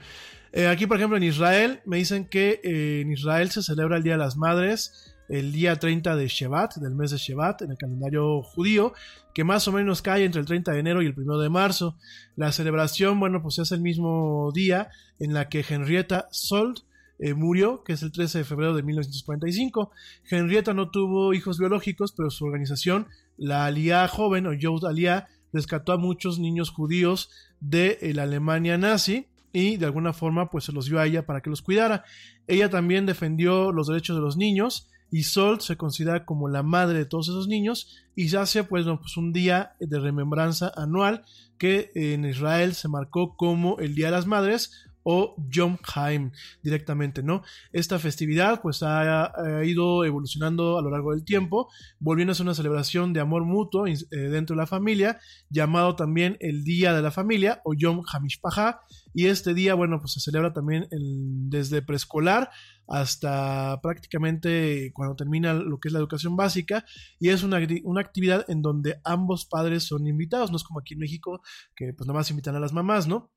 eh, 0.52 0.66
aquí 0.66 0.86
por 0.86 0.96
ejemplo 0.98 1.16
en 1.16 1.22
Israel 1.22 1.80
me 1.86 1.96
dicen 1.98 2.26
que 2.26 2.60
eh, 2.62 3.00
en 3.02 3.10
Israel 3.12 3.50
se 3.50 3.62
celebra 3.62 3.96
el 3.96 4.02
Día 4.02 4.12
de 4.12 4.18
las 4.18 4.36
Madres 4.36 5.08
el 5.28 5.50
día 5.52 5.76
30 5.76 6.14
de 6.16 6.28
Shevat, 6.28 6.74
del 6.76 6.94
mes 6.94 7.10
de 7.10 7.16
Shevat, 7.16 7.62
en 7.62 7.70
el 7.70 7.78
calendario 7.78 8.42
judío, 8.42 8.92
que 9.34 9.44
más 9.44 9.66
o 9.66 9.72
menos 9.72 10.02
cae 10.02 10.24
entre 10.26 10.40
el 10.42 10.46
30 10.46 10.72
de 10.72 10.78
enero 10.80 11.00
y 11.00 11.06
el 11.06 11.14
1 11.18 11.38
de 11.38 11.48
marzo. 11.48 11.96
La 12.36 12.52
celebración, 12.52 13.18
bueno, 13.18 13.40
pues 13.40 13.58
es 13.58 13.72
el 13.72 13.80
mismo 13.80 14.50
día 14.54 14.90
en 15.18 15.32
la 15.32 15.48
que 15.48 15.64
Henrietta 15.66 16.28
Sold 16.32 16.80
eh, 17.18 17.32
murió, 17.32 17.82
que 17.82 17.94
es 17.94 18.02
el 18.02 18.12
13 18.12 18.38
de 18.38 18.44
febrero 18.44 18.74
de 18.74 18.82
1945. 18.82 19.90
Henrietta 20.30 20.74
no 20.74 20.90
tuvo 20.90 21.32
hijos 21.32 21.58
biológicos, 21.58 22.12
pero 22.14 22.28
su 22.28 22.44
organización, 22.44 23.06
la 23.36 23.66
Aliyah 23.66 24.08
Joven 24.08 24.46
o 24.46 24.52
Youth 24.52 24.84
Aliyah, 24.84 25.26
rescató 25.52 25.92
a 25.92 25.98
muchos 25.98 26.38
niños 26.38 26.70
judíos 26.70 27.30
de 27.60 27.98
eh, 28.00 28.14
la 28.14 28.24
Alemania 28.24 28.78
nazi 28.78 29.28
y 29.52 29.76
de 29.76 29.86
alguna 29.86 30.12
forma 30.12 30.48
pues 30.48 30.64
se 30.64 30.72
los 30.72 30.86
dio 30.86 30.98
a 30.98 31.06
ella 31.06 31.26
para 31.26 31.40
que 31.40 31.50
los 31.50 31.62
cuidara. 31.62 32.04
Ella 32.46 32.70
también 32.70 33.06
defendió 33.06 33.70
los 33.72 33.86
derechos 33.86 34.16
de 34.16 34.22
los 34.22 34.36
niños 34.36 34.88
y 35.10 35.24
Sol 35.24 35.60
se 35.60 35.76
considera 35.76 36.24
como 36.24 36.48
la 36.48 36.62
madre 36.62 36.98
de 36.98 37.04
todos 37.04 37.28
esos 37.28 37.46
niños 37.46 37.94
y 38.16 38.30
se 38.30 38.38
hace 38.38 38.64
pues, 38.64 38.86
pues 38.86 39.16
un 39.18 39.32
día 39.32 39.76
de 39.78 40.00
remembranza 40.00 40.72
anual 40.74 41.24
que 41.58 41.90
en 41.94 42.24
Israel 42.24 42.74
se 42.74 42.88
marcó 42.88 43.36
como 43.36 43.78
el 43.78 43.94
Día 43.94 44.06
de 44.06 44.12
las 44.12 44.26
Madres 44.26 44.72
o 45.04 45.34
Yom 45.48 45.78
Haim 45.94 46.32
directamente, 46.62 47.22
¿no? 47.22 47.42
Esta 47.72 47.98
festividad 47.98 48.60
pues 48.62 48.82
ha, 48.82 49.32
ido 49.64 50.04
evolucionando 50.04 50.78
a 50.78 50.82
lo 50.82 50.90
largo 50.90 51.12
del 51.12 51.24
tiempo, 51.24 51.68
volviendo 51.98 52.32
a 52.32 52.34
ser 52.34 52.44
una 52.44 52.54
celebración 52.54 53.12
de 53.12 53.20
amor 53.20 53.44
mutuo 53.44 53.86
eh, 53.86 53.96
dentro 54.10 54.54
de 54.54 54.62
la 54.62 54.66
familia, 54.66 55.18
llamado 55.50 55.96
también 55.96 56.36
el 56.40 56.64
Día 56.64 56.92
de 56.92 57.02
la 57.02 57.10
Familia 57.10 57.60
o 57.64 57.74
Yom 57.74 58.02
Hamishpaha, 58.12 58.80
y 59.14 59.26
este 59.26 59.52
día, 59.54 59.74
bueno, 59.74 60.00
pues 60.00 60.12
se 60.12 60.20
celebra 60.20 60.52
también 60.52 60.88
desde 60.90 61.82
preescolar 61.82 62.50
hasta 62.88 63.80
prácticamente 63.80 64.90
cuando 64.94 65.16
termina 65.16 65.54
lo 65.54 65.78
que 65.78 65.88
es 65.88 65.92
la 65.92 65.98
educación 65.98 66.36
básica 66.36 66.84
y 67.18 67.28
es 67.28 67.42
una, 67.42 67.58
una 67.84 68.00
actividad 68.00 68.44
en 68.48 68.62
donde 68.62 69.00
ambos 69.04 69.46
padres 69.46 69.84
son 69.84 70.06
invitados, 70.06 70.50
no 70.50 70.56
es 70.56 70.64
como 70.64 70.80
aquí 70.80 70.94
en 70.94 71.00
México 71.00 71.42
que 71.76 71.92
pues 71.92 72.06
nomás 72.06 72.30
invitan 72.30 72.56
a 72.56 72.60
las 72.60 72.72
mamás, 72.72 73.06
¿no? 73.06 73.30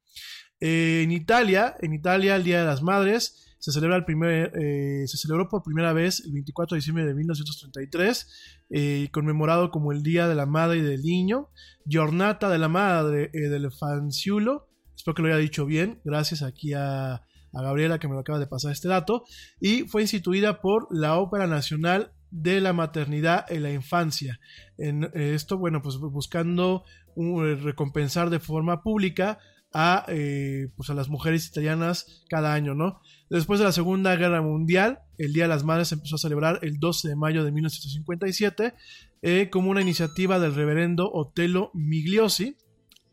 Eh, 0.60 1.02
en 1.04 1.12
Italia, 1.12 1.76
en 1.82 1.94
Italia 1.94 2.36
el 2.36 2.44
Día 2.44 2.60
de 2.60 2.66
las 2.66 2.82
Madres 2.82 3.46
se 3.66 3.72
celebra 3.72 3.96
el 3.96 4.06
primer, 4.06 4.52
eh, 4.62 5.08
se 5.08 5.18
celebró 5.18 5.50
por 5.50 5.64
primera 5.64 5.92
vez 5.92 6.20
el 6.24 6.34
24 6.34 6.76
de 6.76 6.80
diciembre 6.80 7.04
de 7.04 7.16
1933, 7.16 8.62
eh, 8.70 9.10
conmemorado 9.12 9.72
como 9.72 9.92
el 9.92 10.04
Día 10.04 10.28
de 10.28 10.36
la 10.36 10.46
Madre 10.46 10.78
y 10.78 10.82
del 10.82 11.02
Niño, 11.02 11.50
Giornata 11.84 12.48
de 12.50 12.60
la 12.60 12.68
Madre 12.68 13.32
eh, 13.34 13.50
del 13.50 13.72
Fanciulo, 13.72 14.70
espero 14.96 15.16
que 15.16 15.22
lo 15.24 15.30
haya 15.30 15.38
dicho 15.38 15.66
bien, 15.66 16.00
gracias 16.04 16.44
aquí 16.44 16.74
a, 16.74 17.24
Gabriela 17.52 18.00
que 18.00 18.08
me 18.10 18.14
lo 18.14 18.20
acaba 18.20 18.38
de 18.38 18.46
pasar 18.46 18.72
este 18.72 18.90
dato, 18.90 19.24
y 19.60 19.88
fue 19.88 20.04
instituida 20.04 20.62
por 20.62 20.88
la 20.92 21.18
Ópera 21.18 21.48
Nacional 21.48 22.12
de 22.30 22.62
la 22.62 22.74
Maternidad 22.74 23.52
en 23.52 23.64
la 23.64 23.72
Infancia. 23.72 24.40
En 24.78 25.06
eh, 25.06 25.34
esto, 25.34 25.58
bueno, 25.58 25.82
pues 25.82 25.98
buscando 25.98 26.84
recompensar 27.16 28.30
de 28.30 28.40
forma 28.40 28.84
pública 28.84 29.40
a, 29.78 30.06
eh, 30.08 30.70
pues 30.78 30.90
a 30.90 30.94
las 30.94 31.10
mujeres 31.10 31.48
italianas 31.48 32.24
cada 32.30 32.54
año, 32.54 32.74
¿no? 32.76 33.02
Después 33.30 33.60
de 33.60 33.66
la 33.66 33.74
Segunda 33.74 34.16
Guerra 34.16 34.42
Mundial, 34.42 35.00
el 35.18 35.34
Día 35.34 35.44
de 35.44 35.50
las 35.50 35.66
Madres 35.66 35.90
se 35.90 35.96
empezó 35.96 36.16
a 36.16 36.20
celebrar 36.20 36.60
el 36.62 36.80
12 36.80 37.10
de 37.10 37.16
mayo 37.18 37.44
de 37.44 37.52
1957 37.52 38.74
eh, 39.22 39.50
como 39.52 39.70
una 39.70 39.82
iniciativa 39.82 40.40
del 40.40 40.56
reverendo 40.56 41.12
Otello 41.12 41.72
Migliosi 41.74 42.56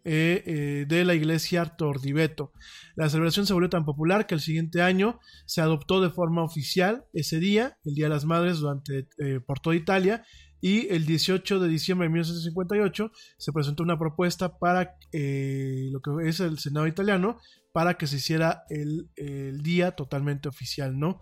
eh, 0.04 0.84
de 0.86 1.04
la 1.04 1.14
iglesia 1.14 1.64
Tordiveto. 1.64 2.52
La 2.94 3.08
celebración 3.08 3.44
se 3.44 3.54
volvió 3.54 3.68
tan 3.68 3.84
popular 3.84 4.28
que 4.28 4.36
el 4.36 4.40
siguiente 4.40 4.82
año 4.82 5.18
se 5.46 5.62
adoptó 5.62 6.00
de 6.00 6.10
forma 6.10 6.44
oficial 6.44 7.06
ese 7.12 7.40
día, 7.40 7.76
el 7.84 7.94
Día 7.94 8.04
de 8.04 8.14
las 8.14 8.24
Madres, 8.24 8.58
durante, 8.58 9.08
por 9.46 9.58
toda 9.58 9.74
Italia, 9.74 10.24
y 10.62 10.88
el 10.94 11.04
18 11.04 11.58
de 11.58 11.68
diciembre 11.68 12.06
de 12.06 12.12
1958 12.12 13.10
se 13.36 13.52
presentó 13.52 13.82
una 13.82 13.98
propuesta 13.98 14.56
para 14.58 14.96
eh, 15.12 15.90
lo 15.90 16.00
que 16.00 16.28
es 16.28 16.40
el 16.40 16.58
Senado 16.58 16.86
italiano 16.86 17.38
para 17.72 17.94
que 17.94 18.06
se 18.06 18.16
hiciera 18.16 18.62
el, 18.70 19.10
el 19.16 19.62
día 19.62 19.92
totalmente 19.92 20.48
oficial, 20.48 20.98
¿no? 20.98 21.20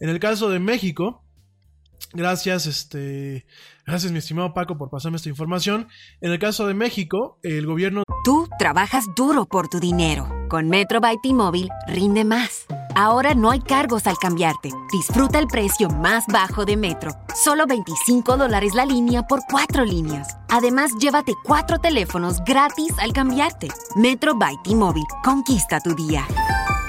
En 0.00 0.08
el 0.08 0.18
caso 0.18 0.48
de 0.48 0.58
México, 0.58 1.24
gracias, 2.14 2.66
este, 2.66 3.46
gracias 3.86 4.10
mi 4.10 4.18
estimado 4.18 4.54
Paco 4.54 4.78
por 4.78 4.90
pasarme 4.90 5.16
esta 5.16 5.28
información. 5.28 5.88
En 6.20 6.32
el 6.32 6.38
caso 6.38 6.66
de 6.66 6.74
México, 6.74 7.38
el 7.42 7.66
gobierno 7.66 8.04
Tú 8.24 8.48
trabajas 8.58 9.04
duro 9.16 9.46
por 9.46 9.68
tu 9.68 9.80
dinero. 9.80 10.28
Con 10.48 10.68
Metro 10.68 11.00
by 11.00 11.16
T-Mobile, 11.22 11.68
rinde 11.86 12.24
más. 12.24 12.66
Ahora 12.98 13.32
no 13.32 13.52
hay 13.52 13.60
cargos 13.60 14.08
al 14.08 14.18
cambiarte. 14.18 14.72
Disfruta 14.90 15.38
el 15.38 15.46
precio 15.46 15.88
más 15.88 16.26
bajo 16.26 16.64
de 16.64 16.76
Metro. 16.76 17.12
Solo 17.32 17.64
25 17.64 18.36
dólares 18.36 18.74
la 18.74 18.84
línea 18.84 19.22
por 19.22 19.42
cuatro 19.48 19.84
líneas. 19.84 20.36
Además, 20.48 20.90
llévate 20.98 21.32
cuatro 21.44 21.78
teléfonos 21.78 22.42
gratis 22.44 22.92
al 22.98 23.12
cambiarte. 23.12 23.68
Metro 23.94 24.34
by 24.34 24.56
T-Mobile. 24.64 25.06
Conquista 25.22 25.78
tu 25.78 25.94
día. 25.94 26.26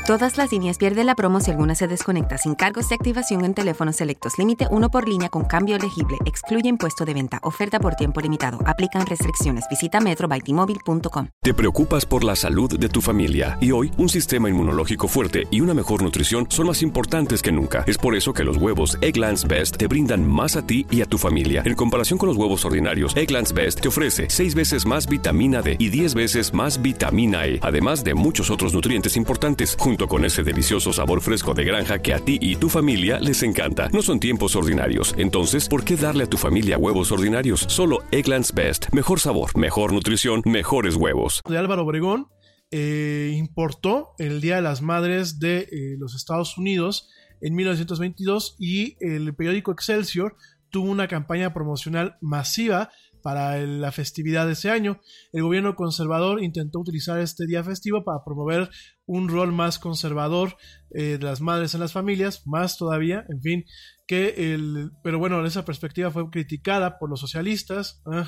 Todas 0.09 0.37
las 0.37 0.51
líneas 0.51 0.79
pierden 0.79 1.05
la 1.05 1.13
promo 1.13 1.39
si 1.39 1.51
alguna 1.51 1.75
se 1.75 1.87
desconecta 1.87 2.35
sin 2.39 2.55
cargos 2.55 2.89
de 2.89 2.95
activación 2.95 3.45
en 3.45 3.53
teléfonos 3.53 3.97
selectos. 3.97 4.39
Límite 4.39 4.65
uno 4.71 4.89
por 4.89 5.07
línea 5.07 5.29
con 5.29 5.45
cambio 5.45 5.75
elegible. 5.75 6.17
Excluye 6.25 6.67
impuesto 6.67 7.05
de 7.05 7.13
venta. 7.13 7.37
Oferta 7.43 7.79
por 7.79 7.93
tiempo 7.93 8.19
limitado. 8.19 8.57
Aplican 8.65 9.05
restricciones. 9.05 9.65
Visita 9.69 9.99
metrobytimóvil.com. 9.99 11.27
Te 11.43 11.53
preocupas 11.53 12.07
por 12.07 12.23
la 12.23 12.35
salud 12.35 12.79
de 12.79 12.89
tu 12.89 13.01
familia 13.01 13.59
y 13.61 13.69
hoy 13.69 13.91
un 13.99 14.09
sistema 14.09 14.49
inmunológico 14.49 15.07
fuerte 15.07 15.43
y 15.51 15.61
una 15.61 15.75
mejor 15.75 16.01
nutrición 16.01 16.47
son 16.49 16.65
más 16.65 16.81
importantes 16.81 17.43
que 17.43 17.51
nunca. 17.51 17.83
Es 17.85 17.99
por 17.99 18.15
eso 18.15 18.33
que 18.33 18.43
los 18.43 18.57
huevos 18.57 18.97
Egglands 19.01 19.45
Best 19.47 19.77
te 19.77 19.85
brindan 19.85 20.27
más 20.27 20.55
a 20.55 20.65
ti 20.65 20.87
y 20.89 21.03
a 21.03 21.05
tu 21.05 21.19
familia. 21.19 21.61
En 21.65 21.75
comparación 21.75 22.17
con 22.17 22.29
los 22.29 22.35
huevos 22.35 22.65
ordinarios, 22.65 23.15
Egglands 23.15 23.53
Best 23.53 23.81
te 23.81 23.89
ofrece 23.89 24.25
6 24.27 24.55
veces 24.55 24.87
más 24.87 25.07
vitamina 25.07 25.61
D 25.61 25.75
y 25.77 25.89
10 25.89 26.15
veces 26.15 26.51
más 26.51 26.81
vitamina 26.81 27.45
E, 27.45 27.59
además 27.61 28.03
de 28.03 28.15
muchos 28.15 28.49
otros 28.49 28.73
nutrientes 28.73 29.15
importantes, 29.15 29.77
junto 29.77 29.98
con 30.07 30.25
ese 30.25 30.43
delicioso 30.43 30.93
sabor 30.93 31.21
fresco 31.21 31.53
de 31.53 31.65
granja 31.65 31.99
que 31.99 32.13
a 32.13 32.19
ti 32.19 32.37
y 32.41 32.55
tu 32.55 32.69
familia 32.69 33.19
les 33.19 33.43
encanta. 33.43 33.89
No 33.89 34.01
son 34.01 34.19
tiempos 34.19 34.55
ordinarios, 34.55 35.13
entonces, 35.17 35.67
¿por 35.67 35.83
qué 35.83 35.95
darle 35.95 36.23
a 36.23 36.29
tu 36.29 36.37
familia 36.37 36.77
huevos 36.77 37.11
ordinarios? 37.11 37.65
Solo 37.67 37.99
Egglands 38.11 38.53
Best. 38.53 38.87
Mejor 38.93 39.19
sabor, 39.19 39.57
mejor 39.57 39.93
nutrición, 39.93 40.41
mejores 40.45 40.95
huevos. 40.95 41.41
de 41.47 41.57
Álvaro 41.57 41.83
Obregón 41.83 42.27
eh, 42.71 43.33
importó 43.35 44.11
el 44.19 44.41
Día 44.41 44.57
de 44.57 44.61
las 44.61 44.81
Madres 44.81 45.39
de 45.39 45.67
eh, 45.71 45.95
los 45.97 46.15
Estados 46.15 46.57
Unidos 46.57 47.09
en 47.41 47.55
1922 47.55 48.55
y 48.59 48.95
el 48.99 49.33
periódico 49.33 49.71
Excelsior 49.71 50.35
tuvo 50.69 50.91
una 50.91 51.07
campaña 51.07 51.53
promocional 51.53 52.17
masiva 52.21 52.91
para 53.21 53.57
la 53.59 53.91
festividad 53.91 54.45
de 54.45 54.53
ese 54.53 54.69
año. 54.69 54.99
El 55.33 55.43
gobierno 55.43 55.75
conservador 55.75 56.43
intentó 56.43 56.79
utilizar 56.79 57.19
este 57.19 57.45
día 57.45 57.63
festivo 57.63 58.03
para 58.03 58.23
promover 58.23 58.69
un 59.05 59.29
rol 59.29 59.51
más 59.51 59.79
conservador 59.79 60.55
eh, 60.91 61.17
de 61.17 61.25
las 61.25 61.41
madres 61.41 61.73
en 61.73 61.79
las 61.79 61.93
familias, 61.93 62.45
más 62.45 62.77
todavía, 62.77 63.25
en 63.29 63.41
fin, 63.41 63.65
que 64.07 64.53
el... 64.53 64.91
Pero 65.03 65.19
bueno, 65.19 65.45
esa 65.45 65.65
perspectiva 65.65 66.11
fue 66.11 66.29
criticada 66.29 66.99
por 66.99 67.09
los 67.09 67.19
socialistas. 67.19 68.01
ah, 68.05 68.27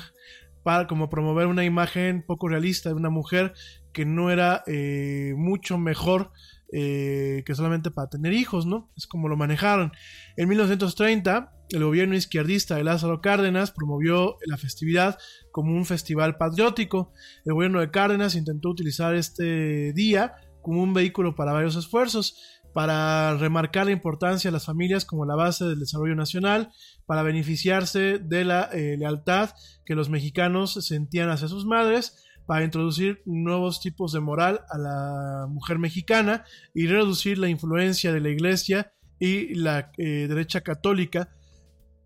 para 0.62 0.86
como 0.86 1.10
promover 1.10 1.46
una 1.46 1.64
imagen 1.64 2.24
poco 2.26 2.48
realista 2.48 2.88
de 2.88 2.94
una 2.94 3.10
mujer 3.10 3.52
que 3.92 4.04
no 4.04 4.30
era 4.30 4.62
eh, 4.66 5.34
mucho 5.36 5.78
mejor 5.78 6.30
eh, 6.72 7.42
que 7.44 7.54
solamente 7.54 7.90
para 7.90 8.08
tener 8.08 8.32
hijos, 8.32 8.64
¿no? 8.64 8.90
Es 8.96 9.06
como 9.06 9.28
lo 9.28 9.36
manejaron. 9.36 9.92
En 10.36 10.48
1930, 10.48 11.52
el 11.70 11.84
gobierno 11.84 12.14
izquierdista 12.14 12.76
de 12.76 12.84
Lázaro 12.84 13.20
Cárdenas 13.20 13.70
promovió 13.70 14.36
la 14.46 14.56
festividad 14.56 15.18
como 15.50 15.74
un 15.74 15.84
festival 15.84 16.36
patriótico. 16.36 17.12
El 17.44 17.54
gobierno 17.54 17.80
de 17.80 17.90
Cárdenas 17.90 18.34
intentó 18.34 18.70
utilizar 18.70 19.14
este 19.14 19.92
día 19.92 20.34
como 20.62 20.82
un 20.82 20.94
vehículo 20.94 21.34
para 21.34 21.52
varios 21.52 21.76
esfuerzos, 21.76 22.36
para 22.72 23.36
remarcar 23.36 23.86
la 23.86 23.92
importancia 23.92 24.48
de 24.48 24.52
las 24.52 24.64
familias 24.64 25.04
como 25.04 25.26
la 25.26 25.34
base 25.34 25.66
del 25.66 25.78
desarrollo 25.78 26.14
nacional, 26.14 26.72
para 27.04 27.22
beneficiarse 27.22 28.18
de 28.18 28.44
la 28.44 28.70
eh, 28.72 28.96
lealtad 28.98 29.50
que 29.84 29.94
los 29.94 30.08
mexicanos 30.08 30.72
sentían 30.72 31.28
hacia 31.28 31.48
sus 31.48 31.66
madres, 31.66 32.24
para 32.46 32.64
introducir 32.64 33.22
nuevos 33.24 33.80
tipos 33.80 34.12
de 34.12 34.20
moral 34.20 34.60
a 34.70 34.78
la 34.78 35.46
mujer 35.48 35.78
mexicana 35.78 36.44
y 36.74 36.86
reducir 36.86 37.38
la 37.38 37.48
influencia 37.48 38.12
de 38.12 38.20
la 38.20 38.30
iglesia 38.30 38.92
y 39.18 39.54
la 39.54 39.92
eh, 39.98 40.26
derecha 40.28 40.62
católica 40.62 41.30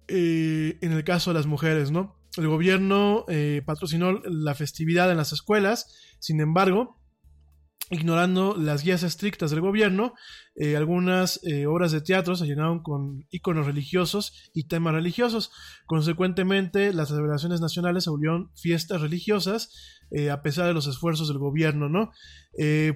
eh, 0.08 0.78
en 0.82 0.92
el 0.92 1.02
caso 1.02 1.30
de 1.30 1.34
las 1.34 1.46
mujeres, 1.46 1.90
¿no? 1.90 2.16
El 2.36 2.48
gobierno 2.48 3.24
eh, 3.28 3.62
patrocinó 3.64 4.12
la 4.24 4.54
festividad 4.54 5.10
en 5.10 5.16
las 5.16 5.32
escuelas, 5.32 5.96
sin 6.18 6.40
embargo, 6.40 7.00
ignorando 7.90 8.56
las 8.56 8.82
guías 8.82 9.02
estrictas 9.02 9.50
del 9.50 9.60
gobierno. 9.60 10.14
Eh, 10.56 10.76
algunas 10.76 11.40
eh, 11.44 11.66
obras 11.66 11.92
de 11.92 12.00
teatro 12.00 12.34
se 12.34 12.46
llenaron 12.46 12.82
con 12.82 13.26
íconos 13.30 13.66
religiosos 13.66 14.50
y 14.54 14.66
temas 14.66 14.94
religiosos. 14.94 15.52
Consecuentemente, 15.86 16.92
las 16.92 17.08
celebraciones 17.08 17.60
nacionales 17.60 18.04
se 18.04 18.10
volvieron 18.10 18.50
fiestas 18.56 19.00
religiosas, 19.02 19.70
eh, 20.10 20.30
a 20.30 20.42
pesar 20.42 20.66
de 20.66 20.74
los 20.74 20.86
esfuerzos 20.86 21.28
del 21.28 21.38
gobierno, 21.38 21.88
¿no? 21.88 22.10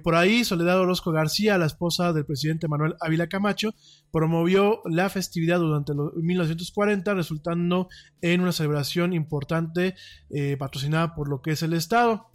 Por 0.03 0.15
ahí, 0.15 0.43
Soledad 0.43 0.81
Orozco 0.81 1.13
García, 1.13 1.59
la 1.59 1.67
esposa 1.67 2.15
del 2.15 2.25
presidente 2.25 2.67
Manuel 2.67 2.95
Ávila 2.99 3.29
Camacho, 3.29 3.75
promovió 4.11 4.81
la 4.87 5.11
festividad 5.11 5.59
durante 5.59 5.93
los 5.93 6.15
1940, 6.15 7.13
resultando 7.13 7.91
en 8.23 8.41
una 8.41 8.53
celebración 8.53 9.13
importante 9.13 9.97
patrocinada 10.59 11.15
por 11.15 11.29
lo 11.29 11.43
que 11.43 11.51
es 11.51 11.63
el 11.63 11.75
Estado. 11.75 12.30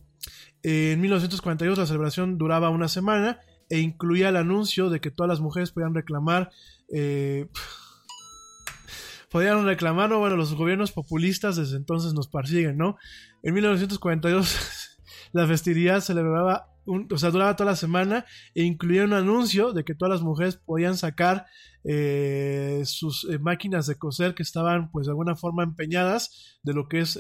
En 0.64 0.99
1942 1.02 1.77
la 1.77 1.85
celebración 1.85 2.38
duraba 2.38 2.69
una 2.69 2.88
semana 2.88 3.39
e 3.69 3.80
incluía 3.80 4.30
el 4.30 4.35
anuncio 4.35 4.89
de 4.89 4.99
que 4.99 5.11
todas 5.11 5.30
las 5.30 5.39
mujeres 5.39 5.72
podían 5.72 5.93
reclamar 5.93 6.52
eh, 6.93 7.47
podían 9.31 9.65
reclamar, 9.65 10.10
¿no? 10.10 10.19
bueno, 10.19 10.38
los 10.38 10.53
gobiernos 10.53 10.91
populistas 10.91 11.56
desde 11.56 11.77
entonces 11.77 12.14
nos 12.14 12.27
persiguen, 12.27 12.77
¿no? 12.77 12.97
En 13.43 13.53
1942 13.53 14.97
la 15.34 15.45
festividad 15.45 15.99
celebraba, 15.99 16.69
o 16.85 17.18
sea, 17.18 17.31
duraba 17.31 17.56
toda 17.56 17.72
la 17.72 17.76
semana 17.76 18.26
e 18.53 18.64
incluía 18.64 19.03
un 19.03 19.14
anuncio 19.14 19.73
de 19.73 19.84
que 19.84 19.95
todas 19.95 20.14
las 20.14 20.22
mujeres 20.22 20.56
podían 20.56 20.95
sacar 20.95 21.47
eh, 21.84 22.84
sus 22.85 23.27
eh, 23.30 23.38
máquinas 23.39 23.88
de 23.88 23.95
coser 23.95 24.35
que 24.35 24.43
estaban, 24.43 24.89
pues, 24.91 25.07
de 25.07 25.11
alguna 25.11 25.35
forma 25.35 25.64
empeñadas 25.64 26.57
de 26.64 26.73
lo 26.73 26.88
que 26.88 26.99
es 27.02 27.19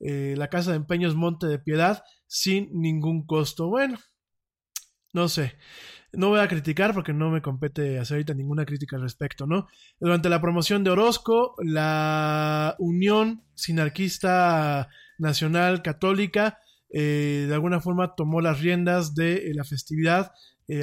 eh, 0.00 0.34
la 0.36 0.48
casa 0.48 0.70
de 0.70 0.76
empeños 0.76 1.14
Monte 1.14 1.46
de 1.46 1.58
Piedad 1.58 2.02
sin 2.26 2.68
ningún 2.72 3.26
costo. 3.26 3.68
Bueno, 3.68 3.98
no 5.12 5.28
sé. 5.28 5.56
No 6.12 6.28
voy 6.28 6.40
a 6.40 6.48
criticar 6.48 6.94
porque 6.94 7.12
no 7.12 7.30
me 7.30 7.42
compete 7.42 7.98
hacer 7.98 8.16
ahorita 8.16 8.34
ninguna 8.34 8.64
crítica 8.64 8.96
al 8.96 9.02
respecto, 9.02 9.46
¿no? 9.46 9.66
Durante 10.00 10.28
la 10.28 10.40
promoción 10.40 10.82
de 10.84 10.90
Orozco, 10.90 11.54
la 11.58 12.74
Unión 12.78 13.44
Sinarquista 13.54 14.88
Nacional 15.18 15.82
Católica 15.82 16.58
eh, 16.90 17.46
de 17.48 17.54
alguna 17.54 17.80
forma 17.80 18.14
tomó 18.14 18.40
las 18.40 18.60
riendas 18.60 19.14
de 19.14 19.50
eh, 19.50 19.54
la 19.54 19.64
festividad 19.64 20.32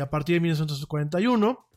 a 0.01 0.09
partir 0.09 0.35
de 0.35 0.39
1941. 0.39 1.67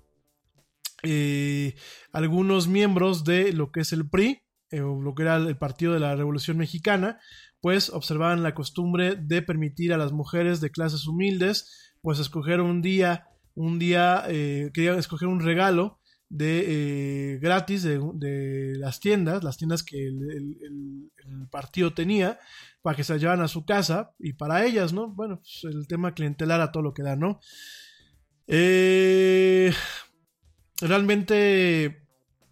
Eh, 1.02 1.74
algunos 2.12 2.68
miembros 2.68 3.24
de 3.24 3.52
lo 3.52 3.70
que 3.70 3.80
es 3.80 3.92
el 3.92 4.08
PRI, 4.08 4.42
eh, 4.70 4.80
lo 4.80 5.14
que 5.14 5.22
era 5.22 5.36
el 5.36 5.56
Partido 5.56 5.92
de 5.92 6.00
la 6.00 6.16
Revolución 6.16 6.56
Mexicana, 6.56 7.20
pues 7.60 7.90
observaban 7.90 8.42
la 8.42 8.54
costumbre 8.54 9.16
de 9.16 9.42
permitir 9.42 9.92
a 9.92 9.96
las 9.96 10.12
mujeres 10.12 10.60
de 10.60 10.70
clases 10.70 11.06
humildes, 11.06 11.94
pues 12.02 12.18
escoger 12.18 12.60
un 12.60 12.82
día, 12.82 13.28
un 13.54 13.78
día, 13.78 14.24
eh, 14.28 14.70
querían 14.74 14.98
escoger 14.98 15.28
un 15.28 15.40
regalo 15.40 16.00
de 16.28 16.64
eh, 17.34 17.38
gratis 17.38 17.84
de, 17.84 18.72
las 18.78 18.98
tiendas, 18.98 19.44
las 19.44 19.56
tiendas 19.56 19.84
que 19.84 20.08
el, 20.08 21.10
partido 21.50 21.92
tenía, 21.92 22.38
para 22.82 22.96
que 22.96 23.04
se 23.04 23.12
la 23.12 23.18
llevaran 23.18 23.44
a 23.44 23.48
su 23.48 23.64
casa 23.64 24.14
y 24.18 24.32
para 24.32 24.64
ellas, 24.64 24.92
¿no? 24.92 25.08
Bueno, 25.08 25.38
pues 25.38 25.72
el 25.72 25.86
tema 25.86 26.14
clientelar 26.14 26.60
a 26.60 26.72
todo 26.72 26.82
lo 26.82 26.94
que 26.94 27.02
da, 27.02 27.16
¿no? 27.16 27.40
Realmente 30.80 32.05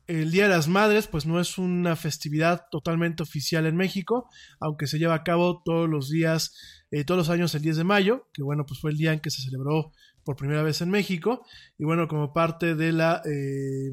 el 0.06 0.30
Día 0.30 0.44
de 0.44 0.50
las 0.50 0.68
Madres, 0.68 1.06
pues 1.06 1.26
no 1.26 1.40
es 1.40 1.58
una 1.58 1.96
festividad 1.96 2.66
totalmente 2.70 3.22
oficial 3.22 3.66
en 3.66 3.76
México, 3.76 4.28
aunque 4.60 4.86
se 4.86 4.98
lleva 4.98 5.14
a 5.14 5.22
cabo 5.22 5.62
todos 5.64 5.88
los 5.88 6.10
días, 6.10 6.54
eh, 6.90 7.04
todos 7.04 7.18
los 7.18 7.30
años 7.30 7.54
el 7.54 7.62
10 7.62 7.78
de 7.78 7.84
mayo, 7.84 8.28
que 8.32 8.42
bueno, 8.42 8.64
pues 8.66 8.80
fue 8.80 8.90
el 8.90 8.96
día 8.96 9.12
en 9.12 9.20
que 9.20 9.30
se 9.30 9.42
celebró 9.42 9.92
por 10.24 10.36
primera 10.36 10.62
vez 10.62 10.80
en 10.80 10.90
México, 10.90 11.46
y 11.78 11.84
bueno, 11.84 12.08
como 12.08 12.32
parte 12.32 12.74
de 12.74 12.92
la, 12.92 13.22
eh, 13.24 13.92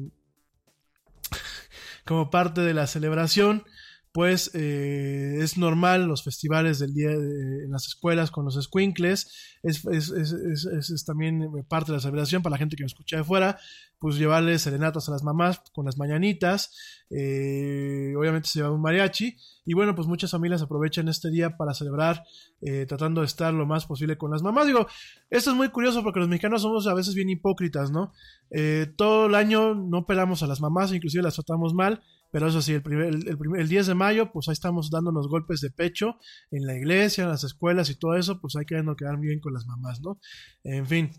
como 2.04 2.30
parte 2.30 2.60
de 2.60 2.74
la 2.74 2.86
celebración, 2.86 3.64
pues 4.12 4.50
eh, 4.54 5.38
es 5.40 5.56
normal 5.56 6.04
los 6.06 6.22
festivales 6.22 6.78
del 6.78 6.92
día 6.92 7.10
en 7.12 7.70
las 7.70 7.86
escuelas 7.86 8.30
con 8.30 8.44
los 8.44 8.62
squinkles, 8.62 9.56
es, 9.62 9.84
es, 9.86 10.10
es, 10.10 10.32
es- 10.66 11.04
también 11.06 11.48
parte 11.68 11.92
de 11.92 11.96
la 11.96 12.02
celebración 12.02 12.42
para 12.42 12.52
la 12.54 12.58
gente 12.58 12.76
que 12.76 12.82
me 12.82 12.88
escucha 12.88 13.16
de 13.16 13.24
fuera, 13.24 13.58
pues 13.98 14.16
llevarles 14.16 14.62
serenatas 14.62 15.08
a 15.08 15.12
las 15.12 15.22
mamás 15.22 15.62
con 15.72 15.86
las 15.86 15.96
mañanitas, 15.96 17.04
eh, 17.08 18.14
obviamente 18.18 18.48
se 18.48 18.58
lleva 18.58 18.70
un 18.70 18.82
mariachi, 18.82 19.36
y 19.64 19.74
bueno, 19.74 19.94
pues 19.94 20.08
muchas 20.08 20.30
familias 20.30 20.60
aprovechan 20.60 21.08
este 21.08 21.30
día 21.30 21.56
para 21.56 21.72
celebrar, 21.72 22.22
eh, 22.60 22.84
tratando 22.86 23.20
de 23.20 23.28
estar 23.28 23.54
lo 23.54 23.64
más 23.64 23.86
posible 23.86 24.18
con 24.18 24.30
las 24.32 24.42
mamás. 24.42 24.66
Digo, 24.66 24.86
esto 25.30 25.50
es 25.50 25.56
muy 25.56 25.68
curioso 25.68 26.02
porque 26.02 26.18
los 26.20 26.28
mexicanos 26.28 26.62
somos 26.62 26.86
a 26.86 26.94
veces 26.94 27.14
bien 27.14 27.30
hipócritas, 27.30 27.90
¿no? 27.92 28.12
Eh, 28.50 28.92
todo 28.96 29.26
el 29.26 29.34
año 29.36 29.74
no 29.74 30.04
pelamos 30.04 30.42
a 30.42 30.46
las 30.48 30.60
mamás, 30.60 30.92
inclusive 30.92 31.22
las 31.22 31.34
tratamos 31.34 31.72
mal, 31.74 32.02
pero 32.32 32.48
eso 32.48 32.60
sí, 32.60 32.72
el, 32.72 32.82
primer, 32.82 33.14
el, 33.14 33.38
primer- 33.38 33.60
el 33.60 33.68
10 33.68 33.86
de 33.86 33.94
mayo, 33.94 34.32
pues 34.32 34.48
ahí 34.48 34.54
estamos 34.54 34.90
dándonos 34.90 35.28
golpes 35.28 35.60
de 35.60 35.70
pecho 35.70 36.16
en 36.50 36.66
la 36.66 36.74
iglesia, 36.76 37.22
en 37.24 37.30
las 37.30 37.44
escuelas 37.44 37.88
y 37.90 37.94
todo 37.98 38.16
eso, 38.16 38.40
pues 38.40 38.56
hay 38.56 38.64
que 38.64 38.82
quedar 38.98 39.18
bien 39.20 39.38
con 39.38 39.52
las 39.54 39.66
mamás, 39.66 40.00
¿no? 40.00 40.18
En 40.64 40.86
fin. 40.86 41.10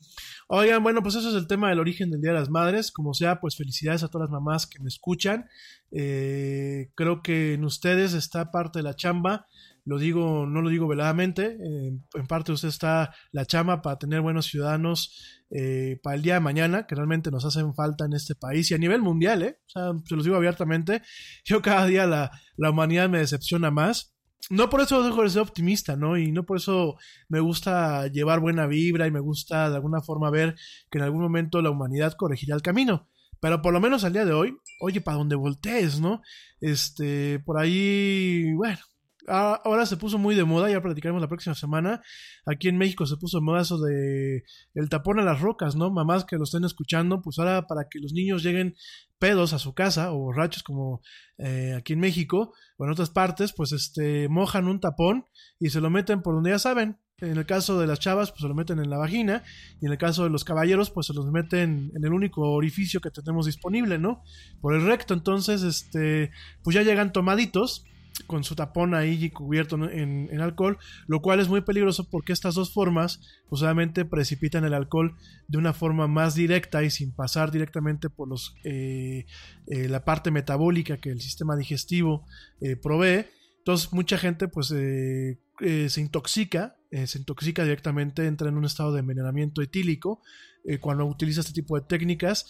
Oigan, 0.49 0.83
bueno, 0.83 1.01
pues 1.01 1.15
eso 1.15 1.29
es 1.29 1.35
el 1.35 1.47
tema 1.47 1.69
del 1.69 1.79
origen 1.79 2.09
del 2.11 2.19
Día 2.21 2.33
de 2.33 2.39
las 2.39 2.49
Madres. 2.49 2.91
Como 2.91 3.13
sea, 3.13 3.39
pues 3.39 3.55
felicidades 3.55 4.03
a 4.03 4.09
todas 4.09 4.29
las 4.29 4.31
mamás 4.33 4.67
que 4.67 4.79
me 4.81 4.87
escuchan. 4.89 5.45
Eh, 5.91 6.91
creo 6.95 7.21
que 7.21 7.53
en 7.53 7.63
ustedes 7.65 8.13
está 8.13 8.51
parte 8.51 8.79
de 8.79 8.83
la 8.83 8.95
chamba. 8.95 9.45
Lo 9.85 9.99
digo, 9.99 10.45
no 10.47 10.61
lo 10.61 10.69
digo 10.69 10.87
veladamente. 10.87 11.57
eh, 11.61 11.91
en 12.13 12.27
parte 12.27 12.51
usted 12.51 12.69
está 12.69 13.13
la 13.31 13.45
chamba 13.45 13.81
para 13.81 13.97
tener 13.99 14.21
buenos 14.21 14.45
ciudadanos 14.47 15.42
eh, 15.55 15.99
para 16.01 16.15
el 16.15 16.23
día 16.23 16.33
de 16.35 16.39
mañana, 16.39 16.87
que 16.87 16.95
realmente 16.95 17.29
nos 17.29 17.45
hacen 17.45 17.75
falta 17.75 18.05
en 18.05 18.13
este 18.13 18.33
país 18.33 18.71
y 18.71 18.73
a 18.73 18.79
nivel 18.79 19.01
mundial, 19.01 19.43
¿eh? 19.43 19.59
O 19.67 19.69
sea, 19.69 19.91
se 20.03 20.15
los 20.15 20.25
digo 20.25 20.35
abiertamente. 20.35 21.03
Yo 21.45 21.61
cada 21.61 21.85
día 21.85 22.07
la, 22.07 22.31
la 22.57 22.71
humanidad 22.71 23.07
me 23.07 23.19
decepciona 23.19 23.69
más. 23.69 24.15
No 24.49 24.69
por 24.69 24.81
eso 24.81 25.03
dejo 25.03 25.21
de 25.21 25.29
ser 25.29 25.43
optimista, 25.43 25.95
¿no? 25.95 26.17
Y 26.17 26.31
no 26.31 26.43
por 26.45 26.57
eso 26.57 26.97
me 27.29 27.39
gusta 27.39 28.07
llevar 28.07 28.39
buena 28.39 28.65
vibra 28.65 29.05
y 29.05 29.11
me 29.11 29.19
gusta 29.19 29.69
de 29.69 29.75
alguna 29.75 30.01
forma 30.01 30.31
ver 30.31 30.55
que 30.89 30.97
en 30.97 31.03
algún 31.03 31.21
momento 31.21 31.61
la 31.61 31.69
humanidad 31.69 32.13
corregirá 32.13 32.55
el 32.55 32.61
camino. 32.63 33.07
Pero 33.39 33.61
por 33.61 33.73
lo 33.73 33.79
menos 33.79 34.03
al 34.03 34.13
día 34.13 34.25
de 34.25 34.33
hoy, 34.33 34.57
oye, 34.81 35.01
para 35.01 35.17
donde 35.17 35.35
voltees, 35.35 35.99
¿no? 35.99 36.21
Este, 36.61 37.39
por 37.39 37.59
ahí, 37.59 38.53
bueno, 38.53 38.79
ahora 39.27 39.85
se 39.85 39.97
puso 39.97 40.17
muy 40.17 40.35
de 40.35 40.43
moda, 40.43 40.69
ya 40.69 40.81
platicaremos 40.81 41.21
la 41.21 41.27
próxima 41.27 41.55
semana. 41.55 42.01
Aquí 42.45 42.67
en 42.67 42.77
México 42.77 43.05
se 43.05 43.17
puso 43.17 43.37
de 43.37 43.43
moda 43.43 43.61
eso 43.61 43.79
de 43.79 44.43
el 44.73 44.89
tapón 44.89 45.19
a 45.19 45.23
las 45.23 45.41
rocas, 45.41 45.75
¿no? 45.75 45.91
Mamás 45.91 46.25
que 46.25 46.37
lo 46.37 46.43
estén 46.43 46.63
escuchando, 46.63 47.21
pues 47.21 47.39
ahora 47.39 47.67
para 47.67 47.87
que 47.89 47.99
los 47.99 48.13
niños 48.13 48.43
lleguen 48.43 48.75
pedos 49.19 49.53
a 49.53 49.59
su 49.59 49.73
casa 49.73 50.11
o 50.11 50.17
borrachos 50.19 50.63
como 50.63 51.01
eh, 51.37 51.75
aquí 51.77 51.93
en 51.93 51.99
México 51.99 52.53
o 52.77 52.85
en 52.85 52.91
otras 52.91 53.09
partes, 53.09 53.53
pues 53.53 53.71
este 53.71 54.27
mojan 54.27 54.67
un 54.67 54.79
tapón 54.79 55.25
y 55.59 55.69
se 55.69 55.79
lo 55.81 55.89
meten 55.89 56.21
por 56.21 56.35
donde 56.35 56.51
ya 56.51 56.59
saben. 56.59 56.97
En 57.19 57.37
el 57.37 57.45
caso 57.45 57.79
de 57.79 57.87
las 57.87 57.99
chavas, 57.99 58.31
pues 58.31 58.41
se 58.41 58.47
lo 58.49 58.55
meten 58.55 58.79
en 58.79 58.89
la 58.89 58.97
vagina 58.97 59.43
y 59.79 59.85
en 59.85 59.93
el 59.93 59.97
caso 59.97 60.25
de 60.25 60.29
los 60.29 60.43
caballeros, 60.43 60.89
pues 60.89 61.07
se 61.07 61.13
los 61.13 61.31
meten 61.31 61.91
en 61.95 62.03
el 62.03 62.11
único 62.11 62.41
orificio 62.51 62.99
que 62.99 63.11
tenemos 63.11 63.45
disponible, 63.45 63.97
¿no? 63.97 64.23
Por 64.59 64.73
el 64.73 64.85
recto. 64.85 65.13
Entonces, 65.13 65.61
este, 65.61 66.31
pues 66.63 66.73
ya 66.73 66.81
llegan 66.81 67.13
tomaditos 67.13 67.85
con 68.27 68.43
su 68.43 68.55
tapón 68.55 68.93
ahí 68.93 69.29
cubierto 69.31 69.75
en, 69.89 70.39
alcohol, 70.39 70.77
lo 71.07 71.21
cual 71.21 71.39
es 71.39 71.47
muy 71.47 71.61
peligroso 71.61 72.09
porque 72.09 72.33
estas 72.33 72.55
dos 72.55 72.71
formas 72.71 73.19
pues 73.49 73.61
precipitan 74.09 74.65
el 74.65 74.73
alcohol 74.73 75.15
de 75.47 75.57
una 75.57 75.73
forma 75.73 76.07
más 76.07 76.35
directa 76.35 76.83
y 76.83 76.91
sin 76.91 77.11
pasar 77.11 77.51
directamente 77.51 78.09
por 78.09 78.27
los 78.27 78.55
eh, 78.63 79.25
eh, 79.67 79.87
la 79.89 80.05
parte 80.05 80.31
metabólica 80.31 80.97
que 80.97 81.09
el 81.09 81.21
sistema 81.21 81.55
digestivo 81.55 82.25
eh, 82.61 82.75
provee. 82.75 83.25
Entonces 83.59 83.93
mucha 83.93 84.17
gente 84.17 84.47
pues 84.47 84.67
se 84.67 86.01
intoxica, 86.01 86.75
se 86.91 87.17
intoxica 87.17 87.63
directamente, 87.63 88.27
entra 88.27 88.49
en 88.49 88.57
un 88.57 88.65
estado 88.65 88.91
de 88.91 88.99
envenenamiento 88.99 89.61
etílico 89.61 90.21
cuando 90.81 91.05
utiliza 91.05 91.39
este 91.39 91.53
tipo 91.53 91.79
de 91.79 91.85
técnicas. 91.85 92.45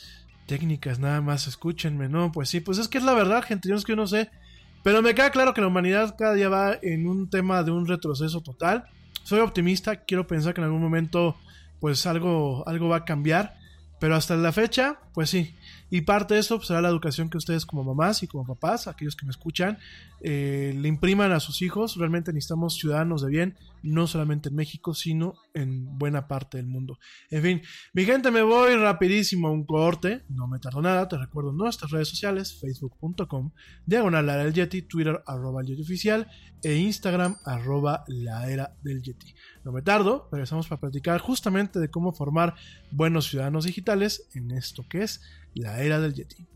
Técnicas, 0.47 0.99
nada 0.99 1.21
más, 1.21 1.47
escúchenme, 1.47 2.09
¿no? 2.09 2.31
Pues 2.31 2.49
sí, 2.49 2.59
pues 2.61 2.79
es 2.79 2.87
que 2.87 2.97
es 2.97 3.03
la 3.03 3.13
verdad, 3.13 3.43
gente, 3.43 3.69
yo 3.69 3.75
es 3.75 3.85
que 3.85 3.91
yo 3.91 3.95
no 3.95 4.07
sé. 4.07 4.29
Pero 4.83 5.01
me 5.01 5.15
queda 5.15 5.31
claro 5.31 5.53
que 5.53 5.61
la 5.61 5.67
humanidad 5.67 6.15
cada 6.17 6.33
día 6.33 6.49
va 6.49 6.77
en 6.81 7.07
un 7.07 7.29
tema 7.29 7.63
de 7.63 7.71
un 7.71 7.87
retroceso 7.87 8.41
total. 8.41 8.85
Soy 9.23 9.39
optimista, 9.39 9.95
quiero 9.95 10.27
pensar 10.27 10.53
que 10.53 10.61
en 10.61 10.65
algún 10.65 10.81
momento 10.81 11.37
pues 11.79 12.05
algo, 12.05 12.63
algo 12.67 12.89
va 12.89 12.97
a 12.97 13.05
cambiar. 13.05 13.55
Pero 13.99 14.15
hasta 14.15 14.35
la 14.35 14.51
fecha, 14.51 14.99
pues 15.13 15.29
sí. 15.29 15.55
Y 15.93 16.01
parte 16.01 16.33
de 16.33 16.39
eso 16.39 16.55
pues, 16.57 16.69
será 16.69 16.81
la 16.81 16.89
educación 16.89 17.29
que 17.29 17.37
ustedes 17.37 17.67
como 17.67 17.83
mamás 17.83 18.23
y 18.23 18.27
como 18.27 18.47
papás, 18.47 18.87
aquellos 18.87 19.15
que 19.15 19.27
me 19.27 19.29
escuchan, 19.29 19.77
eh, 20.21 20.73
le 20.75 20.87
impriman 20.87 21.31
a 21.31 21.39
sus 21.39 21.61
hijos. 21.61 21.97
Realmente 21.97 22.33
necesitamos 22.33 22.73
ciudadanos 22.73 23.21
de 23.21 23.29
bien, 23.29 23.57
no 23.83 24.07
solamente 24.07 24.49
en 24.49 24.55
México, 24.55 24.95
sino 24.95 25.35
en 25.53 25.99
buena 25.99 26.27
parte 26.27 26.57
del 26.57 26.65
mundo. 26.65 26.97
En 27.29 27.43
fin, 27.43 27.61
mi 27.93 28.05
gente, 28.05 28.31
me 28.31 28.41
voy 28.41 28.73
rapidísimo 28.73 29.49
a 29.49 29.51
un 29.51 29.67
corte. 29.67 30.23
No 30.29 30.47
me 30.47 30.57
tardo 30.57 30.81
nada. 30.81 31.07
Te 31.07 31.15
recuerdo 31.15 31.51
nuestras 31.51 31.91
redes 31.91 32.07
sociales, 32.07 32.59
facebook.com, 32.59 33.51
diagonal 33.85 34.25
la 34.25 34.37
del 34.37 34.51
Yeti, 34.51 34.81
Twitter 34.81 35.21
arroba 35.27 35.61
el 35.61 35.67
Yeti 35.67 35.83
oficial 35.83 36.27
e 36.63 36.75
Instagram 36.75 37.35
arroba 37.45 38.03
la 38.07 38.49
era 38.49 38.75
del 38.81 39.03
Yeti. 39.03 39.35
No 39.63 39.71
me 39.71 39.83
tardo, 39.83 40.27
regresamos 40.31 40.67
para 40.67 40.81
platicar 40.81 41.19
justamente 41.19 41.79
de 41.79 41.89
cómo 41.89 42.13
formar 42.13 42.55
buenos 42.89 43.27
ciudadanos 43.27 43.65
digitales 43.65 44.27
en 44.33 44.49
esto 44.51 44.85
que 44.89 45.03
es 45.03 45.21
la 45.55 45.81
era 45.81 45.99
del 45.99 46.13
Yeti. 46.13 46.47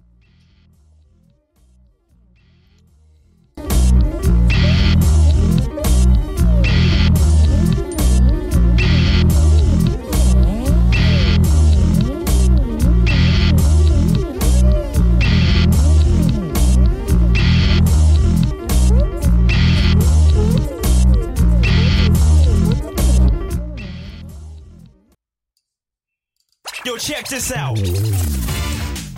Yo, 26.86 26.98
check 26.98 27.28
this 27.28 27.52
out. 27.52 27.78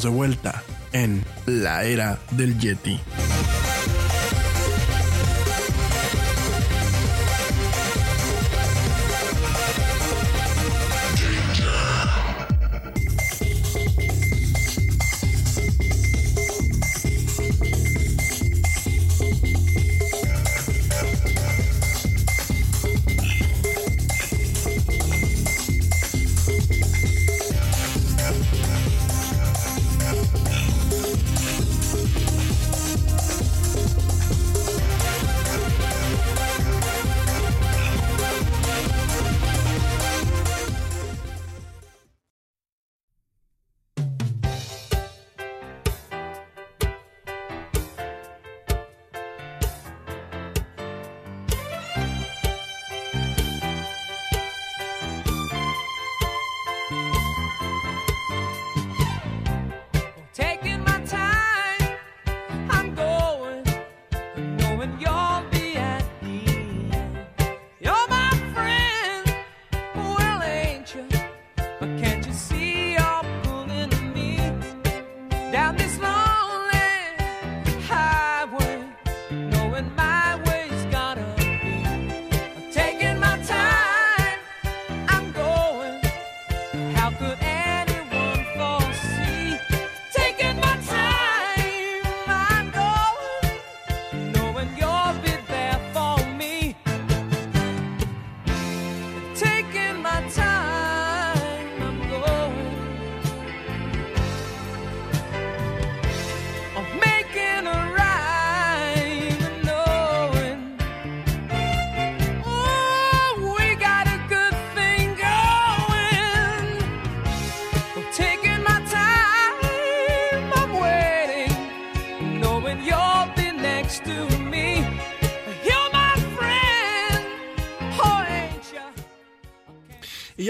de 0.00 0.08
vuelta 0.08 0.62
en 0.92 1.22
la 1.44 1.84
era 1.84 2.18
del 2.30 2.58
Yeti. 2.58 2.98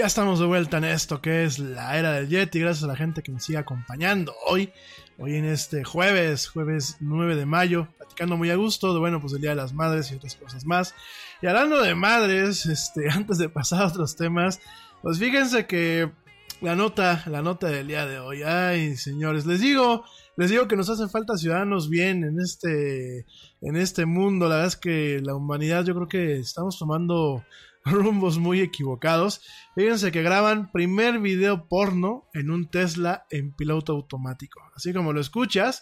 Ya 0.03 0.07
estamos 0.07 0.37
de 0.41 0.45
vuelta 0.45 0.79
en 0.79 0.83
esto 0.83 1.21
que 1.21 1.45
es 1.45 1.59
la 1.59 1.97
era 1.97 2.11
del 2.11 2.27
Yeti. 2.27 2.59
Gracias 2.59 2.83
a 2.83 2.87
la 2.87 2.97
gente 2.97 3.23
que 3.23 3.31
me 3.31 3.39
sigue 3.39 3.57
acompañando 3.57 4.35
hoy. 4.45 4.69
Hoy 5.17 5.35
en 5.35 5.45
este 5.45 5.85
jueves, 5.85 6.49
jueves 6.49 6.97
9 6.99 7.37
de 7.37 7.45
mayo, 7.45 7.87
platicando 7.97 8.35
muy 8.35 8.49
a 8.49 8.57
gusto 8.57 8.93
de, 8.93 8.99
bueno, 8.99 9.21
pues 9.21 9.31
el 9.31 9.39
Día 9.39 9.51
de 9.51 9.55
las 9.55 9.71
Madres 9.71 10.11
y 10.11 10.15
otras 10.15 10.35
cosas 10.35 10.65
más. 10.65 10.93
Y 11.41 11.47
hablando 11.47 11.81
de 11.81 11.95
madres, 11.95 12.65
este, 12.65 13.09
antes 13.11 13.37
de 13.37 13.47
pasar 13.47 13.83
a 13.83 13.87
otros 13.87 14.17
temas, 14.17 14.59
pues 15.01 15.19
fíjense 15.19 15.67
que 15.67 16.11
la 16.59 16.75
nota, 16.75 17.23
la 17.27 17.41
nota 17.41 17.67
del 17.67 17.87
día 17.87 18.05
de 18.05 18.19
hoy, 18.19 18.43
ay 18.43 18.97
señores, 18.97 19.45
les 19.45 19.61
digo, 19.61 20.03
les 20.35 20.49
digo 20.49 20.67
que 20.67 20.75
nos 20.75 20.89
hacen 20.89 21.09
falta 21.09 21.37
ciudadanos 21.37 21.89
bien 21.89 22.25
en 22.25 22.41
este, 22.41 23.25
en 23.61 23.77
este 23.77 24.05
mundo. 24.05 24.49
La 24.49 24.55
verdad 24.55 24.67
es 24.67 24.75
que 24.75 25.21
la 25.23 25.33
humanidad, 25.33 25.85
yo 25.85 25.95
creo 25.95 26.09
que 26.09 26.39
estamos 26.39 26.77
tomando 26.77 27.41
rumbos 27.85 28.37
muy 28.37 28.61
equivocados. 28.61 29.41
Fíjense 29.75 30.11
que 30.11 30.21
graban 30.21 30.71
primer 30.71 31.19
video 31.19 31.67
porno 31.67 32.29
en 32.33 32.51
un 32.51 32.69
Tesla 32.69 33.25
en 33.29 33.53
piloto 33.53 33.93
automático, 33.93 34.61
así 34.75 34.93
como 34.93 35.13
lo 35.13 35.21
escuchas. 35.21 35.81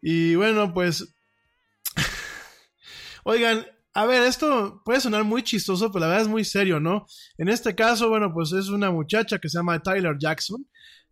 Y 0.00 0.34
bueno, 0.34 0.72
pues, 0.74 1.14
oigan, 3.24 3.66
a 3.94 4.06
ver, 4.06 4.22
esto 4.24 4.82
puede 4.84 5.00
sonar 5.00 5.24
muy 5.24 5.42
chistoso, 5.42 5.90
pero 5.90 6.00
la 6.00 6.06
verdad 6.06 6.22
es 6.22 6.28
muy 6.28 6.44
serio, 6.44 6.78
¿no? 6.78 7.06
En 7.36 7.48
este 7.48 7.74
caso, 7.74 8.08
bueno, 8.08 8.32
pues 8.32 8.52
es 8.52 8.68
una 8.68 8.90
muchacha 8.90 9.38
que 9.38 9.48
se 9.48 9.58
llama 9.58 9.82
Tyler 9.82 10.16
Jackson, 10.18 10.66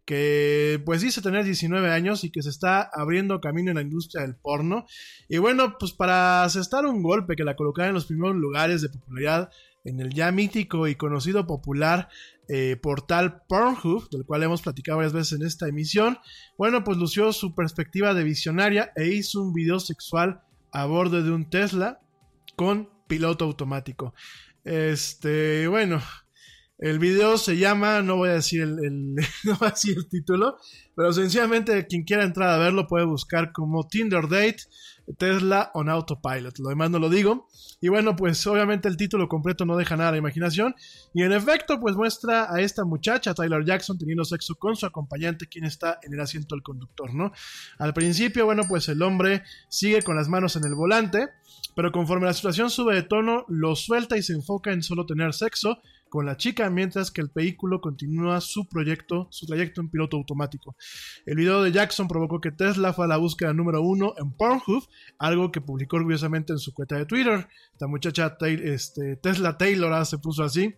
que 0.05 0.81
pues 0.87 1.01
dice 1.01 1.21
tener 1.21 1.45
19 1.45 1.91
años 1.91 2.23
y 2.23 2.31
que 2.31 2.43
se 2.43 2.51
está 2.51 2.89
abriendo 2.95 3.41
camino 3.41 3.73
en 3.73 3.75
la 3.75 3.83
industria 3.83 4.23
del 4.23 4.37
porno. 4.37 4.87
Y 5.29 5.39
bueno, 5.39 5.77
pues 5.79 5.93
para 5.93 6.45
asestar 6.45 6.87
un 6.87 7.03
golpe 7.03 7.35
que 7.35 7.43
la 7.43 7.57
colocara 7.57 7.89
en 7.89 7.95
los 7.95 8.07
primeros 8.07 8.37
lugares 8.37 8.83
de 8.83 8.89
popularidad 8.89 9.51
en 9.87 10.01
el 10.01 10.13
ya 10.13 10.33
mítico 10.33 10.89
y 10.89 10.97
conocido 10.97 11.47
popular 11.47 12.09
eh, 12.49 12.77
portal 12.77 13.43
Pornhub, 13.49 14.09
del 14.11 14.25
cual 14.25 14.43
hemos 14.43 14.63
platicado 14.63 14.99
varias 14.99 15.13
veces 15.13 15.41
en 15.41 15.47
esta 15.47 15.69
emisión, 15.69 16.19
bueno, 16.59 16.85
pues 16.85 16.99
lució 16.99 17.33
su 17.33 17.55
perspectiva 17.55 18.15
de 18.15 18.25
visionaria 18.25 18.93
e 18.97 19.09
hizo 19.09 19.43
un 19.43 19.53
video 19.53 19.81
sexual 19.81 20.43
a 20.73 20.85
bordo 20.87 21.23
de 21.23 21.31
un 21.31 21.49
Tesla 21.49 22.01
con 22.57 22.91
piloto 23.09 23.45
automático. 23.45 24.15
Este, 24.65 25.69
bueno, 25.69 26.03
el 26.79 26.99
video 26.99 27.39
se 27.39 27.57
llama, 27.57 28.03
no 28.03 28.17
voy 28.17 28.31
a 28.31 28.35
decir 28.35 28.63
el, 28.63 29.15
no 29.45 29.57
voy 29.59 29.69
a 29.69 29.71
decir 29.71 29.97
el 29.97 30.09
título, 30.09 30.59
pero 30.95 31.13
sencillamente 31.13 31.87
quien 31.87 32.05
quiera 32.05 32.25
entrar 32.25 32.51
a 32.51 32.59
verlo 32.59 32.87
puede 32.87 33.07
buscar 33.07 33.53
como 33.53 33.87
Tinder 33.87 34.29
Date 34.29 34.59
Tesla 35.19 35.71
on 35.75 35.89
Autopilot. 35.89 36.59
Lo 36.59 36.69
demás 36.69 36.91
no 36.91 36.99
lo 36.99 37.09
digo. 37.09 37.49
Y 37.81 37.89
bueno, 37.89 38.17
pues 38.17 38.47
obviamente 38.47 38.89
el 38.89 38.97
título 38.97 39.29
completo 39.29 39.65
no 39.65 39.77
deja 39.77 39.97
nada 39.97 40.11
a 40.11 40.13
la 40.13 40.19
imaginación. 40.19 40.75
Y 41.15 41.23
en 41.23 41.33
efecto, 41.33 41.79
pues 41.81 41.97
muestra 41.97 42.53
a 42.53 42.61
esta 42.61 42.85
muchacha, 42.85 43.35
Tyler 43.35 43.65
Jackson, 43.65 43.99
teniendo 43.99 44.25
sexo 44.25 44.55
con 44.57 44.77
su 44.77 44.87
acompañante, 44.87 45.47
quien 45.47 45.65
está 45.65 45.99
en 46.03 46.15
el 46.15 46.21
asiento 46.21 46.55
del 46.55 46.63
conductor, 46.63 47.15
¿no? 47.15 47.33
Al 47.79 47.95
principio, 47.95 48.45
bueno, 48.47 48.63
pues 48.69 48.89
el 48.89 49.03
hombre 49.03 49.43
sigue 49.69 50.03
con 50.03 50.17
las 50.17 50.29
manos 50.29 50.57
en 50.57 50.65
el 50.65 50.75
volante, 50.75 51.29
pero 51.75 51.93
conforme 51.93 52.27
la 52.27 52.35
situación 52.35 52.71
sube 52.71 52.95
de 52.95 53.03
tono, 53.03 53.45
lo 53.49 53.77
suelta 53.77 54.17
y 54.17 54.23
se 54.23 54.33
enfoca 54.33 54.73
en 54.73 54.83
solo 54.83 55.07
tener 55.07 55.35
sexo 55.35 55.79
con 56.17 56.25
la 56.25 56.39
chica 56.39 56.71
mientras 56.71 57.11
que 57.11 57.21
el 57.21 57.31
vehículo 57.35 57.83
continúa 57.83 58.41
su 58.41 58.67
proyecto, 58.71 59.29
su 59.31 59.45
trayecto 59.45 59.83
en 59.83 59.91
piloto 59.91 60.17
automático. 60.17 60.75
El 61.27 61.37
video 61.37 61.63
de 61.63 61.71
Jackson 61.73 62.09
provocó 62.09 62.41
que 62.41 62.53
Tesla 62.53 62.95
fue 62.95 63.05
a 63.05 63.09
la 63.09 63.19
búsqueda 63.19 63.53
número 63.53 63.83
uno 63.83 64.15
en 64.17 64.33
Pornhub, 64.33 64.83
algo 65.19 65.53
que 65.53 65.61
publicó 65.61 65.97
orgullosamente 65.97 66.55
en 66.55 66.59
su 66.59 66.73
cuenta 66.73 66.97
de 66.97 67.05
Twitter. 67.05 67.47
La 67.79 67.87
muchacha 67.87 68.35
este, 68.41 69.17
Tesla 69.17 69.59
Taylor 69.59 69.93
ah, 69.93 70.07
se 70.07 70.17
puso 70.17 70.43
así. 70.43 70.75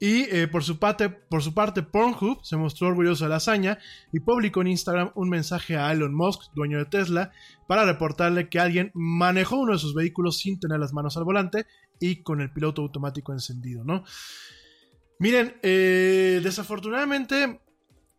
Y 0.00 0.22
eh, 0.34 0.48
por, 0.48 0.64
su 0.64 0.78
parte, 0.78 1.10
por 1.10 1.42
su 1.42 1.52
parte, 1.52 1.82
Pornhub 1.82 2.42
se 2.44 2.56
mostró 2.56 2.88
orgulloso 2.88 3.24
de 3.24 3.30
la 3.30 3.36
hazaña 3.36 3.78
y 4.10 4.20
publicó 4.20 4.62
en 4.62 4.68
Instagram 4.68 5.10
un 5.14 5.28
mensaje 5.28 5.76
a 5.76 5.92
Elon 5.92 6.14
Musk, 6.14 6.50
dueño 6.54 6.78
de 6.78 6.86
Tesla, 6.86 7.30
para 7.68 7.84
reportarle 7.84 8.48
que 8.48 8.58
alguien 8.58 8.90
manejó 8.94 9.56
uno 9.56 9.74
de 9.74 9.78
sus 9.78 9.94
vehículos 9.94 10.38
sin 10.38 10.58
tener 10.58 10.80
las 10.80 10.94
manos 10.94 11.18
al 11.18 11.24
volante 11.24 11.66
y 12.00 12.22
con 12.22 12.40
el 12.40 12.50
piloto 12.52 12.82
automático 12.82 13.32
encendido, 13.32 13.84
¿no? 13.84 14.04
Miren, 15.18 15.56
eh, 15.62 16.40
desafortunadamente, 16.42 17.60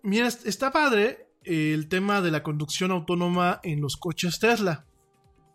mira, 0.02 0.28
est- 0.28 0.48
está 0.48 0.72
padre 0.72 1.28
eh, 1.44 1.74
el 1.74 1.88
tema 1.90 2.22
de 2.22 2.32
la 2.32 2.44
conducción 2.44 2.92
autónoma 2.92 3.60
en 3.64 3.82
los 3.82 3.98
coches 3.98 4.40
Tesla. 4.40 4.86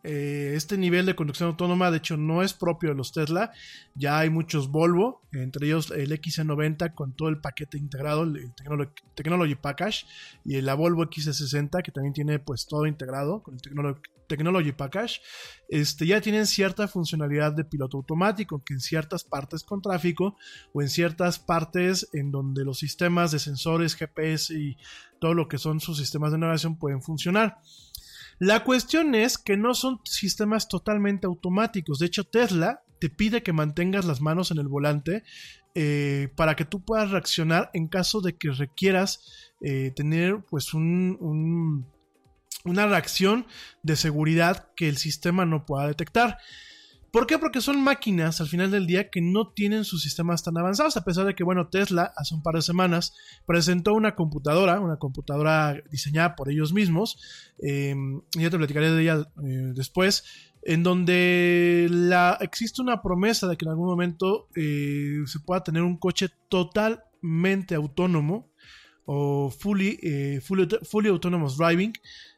Eh, 0.05 0.55
este 0.57 0.78
nivel 0.78 1.07
de 1.07 1.15
conducción 1.15 1.49
autónoma, 1.51 1.90
de 1.93 1.99
hecho, 1.99 2.16
no 2.16 2.43
es 2.43 2.55
propio 2.55 2.89
de 2.90 2.97
los 2.97 3.12
Tesla. 3.12 3.53
Ya 3.94 4.19
hay 4.19 4.31
muchos 4.31 4.69
Volvo, 4.69 5.23
entre 5.32 5.66
ellos 5.66 5.90
el 5.93 6.11
XC90 6.12 6.94
con 6.94 7.12
todo 7.15 7.28
el 7.28 7.40
paquete 7.40 7.78
integrado, 7.78 8.23
el, 8.24 8.36
el 8.36 8.53
Technolo- 8.55 8.93
Technology 9.15 9.55
Package, 9.57 10.07
y 10.44 10.61
la 10.61 10.74
Volvo 10.74 11.05
XC60 11.05 11.82
que 11.82 11.93
también 11.93 12.12
tiene 12.15 12.39
pues 12.40 12.66
todo 12.66 12.86
integrado 12.86 13.43
con 13.43 13.55
el 13.55 13.61
Technolo- 13.61 14.01
Technology 14.37 14.73
Package. 14.73 15.21
Este, 15.69 16.07
ya 16.07 16.21
tienen 16.21 16.47
cierta 16.47 16.89
funcionalidad 16.89 17.53
de 17.53 17.65
piloto 17.65 17.99
automático, 17.99 18.63
que 18.65 18.75
en 18.75 18.81
ciertas 18.81 19.25
partes 19.25 19.63
con 19.63 19.83
tráfico 19.83 20.37
o 20.73 20.81
en 20.81 20.89
ciertas 20.89 21.39
partes 21.39 22.09
en 22.15 22.31
donde 22.31 22.65
los 22.65 22.79
sistemas 22.79 23.31
de 23.31 23.39
sensores, 23.39 23.95
GPS 23.95 24.55
y 24.55 24.77
todo 25.21 25.35
lo 25.35 25.49
que 25.49 25.59
son 25.59 25.81
sus 25.81 25.99
sistemas 25.99 26.33
de 26.33 26.39
navegación 26.39 26.79
pueden 26.79 27.03
funcionar. 27.03 27.59
La 28.39 28.65
cuestión 28.65 29.15
es 29.15 29.37
que 29.39 29.57
no 29.57 29.75
son 29.75 30.01
sistemas 30.05 30.67
totalmente 30.69 31.27
automáticos. 31.27 31.99
De 31.99 32.07
hecho, 32.07 32.25
Tesla 32.25 32.83
te 32.99 33.11
pide 33.11 33.43
que 33.43 33.53
mantengas 33.53 34.05
las 34.05 34.21
manos 34.21 34.51
en 34.51 34.59
el 34.59 34.69
volante 34.69 35.23
eh, 35.75 36.29
para 36.37 36.55
que 36.57 36.65
tú 36.65 36.81
puedas 36.85 37.11
reaccionar 37.11 37.71
en 37.73 37.89
caso 37.89 38.21
de 38.21 38.37
que 38.37 38.51
requieras 38.51 39.21
eh, 39.61 39.93
tener 39.95 40.39
pues 40.51 40.75
un- 40.75 41.17
un, 41.21 41.87
una 42.65 42.87
reacción 42.87 43.47
de 43.83 43.97
seguridad 43.97 44.69
que 44.77 44.89
el 44.89 44.97
sistema 44.97 45.45
no 45.45 45.67
pueda 45.67 45.87
detectar. 45.87 46.39
¿Por 47.13 47.27
qué? 47.27 47.39
Porque 47.39 47.61
son 47.61 47.83
máquinas 47.83 48.41
al 48.41 48.49
final 48.49 48.71
del 48.71 48.87
día 48.87 49.11
que 49.11 49.21
no 49.21 49.53
tienen 49.53 49.85
sus 49.85 50.03
sistemas 50.03 50.43
tan 50.43 50.57
avanzados, 50.57 50.97
a 50.97 51.05
pesar 51.05 51.27
de 51.27 51.35
que, 51.35 51.45
bueno, 51.45 51.69
Tesla 51.69 52.11
hace 52.17 52.35
un 52.35 52.43
par 52.43 52.55
de 52.55 52.63
semanas 52.63 53.13
presentó 53.45 53.93
una 53.93 54.15
computadora, 54.15 54.81
una 54.81 54.97
computadora 54.97 55.83
diseñada 55.91 56.35
por 56.37 56.51
ellos 56.51 56.73
mismos, 56.73 57.19
eh, 57.63 57.95
ya 58.35 58.49
te 58.49 58.57
platicaré 58.57 58.91
de 58.91 59.03
ella 59.03 59.31
eh, 59.45 59.73
después, 59.75 60.25
en 60.63 60.83
donde 60.83 61.89
la, 61.91 62.39
existe 62.41 62.81
una 62.81 63.03
promesa 63.03 63.47
de 63.47 63.59
que 63.59 63.67
en 63.67 63.73
algún 63.73 63.89
momento 63.89 64.49
eh, 64.55 65.19
se 65.27 65.41
pueda 65.41 65.63
tener 65.63 65.83
un 65.83 65.99
coche 65.99 66.31
totalmente 66.49 67.75
autónomo 67.75 68.51
o 69.05 69.51
fully, 69.51 69.99
eh, 70.03 70.41
fully, 70.41 70.69
fully 70.85 71.09
autonomous 71.09 71.59
driving 71.59 71.93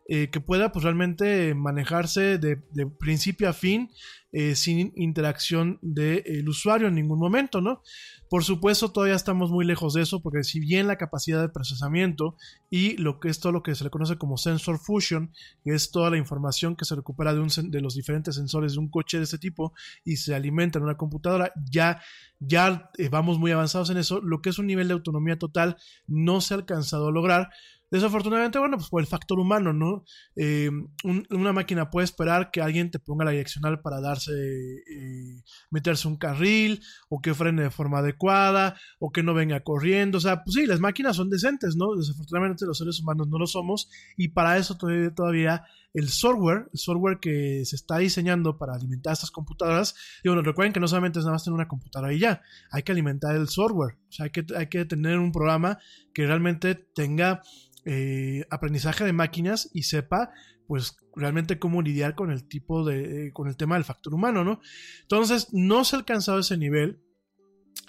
eh, 0.07 0.29
que 0.31 0.41
pueda 0.41 0.71
pues 0.71 0.83
realmente 0.83 1.55
manejarse 1.55 2.39
de, 2.39 2.57
principio 2.99 3.49
a 3.49 3.53
fin 3.53 3.91
eh, 4.33 4.55
sin 4.55 4.93
interacción 4.97 5.79
del 5.81 6.49
usuario 6.49 6.89
en 6.89 6.95
ningún 6.95 7.19
momento, 7.19 7.61
¿no? 7.61 7.83
Por 8.29 8.43
supuesto, 8.43 8.91
todavía 8.91 9.15
estamos 9.15 9.53
muy 9.53 9.65
lejos 9.65 9.95
de 9.95 10.03
eso, 10.03 10.21
porque 10.21 10.43
si 10.43 10.59
bien 10.59 10.89
la 10.89 10.97
capacidad 10.97 11.41
de 11.41 11.49
procesamiento 11.49 12.37
y 12.69 12.97
lo 12.97 13.21
que 13.21 13.29
es 13.29 13.39
todo 13.39 13.53
lo 13.53 13.63
que 13.63 13.77
se 13.77 13.85
le 13.85 13.91
conoce 13.91 14.19
como 14.19 14.37
sensor 14.39 14.79
fusion, 14.79 15.33
que 15.63 15.73
es 15.73 15.93
toda 15.93 16.11
la 16.11 16.17
información 16.17 16.75
que 16.75 16.85
se 16.85 16.97
recupera 16.97 17.33
de, 17.33 17.47
de 17.69 17.81
los 17.81 17.95
diferentes 17.95 18.35
sensores 18.35 18.73
de 18.73 18.81
un 18.81 18.91
coche 18.91 19.19
de 19.19 19.23
este 19.25 19.39
tipo 19.39 19.73
y 20.05 20.17
se 20.17 20.35
alimenta 20.35 20.79
en 20.79 20.85
una 20.85 20.97
computadora, 20.97 21.53
ya, 21.71 22.03
ya 22.41 22.91
eh, 22.99 23.09
vamos 23.09 23.39
muy 23.39 23.53
avanzados 23.53 23.91
en 23.91 23.99
eso. 23.99 24.21
Lo 24.21 24.43
que 24.43 24.51
es 24.51 24.59
un 24.59 24.67
nivel 24.67 24.89
de 24.89 24.95
autonomía 24.95 25.39
total 25.39 25.77
no 26.09 26.41
se 26.41 26.55
ha 26.55 26.57
alcanzado 26.57 27.09
a 27.09 27.13
lograr. 27.13 27.51
Desafortunadamente, 27.91 28.59
bueno, 28.59 28.77
pues 28.77 28.89
por 28.89 29.01
el 29.03 29.07
factor 29.07 29.39
humano, 29.39 29.73
¿no? 29.73 30.05
Eh, 30.37 30.69
un- 31.05 31.27
una 31.31 31.53
máquina 31.53 31.91
puede 31.91 32.05
esperar 32.07 32.51
que 32.51 32.61
alguien 32.61 32.91
te 32.91 32.99
ponga 32.99 33.25
la 33.25 33.31
direccional 33.31 33.81
para 33.83 34.01
darse, 34.01 34.33
eh, 34.33 35.43
meterse 35.71 36.09
un 36.09 36.17
carril, 36.17 36.81
o 37.09 37.21
que 37.21 37.35
frene 37.35 37.63
de 37.63 37.71
forma 37.71 37.99
adecuada, 37.99 38.77
o 38.99 39.13
que 39.13 39.23
no 39.23 39.33
venga 39.35 39.61
corriendo. 39.63 40.19
O 40.19 40.21
sea, 40.21 40.43
pues 40.43 40.55
sí, 40.55 40.67
las 40.67 40.81
máquinas 40.81 41.17
son 41.17 41.31
decentes, 41.31 41.77
¿no? 41.77 41.95
Desafortunadamente 41.95 42.67
los 42.67 42.79
seres 42.79 43.01
humanos 43.01 43.29
no 43.29 43.39
lo 43.39 43.47
somos, 43.47 43.89
y 44.17 44.29
para 44.29 44.57
eso 44.59 44.77
todavía, 44.77 45.15
todavía 45.15 45.65
el 45.95 46.11
software, 46.11 46.69
el 46.73 46.79
software 46.79 47.19
que 47.21 47.65
se 47.65 47.77
está 47.77 47.99
diseñando 47.99 48.59
para 48.59 48.75
alimentar 48.75 49.15
estas 49.15 49.31
computadoras, 49.31 49.95
y 50.23 50.29
bueno, 50.29 50.43
recuerden 50.43 50.73
que 50.73 50.81
no 50.81 50.89
solamente 50.89 51.21
es 51.21 51.25
nada 51.25 51.37
más 51.37 51.45
tener 51.45 51.55
una 51.55 51.69
computadora 51.69 52.13
y 52.13 52.19
ya, 52.19 52.43
hay 52.71 52.83
que 52.83 52.93
alimentar 52.93 53.35
el 53.35 53.49
software, 53.49 53.97
o 54.09 54.13
sea, 54.13 54.25
hay 54.25 54.31
que, 54.31 54.45
hay 54.57 54.67
que 54.67 54.85
tener 54.85 55.19
un 55.19 55.33
programa 55.33 55.79
que 56.13 56.27
realmente 56.27 56.75
tenga 56.75 57.43
eh, 57.87 58.47
aprendizaje 58.51 59.05
de 59.05 59.13
máquinas 59.13 59.71
y 59.73 59.83
sepa 59.83 60.31
pues 60.67 60.97
realmente 61.15 61.59
cómo 61.59 61.83
lidiar 61.83 62.15
con 62.15 62.31
el 62.31 62.49
tipo 62.49 62.85
de, 62.85 63.27
eh, 63.27 63.33
con 63.33 63.49
el 63.49 63.57
tema 63.57 63.75
del 63.75 63.85
factor 63.85 64.15
humano, 64.15 64.45
¿no? 64.45 64.61
Entonces, 65.03 65.49
no 65.53 65.85
se 65.85 65.97
ha 65.97 65.99
alcanzado 65.99 66.39
ese 66.39 66.57
nivel. 66.57 67.01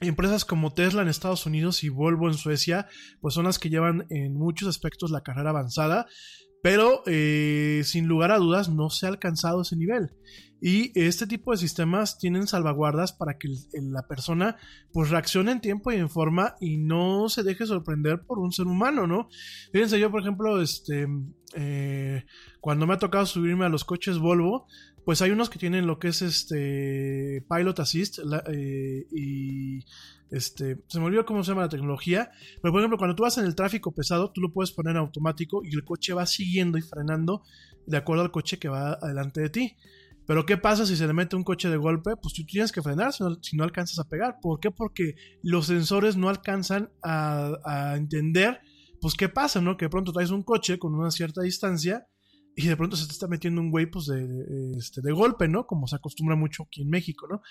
Empresas 0.01 0.43
como 0.43 0.73
Tesla 0.73 1.01
en 1.01 1.07
Estados 1.07 1.45
Unidos 1.45 1.83
y 1.83 1.89
Volvo 1.89 2.27
en 2.27 2.33
Suecia, 2.33 2.87
pues 3.21 3.33
son 3.33 3.45
las 3.45 3.59
que 3.59 3.69
llevan 3.69 4.05
en 4.09 4.33
muchos 4.33 4.67
aspectos 4.67 5.11
la 5.11 5.23
carrera 5.23 5.51
avanzada. 5.51 6.07
Pero 6.65 7.03
eh, 7.05 7.83
sin 7.83 8.07
lugar 8.07 8.31
a 8.31 8.39
dudas 8.39 8.69
no 8.69 8.89
se 8.89 9.05
ha 9.05 9.09
alcanzado 9.09 9.61
ese 9.61 9.75
nivel. 9.75 10.09
Y 10.59 10.99
este 10.99 11.27
tipo 11.27 11.51
de 11.51 11.57
sistemas 11.57 12.17
tienen 12.17 12.47
salvaguardas 12.47 13.13
para 13.13 13.37
que 13.37 13.49
la 13.73 14.07
persona 14.07 14.57
pues 14.91 15.11
reaccione 15.11 15.51
en 15.51 15.61
tiempo 15.61 15.91
y 15.91 15.97
en 15.97 16.09
forma 16.09 16.55
y 16.59 16.77
no 16.77 17.29
se 17.29 17.43
deje 17.43 17.67
sorprender 17.67 18.23
por 18.23 18.39
un 18.39 18.51
ser 18.51 18.65
humano, 18.65 19.05
¿no? 19.05 19.29
Fíjense, 19.73 19.99
yo 19.99 20.09
por 20.09 20.21
ejemplo, 20.21 20.59
este, 20.59 21.07
eh, 21.53 22.25
cuando 22.61 22.87
me 22.87 22.95
ha 22.95 22.97
tocado 22.97 23.27
subirme 23.27 23.65
a 23.65 23.69
los 23.69 23.85
coches 23.85 24.17
Volvo, 24.17 24.65
pues 25.05 25.21
hay 25.21 25.29
unos 25.29 25.51
que 25.51 25.59
tienen 25.59 25.85
lo 25.85 25.99
que 25.99 26.07
es 26.07 26.23
este 26.23 27.45
Pilot 27.47 27.79
Assist 27.79 28.17
eh, 28.51 29.05
y 29.11 29.81
este, 30.35 30.83
se 30.87 30.99
me 30.99 31.05
olvidó 31.05 31.25
cómo 31.25 31.43
se 31.43 31.51
llama 31.51 31.63
la 31.63 31.69
tecnología, 31.69 32.31
pero 32.61 32.71
por 32.71 32.81
ejemplo, 32.81 32.97
cuando 32.97 33.15
tú 33.15 33.23
vas 33.23 33.37
en 33.37 33.45
el 33.45 33.55
tráfico 33.55 33.93
pesado, 33.93 34.31
tú 34.31 34.41
lo 34.41 34.51
puedes 34.51 34.71
poner 34.71 34.91
en 34.91 34.97
automático 34.97 35.61
y 35.63 35.73
el 35.73 35.83
coche 35.85 36.13
va 36.13 36.25
siguiendo 36.25 36.77
y 36.77 36.81
frenando 36.81 37.43
de 37.85 37.97
acuerdo 37.97 38.23
al 38.23 38.31
coche 38.31 38.59
que 38.59 38.67
va 38.67 38.93
adelante 38.93 39.41
de 39.41 39.49
ti. 39.49 39.75
Pero 40.27 40.45
¿qué 40.45 40.57
pasa 40.57 40.85
si 40.85 40.95
se 40.95 41.05
le 41.07 41.13
mete 41.13 41.35
un 41.35 41.43
coche 41.43 41.69
de 41.69 41.77
golpe? 41.77 42.15
Pues 42.17 42.33
tú 42.33 42.43
tienes 42.45 42.71
que 42.71 42.81
frenar 42.81 43.13
si 43.13 43.23
no, 43.23 43.37
si 43.41 43.55
no 43.55 43.63
alcanzas 43.63 43.99
a 43.99 44.09
pegar. 44.09 44.39
¿Por 44.41 44.59
qué? 44.59 44.71
Porque 44.71 45.15
los 45.43 45.67
sensores 45.67 46.17
no 46.17 46.29
alcanzan 46.29 46.89
a, 47.03 47.93
entender, 47.95 48.59
pues 48.99 49.13
qué 49.13 49.29
pasa, 49.29 49.61
¿no? 49.61 49.77
Que 49.77 49.85
de 49.85 49.89
pronto 49.89 50.11
traes 50.11 50.31
un 50.31 50.43
coche 50.43 50.79
con 50.79 50.95
una 50.95 51.11
cierta 51.11 51.41
distancia 51.41 52.07
y 52.55 52.67
de 52.67 52.75
pronto 52.75 52.95
se 52.95 53.05
te 53.05 53.13
está 53.13 53.27
metiendo 53.27 53.61
un 53.61 53.69
güey 53.69 53.85
pues 53.85 54.07
de, 54.07 54.27
de- 54.27 54.77
este, 54.77 55.01
de 55.01 55.11
golpe, 55.11 55.47
¿no? 55.47 55.67
Como 55.67 55.87
se 55.87 55.95
acostumbra 55.95 56.35
mucho 56.35 56.63
aquí 56.63 56.81
en 56.81 56.89
México, 56.89 57.27
¿no? 57.29 57.41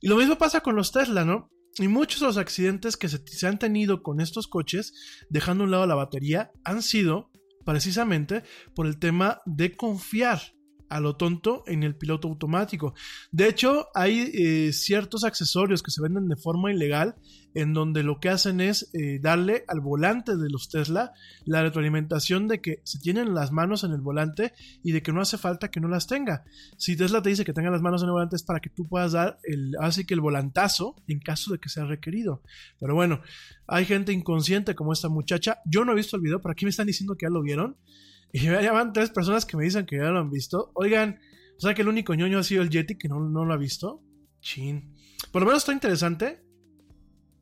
Y 0.00 0.08
lo 0.08 0.16
mismo 0.16 0.36
pasa 0.36 0.60
con 0.60 0.74
los 0.74 0.90
Tesla, 0.92 1.24
¿no? 1.24 1.50
Y 1.78 1.88
muchos 1.88 2.20
de 2.20 2.26
los 2.26 2.38
accidentes 2.38 2.96
que 2.96 3.08
se, 3.08 3.46
han 3.46 3.58
tenido 3.58 4.02
con 4.02 4.20
estos 4.20 4.48
coches, 4.48 4.94
dejando 5.28 5.64
a 5.64 5.66
un 5.66 5.70
lado 5.70 5.86
la 5.86 5.94
batería, 5.94 6.52
han 6.64 6.82
sido 6.82 7.30
precisamente 7.64 8.44
por 8.74 8.86
el 8.86 8.98
tema 8.98 9.40
de 9.44 9.76
confiar 9.76 10.55
a 10.88 11.00
lo 11.00 11.16
tonto 11.16 11.64
en 11.66 11.82
el 11.82 11.96
piloto 11.96 12.28
automático. 12.28 12.94
De 13.30 13.48
hecho, 13.48 13.88
hay 13.94 14.30
eh, 14.34 14.72
ciertos 14.72 15.24
accesorios 15.24 15.82
que 15.82 15.90
se 15.90 16.02
venden 16.02 16.28
de 16.28 16.36
forma 16.36 16.72
ilegal 16.72 17.16
en 17.56 17.72
donde 17.72 18.02
lo 18.02 18.20
que 18.20 18.28
hacen 18.28 18.60
es 18.60 18.90
eh, 18.92 19.18
darle 19.18 19.64
al 19.66 19.80
volante 19.80 20.36
de 20.36 20.50
los 20.50 20.68
Tesla 20.68 21.12
la 21.46 21.62
retroalimentación 21.62 22.48
de 22.48 22.60
que 22.60 22.80
se 22.84 22.98
tienen 22.98 23.32
las 23.32 23.50
manos 23.50 23.82
en 23.82 23.92
el 23.92 24.02
volante 24.02 24.52
y 24.82 24.92
de 24.92 25.02
que 25.02 25.10
no 25.10 25.22
hace 25.22 25.38
falta 25.38 25.70
que 25.70 25.80
no 25.80 25.88
las 25.88 26.06
tenga. 26.06 26.44
Si 26.76 26.96
Tesla 26.96 27.22
te 27.22 27.30
dice 27.30 27.46
que 27.46 27.54
tenga 27.54 27.70
las 27.70 27.80
manos 27.80 28.02
en 28.02 28.08
el 28.08 28.12
volante 28.12 28.36
es 28.36 28.42
para 28.42 28.60
que 28.60 28.68
tú 28.68 28.86
puedas 28.86 29.12
dar 29.12 29.38
el, 29.44 29.74
así 29.80 30.04
que 30.04 30.12
el 30.12 30.20
volantazo 30.20 30.96
en 31.08 31.18
caso 31.18 31.50
de 31.50 31.58
que 31.58 31.70
sea 31.70 31.86
requerido. 31.86 32.42
Pero 32.78 32.94
bueno, 32.94 33.22
hay 33.66 33.86
gente 33.86 34.12
inconsciente 34.12 34.74
como 34.74 34.92
esta 34.92 35.08
muchacha. 35.08 35.60
Yo 35.64 35.86
no 35.86 35.92
he 35.92 35.96
visto 35.96 36.16
el 36.16 36.22
video, 36.22 36.42
pero 36.42 36.52
aquí 36.52 36.66
me 36.66 36.70
están 36.70 36.86
diciendo 36.86 37.16
que 37.16 37.24
ya 37.24 37.30
lo 37.30 37.42
vieron. 37.42 37.76
Y 38.32 38.40
ya 38.40 38.72
van 38.72 38.92
tres 38.92 39.10
personas 39.10 39.46
que 39.46 39.56
me 39.56 39.64
dicen 39.64 39.86
que 39.86 39.96
ya 39.96 40.10
lo 40.10 40.18
han 40.20 40.30
visto. 40.30 40.70
Oigan, 40.74 41.18
o 41.56 41.60
sea 41.60 41.74
que 41.74 41.82
el 41.82 41.88
único 41.88 42.14
ñoño 42.14 42.38
ha 42.38 42.42
sido 42.42 42.62
el 42.62 42.70
Yeti 42.70 42.96
que 42.96 43.08
no, 43.08 43.20
no 43.20 43.44
lo 43.44 43.54
ha 43.54 43.56
visto. 43.56 44.02
Chin. 44.40 44.94
Por 45.32 45.42
lo 45.42 45.46
menos 45.46 45.62
está 45.62 45.72
interesante. 45.72 46.42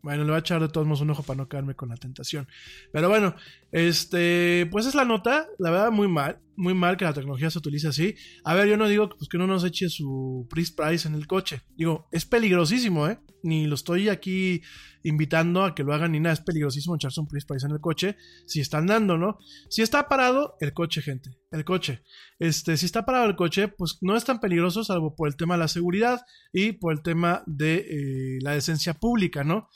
Bueno, 0.02 0.22
le 0.22 0.28
voy 0.28 0.36
a 0.36 0.40
echar 0.40 0.60
de 0.60 0.68
todos 0.68 0.86
modos 0.86 1.00
un 1.00 1.10
ojo 1.10 1.22
para 1.22 1.38
no 1.38 1.48
quedarme 1.48 1.74
con 1.74 1.88
la 1.88 1.96
tentación. 1.96 2.46
Pero 2.92 3.08
bueno, 3.08 3.34
este, 3.72 4.68
pues 4.70 4.86
es 4.86 4.94
la 4.94 5.04
nota. 5.04 5.48
La 5.58 5.70
verdad, 5.70 5.90
muy 5.90 6.08
mal. 6.08 6.40
Muy 6.56 6.74
mal 6.74 6.96
que 6.96 7.04
la 7.04 7.12
tecnología 7.12 7.50
se 7.50 7.58
utilice 7.58 7.88
así. 7.88 8.14
A 8.44 8.54
ver, 8.54 8.68
yo 8.68 8.76
no 8.76 8.88
digo 8.88 9.08
pues, 9.08 9.28
que 9.28 9.38
no 9.38 9.46
nos 9.46 9.64
eche 9.64 9.88
su 9.88 10.46
price 10.48 10.72
price 10.76 11.08
en 11.08 11.14
el 11.14 11.26
coche. 11.26 11.62
Digo, 11.76 12.08
es 12.12 12.24
peligrosísimo, 12.24 13.08
¿eh? 13.08 13.18
Ni 13.42 13.66
lo 13.66 13.74
estoy 13.74 14.08
aquí 14.08 14.62
invitando 15.02 15.64
a 15.64 15.74
que 15.74 15.82
lo 15.82 15.92
hagan 15.92 16.12
ni 16.12 16.20
nada. 16.20 16.34
Es 16.34 16.40
peligrosísimo 16.40 16.94
echarse 16.94 17.20
un 17.20 17.26
price 17.26 17.46
price 17.46 17.66
en 17.66 17.72
el 17.72 17.80
coche. 17.80 18.16
Si 18.46 18.60
está 18.60 18.78
andando, 18.78 19.18
¿no? 19.18 19.38
Si 19.68 19.82
está 19.82 20.08
parado, 20.08 20.56
el 20.60 20.72
coche, 20.72 21.02
gente. 21.02 21.30
El 21.50 21.64
coche. 21.64 22.02
Este, 22.38 22.76
si 22.76 22.86
está 22.86 23.04
parado 23.04 23.26
el 23.26 23.36
coche, 23.36 23.68
pues 23.68 23.98
no 24.00 24.16
es 24.16 24.24
tan 24.24 24.40
peligroso, 24.40 24.84
salvo 24.84 25.14
por 25.14 25.28
el 25.28 25.36
tema 25.36 25.54
de 25.54 25.60
la 25.60 25.68
seguridad 25.68 26.20
y 26.52 26.72
por 26.72 26.92
el 26.92 27.02
tema 27.02 27.42
de 27.46 27.76
eh, 27.76 28.38
la 28.42 28.52
decencia 28.52 28.94
pública, 28.94 29.44
¿no? 29.44 29.68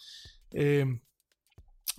Eh, 0.53 0.87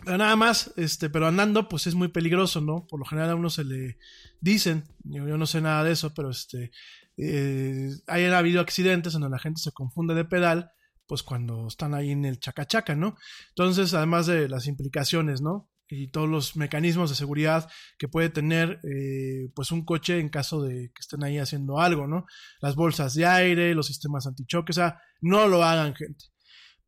pero 0.04 0.18
nada 0.18 0.36
más, 0.36 0.74
este, 0.78 1.10
pero 1.10 1.28
andando, 1.28 1.68
pues 1.68 1.88
es 1.88 1.96
muy 1.96 2.08
peligroso, 2.08 2.62
¿no? 2.62 2.86
Por 2.88 3.00
lo 3.00 3.06
general 3.06 3.32
a 3.32 3.36
uno 3.36 3.50
se 3.50 3.64
le 3.64 3.98
dicen, 4.40 4.84
yo, 5.04 5.38
no 5.38 5.46
sé 5.46 5.62
nada 5.62 5.84
de 5.84 5.92
eso, 5.92 6.14
pero 6.14 6.30
este, 6.30 6.72
eh, 7.18 7.90
hayan 8.08 8.34
habido 8.34 8.62
accidentes 8.62 9.14
en 9.14 9.22
donde 9.22 9.36
la 9.36 9.42
gente 9.42 9.62
se 9.62 9.72
confunde 9.72 10.14
de 10.16 10.26
pedal, 10.26 10.72
pues 11.06 11.24
cuando 11.24 11.68
están 11.68 11.94
ahí 11.94 12.12
en 12.12 12.24
el 12.26 12.40
chacachaca, 12.40 12.96
¿no? 12.96 13.18
Entonces, 13.50 13.94
además 13.94 14.28
de 14.28 14.48
las 14.48 14.68
implicaciones, 14.68 15.42
¿no? 15.42 15.70
Y 15.90 16.12
todos 16.12 16.30
los 16.30 16.56
mecanismos 16.56 17.10
de 17.10 17.16
seguridad 17.16 17.68
que 17.98 18.08
puede 18.08 18.30
tener, 18.30 18.80
eh, 18.84 19.50
pues 19.56 19.72
un 19.72 19.84
coche 19.84 20.20
en 20.20 20.30
caso 20.30 20.62
de 20.62 20.92
que 20.94 21.00
estén 21.00 21.24
ahí 21.24 21.40
haciendo 21.40 21.80
algo, 21.80 22.08
¿no? 22.08 22.26
Las 22.62 22.76
bolsas 22.76 23.16
de 23.16 23.26
aire, 23.26 23.74
los 23.74 23.88
sistemas 23.88 24.28
antichoque, 24.28 24.72
o 24.72 24.74
sea, 24.74 25.02
no 25.20 25.48
lo 25.48 25.64
hagan, 25.64 25.96
gente. 25.96 26.26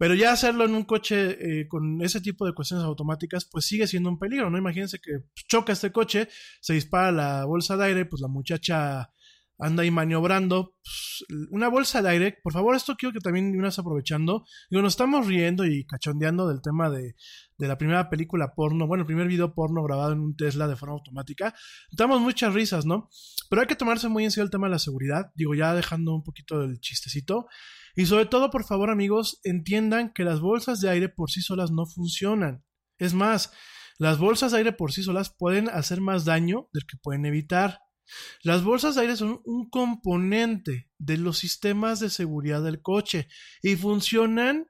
Pero 0.01 0.15
ya 0.15 0.31
hacerlo 0.31 0.65
en 0.65 0.73
un 0.73 0.83
coche 0.83 1.59
eh, 1.61 1.67
con 1.67 2.01
ese 2.01 2.21
tipo 2.21 2.43
de 2.47 2.55
cuestiones 2.55 2.83
automáticas, 2.83 3.45
pues 3.45 3.65
sigue 3.65 3.85
siendo 3.85 4.09
un 4.09 4.17
peligro, 4.17 4.49
¿no? 4.49 4.57
Imagínense 4.57 4.97
que 4.97 5.25
choca 5.47 5.73
este 5.73 5.91
coche, 5.91 6.27
se 6.59 6.73
dispara 6.73 7.11
la 7.11 7.45
bolsa 7.45 7.77
de 7.77 7.85
aire, 7.85 8.05
pues 8.05 8.19
la 8.19 8.27
muchacha 8.27 9.11
anda 9.59 9.83
ahí 9.83 9.91
maniobrando. 9.91 10.73
pues, 10.81 11.49
una 11.51 11.67
bolsa 11.67 12.01
de 12.01 12.09
aire, 12.09 12.39
por 12.41 12.51
favor, 12.51 12.75
esto 12.75 12.95
quiero 12.95 13.13
que 13.13 13.19
también 13.19 13.55
unas 13.55 13.77
aprovechando. 13.77 14.43
Digo, 14.71 14.81
nos 14.81 14.93
estamos 14.93 15.27
riendo 15.27 15.67
y 15.67 15.85
cachondeando 15.85 16.47
del 16.47 16.63
tema 16.63 16.89
de, 16.89 17.13
de 17.59 17.67
la 17.67 17.77
primera 17.77 18.09
película 18.09 18.55
porno, 18.55 18.87
bueno, 18.87 19.03
el 19.03 19.05
primer 19.05 19.27
video 19.27 19.53
porno 19.53 19.83
grabado 19.83 20.13
en 20.13 20.19
un 20.19 20.35
Tesla 20.35 20.67
de 20.67 20.77
forma 20.77 20.95
automática. 20.95 21.53
Damos 21.91 22.21
muchas 22.21 22.55
risas, 22.55 22.87
¿no? 22.87 23.07
Pero 23.51 23.61
hay 23.61 23.67
que 23.67 23.75
tomarse 23.75 24.09
muy 24.09 24.23
en 24.23 24.31
serio 24.31 24.45
el 24.45 24.49
tema 24.49 24.65
de 24.65 24.71
la 24.71 24.79
seguridad. 24.79 25.31
Digo, 25.35 25.53
ya 25.53 25.75
dejando 25.75 26.15
un 26.15 26.23
poquito 26.23 26.59
del 26.59 26.79
chistecito. 26.79 27.45
Y 27.95 28.05
sobre 28.05 28.25
todo, 28.25 28.49
por 28.51 28.63
favor, 28.63 28.89
amigos, 28.89 29.39
entiendan 29.43 30.13
que 30.13 30.23
las 30.23 30.39
bolsas 30.39 30.81
de 30.81 30.89
aire 30.89 31.09
por 31.09 31.29
sí 31.31 31.41
solas 31.41 31.71
no 31.71 31.85
funcionan. 31.85 32.63
Es 32.97 33.13
más, 33.13 33.51
las 33.97 34.17
bolsas 34.17 34.51
de 34.51 34.59
aire 34.59 34.73
por 34.73 34.91
sí 34.91 35.03
solas 35.03 35.35
pueden 35.37 35.69
hacer 35.69 36.01
más 36.01 36.25
daño 36.25 36.69
del 36.73 36.85
que 36.85 36.97
pueden 37.01 37.25
evitar. 37.25 37.79
Las 38.43 38.63
bolsas 38.63 38.95
de 38.95 39.01
aire 39.01 39.15
son 39.15 39.41
un 39.45 39.69
componente 39.69 40.89
de 40.97 41.17
los 41.17 41.37
sistemas 41.37 41.99
de 41.99 42.09
seguridad 42.09 42.63
del 42.63 42.81
coche 42.81 43.27
y 43.61 43.75
funcionan 43.75 44.67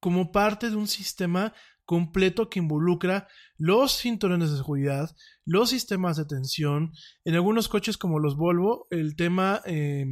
como 0.00 0.32
parte 0.32 0.70
de 0.70 0.76
un 0.76 0.88
sistema 0.88 1.52
completo 1.84 2.48
que 2.48 2.60
involucra 2.60 3.28
los 3.58 3.98
cinturones 3.98 4.50
de 4.50 4.58
seguridad, 4.58 5.14
los 5.44 5.70
sistemas 5.70 6.16
de 6.16 6.24
tensión, 6.24 6.92
en 7.24 7.34
algunos 7.34 7.68
coches 7.68 7.98
como 7.98 8.18
los 8.18 8.36
Volvo, 8.36 8.86
el 8.90 9.16
tema 9.16 9.60
eh, 9.66 10.06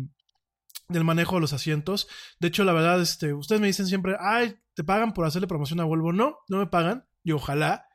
del 0.88 1.04
manejo 1.04 1.34
de 1.34 1.42
los 1.42 1.52
asientos. 1.52 2.08
De 2.40 2.48
hecho, 2.48 2.64
la 2.64 2.72
verdad, 2.72 3.00
este, 3.00 3.34
ustedes 3.34 3.60
me 3.60 3.66
dicen 3.66 3.86
siempre, 3.86 4.16
ay, 4.20 4.56
¿te 4.74 4.84
pagan 4.84 5.12
por 5.12 5.26
hacerle 5.26 5.46
promoción 5.46 5.80
a 5.80 5.84
Volvo? 5.84 6.12
No, 6.12 6.38
no 6.48 6.58
me 6.58 6.66
pagan. 6.66 7.06
Y 7.22 7.32
ojalá, 7.32 7.86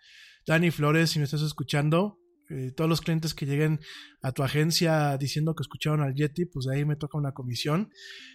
Dani 0.46 0.72
Flores, 0.72 1.10
si 1.10 1.20
me 1.20 1.26
estás 1.26 1.42
escuchando, 1.42 2.20
eh, 2.50 2.72
todos 2.76 2.90
los 2.90 3.02
clientes 3.02 3.34
que 3.34 3.46
lleguen 3.46 3.80
a 4.22 4.32
tu 4.32 4.44
agencia 4.44 5.18
diciendo 5.18 5.56
que 5.56 5.62
escucharon 5.62 6.02
al 6.02 6.14
Yeti, 6.14 6.46
pues 6.46 6.66
de 6.66 6.76
ahí 6.76 6.86
me 6.86 6.96
toca 6.96 7.18
una 7.18 7.34
comisión. 7.34 7.90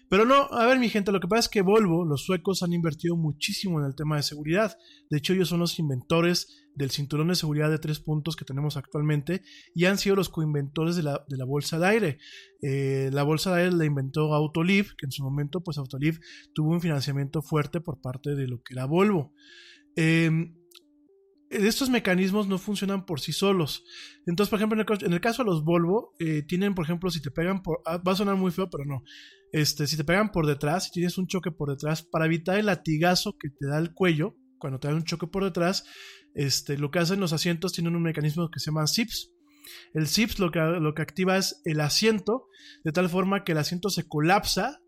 Pero 0.09 0.24
no, 0.24 0.48
a 0.51 0.66
ver 0.66 0.78
mi 0.78 0.89
gente, 0.89 1.12
lo 1.12 1.20
que 1.20 1.28
pasa 1.28 1.40
es 1.40 1.48
que 1.48 1.62
Volvo, 1.62 2.05
los 2.05 2.24
suecos 2.24 2.62
han 2.62 2.72
invertido 2.72 3.16
muchísimo 3.16 3.80
en 3.80 3.86
el 3.86 3.94
tema 3.94 4.16
de 4.16 4.22
seguridad. 4.22 4.76
De 5.10 5.18
hecho, 5.18 5.35
ellos 5.35 5.48
son 5.48 5.60
los 5.60 5.78
inventores 5.78 6.68
del 6.74 6.90
cinturón 6.90 7.28
de 7.28 7.35
seguridad 7.35 7.70
de 7.70 7.78
tres 7.78 8.01
puntos 8.01 8.36
que 8.36 8.44
tenemos 8.44 8.76
actualmente 8.76 9.43
y 9.74 9.86
han 9.86 9.98
sido 9.98 10.14
los 10.16 10.28
coinventores 10.28 10.94
de 10.94 11.02
la, 11.02 11.24
de 11.28 11.36
la 11.36 11.44
bolsa 11.44 11.78
de 11.78 11.86
aire. 11.86 12.18
Eh, 12.62 13.10
la 13.12 13.24
bolsa 13.24 13.55
de 13.55 13.62
aire 13.62 13.76
la 13.76 13.85
inventó 13.85 14.32
Autoliv, 14.32 14.94
que 14.97 15.06
en 15.06 15.10
su 15.10 15.24
momento 15.24 15.60
pues 15.62 15.76
Autoliv 15.76 16.20
tuvo 16.55 16.70
un 16.70 16.80
financiamiento 16.80 17.43
fuerte 17.43 17.80
por 17.80 18.01
parte 18.01 18.35
de 18.35 18.47
lo 18.47 18.62
que 18.62 18.74
era 18.74 18.86
Volvo. 18.86 19.35
Eh, 19.97 20.30
estos 21.50 21.88
mecanismos 21.90 22.46
no 22.46 22.58
funcionan 22.58 23.06
por 23.06 23.20
sí 23.20 23.32
solos. 23.32 23.84
Entonces, 24.26 24.50
por 24.50 24.58
ejemplo, 24.58 24.76
en 24.76 24.80
el, 24.80 24.86
co- 24.86 25.04
en 25.04 25.12
el 25.12 25.20
caso 25.20 25.42
de 25.42 25.50
los 25.50 25.64
Volvo, 25.64 26.12
eh, 26.18 26.42
tienen, 26.42 26.74
por 26.74 26.84
ejemplo, 26.84 27.10
si 27.10 27.22
te 27.22 27.30
pegan 27.30 27.62
por... 27.62 27.80
ah, 27.86 27.98
va 27.98 28.12
a 28.12 28.16
sonar 28.16 28.36
muy 28.36 28.50
feo, 28.50 28.68
pero 28.70 28.84
no. 28.84 29.02
Este, 29.52 29.86
si 29.86 29.96
te 29.96 30.04
pegan 30.04 30.30
por 30.30 30.46
detrás, 30.46 30.84
si 30.84 30.90
tienes 30.90 31.16
un 31.16 31.26
choque 31.26 31.50
por 31.50 31.70
detrás, 31.70 32.02
para 32.02 32.26
evitar 32.26 32.58
el 32.58 32.66
latigazo 32.66 33.36
que 33.38 33.48
te 33.48 33.66
da 33.66 33.78
el 33.78 33.94
cuello, 33.94 34.36
cuando 34.58 34.78
te 34.78 34.88
da 34.88 34.94
un 34.94 35.04
choque 35.04 35.26
por 35.26 35.44
detrás, 35.44 35.84
este, 36.34 36.76
lo 36.76 36.90
que 36.90 36.98
hacen 36.98 37.20
los 37.20 37.32
asientos 37.32 37.72
tienen 37.72 37.96
un 37.96 38.02
mecanismo 38.02 38.50
que 38.50 38.60
se 38.60 38.70
llama 38.70 38.86
ZIPS. 38.86 39.32
El 39.94 40.06
ZIPS 40.06 40.38
lo 40.38 40.50
que, 40.50 40.60
lo 40.60 40.94
que 40.94 41.02
activa 41.02 41.36
es 41.36 41.60
el 41.64 41.80
asiento, 41.80 42.48
de 42.84 42.92
tal 42.92 43.08
forma 43.08 43.44
que 43.44 43.52
el 43.52 43.58
asiento 43.58 43.88
se 43.90 44.06
colapsa 44.06 44.80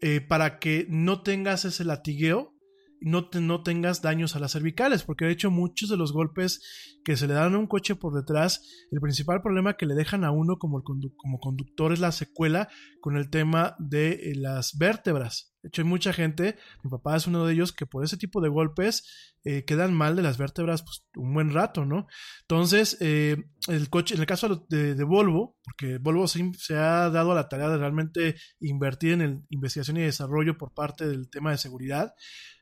eh, 0.00 0.20
para 0.20 0.58
que 0.58 0.86
no 0.88 1.22
tengas 1.22 1.64
ese 1.64 1.84
latigueo 1.84 2.55
no, 3.00 3.28
no 3.40 3.62
tengas 3.62 4.02
daños 4.02 4.36
a 4.36 4.38
las 4.38 4.52
cervicales, 4.52 5.02
porque 5.02 5.24
de 5.24 5.32
hecho 5.32 5.50
muchos 5.50 5.88
de 5.88 5.96
los 5.96 6.12
golpes 6.12 6.62
que 7.04 7.16
se 7.16 7.26
le 7.26 7.34
dan 7.34 7.54
a 7.54 7.58
un 7.58 7.66
coche 7.66 7.94
por 7.94 8.14
detrás, 8.14 8.62
el 8.90 9.00
principal 9.00 9.42
problema 9.42 9.76
que 9.76 9.86
le 9.86 9.94
dejan 9.94 10.24
a 10.24 10.30
uno 10.30 10.58
como, 10.58 10.78
el 10.78 10.84
como 11.16 11.38
conductor 11.38 11.92
es 11.92 12.00
la 12.00 12.12
secuela 12.12 12.68
con 13.00 13.16
el 13.16 13.30
tema 13.30 13.76
de 13.78 14.12
eh, 14.12 14.34
las 14.34 14.76
vértebras. 14.78 15.54
De 15.62 15.68
hecho 15.68 15.82
hay 15.82 15.88
mucha 15.88 16.12
gente, 16.12 16.56
mi 16.84 16.90
papá 16.90 17.16
es 17.16 17.26
uno 17.26 17.44
de 17.44 17.52
ellos, 17.52 17.72
que 17.72 17.86
por 17.86 18.04
ese 18.04 18.16
tipo 18.16 18.40
de 18.40 18.48
golpes 18.48 19.34
eh, 19.44 19.64
quedan 19.64 19.94
mal 19.94 20.16
de 20.16 20.22
las 20.22 20.38
vértebras 20.38 20.82
pues, 20.82 21.04
un 21.16 21.34
buen 21.34 21.52
rato, 21.52 21.84
¿no? 21.84 22.06
Entonces, 22.42 22.96
eh, 23.00 23.50
el 23.68 23.90
coche, 23.90 24.14
en 24.14 24.20
el 24.20 24.26
caso 24.26 24.66
de, 24.68 24.94
Volvo, 25.04 25.56
porque 25.64 25.98
Volvo 25.98 26.26
se, 26.28 26.76
ha 26.76 27.10
dado 27.10 27.32
a 27.32 27.34
la 27.34 27.48
tarea 27.48 27.68
de 27.68 27.78
realmente 27.78 28.36
invertir 28.60 29.20
en 29.20 29.46
investigación 29.50 29.96
y 29.96 30.02
desarrollo 30.02 30.56
por 30.56 30.72
parte 30.72 31.06
del 31.06 31.28
tema 31.28 31.50
de 31.50 31.58
seguridad, 31.58 32.14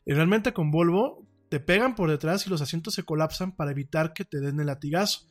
eh, 0.06 0.14
realmente 0.14 0.52
con 0.52 0.70
Volvo 0.70 1.28
te 1.48 1.60
pegan 1.60 1.94
por 1.94 2.10
detrás 2.10 2.46
y 2.46 2.50
los 2.50 2.60
asientos 2.60 2.94
se 2.94 3.04
colapsan 3.04 3.54
para 3.54 3.70
evitar 3.70 4.12
que 4.12 4.24
te 4.24 4.40
den 4.40 4.60
el 4.60 4.66
latigazo. 4.66 5.28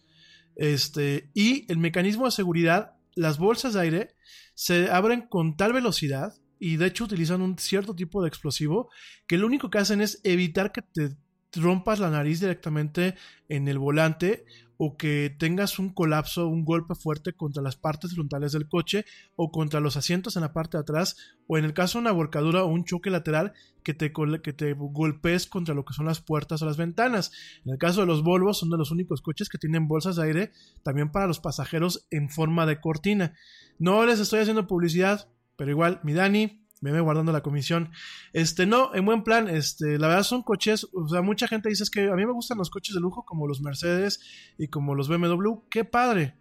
Este, 0.55 1.31
y 1.33 1.69
el 1.71 1.77
mecanismo 1.77 2.25
de 2.25 2.31
seguridad, 2.31 2.93
las 3.15 3.37
bolsas 3.37 3.73
de 3.73 3.81
aire 3.81 4.15
se 4.53 4.91
abren 4.91 5.27
con 5.27 5.57
tal 5.57 5.73
velocidad 5.73 6.33
y 6.59 6.77
de 6.77 6.85
hecho 6.85 7.03
utilizan 7.05 7.41
un 7.41 7.57
cierto 7.57 7.95
tipo 7.95 8.21
de 8.21 8.29
explosivo 8.29 8.89
que 9.27 9.37
lo 9.37 9.47
único 9.47 9.69
que 9.69 9.79
hacen 9.79 10.01
es 10.01 10.21
evitar 10.23 10.71
que 10.71 10.81
te 10.81 11.15
rompas 11.55 11.99
la 11.99 12.09
nariz 12.09 12.39
directamente 12.39 13.15
en 13.49 13.67
el 13.67 13.79
volante 13.79 14.45
o 14.85 14.97
que 14.97 15.34
tengas 15.39 15.80
un 15.80 15.93
colapso, 15.93 16.49
un 16.49 16.65
golpe 16.65 16.93
fuerte 16.93 17.31
contra 17.31 17.64
las 17.64 17.77
partes 17.77 18.15
frontales 18.15 18.51
del 18.51 18.68
coche 18.68 19.05
o 19.38 19.49
contra 19.49 19.80
los 19.80 19.95
asientos 19.95 20.35
en 20.35 20.41
la 20.41 20.51
parte 20.51 20.76
de 20.76 20.81
atrás 20.81 21.15
o 21.47 21.57
en 21.57 21.64
el 21.64 21.73
caso 21.73 21.97
de 21.97 22.01
una 22.01 22.11
volcadura 22.11 22.65
o 22.65 22.68
un 22.68 22.84
choque 22.84 23.10
lateral 23.10 23.53
que 23.81 23.93
te, 23.93 24.11
golpees 24.11 25.47
contra 25.47 25.73
lo 25.73 25.85
que 25.85 25.93
son 25.93 26.05
las 26.05 26.19
puertas 26.19 26.61
o 26.61 26.65
las 26.65 26.76
ventanas. 26.76 27.31
En 27.64 27.72
el 27.72 27.77
caso 27.77 28.01
de 28.01 28.07
los 28.07 28.23
Volvos 28.23 28.60
son 28.60 28.72
de 28.72 28.77
los 28.77 28.91
únicos 28.91 29.22
coches 29.22 29.47
que 29.47 29.57
tienen 29.57 29.88
bolsas 29.88 30.18
de 30.18 30.23
aire 30.23 30.51
también 30.84 31.14
para 31.14 31.27
los 31.27 31.39
pasajeros 31.39 32.05
en 32.11 32.30
forma 32.30 32.65
de 32.65 32.81
cortina. 32.81 33.35
No 33.80 34.05
les 34.05 34.19
estoy 34.19 34.41
haciendo 34.41 34.68
publicidad, 34.68 35.30
pero 35.55 35.72
igual, 35.72 36.01
mi 36.03 36.11
Dani, 36.11 36.62
me 36.91 37.01
guardando 37.01 37.31
la 37.31 37.41
comisión. 37.41 37.91
Este, 38.34 38.65
no, 38.65 38.93
en 38.93 39.05
buen 39.05 39.23
plan, 39.23 39.47
este, 39.47 39.97
la 39.97 40.07
verdad 40.07 40.23
son 40.23 40.43
coches, 40.43 40.88
o 40.93 41.07
sea, 41.07 41.22
mucha 41.22 41.47
gente 41.47 41.69
dice 41.69 41.84
es 41.84 41.89
que 41.89 42.10
a 42.10 42.15
mí 42.15 42.26
me 42.26 42.34
gustan 42.34 42.57
los 42.57 42.69
coches 42.69 42.93
de 42.93 43.01
lujo 43.01 43.23
como 43.26 43.47
los 43.47 43.61
Mercedes 43.61 44.19
y 44.57 44.68
como 44.68 44.95
los 44.95 45.07
BMW, 45.07 45.61
qué 45.69 45.85
padre. 45.85 46.35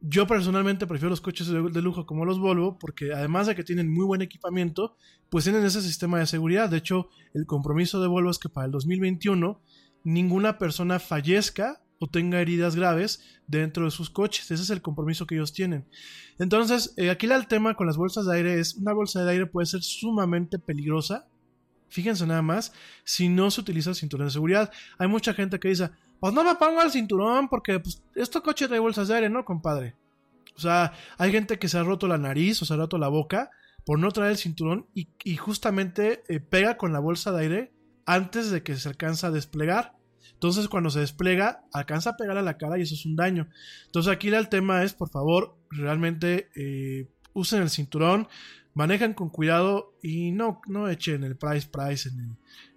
Yo 0.00 0.26
personalmente 0.26 0.86
prefiero 0.86 1.10
los 1.10 1.20
coches 1.20 1.46
de, 1.46 1.62
de 1.62 1.82
lujo 1.82 2.04
como 2.04 2.26
los 2.26 2.38
Volvo 2.38 2.78
porque 2.78 3.14
además 3.14 3.46
de 3.46 3.54
que 3.54 3.64
tienen 3.64 3.90
muy 3.90 4.04
buen 4.04 4.20
equipamiento, 4.20 4.96
pues 5.30 5.44
tienen 5.44 5.64
ese 5.64 5.80
sistema 5.80 6.18
de 6.18 6.26
seguridad. 6.26 6.68
De 6.68 6.76
hecho, 6.76 7.08
el 7.32 7.46
compromiso 7.46 8.02
de 8.02 8.08
Volvo 8.08 8.30
es 8.30 8.38
que 8.38 8.50
para 8.50 8.66
el 8.66 8.72
2021 8.72 9.62
ninguna 10.04 10.58
persona 10.58 10.98
fallezca 10.98 11.83
o 11.98 12.06
tenga 12.06 12.40
heridas 12.40 12.76
graves 12.76 13.22
dentro 13.46 13.84
de 13.84 13.90
sus 13.90 14.10
coches. 14.10 14.50
Ese 14.50 14.62
es 14.62 14.70
el 14.70 14.82
compromiso 14.82 15.26
que 15.26 15.34
ellos 15.36 15.52
tienen. 15.52 15.86
Entonces, 16.38 16.94
eh, 16.96 17.10
aquí 17.10 17.26
el 17.26 17.46
tema 17.46 17.74
con 17.74 17.86
las 17.86 17.96
bolsas 17.96 18.26
de 18.26 18.36
aire 18.36 18.60
es, 18.60 18.74
una 18.74 18.92
bolsa 18.92 19.24
de 19.24 19.30
aire 19.30 19.46
puede 19.46 19.66
ser 19.66 19.82
sumamente 19.82 20.58
peligrosa, 20.58 21.26
fíjense 21.88 22.26
nada 22.26 22.42
más, 22.42 22.72
si 23.04 23.28
no 23.28 23.50
se 23.50 23.60
utiliza 23.60 23.90
el 23.90 23.96
cinturón 23.96 24.26
de 24.26 24.32
seguridad. 24.32 24.72
Hay 24.98 25.08
mucha 25.08 25.32
gente 25.34 25.60
que 25.60 25.68
dice, 25.68 25.90
pues 26.20 26.34
no 26.34 26.42
me 26.42 26.54
pongo 26.56 26.82
el 26.82 26.90
cinturón 26.90 27.48
porque 27.48 27.78
pues, 27.80 28.02
este 28.14 28.40
coche 28.40 28.66
trae 28.66 28.80
bolsas 28.80 29.08
de 29.08 29.14
aire, 29.14 29.30
¿no, 29.30 29.44
compadre? 29.44 29.94
O 30.56 30.60
sea, 30.60 30.92
hay 31.18 31.32
gente 31.32 31.58
que 31.58 31.68
se 31.68 31.78
ha 31.78 31.82
roto 31.82 32.06
la 32.06 32.18
nariz 32.18 32.60
o 32.62 32.64
se 32.64 32.74
ha 32.74 32.76
roto 32.76 32.98
la 32.98 33.08
boca 33.08 33.50
por 33.84 33.98
no 33.98 34.10
traer 34.10 34.32
el 34.32 34.38
cinturón 34.38 34.86
y, 34.94 35.36
justamente 35.36 36.22
eh, 36.28 36.40
pega 36.40 36.76
con 36.76 36.92
la 36.92 37.00
bolsa 37.00 37.32
de 37.32 37.42
aire 37.42 37.72
antes 38.06 38.50
de 38.50 38.62
que 38.62 38.76
se 38.76 38.88
alcanza 38.88 39.28
a 39.28 39.30
desplegar. 39.30 39.94
Entonces, 40.44 40.68
cuando 40.68 40.90
se 40.90 41.00
despliega, 41.00 41.64
alcanza 41.72 42.10
a 42.10 42.16
pegar 42.18 42.36
a 42.36 42.42
la 42.42 42.58
cara 42.58 42.76
y 42.76 42.82
eso 42.82 42.94
es 42.94 43.06
un 43.06 43.16
daño. 43.16 43.48
Entonces, 43.86 44.12
aquí 44.12 44.28
el 44.28 44.50
tema 44.50 44.82
es, 44.82 44.92
por 44.92 45.08
favor, 45.08 45.56
realmente 45.70 46.50
eh, 46.54 47.08
usen 47.32 47.62
el 47.62 47.70
cinturón, 47.70 48.28
manejan 48.74 49.14
con 49.14 49.30
cuidado 49.30 49.94
y 50.02 50.32
no, 50.32 50.60
no 50.66 50.90
echen 50.90 51.24
el 51.24 51.36
price 51.36 51.66
price 51.72 52.10
en 52.10 52.20
el, 52.20 52.30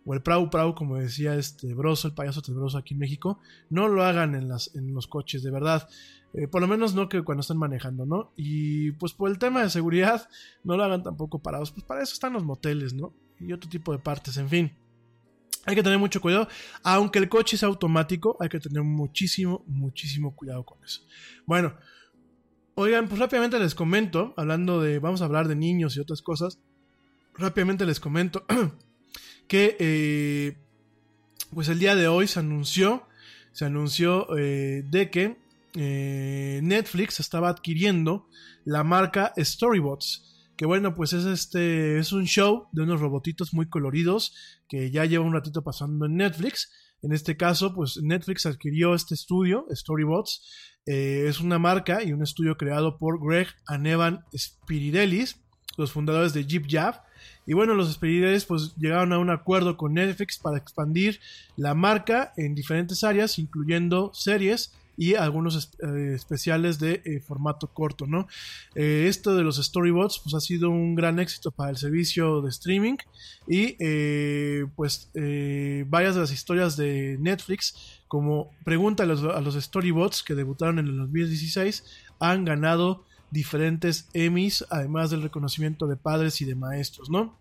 o 0.05 0.13
el 0.13 0.21
prau 0.21 0.49
prau, 0.49 0.75
como 0.75 0.95
decía 0.95 1.35
este 1.35 1.73
Broso, 1.73 2.07
el 2.07 2.13
payaso 2.13 2.41
tenebroso 2.41 2.77
aquí 2.77 2.93
en 2.93 3.01
México. 3.01 3.41
No 3.69 3.89
lo 3.89 4.05
hagan 4.05 4.33
en, 4.35 4.47
las, 4.47 4.73
en 4.73 4.93
los 4.93 5.07
coches, 5.07 5.43
de 5.43 5.51
verdad. 5.51 5.89
Eh, 6.35 6.47
por 6.47 6.61
lo 6.61 6.69
menos 6.69 6.95
no 6.95 7.09
que 7.09 7.21
cuando 7.23 7.41
estén 7.41 7.57
manejando, 7.57 8.05
¿no? 8.05 8.31
Y 8.37 8.93
pues 8.93 9.11
por 9.11 9.29
el 9.29 9.39
tema 9.39 9.61
de 9.61 9.69
seguridad, 9.69 10.29
no 10.63 10.77
lo 10.77 10.85
hagan 10.85 11.03
tampoco 11.03 11.39
parados. 11.39 11.73
Pues 11.73 11.83
para 11.83 12.01
eso 12.01 12.13
están 12.13 12.31
los 12.31 12.45
moteles, 12.45 12.93
¿no? 12.93 13.13
Y 13.41 13.51
otro 13.51 13.69
tipo 13.69 13.91
de 13.91 13.99
partes, 13.99 14.37
en 14.37 14.47
fin. 14.47 14.86
Hay 15.67 15.75
que 15.75 15.83
tener 15.83 15.99
mucho 15.99 16.21
cuidado. 16.21 16.47
Aunque 16.81 17.19
el 17.19 17.27
coche 17.27 17.57
sea 17.57 17.67
automático, 17.67 18.37
hay 18.39 18.47
que 18.47 18.59
tener 18.59 18.83
muchísimo, 18.83 19.65
muchísimo 19.67 20.33
cuidado 20.33 20.63
con 20.63 20.81
eso. 20.83 21.01
Bueno, 21.45 21.75
oigan, 22.75 23.09
pues 23.09 23.19
rápidamente 23.19 23.59
les 23.59 23.75
comento, 23.75 24.33
hablando 24.37 24.81
de, 24.81 24.99
vamos 24.99 25.21
a 25.21 25.25
hablar 25.25 25.49
de 25.49 25.57
niños 25.57 25.97
y 25.97 25.99
otras 25.99 26.21
cosas. 26.21 26.57
Rápidamente 27.35 27.85
les 27.85 27.99
comento 27.99 28.45
que, 29.49 29.75
eh, 29.77 30.57
pues 31.53 31.67
el 31.67 31.79
día 31.79 31.95
de 31.95 32.07
hoy 32.07 32.27
se 32.27 32.39
anunció, 32.39 33.05
se 33.51 33.65
anunció 33.65 34.37
eh, 34.37 34.85
de 34.89 35.11
que 35.11 35.37
eh, 35.75 36.61
Netflix 36.63 37.19
estaba 37.19 37.49
adquiriendo 37.49 38.29
la 38.63 38.85
marca 38.85 39.33
Storybots 39.37 40.36
que 40.57 40.65
bueno, 40.65 40.95
pues 40.95 41.13
es 41.13 41.25
este 41.25 41.99
es 41.99 42.11
un 42.11 42.25
show 42.25 42.67
de 42.71 42.81
unos 42.81 42.99
robotitos 42.99 43.53
muy 43.53 43.69
coloridos 43.69 44.35
que 44.67 44.89
ya 44.89 45.05
lleva 45.05 45.23
un 45.23 45.33
ratito 45.33 45.63
pasando 45.63 46.07
en 46.07 46.17
Netflix. 46.17 46.71
En 47.03 47.13
este 47.13 47.37
caso, 47.37 47.75
pues 47.75 48.01
Netflix 48.01 48.47
adquirió 48.47 48.95
este 48.95 49.13
estudio, 49.13 49.67
Storybots. 49.71 50.75
Eh, 50.87 51.25
es 51.27 51.39
una 51.39 51.59
marca 51.59 52.03
y 52.03 52.11
un 52.11 52.23
estudio 52.23 52.57
creado 52.57 52.97
por 52.97 53.23
Greg 53.23 53.47
and 53.67 53.85
Evan 53.85 54.23
Spiridelis, 54.35 55.39
los 55.77 55.91
fundadores 55.91 56.33
de 56.33 56.45
Jeep 56.45 56.65
Jab. 56.67 57.03
Y 57.45 57.53
bueno, 57.53 57.75
los 57.75 57.93
Spiridelis 57.93 58.45
pues 58.45 58.75
llegaron 58.77 59.13
a 59.13 59.19
un 59.19 59.29
acuerdo 59.29 59.77
con 59.77 59.93
Netflix 59.93 60.39
para 60.39 60.57
expandir 60.57 61.19
la 61.55 61.75
marca 61.75 62.33
en 62.35 62.55
diferentes 62.55 63.03
áreas, 63.03 63.37
incluyendo 63.37 64.11
series 64.13 64.73
y 64.97 65.13
algunos 65.13 65.71
eh, 65.79 66.13
especiales 66.15 66.79
de 66.79 67.01
eh, 67.05 67.19
formato 67.19 67.67
corto, 67.67 68.07
¿no? 68.07 68.27
Eh, 68.73 69.05
esto 69.07 69.35
de 69.35 69.43
los 69.43 69.57
storybots 69.57 70.19
pues 70.19 70.33
ha 70.33 70.41
sido 70.41 70.71
un 70.71 70.95
gran 70.95 71.19
éxito 71.19 71.51
para 71.51 71.69
el 71.69 71.77
servicio 71.77 72.41
de 72.41 72.49
streaming 72.49 72.97
y 73.47 73.77
pues 74.75 75.09
varias 75.85 76.15
de 76.15 76.21
las 76.21 76.31
historias 76.31 76.75
de 76.75 77.17
Netflix 77.19 78.01
como 78.07 78.51
pregunta 78.65 79.03
a 79.03 79.05
los, 79.05 79.63
storybots 79.63 80.23
que 80.23 80.35
debutaron 80.35 80.79
en 80.79 80.87
el 80.87 80.97
2016 80.97 81.85
han 82.19 82.43
ganado 82.43 83.05
diferentes 83.29 84.09
Emmys 84.13 84.65
además 84.69 85.11
del 85.11 85.21
reconocimiento 85.21 85.87
de 85.87 85.95
padres 85.95 86.41
y 86.41 86.45
de 86.45 86.55
maestros, 86.55 87.09
¿no? 87.09 87.37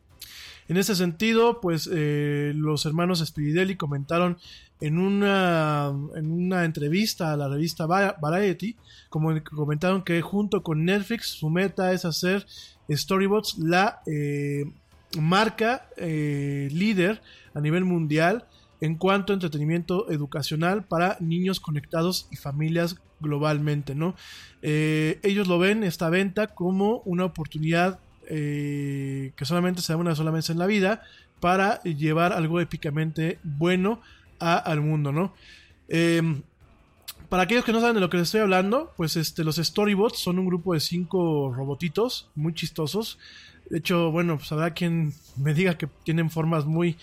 En 0.69 0.77
ese 0.77 0.97
sentido, 0.97 1.61
pues 1.61 1.89
los 1.89 2.87
hermanos 2.87 3.25
Spiridelli 3.25 3.77
comentaron 3.77 4.37
en 4.81 4.99
una, 4.99 5.93
en 6.15 6.31
una 6.31 6.65
entrevista 6.65 7.33
a 7.33 7.37
la 7.37 7.49
revista 7.49 7.87
Va- 7.87 8.17
Variety, 8.21 8.77
como 9.09 9.33
comentaron 9.43 10.03
que 10.03 10.21
junto 10.23 10.63
con 10.63 10.85
Netflix 10.85 11.29
su 11.29 11.49
meta 11.51 11.93
es 11.93 12.05
hacer 12.05 12.47
Storybots 12.91 13.59
la 13.59 14.01
eh, 14.07 14.65
marca 15.19 15.89
eh, 15.97 16.69
líder 16.73 17.23
a 17.55 17.61
nivel 17.61 17.85
mundial 17.85 18.45
en 18.81 18.97
cuanto 18.97 19.33
a 19.33 19.35
entretenimiento 19.35 20.11
educacional 20.11 20.85
para 20.85 21.17
niños 21.21 21.59
conectados 21.61 22.29
y 22.31 22.37
familias 22.37 22.97
globalmente, 23.21 23.95
¿no? 23.95 24.15
Eh, 24.61 25.19
ellos 25.23 25.49
lo 25.49 25.59
ven 25.59 25.83
esta 25.83 26.11
venta 26.11 26.49
como 26.49 26.99
una 27.07 27.25
oportunidad 27.25 27.99
que 28.29 29.33
solamente 29.45 29.83
se 29.83 29.93
da 29.93 29.97
una 29.99 30.17
sola 30.17 30.33
vez 30.33 30.51
en 30.51 30.59
la 30.59 30.67
vida 30.67 31.03
para 31.39 31.81
llevar 31.85 32.33
algo 32.33 32.61
épicamente 32.61 33.39
bueno 33.45 34.01
al 34.39 34.81
mundo, 34.81 35.13
¿no? 35.13 35.35
Eh, 35.89 36.43
para 37.29 37.43
aquellos 37.43 37.65
que 37.65 37.73
no 37.73 37.81
saben 37.81 37.95
de 37.95 38.01
lo 38.01 38.09
que 38.09 38.19
les 38.19 38.29
estoy 38.29 38.41
hablando, 38.41 38.93
pues 38.97 39.17
este, 39.17 39.43
los 39.43 39.57
Storybots 39.57 40.19
son 40.19 40.39
un 40.39 40.47
grupo 40.47 40.75
de 40.75 40.81
cinco 40.81 41.53
robotitos 41.55 42.31
muy 42.35 42.55
chistosos. 42.55 43.19
De 43.69 43.79
hecho, 43.79 44.13
bueno, 44.13 44.37
pues 44.37 44.53
habrá 44.53 44.73
quien 44.75 45.13
me 45.37 45.53
diga 45.53 45.77
que 45.77 45.89
tienen 46.05 46.31
formas 46.31 46.67
muy, 46.67 46.97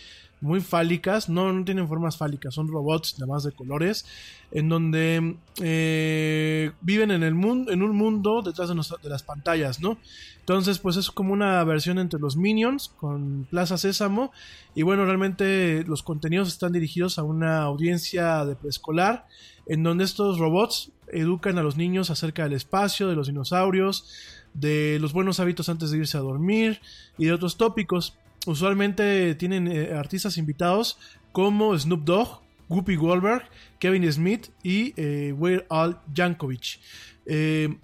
muy 0.43 0.61
fálicas. 0.61 1.29
No, 1.29 1.51
no 1.51 1.63
tienen 1.65 1.87
formas 1.87 2.17
fálicas, 2.17 2.53
son 2.53 2.67
robots 2.67 3.17
nada 3.17 3.33
más 3.33 3.43
de 3.43 3.51
colores, 3.53 4.05
en 4.51 4.69
donde 4.69 5.37
eh, 5.61 6.71
viven 6.81 7.11
en 7.11 7.23
el 7.23 7.33
mundo, 7.33 7.71
en 7.71 7.81
un 7.81 7.95
mundo 7.95 8.41
detrás 8.41 8.69
de, 8.69 8.75
de 8.75 9.09
las 9.09 9.23
pantallas, 9.23 9.79
¿no? 9.79 9.97
Entonces, 10.39 10.77
pues 10.79 10.97
es 10.97 11.09
como 11.09 11.31
una 11.31 11.63
versión 11.63 11.97
entre 11.99 12.19
los 12.19 12.35
Minions 12.35 12.89
con 12.97 13.47
Plaza 13.49 13.77
Sésamo. 13.77 14.33
Y 14.75 14.81
bueno, 14.81 15.05
realmente 15.05 15.85
los 15.87 16.03
contenidos 16.03 16.49
están 16.49 16.73
dirigidos 16.73 17.17
a 17.17 17.23
una 17.23 17.61
audiencia 17.61 18.43
de 18.43 18.57
preescolar, 18.57 19.25
en 19.67 19.83
donde 19.83 20.03
estos 20.03 20.39
robots 20.39 20.91
educan 21.07 21.57
a 21.57 21.63
los 21.63 21.77
niños 21.77 22.09
acerca 22.09 22.43
del 22.43 22.53
espacio, 22.53 23.07
de 23.07 23.15
los 23.15 23.27
dinosaurios, 23.27 24.05
de 24.53 24.97
los 24.99 25.13
buenos 25.13 25.39
hábitos 25.39 25.69
antes 25.69 25.91
de 25.91 25.99
irse 25.99 26.17
a 26.17 26.21
dormir 26.21 26.81
y 27.17 27.25
de 27.25 27.31
otros 27.31 27.55
tópicos. 27.55 28.17
Usualmente 28.45 29.35
tienen 29.35 29.67
eh, 29.67 29.93
artistas 29.93 30.37
invitados 30.37 30.97
como 31.31 31.77
Snoop 31.77 32.03
Dogg, 32.03 32.41
Whoopi 32.69 32.95
Goldberg, 32.95 33.43
Kevin 33.79 34.11
Smith 34.11 34.49
y 34.63 34.93
eh, 34.97 35.33
Weird 35.33 35.65
Al 35.69 35.99
Yankovic. 36.13 36.79
Eh, 37.25 37.77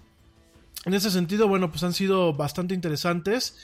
en 0.84 0.94
ese 0.94 1.10
sentido, 1.10 1.48
bueno, 1.48 1.70
pues 1.70 1.82
han 1.84 1.92
sido 1.92 2.32
bastante 2.32 2.74
interesantes. 2.74 3.56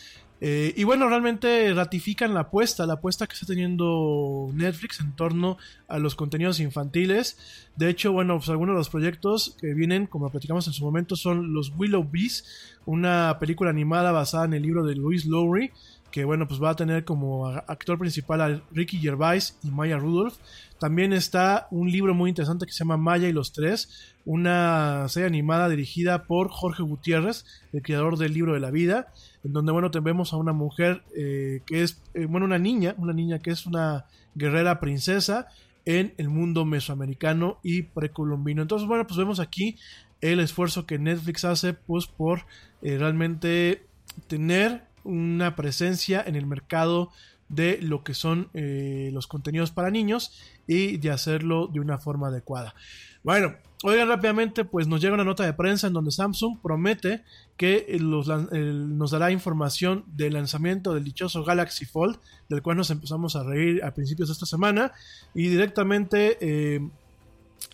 Eh, 0.43 0.74
y 0.77 0.85
bueno, 0.85 1.09
realmente 1.09 1.73
ratifican 1.73 2.35
la 2.35 2.40
apuesta, 2.40 2.85
la 2.85 2.94
apuesta 2.94 3.27
que 3.27 3.32
está 3.32 3.47
teniendo 3.47 4.51
Netflix 4.52 5.01
en 5.01 5.16
torno 5.16 5.56
a 5.89 5.98
los 5.98 6.14
contenidos 6.14 6.60
infantiles. 6.60 7.39
De 7.77 7.89
hecho, 7.89 8.12
bueno, 8.12 8.36
pues 8.36 8.51
algunos 8.51 8.74
de 8.74 8.78
los 8.78 8.90
proyectos 8.90 9.56
que 9.59 9.73
vienen, 9.73 10.06
como 10.06 10.28
platicamos 10.31 10.66
en 10.66 10.74
su 10.74 10.85
momento, 10.85 11.16
son 11.16 11.55
los 11.55 11.73
Willow 11.74 12.06
Bees, 12.10 12.44
una 12.85 13.39
película 13.40 13.70
animada 13.70 14.12
basada 14.12 14.44
en 14.44 14.52
el 14.52 14.62
libro 14.62 14.85
de 14.85 14.94
Louis 14.97 15.24
Lowry, 15.24 15.73
que 16.10 16.24
bueno, 16.24 16.48
pues 16.48 16.62
va 16.62 16.70
a 16.70 16.76
tener 16.76 17.04
como 17.04 17.46
actor 17.46 17.98
principal 17.98 18.40
a 18.40 18.62
Ricky 18.72 18.98
Gervais 18.98 19.58
y 19.62 19.70
Maya 19.70 19.98
Rudolph. 19.98 20.36
También 20.78 21.12
está 21.12 21.68
un 21.70 21.90
libro 21.90 22.14
muy 22.14 22.30
interesante 22.30 22.66
que 22.66 22.72
se 22.72 22.80
llama 22.80 22.96
Maya 22.96 23.28
y 23.28 23.32
los 23.32 23.52
Tres, 23.52 24.14
una 24.24 25.08
serie 25.08 25.26
animada 25.26 25.68
dirigida 25.68 26.24
por 26.24 26.48
Jorge 26.48 26.82
Gutiérrez, 26.82 27.44
el 27.72 27.82
creador 27.82 28.18
del 28.18 28.34
libro 28.34 28.54
de 28.54 28.60
la 28.60 28.70
vida, 28.70 29.12
en 29.44 29.52
donde 29.52 29.72
bueno, 29.72 29.90
tenemos 29.90 30.32
a 30.32 30.36
una 30.36 30.52
mujer 30.52 31.02
eh, 31.16 31.60
que 31.66 31.82
es, 31.82 32.00
eh, 32.14 32.26
bueno, 32.26 32.46
una 32.46 32.58
niña, 32.58 32.94
una 32.98 33.12
niña 33.12 33.38
que 33.38 33.50
es 33.50 33.66
una 33.66 34.06
guerrera 34.34 34.80
princesa 34.80 35.48
en 35.84 36.14
el 36.18 36.28
mundo 36.28 36.64
mesoamericano 36.64 37.58
y 37.62 37.82
precolombino. 37.82 38.62
Entonces, 38.62 38.88
bueno, 38.88 39.06
pues 39.06 39.16
vemos 39.16 39.40
aquí 39.40 39.76
el 40.20 40.40
esfuerzo 40.40 40.86
que 40.86 40.98
Netflix 40.98 41.44
hace 41.44 41.74
pues 41.74 42.06
por 42.06 42.40
eh, 42.82 42.98
realmente 42.98 43.86
tener 44.26 44.85
una 45.06 45.56
presencia 45.56 46.22
en 46.26 46.36
el 46.36 46.46
mercado 46.46 47.10
de 47.48 47.78
lo 47.80 48.02
que 48.02 48.14
son 48.14 48.48
eh, 48.54 49.10
los 49.12 49.26
contenidos 49.26 49.70
para 49.70 49.90
niños 49.90 50.32
y 50.66 50.96
de 50.96 51.10
hacerlo 51.10 51.68
de 51.68 51.80
una 51.80 51.98
forma 51.98 52.28
adecuada. 52.28 52.74
Bueno, 53.22 53.54
oigan 53.82 54.08
rápidamente, 54.08 54.64
pues 54.64 54.86
nos 54.88 55.00
llega 55.00 55.14
una 55.14 55.24
nota 55.24 55.44
de 55.44 55.52
prensa 55.52 55.86
en 55.86 55.92
donde 55.92 56.10
Samsung 56.10 56.58
promete 56.60 57.22
que 57.56 57.86
eh, 57.88 57.98
nos 58.00 59.10
dará 59.10 59.30
información 59.30 60.04
del 60.06 60.34
lanzamiento 60.34 60.94
del 60.94 61.04
dichoso 61.04 61.44
Galaxy 61.44 61.86
Fold, 61.86 62.18
del 62.48 62.62
cual 62.62 62.76
nos 62.76 62.90
empezamos 62.90 63.36
a 63.36 63.42
reír 63.42 63.82
a 63.84 63.94
principios 63.94 64.28
de 64.28 64.32
esta 64.34 64.46
semana, 64.46 64.92
y 65.34 65.48
directamente 65.48 66.38
eh, 66.40 66.88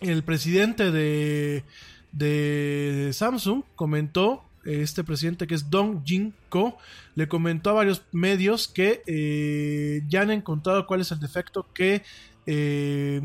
el 0.00 0.22
presidente 0.22 0.90
de, 0.90 1.64
de 2.12 3.10
Samsung 3.12 3.62
comentó, 3.74 4.44
este 4.64 5.04
presidente 5.04 5.46
que 5.46 5.54
es 5.54 5.70
Dong 5.70 6.02
Jin 6.04 6.34
Ko, 6.48 6.78
le 7.14 7.28
comentó 7.28 7.70
a 7.70 7.74
varios 7.74 8.02
medios 8.12 8.68
que 8.68 9.02
eh, 9.06 10.02
ya 10.08 10.22
han 10.22 10.30
encontrado 10.30 10.86
cuál 10.86 11.00
es 11.00 11.10
el 11.12 11.20
defecto 11.20 11.66
que 11.74 12.02
eh, 12.46 13.22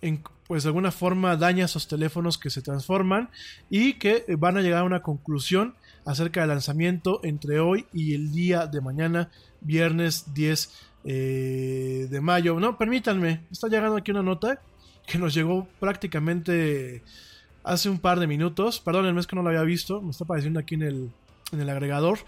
en- 0.00 0.22
pues 0.46 0.62
de 0.64 0.68
alguna 0.68 0.90
forma 0.92 1.36
daña 1.36 1.64
esos 1.64 1.88
teléfonos 1.88 2.36
que 2.36 2.50
se 2.50 2.60
transforman 2.60 3.30
y 3.70 3.94
que 3.94 4.24
van 4.36 4.58
a 4.58 4.60
llegar 4.60 4.80
a 4.80 4.84
una 4.84 5.00
conclusión 5.02 5.74
acerca 6.04 6.40
del 6.40 6.50
lanzamiento 6.50 7.20
entre 7.24 7.60
hoy 7.60 7.86
y 7.94 8.14
el 8.14 8.30
día 8.30 8.66
de 8.66 8.82
mañana, 8.82 9.30
viernes 9.62 10.34
10 10.34 10.70
eh, 11.04 12.08
de 12.10 12.20
mayo. 12.20 12.60
No, 12.60 12.76
permítanme, 12.76 13.40
está 13.50 13.68
llegando 13.68 13.96
aquí 13.96 14.10
una 14.10 14.22
nota 14.22 14.60
que 15.06 15.16
nos 15.18 15.32
llegó 15.34 15.66
prácticamente 15.80 17.02
hace 17.64 17.88
un 17.88 17.98
par 17.98 18.20
de 18.20 18.26
minutos. 18.26 18.80
Perdónenme, 18.80 19.20
es 19.20 19.26
que 19.26 19.34
no 19.34 19.42
lo 19.42 19.48
había 19.48 19.62
visto, 19.62 20.00
me 20.00 20.10
está 20.10 20.24
apareciendo 20.24 20.60
aquí 20.60 20.76
en 20.76 20.82
el, 20.82 21.10
en 21.52 21.60
el 21.60 21.68
agregador. 21.70 22.18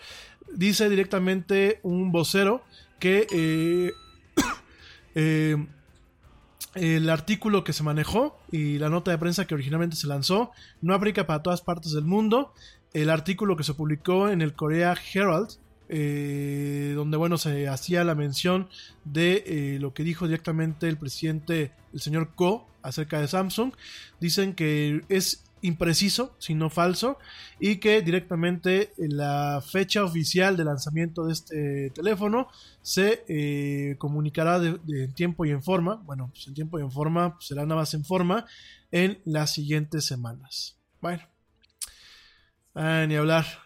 Dice 0.52 0.88
directamente 0.88 1.80
un 1.82 2.10
vocero 2.10 2.62
que 2.98 3.26
eh, 3.30 3.92
eh, 5.14 5.66
el 6.74 7.10
artículo 7.10 7.64
que 7.64 7.72
se 7.72 7.82
manejó 7.82 8.38
y 8.50 8.78
la 8.78 8.88
nota 8.88 9.10
de 9.10 9.18
prensa 9.18 9.46
que 9.46 9.54
originalmente 9.54 9.96
se 9.96 10.06
lanzó 10.06 10.50
no 10.80 10.94
aplica 10.94 11.26
para 11.26 11.42
todas 11.42 11.62
partes 11.62 11.92
del 11.92 12.04
mundo. 12.04 12.52
El 12.92 13.10
artículo 13.10 13.56
que 13.56 13.64
se 13.64 13.74
publicó 13.74 14.28
en 14.28 14.42
el 14.42 14.54
Korea 14.54 14.94
Herald, 15.12 15.58
eh, 15.88 16.92
donde 16.94 17.16
bueno 17.16 17.38
se 17.38 17.68
hacía 17.68 18.04
la 18.04 18.14
mención 18.14 18.68
de 19.04 19.44
eh, 19.46 19.78
lo 19.80 19.94
que 19.94 20.02
dijo 20.02 20.26
directamente 20.26 20.88
el 20.88 20.96
presidente, 20.96 21.72
el 21.92 22.00
señor 22.00 22.34
Ko, 22.34 22.68
acerca 22.82 23.20
de 23.20 23.28
Samsung, 23.28 23.72
dicen 24.20 24.54
que 24.54 25.02
es 25.08 25.46
impreciso, 25.62 26.36
sino 26.38 26.70
falso, 26.70 27.18
y 27.58 27.76
que 27.76 28.02
directamente 28.02 28.92
la 28.98 29.62
fecha 29.66 30.04
oficial 30.04 30.56
de 30.56 30.64
lanzamiento 30.64 31.26
de 31.26 31.32
este 31.32 31.90
teléfono 31.90 32.48
se 32.82 33.24
eh, 33.28 33.96
comunicará 33.98 34.60
de, 34.60 34.78
en 34.86 35.12
tiempo 35.14 35.44
y 35.44 35.50
en 35.50 35.62
forma, 35.62 35.96
bueno, 36.04 36.28
pues 36.32 36.46
en 36.46 36.54
tiempo 36.54 36.78
y 36.78 36.82
en 36.82 36.90
forma, 36.90 37.34
pues 37.34 37.46
será 37.46 37.62
nada 37.62 37.80
más 37.80 37.94
en 37.94 38.04
forma, 38.04 38.46
en 38.90 39.20
las 39.24 39.52
siguientes 39.52 40.04
semanas. 40.04 40.78
Bueno, 41.00 41.22
ah, 42.74 43.04
ni 43.08 43.16
hablar. 43.16 43.65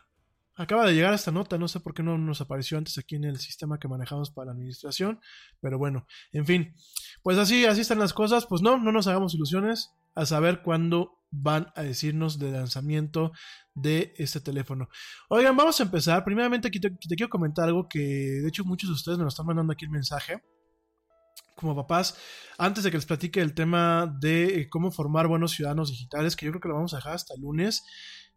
Acaba 0.60 0.84
de 0.84 0.92
llegar 0.92 1.14
esta 1.14 1.30
nota, 1.30 1.56
no 1.56 1.68
sé 1.68 1.80
por 1.80 1.94
qué 1.94 2.02
no 2.02 2.18
nos 2.18 2.42
apareció 2.42 2.76
antes 2.76 2.98
aquí 2.98 3.16
en 3.16 3.24
el 3.24 3.38
sistema 3.38 3.78
que 3.78 3.88
manejamos 3.88 4.30
para 4.30 4.48
la 4.48 4.52
administración, 4.52 5.18
pero 5.58 5.78
bueno, 5.78 6.06
en 6.32 6.44
fin, 6.44 6.74
pues 7.22 7.38
así, 7.38 7.64
así 7.64 7.80
están 7.80 7.98
las 7.98 8.12
cosas, 8.12 8.44
pues 8.44 8.60
no, 8.60 8.76
no 8.76 8.92
nos 8.92 9.06
hagamos 9.06 9.34
ilusiones 9.34 9.90
a 10.14 10.26
saber 10.26 10.60
cuándo 10.60 11.18
van 11.30 11.72
a 11.76 11.82
decirnos 11.82 12.38
del 12.38 12.52
lanzamiento 12.52 13.32
de 13.74 14.12
este 14.18 14.38
teléfono. 14.38 14.90
Oigan, 15.30 15.56
vamos 15.56 15.80
a 15.80 15.84
empezar. 15.84 16.22
Primeramente, 16.24 16.68
aquí 16.68 16.78
te, 16.78 16.90
te 16.90 17.16
quiero 17.16 17.30
comentar 17.30 17.66
algo 17.66 17.88
que 17.88 17.98
de 17.98 18.46
hecho 18.46 18.62
muchos 18.66 18.90
de 18.90 18.94
ustedes 18.96 19.16
me 19.16 19.24
lo 19.24 19.28
están 19.28 19.46
mandando 19.46 19.72
aquí 19.72 19.86
el 19.86 19.90
mensaje. 19.90 20.42
Como 21.56 21.74
papás, 21.74 22.18
antes 22.58 22.84
de 22.84 22.90
que 22.90 22.98
les 22.98 23.06
platique 23.06 23.40
el 23.40 23.54
tema 23.54 24.14
de 24.20 24.60
eh, 24.60 24.68
cómo 24.68 24.90
formar 24.90 25.26
buenos 25.26 25.52
ciudadanos 25.52 25.88
digitales, 25.88 26.36
que 26.36 26.44
yo 26.44 26.52
creo 26.52 26.60
que 26.60 26.68
lo 26.68 26.74
vamos 26.74 26.92
a 26.92 26.98
dejar 26.98 27.14
hasta 27.14 27.32
el 27.32 27.40
lunes. 27.40 27.82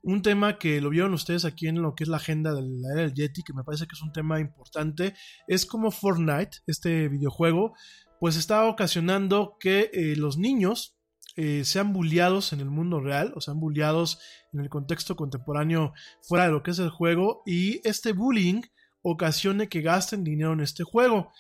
Un 0.06 0.22
tema 0.22 0.60
que 0.60 0.82
lo 0.82 0.90
vieron 0.90 1.14
ustedes 1.14 1.46
aquí 1.46 1.70
en 1.70 1.82
lo 1.82 1.96
que 1.96 2.04
es 2.04 2.10
la 2.10 2.18
agenda 2.18 2.54
de 2.54 2.62
la 2.62 2.92
era 2.92 3.02
del 3.04 3.14
Yeti, 3.14 3.42
que 3.42 3.54
me 3.54 3.64
parece 3.64 3.88
que 3.88 3.96
es 3.96 4.02
un 4.02 4.12
tema 4.12 4.42
importante, 4.42 5.16
es 5.48 5.66
como 5.66 5.92
Fortnite, 5.92 6.58
este 6.68 7.08
videojuego, 7.08 7.74
pues 8.20 8.36
está 8.36 8.66
ocasionando 8.66 9.56
que 9.62 9.90
eh, 9.94 10.18
los 10.18 10.38
niños 10.38 10.98
eh, 11.38 11.64
sean 11.64 11.94
bulliados 11.94 12.52
en 12.52 12.60
el 12.60 12.70
mundo 12.70 13.00
real, 13.00 13.32
o 13.34 13.40
sean 13.40 13.62
bulliados 13.62 14.20
en 14.52 14.60
el 14.60 14.68
contexto 14.68 15.16
contemporáneo 15.16 15.94
fuera 16.22 16.48
de 16.48 16.52
lo 16.52 16.64
que 16.64 16.72
es 16.72 16.80
el 16.80 16.90
juego, 16.90 17.42
y 17.46 17.80
este 17.88 18.12
bullying 18.12 18.62
ocasione 19.04 19.70
que 19.70 19.80
gasten 19.80 20.26
dinero 20.26 20.52
en 20.52 20.60
este 20.60 20.84
juego. 20.84 21.32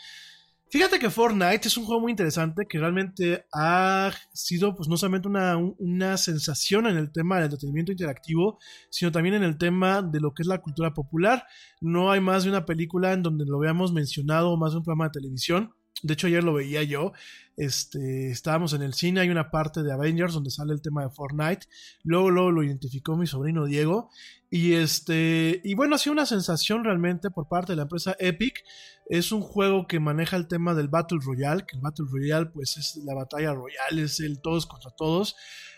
Fíjate 0.74 0.98
que 0.98 1.12
Fortnite 1.12 1.68
es 1.68 1.78
un 1.78 1.86
juego 1.86 2.02
muy 2.02 2.10
interesante 2.14 2.66
que 2.68 2.80
realmente 2.80 3.45
ha 3.54 4.12
sido 4.34 4.74
pues 4.74 4.90
no 4.90 4.98
solamente 4.98 5.28
una, 5.28 5.56
un- 5.56 5.76
una 5.78 6.18
sensación 6.18 6.88
en 6.88 6.98
el 6.98 7.12
tema 7.12 7.36
del 7.36 7.44
entretenimiento 7.44 7.91
interactivo, 7.91 8.58
sino 8.90 9.12
también 9.12 9.36
en 9.36 9.44
el 9.44 9.60
tema 9.60 10.02
de 10.02 10.20
lo 10.20 10.34
que 10.34 10.41
es 10.41 10.48
la 10.48 10.64
cultura 10.64 10.91
popular. 10.91 11.45
No 11.80 12.12
hay 12.12 12.22
más 12.22 12.44
de 12.44 12.50
una 12.50 12.66
película 12.66 13.14
en 13.14 13.22
donde 13.22 13.45
lo 13.45 13.60
veamos 13.60 13.94
mencionado 13.94 14.50
o 14.50 14.58
más 14.58 14.72
de 14.72 14.80
un 14.80 14.84
programa 14.84 15.10
de 15.10 15.20
televisión. 15.20 15.76
De 16.04 16.14
hecho, 16.14 16.28
ayer 16.28 16.44
lo 16.44 16.54
veía 16.54 16.84
yo. 16.84 17.14
Este, 17.56 18.30
estábamos 18.30 18.74
en 18.74 18.82
el 18.82 18.94
cine, 18.94 19.22
hay 19.22 19.30
una 19.30 19.52
parte 19.52 19.84
de 19.84 19.94
Avengers 19.94 20.34
donde 20.34 20.50
sale 20.50 20.74
el 20.74 20.82
tema 20.82 21.04
de 21.04 21.10
Fortnite. 21.10 21.68
Luego, 22.04 22.30
luego 22.30 22.52
lo 22.52 22.64
identificó 22.64 23.16
mi 23.16 23.26
sobrino 23.26 23.66
Diego. 23.66 24.10
Y 24.50 24.74
este, 24.74 25.62
y 25.64 25.74
bueno, 25.76 25.96
ha 25.96 25.98
sido 25.98 26.14
una 26.14 26.26
sensación 26.26 26.84
realmente 26.84 27.32
por 27.32 27.48
parte 27.48 27.72
de 27.72 27.78
la 27.78 27.84
empresa 27.84 28.16
Epic. 28.20 28.64
Es 29.08 29.32
un 29.32 29.42
juego 29.42 29.88
que 29.88 30.00
maneja 30.00 30.36
el 30.36 30.48
tema 30.48 30.76
del 30.76 30.90
Battle 30.90 31.20
Royale, 31.24 31.66
que 31.68 31.78
el 31.78 31.82
Battle 31.82 32.06
Royale 32.10 32.48
pues 32.48 32.78
es 32.78 32.98
la 33.04 33.16
batalla 33.16 33.54
royal, 33.54 34.00
es 34.00 34.20
el 34.20 34.42
todos 34.42 34.66
contra 34.66 34.92
todos. 34.92 35.36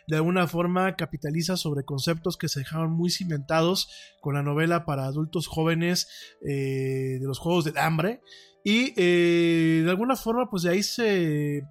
De 0.08 0.18
alguna 0.18 0.48
forma 0.48 0.96
capitaliza 0.96 1.58
sobre 1.58 1.84
conceptos 1.84 2.38
que 2.38 2.48
se 2.48 2.60
dejaron 2.60 2.92
muy 2.92 3.10
cimentados 3.10 3.90
con 4.22 4.36
la 4.36 4.44
novela 4.44 4.86
para 4.86 5.06
adultos 5.06 5.48
jóvenes 5.48 6.08
eh, 6.48 7.18
de 7.20 7.26
los 7.26 7.40
Juegos 7.40 7.66
del 7.66 7.78
Hambre. 7.78 8.22
Y 8.66 8.94
eh, 8.98 9.84
de 9.86 9.90
alguna 9.92 10.16
forma 10.16 10.50
pues 10.50 10.64
de 10.64 10.72
ahí 10.72 10.82
se 10.82 11.62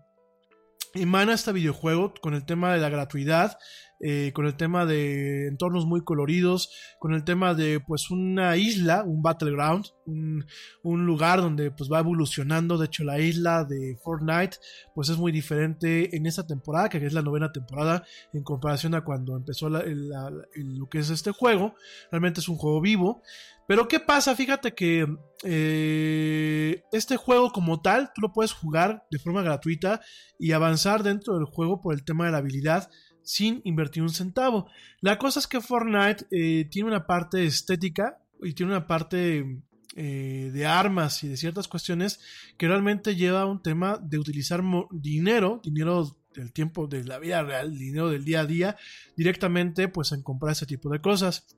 emana 0.95 1.35
este 1.35 1.53
videojuego 1.53 2.15
con 2.23 2.35
el 2.35 2.47
tema 2.47 2.73
de 2.73 2.79
la 2.81 2.89
gratuidad, 2.89 3.59
eh, 3.99 4.31
con 4.33 4.47
el 4.47 4.57
tema 4.57 4.87
de 4.87 5.49
entornos 5.49 5.87
muy 5.87 6.05
coloridos, 6.05 6.71
con 7.01 7.15
el 7.15 7.25
tema 7.25 7.55
de 7.55 7.81
pues 7.81 8.11
una 8.11 8.57
isla, 8.57 9.03
un 9.03 9.23
battleground, 9.23 9.87
un, 10.07 10.45
un 10.85 11.05
lugar 11.05 11.41
donde 11.41 11.73
pues 11.73 11.91
va 11.91 11.99
evolucionando, 11.99 12.79
de 12.79 12.87
hecho 12.87 13.03
la 13.03 13.19
isla 13.19 13.65
de 13.65 13.97
Fortnite 14.05 14.59
pues 14.95 15.09
es 15.09 15.17
muy 15.17 15.33
diferente 15.33 16.15
en 16.17 16.27
esta 16.27 16.47
temporada, 16.47 16.89
que 16.89 17.05
es 17.05 17.13
la 17.13 17.23
novena 17.23 17.51
temporada 17.51 18.05
en 18.33 18.45
comparación 18.45 18.95
a 18.95 19.03
cuando 19.03 19.37
empezó 19.37 19.69
la- 19.69 19.83
lo 19.85 20.89
que 20.89 20.99
es 20.99 21.11
este 21.11 21.33
juego, 21.33 21.75
realmente 22.13 22.39
es 22.39 22.49
un 22.49 22.57
juego 22.57 22.81
vivo, 22.81 23.21
pero 23.67 23.89
¿qué 23.89 24.01
pasa? 24.01 24.37
Fíjate 24.37 24.75
que 24.75 25.07
eh, 25.43 26.83
este 26.93 27.17
juego 27.17 27.51
como 27.53 27.81
tal, 27.81 28.11
tú 28.15 28.21
lo 28.21 28.33
puedes 28.33 28.53
jugar 28.53 29.05
de 29.11 29.19
forma 29.19 29.43
gratuita 29.43 30.01
y 30.39 30.53
avanzar 30.53 31.03
dentro 31.03 31.35
del 31.35 31.45
juego 31.45 31.81
por 31.81 31.95
el 31.95 32.05
tema 32.05 32.27
de 32.27 32.33
la 32.33 32.39
habilidad 32.39 32.91
sin 33.23 33.61
invertir 33.65 34.03
un 34.03 34.11
centavo. 34.11 34.69
La 35.01 35.19
cosa 35.19 35.41
es 35.41 35.47
que 35.47 35.61
Fortnite 35.61 36.27
eh, 36.31 36.67
tiene 36.71 36.89
una 36.89 37.07
parte 37.07 37.45
estética 37.45 38.19
y 38.43 38.53
tiene 38.53 38.73
una 38.73 38.87
parte 38.87 39.63
eh, 39.97 40.51
de 40.53 40.67
armas 40.67 41.23
y 41.25 41.29
de 41.29 41.37
ciertas 41.37 41.69
cuestiones 41.69 42.21
que 42.59 42.69
realmente 42.69 43.17
lleva 43.17 43.43
a 43.43 43.47
un 43.47 43.63
tema 43.63 43.99
de 44.03 44.19
utilizar 44.19 44.63
dinero, 44.91 45.61
dinero 45.63 46.17
del 46.35 46.53
tiempo 46.53 46.87
de 46.87 47.05
la 47.05 47.19
vida 47.19 47.43
real, 47.43 47.79
dinero 47.79 48.11
del 48.11 48.25
día 48.25 48.41
a 48.41 48.47
día, 48.47 48.77
directamente 49.17 49.89
pues 49.89 50.13
en 50.13 50.23
comprar 50.23 50.53
ese 50.53 50.67
tipo 50.67 50.91
de 50.91 51.01
cosas. 51.01 51.57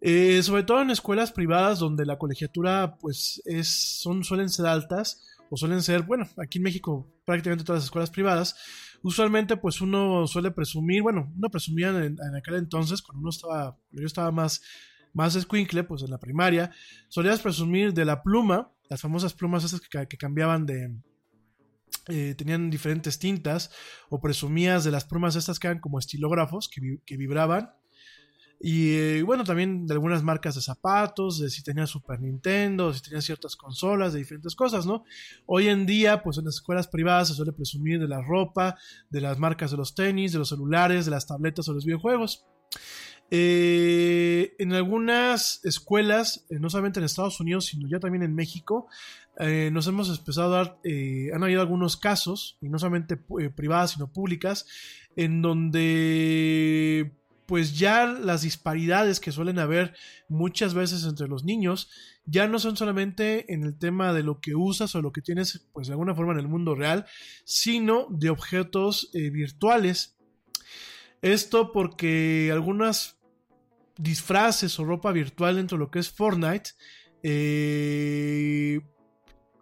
Eh, 0.00 0.42
sobre 0.42 0.62
todo 0.62 0.80
en 0.80 0.90
escuelas 0.90 1.32
privadas 1.32 1.80
donde 1.80 2.06
la 2.06 2.18
colegiatura 2.18 2.96
pues 3.00 3.42
es, 3.44 3.68
son, 4.00 4.22
suelen 4.22 4.48
ser 4.48 4.66
altas 4.66 5.26
o 5.50 5.56
suelen 5.56 5.82
ser, 5.82 6.02
bueno, 6.02 6.28
aquí 6.36 6.58
en 6.58 6.64
México 6.64 7.10
prácticamente 7.24 7.64
todas 7.64 7.80
las 7.80 7.86
escuelas 7.86 8.10
privadas, 8.10 8.56
usualmente 9.02 9.56
pues 9.56 9.80
uno 9.80 10.26
suele 10.26 10.50
presumir, 10.50 11.02
bueno, 11.02 11.32
uno 11.36 11.50
presumía 11.50 11.88
en, 11.88 12.18
aquel 12.36 12.54
entonces, 12.54 13.02
cuando 13.02 13.20
uno 13.20 13.30
estaba, 13.30 13.76
yo 13.90 14.06
estaba 14.06 14.30
más, 14.30 14.62
más 15.14 15.34
escuincle, 15.34 15.84
pues 15.84 16.02
en 16.02 16.10
la 16.10 16.18
primaria, 16.18 16.70
solías 17.08 17.40
presumir 17.40 17.92
de 17.92 18.04
la 18.04 18.22
pluma, 18.22 18.72
las 18.88 19.00
famosas 19.00 19.34
plumas 19.34 19.64
esas 19.64 19.80
que, 19.80 20.18
cambiaban 20.18 20.64
de... 20.64 20.94
eh, 22.08 22.34
tenían 22.36 22.70
diferentes 22.70 23.18
tintas, 23.18 23.70
o 24.10 24.20
presumías 24.20 24.84
de 24.84 24.90
las 24.90 25.04
plumas 25.04 25.34
estas 25.36 25.58
que 25.58 25.66
eran 25.66 25.80
como 25.80 25.98
estilógrafos, 25.98 26.68
que 26.68 27.16
vibraban, 27.16 27.72
y 28.60 28.94
eh, 28.94 29.22
bueno, 29.22 29.44
también 29.44 29.86
de 29.86 29.94
algunas 29.94 30.22
marcas 30.24 30.56
de 30.56 30.60
zapatos, 30.60 31.38
de 31.38 31.48
si 31.48 31.62
tenías 31.62 31.90
Super 31.90 32.20
Nintendo, 32.20 32.92
si 32.92 33.00
tenías 33.00 33.24
ciertas 33.24 33.54
consolas, 33.54 34.12
de 34.12 34.18
diferentes 34.18 34.56
cosas, 34.56 34.84
¿no? 34.84 35.04
Hoy 35.46 35.68
en 35.68 35.86
día, 35.86 36.22
pues 36.22 36.38
en 36.38 36.44
las 36.44 36.56
escuelas 36.56 36.88
privadas 36.88 37.28
se 37.28 37.34
suele 37.34 37.52
presumir 37.52 38.00
de 38.00 38.08
la 38.08 38.20
ropa, 38.20 38.76
de 39.10 39.20
las 39.20 39.38
marcas 39.38 39.70
de 39.70 39.76
los 39.76 39.94
tenis, 39.94 40.32
de 40.32 40.40
los 40.40 40.48
celulares, 40.48 41.04
de 41.04 41.12
las 41.12 41.26
tabletas 41.26 41.68
o 41.68 41.72
los 41.72 41.84
videojuegos. 41.84 42.46
Eh, 43.30 44.56
en 44.58 44.72
algunas 44.72 45.64
escuelas, 45.64 46.44
eh, 46.50 46.58
no 46.58 46.68
solamente 46.68 46.98
en 46.98 47.04
Estados 47.04 47.38
Unidos, 47.38 47.66
sino 47.66 47.86
ya 47.88 48.00
también 48.00 48.24
en 48.24 48.34
México, 48.34 48.88
nos 49.70 49.86
hemos 49.86 50.10
empezado 50.10 50.52
a 50.52 50.56
dar, 50.56 50.78
han 51.32 51.44
habido 51.44 51.60
algunos 51.60 51.96
casos, 51.96 52.58
y 52.60 52.68
no 52.68 52.80
solamente 52.80 53.16
privadas, 53.16 53.92
sino 53.92 54.12
públicas, 54.12 54.66
en 55.14 55.42
donde 55.42 57.12
pues 57.48 57.78
ya 57.78 58.04
las 58.04 58.42
disparidades 58.42 59.20
que 59.20 59.32
suelen 59.32 59.58
haber 59.58 59.94
muchas 60.28 60.74
veces 60.74 61.04
entre 61.04 61.28
los 61.28 61.44
niños 61.44 61.88
ya 62.26 62.46
no 62.46 62.58
son 62.58 62.76
solamente 62.76 63.54
en 63.54 63.62
el 63.62 63.78
tema 63.78 64.12
de 64.12 64.22
lo 64.22 64.38
que 64.38 64.54
usas 64.54 64.94
o 64.94 65.00
lo 65.00 65.12
que 65.12 65.22
tienes 65.22 65.66
pues 65.72 65.86
de 65.86 65.94
alguna 65.94 66.14
forma 66.14 66.34
en 66.34 66.40
el 66.40 66.46
mundo 66.46 66.74
real, 66.74 67.06
sino 67.44 68.06
de 68.10 68.28
objetos 68.28 69.08
eh, 69.14 69.30
virtuales. 69.30 70.18
Esto 71.22 71.72
porque 71.72 72.50
algunas 72.52 73.18
disfraces 73.96 74.78
o 74.78 74.84
ropa 74.84 75.10
virtual 75.10 75.56
dentro 75.56 75.78
de 75.78 75.84
lo 75.84 75.90
que 75.90 76.00
es 76.00 76.10
Fortnite 76.10 76.72
eh, 77.22 78.82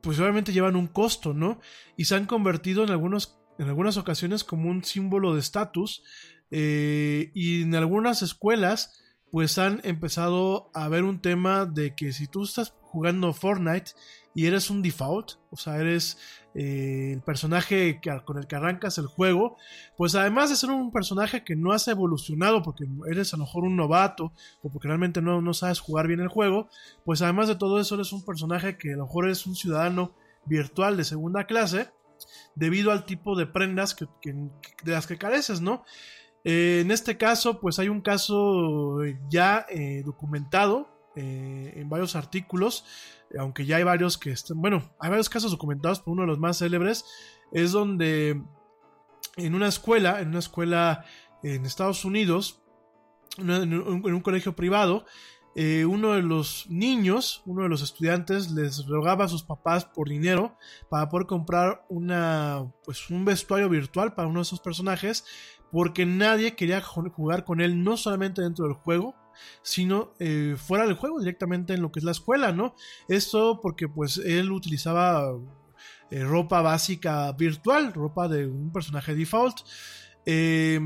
pues 0.00 0.18
obviamente 0.18 0.52
llevan 0.52 0.74
un 0.74 0.88
costo, 0.88 1.34
¿no? 1.34 1.60
Y 1.96 2.06
se 2.06 2.16
han 2.16 2.26
convertido 2.26 2.82
en, 2.82 2.90
algunos, 2.90 3.38
en 3.60 3.68
algunas 3.68 3.96
ocasiones 3.96 4.42
como 4.42 4.70
un 4.70 4.82
símbolo 4.82 5.34
de 5.34 5.40
estatus 5.40 6.02
eh, 6.50 7.30
y 7.34 7.62
en 7.62 7.74
algunas 7.74 8.22
escuelas 8.22 9.02
pues 9.32 9.58
han 9.58 9.80
empezado 9.84 10.70
a 10.72 10.88
ver 10.88 11.02
un 11.04 11.20
tema 11.20 11.66
de 11.66 11.94
que 11.94 12.12
si 12.12 12.26
tú 12.26 12.44
estás 12.44 12.74
jugando 12.80 13.32
Fortnite 13.34 13.90
y 14.34 14.46
eres 14.46 14.70
un 14.70 14.80
default, 14.82 15.32
o 15.50 15.56
sea, 15.56 15.78
eres 15.78 16.16
eh, 16.54 17.10
el 17.12 17.20
personaje 17.22 18.00
que- 18.00 18.18
con 18.24 18.38
el 18.38 18.46
que 18.46 18.56
arrancas 18.56 18.96
el 18.98 19.06
juego, 19.06 19.56
pues 19.96 20.14
además 20.14 20.48
de 20.48 20.56
ser 20.56 20.70
un 20.70 20.90
personaje 20.92 21.44
que 21.44 21.56
no 21.56 21.72
has 21.72 21.86
evolucionado 21.88 22.62
porque 22.62 22.86
eres 23.10 23.34
a 23.34 23.36
lo 23.36 23.44
mejor 23.44 23.64
un 23.64 23.76
novato 23.76 24.32
o 24.62 24.70
porque 24.70 24.88
realmente 24.88 25.20
no, 25.20 25.42
no 25.42 25.52
sabes 25.52 25.80
jugar 25.80 26.06
bien 26.06 26.20
el 26.20 26.28
juego, 26.28 26.68
pues 27.04 27.20
además 27.20 27.48
de 27.48 27.56
todo 27.56 27.78
eso 27.80 27.96
eres 27.96 28.12
un 28.12 28.24
personaje 28.24 28.78
que 28.78 28.94
a 28.94 28.96
lo 28.96 29.04
mejor 29.06 29.26
eres 29.26 29.44
un 29.46 29.54
ciudadano 29.56 30.14
virtual 30.46 30.96
de 30.96 31.04
segunda 31.04 31.44
clase 31.44 31.90
debido 32.54 32.92
al 32.92 33.04
tipo 33.04 33.36
de 33.36 33.46
prendas 33.46 33.94
que, 33.94 34.06
que- 34.22 34.32
de 34.32 34.92
las 34.92 35.06
que 35.06 35.18
careces, 35.18 35.60
¿no? 35.60 35.84
Eh, 36.48 36.78
en 36.80 36.92
este 36.92 37.16
caso, 37.18 37.58
pues 37.58 37.80
hay 37.80 37.88
un 37.88 38.00
caso 38.00 38.98
ya 39.28 39.66
eh, 39.68 40.02
documentado 40.06 40.88
eh, 41.16 41.72
en 41.74 41.88
varios 41.88 42.14
artículos, 42.14 42.84
aunque 43.36 43.66
ya 43.66 43.78
hay 43.78 43.82
varios 43.82 44.16
que 44.16 44.30
están, 44.30 44.60
bueno, 44.60 44.94
hay 45.00 45.10
varios 45.10 45.28
casos 45.28 45.50
documentados, 45.50 45.98
pero 45.98 46.12
uno 46.12 46.22
de 46.22 46.28
los 46.28 46.38
más 46.38 46.58
célebres 46.58 47.04
es 47.50 47.72
donde 47.72 48.40
en 49.36 49.54
una 49.56 49.66
escuela, 49.66 50.20
en 50.20 50.28
una 50.28 50.38
escuela 50.38 51.04
en 51.42 51.66
Estados 51.66 52.04
Unidos, 52.04 52.62
en 53.38 53.74
un, 53.74 54.20
colegio 54.20 54.54
privado, 54.54 55.04
uno 55.56 56.12
de 56.12 56.22
los 56.22 56.66
niños, 56.68 57.42
uno 57.44 57.64
de 57.64 57.68
los 57.68 57.82
estudiantes, 57.82 58.52
les 58.52 58.86
rogaba 58.86 59.24
a 59.24 59.28
sus 59.28 59.42
papás 59.42 59.84
por 59.84 60.08
dinero 60.08 60.56
para 60.90 61.08
poder 61.08 61.26
comprar 61.26 61.84
una, 61.88 62.72
pues, 62.84 63.10
un 63.10 63.24
vestuario 63.24 63.68
virtual 63.68 64.14
para 64.14 64.28
uno 64.28 64.38
de 64.38 64.44
esos 64.44 64.60
personajes, 64.60 65.24
porque 65.72 66.06
nadie 66.06 66.54
quería 66.54 66.82
ju- 66.82 67.10
jugar 67.12 67.44
con 67.44 67.60
él, 67.60 67.82
no 67.82 67.96
solamente 67.96 68.42
dentro 68.42 68.66
del 68.66 68.74
juego, 68.74 69.14
sino 69.62 70.12
eh, 70.18 70.56
fuera 70.56 70.86
del 70.86 70.94
juego, 70.94 71.18
directamente 71.20 71.74
en 71.74 71.82
lo 71.82 71.92
que 71.92 72.00
es 72.00 72.04
la 72.04 72.12
escuela, 72.12 72.52
¿no? 72.52 72.74
Esto 73.08 73.60
porque 73.60 73.88
pues 73.88 74.18
él 74.18 74.50
utilizaba 74.52 75.36
eh, 76.10 76.24
ropa 76.24 76.62
básica 76.62 77.32
virtual, 77.32 77.92
ropa 77.92 78.28
de 78.28 78.46
un 78.46 78.72
personaje 78.72 79.14
default. 79.14 79.58
Eh, 80.24 80.80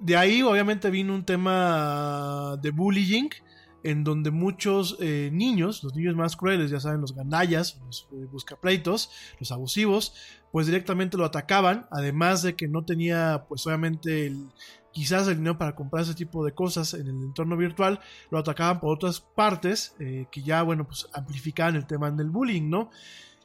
de 0.00 0.16
ahí 0.16 0.42
obviamente 0.42 0.90
vino 0.90 1.14
un 1.14 1.24
tema 1.24 2.56
de 2.60 2.70
bullying, 2.70 3.28
en 3.84 4.04
donde 4.04 4.30
muchos 4.30 4.96
eh, 5.00 5.30
niños, 5.32 5.82
los 5.82 5.94
niños 5.96 6.14
más 6.14 6.36
crueles, 6.36 6.70
ya 6.70 6.78
saben, 6.78 7.00
los 7.00 7.14
gandallas, 7.14 7.80
los 7.84 8.08
eh, 8.12 8.26
buscapleitos, 8.30 9.10
los 9.40 9.50
abusivos, 9.50 10.14
pues 10.52 10.66
directamente 10.66 11.16
lo 11.16 11.24
atacaban, 11.24 11.86
además 11.90 12.42
de 12.42 12.54
que 12.54 12.68
no 12.68 12.84
tenía 12.84 13.46
pues 13.48 13.66
obviamente 13.66 14.32
quizás 14.92 15.26
el 15.26 15.38
dinero 15.38 15.58
para 15.58 15.74
comprar 15.74 16.04
ese 16.04 16.14
tipo 16.14 16.44
de 16.44 16.52
cosas 16.52 16.94
en 16.94 17.08
el 17.08 17.22
entorno 17.22 17.56
virtual, 17.56 17.98
lo 18.30 18.38
atacaban 18.38 18.78
por 18.78 18.94
otras 18.94 19.20
partes 19.20 19.96
eh, 19.98 20.26
que 20.30 20.42
ya, 20.42 20.62
bueno, 20.62 20.86
pues 20.86 21.08
amplificaban 21.14 21.76
el 21.76 21.86
tema 21.86 22.10
del 22.10 22.30
bullying, 22.30 22.68
¿no? 22.68 22.90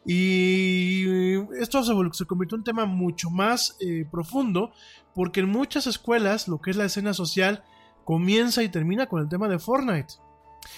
Y 0.05 1.35
esto 1.59 1.83
se, 1.83 1.93
se 2.13 2.25
convirtió 2.25 2.55
en 2.55 2.59
un 2.59 2.63
tema 2.65 2.85
mucho 2.85 3.29
más 3.29 3.77
eh, 3.79 4.05
profundo, 4.09 4.71
porque 5.15 5.39
en 5.39 5.49
muchas 5.49 5.87
escuelas 5.87 6.47
lo 6.47 6.61
que 6.61 6.71
es 6.71 6.77
la 6.77 6.85
escena 6.85 7.13
social 7.13 7.63
comienza 8.03 8.63
y 8.63 8.69
termina 8.69 9.07
con 9.07 9.21
el 9.21 9.29
tema 9.29 9.47
de 9.47 9.59
Fortnite. 9.59 10.15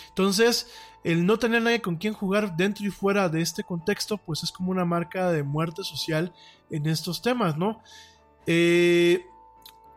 Entonces, 0.10 0.72
el 1.04 1.26
no 1.26 1.40
tener 1.40 1.62
nadie 1.62 1.82
con 1.82 1.98
quien 1.98 2.14
jugar 2.14 2.56
dentro 2.58 2.86
y 2.86 2.90
fuera 2.90 3.30
de 3.30 3.42
este 3.42 3.64
contexto, 3.64 4.18
pues 4.18 4.44
es 4.44 4.52
como 4.52 4.72
una 4.72 4.86
marca 4.86 5.32
de 5.32 5.44
muerte 5.44 5.84
social 5.84 6.34
en 6.70 6.88
estos 6.88 7.22
temas, 7.22 7.58
¿no? 7.58 7.82
Eh, 8.46 9.26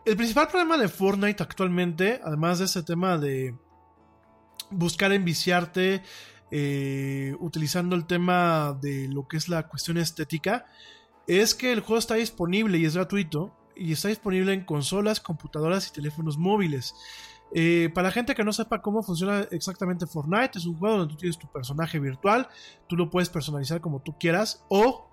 el 0.05 0.17
principal 0.17 0.49
problema 0.49 0.77
de 0.79 0.89
Fortnite 0.89 1.43
actualmente, 1.43 2.21
además 2.25 2.59
de 2.59 2.65
ese 2.67 2.83
tema 2.83 3.19
de 3.19 3.55
buscar 4.71 5.13
enviciarte, 5.13 6.03
eh, 6.51 7.37
utilizando 7.41 7.97
el 7.97 8.07
tema 8.07 8.79
de 8.81 9.09
lo 9.09 9.27
que 9.27 9.37
es 9.37 9.49
la 9.49 9.69
cuestión 9.69 9.97
estética, 9.99 10.67
es 11.27 11.55
que 11.55 11.73
el 11.73 11.81
juego 11.81 11.99
está 11.99 12.15
disponible 12.15 12.79
y 12.79 12.85
es 12.85 12.95
gratuito, 12.95 13.57
y 13.77 13.93
está 13.93 14.09
disponible 14.09 14.53
en 14.53 14.65
consolas, 14.65 15.21
computadoras 15.21 15.89
y 15.89 15.93
teléfonos 15.93 16.37
móviles. 16.37 16.95
Eh, 17.55 17.91
para 17.93 18.09
la 18.09 18.13
gente 18.13 18.35
que 18.35 18.45
no 18.45 18.53
sepa 18.53 18.81
cómo 18.81 19.03
funciona 19.03 19.47
exactamente 19.51 20.07
Fortnite, 20.07 20.59
es 20.59 20.67
un 20.67 20.79
juego 20.79 20.99
donde 20.99 21.13
tú 21.13 21.19
tienes 21.19 21.39
tu 21.39 21.51
personaje 21.51 21.99
virtual, 21.99 22.49
tú 22.89 22.97
lo 22.97 23.11
puedes 23.11 23.29
personalizar 23.29 23.81
como 23.81 24.01
tú 24.01 24.17
quieras 24.19 24.65
o 24.69 25.09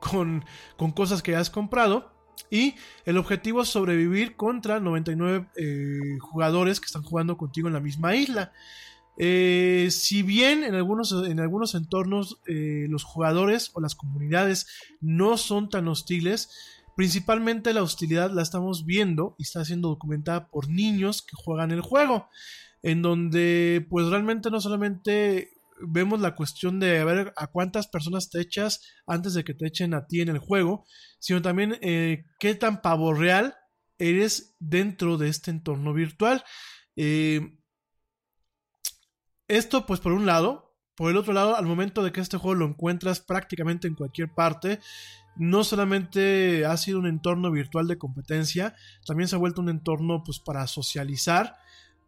con, 0.00 0.44
con 0.76 0.92
cosas 0.92 1.22
que 1.22 1.36
has 1.36 1.50
comprado. 1.50 2.12
Y 2.50 2.74
el 3.04 3.18
objetivo 3.18 3.62
es 3.62 3.68
sobrevivir 3.68 4.34
contra 4.34 4.80
99 4.80 5.48
eh, 5.56 6.18
jugadores 6.20 6.80
que 6.80 6.86
están 6.86 7.02
jugando 7.02 7.36
contigo 7.36 7.68
en 7.68 7.74
la 7.74 7.80
misma 7.80 8.14
isla. 8.14 8.52
Eh, 9.18 9.88
si 9.90 10.22
bien 10.22 10.64
en 10.64 10.74
algunos, 10.74 11.12
en 11.12 11.38
algunos 11.38 11.74
entornos 11.74 12.40
los 12.46 13.04
jugadores 13.04 13.70
o 13.74 13.80
las 13.82 13.94
comunidades 13.94 14.68
no 15.02 15.36
son 15.36 15.68
tan 15.68 15.86
hostiles, 15.88 16.79
principalmente 17.00 17.72
la 17.72 17.82
hostilidad 17.82 18.30
la 18.30 18.42
estamos 18.42 18.84
viendo 18.84 19.34
y 19.38 19.44
está 19.44 19.64
siendo 19.64 19.88
documentada 19.88 20.50
por 20.50 20.68
niños 20.68 21.22
que 21.22 21.34
juegan 21.34 21.70
el 21.70 21.80
juego, 21.80 22.28
en 22.82 23.00
donde 23.00 23.86
pues 23.88 24.08
realmente 24.08 24.50
no 24.50 24.60
solamente 24.60 25.48
vemos 25.80 26.20
la 26.20 26.34
cuestión 26.34 26.78
de 26.78 27.02
ver 27.02 27.32
a 27.38 27.46
cuántas 27.46 27.88
personas 27.88 28.28
te 28.28 28.42
echas 28.42 28.82
antes 29.06 29.32
de 29.32 29.44
que 29.44 29.54
te 29.54 29.66
echen 29.66 29.94
a 29.94 30.06
ti 30.08 30.20
en 30.20 30.28
el 30.28 30.40
juego, 30.40 30.84
sino 31.18 31.40
también 31.40 31.78
eh, 31.80 32.26
qué 32.38 32.54
tan 32.54 32.82
pavo 32.82 33.14
real 33.14 33.56
eres 33.96 34.54
dentro 34.58 35.16
de 35.16 35.30
este 35.30 35.50
entorno 35.50 35.94
virtual. 35.94 36.44
Eh, 36.96 37.56
esto, 39.48 39.86
pues, 39.86 40.00
por 40.00 40.12
un 40.12 40.26
lado. 40.26 40.69
Por 41.00 41.10
el 41.10 41.16
otro 41.16 41.32
lado, 41.32 41.56
al 41.56 41.64
momento 41.64 42.02
de 42.02 42.12
que 42.12 42.20
este 42.20 42.36
juego 42.36 42.56
lo 42.56 42.66
encuentras 42.66 43.20
prácticamente 43.20 43.88
en 43.88 43.94
cualquier 43.94 44.28
parte, 44.34 44.80
no 45.34 45.64
solamente 45.64 46.66
ha 46.66 46.76
sido 46.76 46.98
un 46.98 47.06
entorno 47.06 47.50
virtual 47.50 47.88
de 47.88 47.96
competencia, 47.96 48.74
también 49.06 49.26
se 49.26 49.34
ha 49.34 49.38
vuelto 49.38 49.62
un 49.62 49.70
entorno, 49.70 50.22
pues, 50.22 50.40
para 50.40 50.66
socializar. 50.66 51.56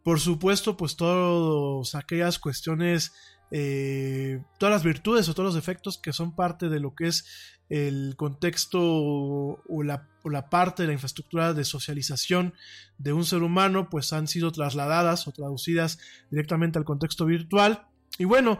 Por 0.03 0.19
supuesto, 0.19 0.77
pues 0.77 0.95
todas 0.95 1.95
aquellas 1.95 2.37
cuestiones, 2.37 3.13
eh, 3.49 4.43
todas 4.59 4.73
las 4.73 4.83
virtudes 4.83 5.27
o 5.27 5.33
todos 5.33 5.47
los 5.47 5.55
defectos 5.55 5.97
que 5.97 6.13
son 6.13 6.35
parte 6.35 6.69
de 6.69 6.79
lo 6.79 6.93
que 6.93 7.07
es 7.07 7.25
el 7.69 8.13
contexto 8.15 8.79
o 8.79 9.83
la, 9.83 10.07
o 10.21 10.29
la 10.29 10.51
parte 10.51 10.83
de 10.83 10.87
la 10.89 10.93
infraestructura 10.93 11.55
de 11.55 11.65
socialización 11.65 12.53
de 12.99 13.13
un 13.13 13.25
ser 13.25 13.41
humano, 13.41 13.89
pues 13.89 14.13
han 14.13 14.27
sido 14.27 14.51
trasladadas 14.51 15.27
o 15.27 15.31
traducidas 15.31 15.97
directamente 16.29 16.77
al 16.77 16.85
contexto 16.85 17.25
virtual. 17.25 17.87
Y 18.17 18.25
bueno, 18.25 18.59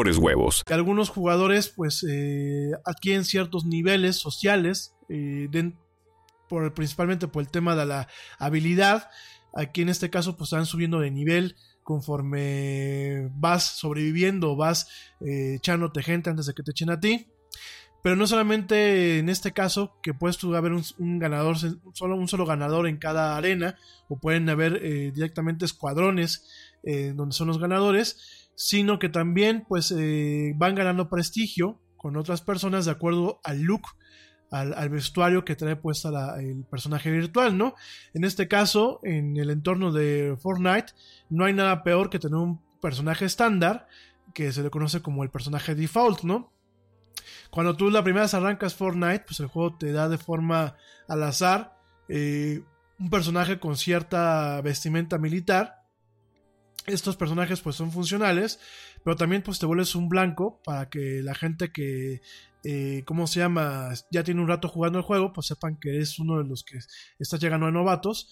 mejores 0.00 0.64
algunos 0.72 1.08
jugadores 1.08 1.68
pues 1.68 2.04
eh, 2.08 2.70
adquieren 2.84 3.24
ciertos 3.24 3.64
niveles 3.64 4.16
sociales 4.16 4.94
eh, 5.08 5.48
por, 6.48 6.72
principalmente 6.74 7.28
por 7.28 7.42
el 7.42 7.50
tema 7.50 7.76
de 7.76 7.86
la 7.86 8.08
habilidad. 8.38 9.10
Aquí 9.54 9.82
en 9.82 9.88
este 9.88 10.10
caso 10.10 10.36
pues 10.36 10.52
están 10.52 10.66
subiendo 10.66 11.00
de 11.00 11.10
nivel 11.10 11.56
conforme 11.82 13.28
vas 13.34 13.64
sobreviviendo 13.78 14.54
vas 14.56 14.88
eh, 15.20 15.54
echándote 15.56 16.02
gente 16.02 16.30
antes 16.30 16.46
de 16.46 16.54
que 16.54 16.62
te 16.62 16.70
echen 16.70 16.90
a 16.90 17.00
ti. 17.00 17.26
Pero 18.02 18.16
no 18.16 18.26
solamente 18.26 19.18
en 19.18 19.28
este 19.28 19.52
caso 19.52 19.98
que 20.02 20.14
puedes 20.14 20.38
tú 20.38 20.54
haber 20.54 20.72
un, 20.72 20.82
un 20.98 21.18
ganador 21.18 21.56
solo 21.92 22.16
un 22.16 22.28
solo 22.28 22.46
ganador 22.46 22.86
en 22.86 22.96
cada 22.96 23.36
arena 23.36 23.76
o 24.08 24.18
pueden 24.18 24.48
haber 24.48 24.80
eh, 24.82 25.12
directamente 25.12 25.66
escuadrones 25.66 26.48
eh, 26.82 27.12
donde 27.14 27.34
son 27.34 27.48
los 27.48 27.58
ganadores 27.58 28.39
sino 28.54 28.98
que 28.98 29.08
también 29.08 29.64
pues 29.68 29.92
eh, 29.96 30.52
van 30.56 30.74
ganando 30.74 31.08
prestigio 31.08 31.80
con 31.96 32.16
otras 32.16 32.40
personas 32.40 32.84
de 32.84 32.92
acuerdo 32.92 33.40
al 33.44 33.62
look, 33.62 33.82
al, 34.50 34.88
vestuario 34.88 35.44
que 35.44 35.54
trae 35.54 35.76
puesta 35.76 36.40
el 36.40 36.64
personaje 36.64 37.10
virtual, 37.10 37.56
¿no? 37.56 37.74
En 38.14 38.24
este 38.24 38.48
caso, 38.48 39.00
en 39.04 39.36
el 39.36 39.50
entorno 39.50 39.92
de 39.92 40.36
Fortnite, 40.40 40.92
no 41.28 41.44
hay 41.44 41.52
nada 41.52 41.84
peor 41.84 42.10
que 42.10 42.18
tener 42.18 42.36
un 42.36 42.60
personaje 42.80 43.26
estándar 43.26 43.86
que 44.34 44.50
se 44.52 44.62
le 44.62 44.70
conoce 44.70 45.02
como 45.02 45.22
el 45.22 45.30
personaje 45.30 45.74
default, 45.74 46.22
¿no? 46.22 46.52
Cuando 47.50 47.76
tú 47.76 47.90
la 47.90 48.02
primera 48.02 48.26
arrancas 48.26 48.74
Fortnite, 48.74 49.24
pues 49.26 49.40
el 49.40 49.46
juego 49.46 49.76
te 49.76 49.92
da 49.92 50.08
de 50.08 50.18
forma 50.18 50.76
al 51.08 51.22
azar 51.22 51.76
eh, 52.08 52.62
un 52.98 53.10
personaje 53.10 53.58
con 53.58 53.76
cierta 53.76 54.60
vestimenta 54.62 55.18
militar 55.18 55.79
estos 56.86 57.16
personajes 57.16 57.60
pues 57.60 57.76
son 57.76 57.92
funcionales, 57.92 58.58
pero 59.04 59.16
también 59.16 59.42
pues 59.42 59.58
te 59.58 59.66
vuelves 59.66 59.94
un 59.94 60.08
blanco 60.08 60.60
para 60.64 60.88
que 60.88 61.20
la 61.22 61.34
gente 61.34 61.72
que, 61.72 62.20
eh, 62.64 63.02
¿cómo 63.04 63.26
se 63.26 63.40
llama? 63.40 63.90
Ya 64.10 64.24
tiene 64.24 64.40
un 64.40 64.48
rato 64.48 64.68
jugando 64.68 64.98
el 64.98 65.04
juego, 65.04 65.32
pues 65.32 65.46
sepan 65.46 65.78
que 65.78 65.90
eres 65.90 66.18
uno 66.18 66.38
de 66.38 66.48
los 66.48 66.64
que 66.64 66.78
estás 67.18 67.40
llegando 67.40 67.66
a 67.66 67.70
novatos, 67.70 68.30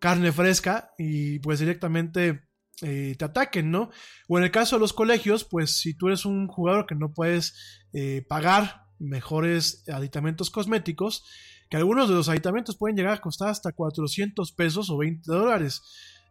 carne 0.00 0.32
fresca 0.32 0.92
y 0.98 1.38
pues 1.40 1.58
directamente 1.58 2.42
eh, 2.82 3.14
te 3.18 3.24
ataquen, 3.24 3.70
¿no? 3.70 3.90
O 4.28 4.38
en 4.38 4.44
el 4.44 4.50
caso 4.50 4.76
de 4.76 4.80
los 4.80 4.92
colegios, 4.92 5.44
pues 5.44 5.78
si 5.80 5.94
tú 5.94 6.08
eres 6.08 6.24
un 6.24 6.46
jugador 6.46 6.86
que 6.86 6.94
no 6.94 7.12
puedes 7.12 7.54
eh, 7.92 8.24
pagar 8.28 8.86
mejores 8.98 9.88
aditamentos 9.88 10.50
cosméticos, 10.50 11.24
que 11.68 11.76
algunos 11.76 12.08
de 12.08 12.14
los 12.14 12.28
aditamentos 12.28 12.76
pueden 12.76 12.96
llegar 12.96 13.14
a 13.14 13.20
costar 13.20 13.48
hasta 13.48 13.72
400 13.72 14.52
pesos 14.52 14.90
o 14.90 14.96
20 14.96 15.30
dólares 15.30 15.82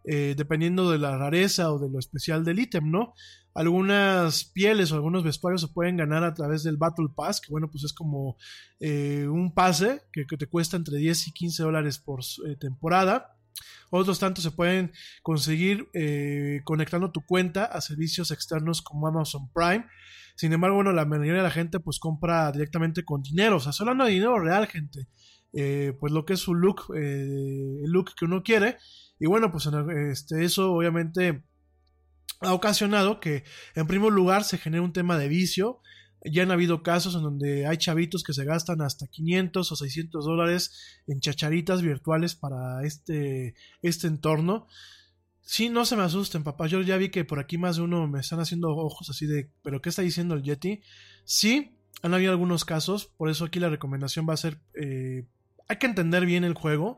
eh, 0.06 0.34
dependiendo 0.38 0.90
de 0.90 0.98
la 0.98 1.18
rareza 1.18 1.72
o 1.74 1.80
de 1.80 1.90
lo 1.90 2.00
especial 2.00 2.46
del 2.46 2.60
ítem, 2.60 2.90
¿no? 2.90 3.14
Algunas 3.54 4.46
pieles 4.46 4.92
o 4.92 4.96
algunos 4.96 5.24
vestuarios 5.24 5.62
se 5.62 5.68
pueden 5.68 5.98
ganar 5.98 6.24
a 6.24 6.34
través 6.34 6.64
del 6.64 6.78
Battle 6.78 7.10
Pass, 7.14 7.42
que 7.42 7.52
bueno, 7.52 7.70
pues 7.70 7.84
es 7.84 7.92
como 7.92 8.38
eh, 8.80 9.28
un 9.28 9.54
pase 9.54 10.04
que, 10.14 10.26
te 10.26 10.48
cuesta 10.48 10.78
entre 10.78 10.98
10 10.98 11.28
y 11.28 11.32
15 11.34 11.64
dólares 11.64 12.00
por 12.00 12.22
eh, 12.22 12.56
temporada. 12.58 13.36
Otros 13.90 14.20
tantos 14.20 14.44
se 14.44 14.52
pueden 14.52 14.94
conseguir 15.22 15.90
conectando 16.64 17.12
tu 17.12 17.26
cuenta 17.26 17.66
a 17.66 17.82
servicios 17.82 18.32
externos 18.32 18.82
como 18.82 19.08
Amazon 19.08 19.52
Prime. 19.52 19.86
Sin 20.36 20.54
embargo, 20.54 20.76
bueno, 20.76 20.94
la 20.94 21.06
mayoría 21.06 21.34
de 21.34 21.44
la 21.44 21.50
gente 21.50 21.80
pues 21.80 22.00
compra 22.00 22.52
directamente 22.52 23.04
con 23.04 23.24
dinero. 23.24 23.58
O 23.58 23.60
sea, 23.60 23.74
solo 23.74 24.06
de 24.06 24.12
dinero 24.12 24.40
real, 24.40 24.68
gente. 24.68 25.08
Pues 25.52 26.14
lo 26.14 26.24
que 26.24 26.34
es 26.34 26.40
su 26.40 26.54
look, 26.54 26.94
el 26.94 27.90
look 27.92 28.14
que 28.16 28.26
uno 28.26 28.44
quiere. 28.44 28.78
Y 29.20 29.28
bueno, 29.28 29.52
pues 29.52 29.68
este, 30.12 30.44
eso 30.46 30.72
obviamente 30.74 31.44
ha 32.42 32.54
ocasionado 32.54 33.20
que 33.20 33.44
en 33.76 33.88
primer 33.88 34.12
lugar 34.12 34.44
se 34.44 34.58
genere 34.58 34.82
un 34.82 34.94
tema 34.94 35.18
de 35.18 35.28
vicio. 35.28 35.82
Ya 36.24 36.44
han 36.44 36.52
habido 36.52 36.84
casos 36.84 37.16
en 37.16 37.22
donde 37.22 37.66
hay 37.66 37.78
chavitos 37.78 38.24
que 38.24 38.34
se 38.34 38.46
gastan 38.46 38.82
hasta 38.82 39.08
500 39.08 39.72
o 39.72 39.76
600 39.76 40.26
dólares 40.26 41.02
en 41.08 41.20
chacharitas 41.20 41.82
virtuales 41.82 42.36
para 42.36 42.84
este, 42.84 43.56
este 43.82 44.08
entorno. 44.08 44.68
Sí, 45.42 45.70
no 45.70 45.86
se 45.86 45.96
me 45.96 46.04
asusten, 46.04 46.44
papá. 46.44 46.68
Yo 46.68 46.82
ya 46.82 46.98
vi 46.98 47.10
que 47.10 47.26
por 47.26 47.40
aquí 47.40 47.58
más 47.58 47.78
de 47.78 47.84
uno 47.84 48.08
me 48.08 48.20
están 48.20 48.40
haciendo 48.40 48.70
ojos 48.70 49.10
así 49.10 49.26
de, 49.26 49.52
¿pero 49.64 49.82
qué 49.82 49.90
está 49.90 50.02
diciendo 50.02 50.36
el 50.36 50.44
Yeti? 50.44 50.82
Sí, 51.24 51.80
han 52.02 52.14
habido 52.14 52.32
algunos 52.32 52.66
casos, 52.66 53.08
por 53.18 53.30
eso 53.30 53.46
aquí 53.46 53.60
la 53.60 53.70
recomendación 53.70 54.28
va 54.30 54.34
a 54.34 54.38
ser, 54.38 54.60
eh, 54.80 55.26
hay 55.70 55.78
que 55.78 55.86
entender 55.86 56.26
bien 56.26 56.44
el 56.44 56.56
juego. 56.56 56.98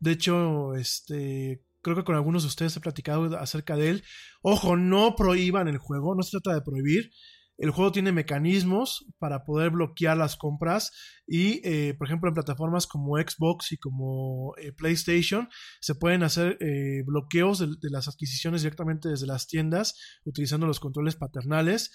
De 0.00 0.12
hecho, 0.12 0.74
este, 0.74 1.62
creo 1.82 1.96
que 1.96 2.04
con 2.04 2.14
algunos 2.14 2.44
de 2.44 2.48
ustedes 2.48 2.76
he 2.76 2.80
platicado 2.80 3.36
acerca 3.36 3.76
de 3.76 3.90
él. 3.90 4.04
Ojo, 4.40 4.76
no 4.76 5.14
prohíban 5.16 5.68
el 5.68 5.78
juego, 5.78 6.14
no 6.14 6.22
se 6.22 6.38
trata 6.38 6.54
de 6.54 6.62
prohibir. 6.62 7.10
El 7.58 7.70
juego 7.70 7.92
tiene 7.92 8.12
mecanismos 8.12 9.06
para 9.18 9.44
poder 9.44 9.70
bloquear 9.70 10.16
las 10.16 10.36
compras 10.36 10.90
y, 11.26 11.60
eh, 11.64 11.94
por 11.94 12.08
ejemplo, 12.08 12.28
en 12.28 12.34
plataformas 12.34 12.86
como 12.86 13.18
Xbox 13.18 13.72
y 13.72 13.76
como 13.76 14.54
eh, 14.56 14.72
PlayStation 14.72 15.48
se 15.80 15.94
pueden 15.94 16.22
hacer 16.22 16.56
eh, 16.60 17.02
bloqueos 17.04 17.58
de, 17.58 17.90
las 17.90 18.08
adquisiciones 18.08 18.62
directamente 18.62 19.08
desde 19.08 19.26
las 19.26 19.46
tiendas 19.46 19.96
utilizando 20.24 20.66
los 20.66 20.80
controles 20.80 21.16
paternales. 21.16 21.92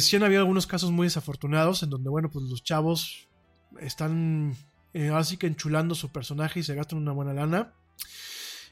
Sí 0.00 0.16
han 0.16 0.22
habido 0.22 0.40
algunos 0.40 0.66
casos 0.66 0.90
muy 0.90 1.06
desafortunados 1.06 1.82
en 1.82 1.90
donde, 1.90 2.08
bueno, 2.08 2.30
pues 2.32 2.46
los 2.46 2.62
chavos 2.64 3.28
están 3.78 4.56
eh, 4.96 5.08
ahora 5.08 5.24
sí 5.24 5.36
que 5.36 5.46
enchulando 5.46 5.94
su 5.94 6.10
personaje 6.10 6.60
y 6.60 6.62
se 6.62 6.74
gastan 6.74 6.98
una 6.98 7.12
buena 7.12 7.34
lana. 7.34 7.74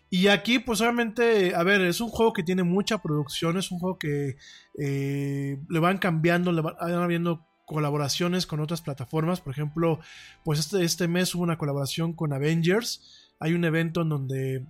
Y 0.09 0.29
aquí, 0.29 0.59
pues 0.59 0.81
obviamente, 0.81 1.55
a 1.55 1.63
ver, 1.65 1.83
es 1.83 2.01
un 2.01 2.09
juego 2.09 2.33
que 2.33 2.43
tiene 2.43 2.63
mucha 2.63 3.03
producción, 3.03 3.59
es 3.59 3.71
un 3.71 3.79
juego 3.79 3.99
que 3.99 4.39
eh, 4.79 5.59
le 5.69 5.79
van 5.81 5.99
cambiando, 5.99 6.51
le 6.51 6.63
van, 6.63 6.77
habiendo 6.81 7.47
colaboraciones 7.67 8.47
con 8.47 8.61
otras 8.61 8.81
plataformas. 8.81 9.43
Por 9.43 9.53
ejemplo, 9.53 10.01
pues 10.45 10.61
este, 10.61 10.83
este 10.83 11.09
mes 11.09 11.35
hubo 11.35 11.43
una 11.43 11.59
colaboración 11.59 12.15
con 12.15 12.33
Avengers. 12.33 13.35
Hay 13.39 13.53
un 13.53 13.67
evento 13.67 14.01
en 14.01 14.09
donde 14.09 14.67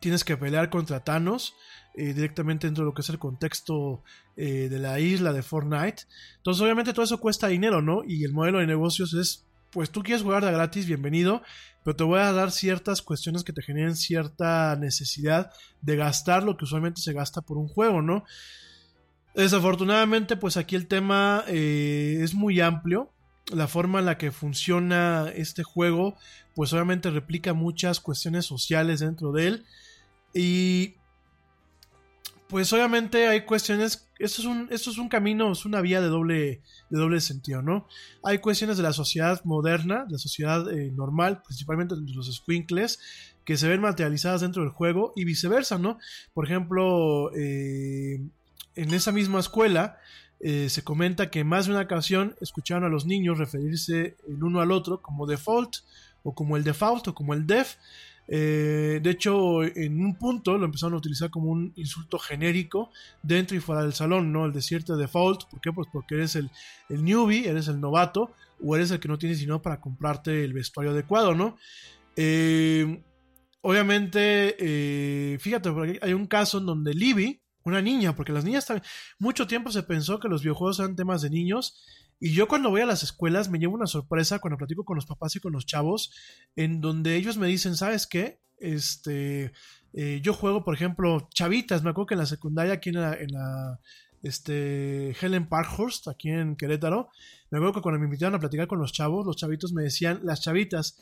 tienes 0.00 0.24
que 0.24 0.36
pelear 0.36 0.70
contra 0.70 1.04
Thanos 1.04 1.54
eh, 1.94 2.14
directamente 2.14 2.66
dentro 2.66 2.82
de 2.82 2.86
lo 2.86 2.94
que 2.94 3.02
es 3.02 3.10
el 3.10 3.20
contexto 3.20 4.02
de 4.34 4.78
la 4.78 4.98
isla 4.98 5.32
de 5.32 5.42
Fortnite. 5.42 6.04
Entonces, 6.36 6.62
obviamente, 6.62 6.92
todo 6.92 7.04
eso 7.04 7.20
cuesta 7.20 7.48
dinero, 7.48 7.82
¿no? 7.82 8.02
Y 8.04 8.24
el 8.24 8.32
modelo 8.32 8.58
de 8.58 8.68
negocios 8.68 9.14
es 9.14 9.47
pues 9.70 9.90
tú 9.90 10.02
quieres 10.02 10.22
jugar 10.22 10.44
de 10.44 10.52
gratis, 10.52 10.86
bienvenido, 10.86 11.42
pero 11.84 11.96
te 11.96 12.04
voy 12.04 12.20
a 12.20 12.32
dar 12.32 12.50
ciertas 12.50 13.02
cuestiones 13.02 13.44
que 13.44 13.52
te 13.52 13.62
generen 13.62 13.96
cierta 13.96 14.76
necesidad 14.76 15.52
de 15.80 15.96
gastar 15.96 16.42
lo 16.42 16.56
que 16.56 16.64
usualmente 16.64 17.00
se 17.00 17.12
gasta 17.12 17.40
por 17.40 17.58
un 17.58 17.68
juego, 17.68 18.02
¿no? 18.02 18.24
Desafortunadamente, 19.34 20.36
pues 20.36 20.56
aquí 20.56 20.74
el 20.74 20.86
tema 20.86 21.44
eh, 21.46 22.18
es 22.22 22.34
muy 22.34 22.60
amplio. 22.60 23.12
La 23.52 23.68
forma 23.68 24.00
en 24.00 24.06
la 24.06 24.18
que 24.18 24.32
funciona 24.32 25.30
este 25.34 25.62
juego, 25.62 26.16
pues 26.54 26.72
obviamente 26.72 27.10
replica 27.10 27.54
muchas 27.54 28.00
cuestiones 28.00 28.46
sociales 28.46 29.00
dentro 29.00 29.32
de 29.32 29.46
él. 29.46 29.64
Y 30.34 30.94
pues 32.48 32.72
obviamente 32.72 33.28
hay 33.28 33.42
cuestiones, 33.42 34.08
esto 34.18 34.42
es 34.42 34.46
un, 34.46 34.68
esto 34.70 34.90
es 34.90 34.98
un 34.98 35.08
camino, 35.08 35.52
es 35.52 35.64
una 35.64 35.80
vía 35.80 36.00
de 36.00 36.08
doble, 36.08 36.62
de 36.90 36.98
doble 36.98 37.20
sentido, 37.20 37.62
¿no? 37.62 37.86
Hay 38.24 38.38
cuestiones 38.38 38.76
de 38.76 38.82
la 38.82 38.92
sociedad 38.92 39.44
moderna, 39.44 40.04
de 40.06 40.12
la 40.12 40.18
sociedad 40.18 40.70
eh, 40.72 40.90
normal, 40.90 41.42
principalmente 41.42 41.94
de 41.94 42.12
los 42.12 42.34
squinkles, 42.34 42.98
que 43.44 43.56
se 43.56 43.68
ven 43.68 43.80
materializadas 43.80 44.40
dentro 44.40 44.62
del 44.62 44.72
juego 44.72 45.12
y 45.14 45.24
viceversa, 45.24 45.78
¿no? 45.78 45.98
Por 46.34 46.46
ejemplo, 46.46 47.30
eh, 47.34 48.20
en 48.74 48.94
esa 48.94 49.12
misma 49.12 49.40
escuela 49.40 49.98
eh, 50.40 50.68
se 50.68 50.84
comenta 50.84 51.30
que 51.30 51.44
más 51.44 51.66
de 51.66 51.72
una 51.72 51.82
ocasión 51.82 52.36
escucharon 52.40 52.84
a 52.84 52.88
los 52.88 53.06
niños 53.06 53.38
referirse 53.38 54.16
el 54.28 54.42
uno 54.42 54.60
al 54.60 54.70
otro 54.70 55.02
como 55.02 55.26
default 55.26 55.78
o 56.22 56.34
como 56.34 56.56
el 56.56 56.64
default 56.64 57.08
o 57.08 57.14
como 57.14 57.34
el 57.34 57.46
def. 57.46 57.76
Eh, 58.30 59.00
de 59.02 59.10
hecho, 59.10 59.64
en 59.64 60.00
un 60.00 60.14
punto 60.16 60.58
lo 60.58 60.66
empezaron 60.66 60.94
a 60.94 60.98
utilizar 60.98 61.30
como 61.30 61.50
un 61.50 61.72
insulto 61.76 62.18
genérico 62.18 62.90
dentro 63.22 63.56
y 63.56 63.60
fuera 63.60 63.82
del 63.82 63.94
salón, 63.94 64.32
¿no? 64.32 64.44
El 64.44 64.52
decirte 64.52 64.94
default, 64.94 65.44
¿por 65.50 65.60
qué? 65.60 65.72
Pues 65.72 65.88
porque 65.90 66.16
eres 66.16 66.36
el, 66.36 66.50
el 66.90 67.02
newbie, 67.04 67.48
eres 67.48 67.68
el 67.68 67.80
novato, 67.80 68.34
o 68.62 68.76
eres 68.76 68.90
el 68.90 69.00
que 69.00 69.08
no 69.08 69.18
tienes 69.18 69.38
dinero 69.38 69.62
para 69.62 69.80
comprarte 69.80 70.44
el 70.44 70.52
vestuario 70.52 70.92
adecuado, 70.92 71.34
¿no? 71.34 71.56
Eh, 72.16 73.02
obviamente, 73.60 74.56
eh, 74.58 75.38
fíjate, 75.38 75.70
porque 75.70 75.98
hay 76.02 76.12
un 76.12 76.26
caso 76.26 76.58
en 76.58 76.66
donde 76.66 76.94
Libby, 76.94 77.40
una 77.64 77.80
niña, 77.80 78.16
porque 78.16 78.32
las 78.32 78.44
niñas 78.44 78.66
también, 78.66 78.86
mucho 79.18 79.46
tiempo 79.46 79.70
se 79.70 79.82
pensó 79.82 80.18
que 80.18 80.28
los 80.28 80.42
videojuegos 80.42 80.80
eran 80.80 80.96
temas 80.96 81.22
de 81.22 81.30
niños, 81.30 81.84
y 82.20 82.32
yo 82.32 82.48
cuando 82.48 82.70
voy 82.70 82.80
a 82.80 82.86
las 82.86 83.02
escuelas 83.02 83.48
me 83.48 83.58
llevo 83.58 83.74
una 83.74 83.86
sorpresa 83.86 84.38
cuando 84.38 84.58
platico 84.58 84.84
con 84.84 84.96
los 84.96 85.06
papás 85.06 85.36
y 85.36 85.40
con 85.40 85.52
los 85.52 85.66
chavos, 85.66 86.12
en 86.56 86.80
donde 86.80 87.16
ellos 87.16 87.36
me 87.36 87.46
dicen, 87.46 87.76
¿sabes 87.76 88.06
qué? 88.06 88.40
Este, 88.58 89.52
eh, 89.92 90.20
yo 90.22 90.34
juego, 90.34 90.64
por 90.64 90.74
ejemplo, 90.74 91.28
chavitas, 91.32 91.82
me 91.82 91.90
acuerdo 91.90 92.06
que 92.06 92.14
en 92.14 92.20
la 92.20 92.26
secundaria 92.26 92.74
aquí 92.74 92.90
en 92.90 93.00
la, 93.02 93.78
este, 94.22 95.10
Helen 95.20 95.48
Parkhurst, 95.48 96.08
aquí 96.08 96.30
en 96.30 96.56
Querétaro, 96.56 97.08
me 97.50 97.58
acuerdo 97.58 97.74
que 97.74 97.80
cuando 97.82 97.98
me 98.00 98.06
invitaron 98.06 98.34
a 98.34 98.40
platicar 98.40 98.66
con 98.66 98.80
los 98.80 98.92
chavos, 98.92 99.24
los 99.26 99.36
chavitos 99.36 99.72
me 99.72 99.82
decían, 99.84 100.20
las 100.24 100.40
chavitas, 100.42 101.00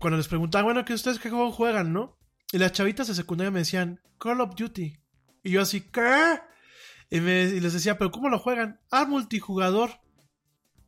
cuando 0.00 0.16
les 0.16 0.28
preguntaban, 0.28 0.64
bueno, 0.66 0.84
¿que 0.84 0.94
ustedes 0.94 1.18
qué 1.18 1.30
juego 1.30 1.52
juegan, 1.52 1.92
no? 1.92 2.18
Y 2.52 2.58
las 2.58 2.72
chavitas 2.72 3.06
de 3.08 3.14
secundaria 3.14 3.50
me 3.50 3.60
decían, 3.60 4.00
Call 4.18 4.40
of 4.40 4.54
Duty. 4.56 4.96
Y 5.44 5.50
yo 5.50 5.60
así, 5.60 5.82
¿qué? 5.82 6.40
Y, 7.10 7.20
me- 7.20 7.46
les 7.46 7.72
decía, 7.72 7.98
¿pero 7.98 8.10
cómo 8.10 8.28
lo 8.28 8.38
juegan? 8.38 8.80
Ah, 8.90 9.04
multijugador. 9.04 9.90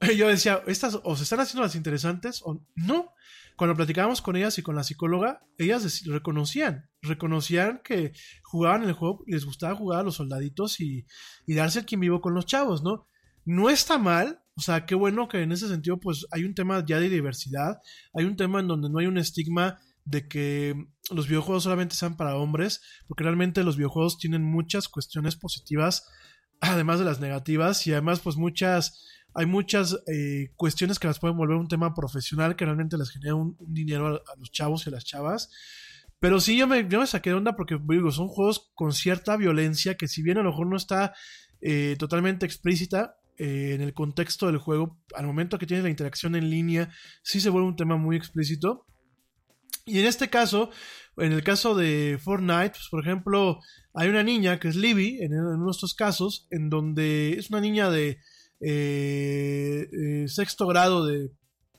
Yo 0.16 0.28
decía, 0.28 0.62
¿estas 0.66 0.98
o 1.02 1.16
se 1.16 1.22
están 1.22 1.40
haciendo 1.40 1.62
las 1.62 1.74
interesantes 1.74 2.42
o 2.44 2.62
no? 2.74 3.12
Cuando 3.56 3.74
platicábamos 3.74 4.20
con 4.20 4.36
ellas 4.36 4.58
y 4.58 4.62
con 4.62 4.76
la 4.76 4.84
psicóloga, 4.84 5.42
ellas 5.56 6.04
reconocían, 6.04 6.90
reconocían 7.00 7.80
que 7.82 8.12
jugaban 8.42 8.84
el 8.84 8.92
juego, 8.92 9.24
les 9.26 9.46
gustaba 9.46 9.74
jugar 9.74 10.00
a 10.00 10.02
los 10.02 10.16
soldaditos 10.16 10.78
y, 10.80 11.06
y 11.46 11.54
darse 11.54 11.78
el 11.78 11.86
quien 11.86 12.00
vivo 12.00 12.20
con 12.20 12.34
los 12.34 12.44
chavos, 12.44 12.82
¿no? 12.82 13.08
No 13.46 13.70
está 13.70 13.96
mal, 13.96 14.42
o 14.56 14.60
sea, 14.60 14.84
qué 14.84 14.94
bueno 14.94 15.28
que 15.28 15.40
en 15.40 15.52
ese 15.52 15.68
sentido, 15.68 15.98
pues 15.98 16.26
hay 16.32 16.44
un 16.44 16.54
tema 16.54 16.84
ya 16.84 17.00
de 17.00 17.08
diversidad, 17.08 17.78
hay 18.12 18.26
un 18.26 18.36
tema 18.36 18.60
en 18.60 18.68
donde 18.68 18.90
no 18.90 18.98
hay 18.98 19.06
un 19.06 19.16
estigma 19.16 19.78
de 20.04 20.28
que 20.28 20.74
los 21.10 21.26
videojuegos 21.26 21.64
solamente 21.64 21.94
sean 21.94 22.16
para 22.16 22.36
hombres, 22.36 22.80
porque 23.06 23.24
realmente 23.24 23.64
los 23.64 23.76
videojuegos 23.76 24.18
tienen 24.18 24.42
muchas 24.42 24.88
cuestiones 24.88 25.36
positivas, 25.36 26.08
además 26.60 26.98
de 26.98 27.04
las 27.04 27.20
negativas, 27.20 27.86
y 27.86 27.92
además, 27.92 28.20
pues 28.20 28.36
muchas, 28.36 29.04
hay 29.36 29.44
muchas 29.44 29.98
eh, 30.06 30.50
cuestiones 30.56 30.98
que 30.98 31.06
las 31.06 31.18
pueden 31.18 31.36
volver 31.36 31.58
un 31.58 31.68
tema 31.68 31.94
profesional 31.94 32.56
que 32.56 32.64
realmente 32.64 32.96
les 32.96 33.10
genera 33.10 33.34
un, 33.34 33.54
dinero 33.60 34.06
a, 34.06 34.36
los 34.38 34.50
chavos 34.50 34.86
y 34.86 34.88
a 34.88 34.92
las 34.92 35.04
chavas. 35.04 35.50
Pero 36.18 36.40
sí, 36.40 36.56
yo 36.56 36.66
me, 36.66 36.88
yo 36.88 37.00
me 37.00 37.06
saqué 37.06 37.30
de 37.30 37.36
onda 37.36 37.54
porque 37.54 37.78
digo, 37.86 38.10
son 38.10 38.28
juegos 38.28 38.70
con 38.74 38.94
cierta 38.94 39.36
violencia 39.36 39.98
que 39.98 40.08
si 40.08 40.22
bien 40.22 40.38
a 40.38 40.42
lo 40.42 40.50
mejor 40.50 40.68
no 40.68 40.76
está 40.76 41.14
eh, 41.60 41.96
totalmente 41.98 42.46
explícita 42.46 43.18
eh, 43.36 43.72
en 43.74 43.82
el 43.82 43.92
contexto 43.92 44.46
del 44.46 44.56
juego, 44.56 44.98
al 45.14 45.26
momento 45.26 45.58
que 45.58 45.66
tienes 45.66 45.84
la 45.84 45.90
interacción 45.90 46.34
en 46.34 46.48
línea, 46.48 46.88
sí 47.22 47.38
se 47.38 47.50
vuelve 47.50 47.68
un 47.68 47.76
tema 47.76 47.98
muy 47.98 48.16
explícito. 48.16 48.86
Y 49.84 50.00
en 50.00 50.06
este 50.06 50.30
caso, 50.30 50.70
en 51.18 51.32
el 51.32 51.44
caso 51.44 51.74
de 51.74 52.18
Fortnite, 52.24 52.70
pues, 52.70 52.88
por 52.90 53.04
ejemplo, 53.04 53.60
hay 53.92 54.08
una 54.08 54.22
niña 54.22 54.58
que 54.58 54.68
es 54.68 54.76
Libby, 54.76 55.18
en, 55.20 55.34
en 55.34 55.40
uno 55.40 55.66
de 55.66 55.72
estos 55.72 55.94
casos, 55.94 56.48
en 56.50 56.70
donde 56.70 57.34
es 57.34 57.50
una 57.50 57.60
niña 57.60 57.90
de 57.90 58.18
eh, 58.60 59.88
eh, 59.92 60.28
sexto 60.28 60.66
grado 60.66 61.06
de, 61.06 61.30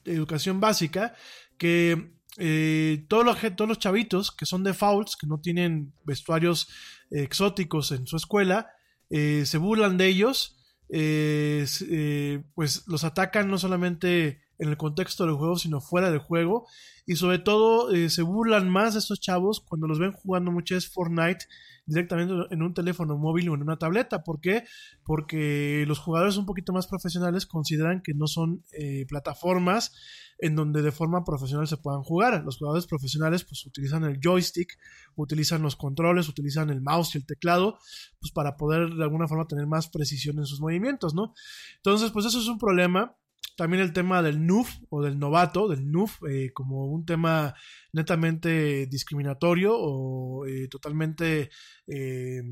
de 0.04 0.14
educación 0.14 0.60
básica, 0.60 1.16
que 1.58 2.12
eh, 2.38 3.06
todos, 3.08 3.26
los, 3.26 3.38
todos 3.56 3.68
los 3.68 3.80
chavitos 3.80 4.32
que 4.32 4.46
son 4.46 4.64
defaults, 4.64 5.16
que 5.16 5.28
no 5.28 5.40
tienen 5.40 5.94
vestuarios 6.04 6.70
exóticos 7.10 7.92
en 7.92 8.06
su 8.06 8.18
escuela, 8.18 8.72
eh, 9.10 9.44
se 9.46 9.58
burlan 9.58 9.98
de 9.98 10.08
ellos, 10.08 10.56
pues 10.88 12.84
los 12.88 13.04
atacan 13.04 13.50
no 13.50 13.58
solamente 13.58 14.42
en 14.60 14.70
el 14.70 14.78
contexto 14.78 15.26
del 15.26 15.36
juego, 15.36 15.58
sino 15.58 15.82
fuera 15.82 16.10
del 16.10 16.20
juego, 16.20 16.68
y 17.06 17.16
sobre 17.16 17.40
todo 17.40 17.92
eh, 17.92 18.10
se 18.10 18.22
burlan 18.22 18.70
más 18.70 18.94
de 18.94 19.00
estos 19.00 19.20
chavos 19.20 19.62
cuando 19.62 19.88
los 19.88 20.00
ven 20.00 20.12
jugando 20.12 20.52
muchas 20.52 20.78
veces 20.78 20.94
Fortnite 20.94 21.46
directamente 21.86 22.34
en 22.52 22.62
un 22.62 22.74
teléfono 22.74 23.18
móvil 23.18 23.50
o 23.50 23.56
en 23.56 23.62
una 23.62 23.78
tableta. 23.78 24.24
¿Por 24.24 24.42
qué? 24.42 24.66
Porque 25.04 25.86
los 25.88 26.00
jugadores 26.00 26.36
un 26.38 26.46
poquito 26.46 26.74
más 26.74 26.86
profesionales 26.86 27.46
consideran 27.46 28.02
que 28.02 28.14
no 28.14 28.28
son 28.28 28.64
eh, 28.74 29.06
plataformas 29.08 29.94
en 30.40 30.56
donde 30.56 30.82
de 30.82 30.92
forma 30.92 31.24
profesional 31.24 31.68
se 31.68 31.78
puedan 31.78 32.04
jugar. 32.04 32.44
Los 32.44 32.58
jugadores 32.58 32.86
profesionales 32.86 33.44
pues 33.44 33.66
utilizan 33.66 34.04
el 34.04 34.20
joystick, 34.22 34.78
utilizan 35.16 35.62
los 35.62 35.76
controles, 35.76 36.28
utilizan 36.28 36.70
el 36.70 36.82
mouse 36.82 37.16
y 37.16 37.20
el 37.20 37.26
teclado, 37.26 37.80
pues 38.20 38.32
para 38.32 38.58
poder 38.58 38.94
de 38.94 39.04
alguna 39.04 39.28
forma 39.28 39.48
tener 39.48 39.66
más 39.66 39.88
precisión 39.88 40.38
en 40.40 40.46
sus 40.46 40.60
movimientos, 40.60 41.16
¿no? 41.16 41.34
Entonces, 41.78 42.12
pues 42.12 42.26
eso 42.26 42.40
es 42.40 42.48
un 42.48 42.60
problema. 42.60 43.16
También 43.58 43.82
el 43.82 43.92
tema 43.92 44.22
del 44.22 44.46
noob 44.46 44.68
o 44.90 45.02
del 45.02 45.18
novato, 45.18 45.68
del 45.68 45.92
noob, 45.92 46.12
eh, 46.30 46.52
como 46.54 46.86
un 46.86 47.06
tema 47.06 47.56
netamente 47.92 48.86
discriminatorio 48.86 49.76
o 49.76 50.46
eh, 50.46 50.68
totalmente 50.68 51.50
eh, 51.88 52.44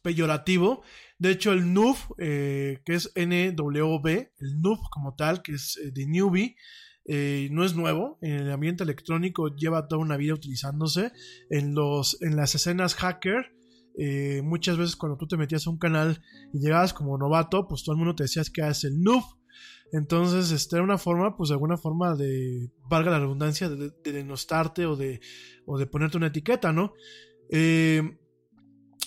peyorativo. 0.00 0.82
De 1.18 1.30
hecho, 1.30 1.52
el 1.52 1.74
eh, 2.16 2.80
que 2.86 2.94
es 2.94 3.12
N-W-B, 3.14 4.32
el 4.38 4.60
noob 4.62 4.78
como 4.90 5.14
tal, 5.14 5.42
que 5.42 5.52
es 5.52 5.78
de 5.92 6.06
newbie, 6.06 6.56
no 7.50 7.62
es 7.62 7.74
nuevo. 7.74 8.18
En 8.22 8.32
el 8.32 8.50
ambiente 8.50 8.84
electrónico 8.84 9.54
lleva 9.54 9.88
toda 9.88 10.00
una 10.00 10.16
vida 10.16 10.32
utilizándose. 10.32 11.12
En, 11.50 11.74
los, 11.74 12.16
en 12.22 12.36
las 12.36 12.54
escenas 12.54 12.94
hacker, 12.94 13.52
muchas 14.42 14.78
veces 14.78 14.96
cuando 14.96 15.18
tú 15.18 15.26
te 15.26 15.36
metías 15.36 15.66
a 15.66 15.70
un 15.70 15.78
canal 15.78 16.22
y 16.54 16.60
llegabas 16.60 16.94
como 16.94 17.18
novato, 17.18 17.68
pues 17.68 17.84
todo 17.84 17.92
el 17.94 17.98
mundo 17.98 18.14
te 18.14 18.24
decía 18.24 18.42
que 18.52 18.62
eres 18.62 18.84
el 18.84 19.02
noob. 19.02 19.22
Entonces, 19.92 20.50
este 20.52 20.76
era 20.76 20.84
una 20.84 20.98
forma, 20.98 21.36
pues 21.36 21.48
de 21.48 21.54
alguna 21.54 21.76
forma 21.76 22.14
de, 22.16 22.70
valga 22.88 23.10
la 23.10 23.18
redundancia, 23.20 23.68
de, 23.68 23.90
de 24.02 24.12
denostarte 24.12 24.86
o 24.86 24.96
de, 24.96 25.20
o 25.66 25.78
de 25.78 25.86
ponerte 25.86 26.16
una 26.16 26.28
etiqueta, 26.28 26.72
¿no? 26.72 26.92
Eh, 27.50 28.02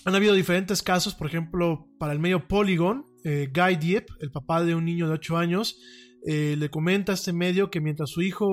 han 0.06 0.14
habido 0.14 0.36
diferentes 0.36 0.84
casos, 0.84 1.16
por 1.16 1.26
ejemplo, 1.28 1.88
para 1.98 2.14
el 2.14 2.20
medio 2.20 2.48
Polygon, 2.48 3.06
eh, 3.24 3.50
Guy 3.52 3.78
Diep, 3.78 4.08
el 4.20 4.30
papá 4.32 4.64
de 4.64 4.76
un 4.76 4.86
niño 4.86 5.08
de 5.08 5.16
8 5.16 5.38
años, 5.38 5.80
eh, 6.28 6.56
le 6.58 6.70
comenta 6.70 7.12
a 7.12 7.16
este 7.16 7.34
medio 7.34 7.72
que 7.72 7.82
mientras 7.82 8.12
su 8.12 8.22
hijo 8.22 8.46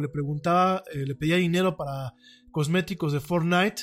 le 0.00 0.08
preguntaba, 0.10 0.82
eh, 0.92 1.06
le 1.06 1.14
pedía 1.14 1.36
dinero 1.36 1.76
para 1.76 2.12
cosméticos 2.50 3.12
de 3.14 3.20
Fortnite, 3.20 3.82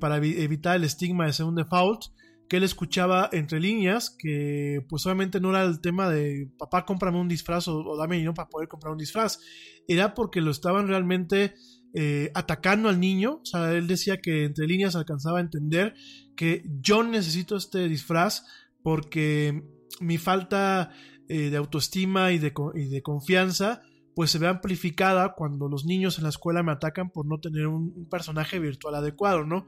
para 0.00 0.18
evi- 0.18 0.40
evitar 0.40 0.74
el 0.74 0.82
estigma 0.82 1.26
de 1.26 1.32
ser 1.32 1.46
un 1.46 1.54
default, 1.54 2.02
que 2.48 2.58
él 2.58 2.64
escuchaba 2.64 3.28
entre 3.32 3.60
líneas 3.60 4.14
que 4.16 4.84
pues 4.88 5.04
obviamente 5.06 5.40
no 5.40 5.50
era 5.50 5.64
el 5.64 5.80
tema 5.80 6.08
de 6.08 6.48
papá 6.58 6.84
cómprame 6.84 7.18
un 7.18 7.28
disfraz 7.28 7.66
o, 7.68 7.96
dame 7.96 8.16
dinero 8.16 8.34
para 8.34 8.48
poder 8.48 8.68
comprar 8.68 8.92
un 8.92 8.98
disfraz, 8.98 9.40
era 9.88 10.14
porque 10.14 10.40
lo 10.40 10.50
estaban 10.50 10.86
realmente 10.88 11.54
eh, 11.94 12.30
atacando 12.34 12.88
al 12.88 13.00
niño, 13.00 13.40
o 13.42 13.44
sea, 13.44 13.72
él 13.72 13.86
decía 13.86 14.18
que 14.18 14.44
entre 14.44 14.66
líneas 14.66 14.96
alcanzaba 14.96 15.38
a 15.38 15.42
entender 15.42 15.94
que 16.36 16.64
yo 16.80 17.02
necesito 17.02 17.56
este 17.56 17.88
disfraz 17.88 18.44
porque 18.82 19.64
mi 20.00 20.18
falta 20.18 20.92
eh, 21.28 21.50
de 21.50 21.56
autoestima 21.56 22.32
y 22.32 22.38
de, 22.38 22.52
y 22.74 22.88
de 22.88 23.02
confianza 23.02 23.82
pues 24.14 24.30
se 24.30 24.38
ve 24.38 24.46
amplificada 24.46 25.34
cuando 25.34 25.68
los 25.68 25.84
niños 25.84 26.16
en 26.16 26.24
la 26.24 26.30
escuela 26.30 26.62
me 26.62 26.72
atacan 26.72 27.10
por 27.10 27.26
no 27.26 27.38
tener 27.38 27.66
un, 27.66 27.92
un 27.94 28.08
personaje 28.08 28.58
virtual 28.58 28.94
adecuado, 28.94 29.44
¿no? 29.44 29.66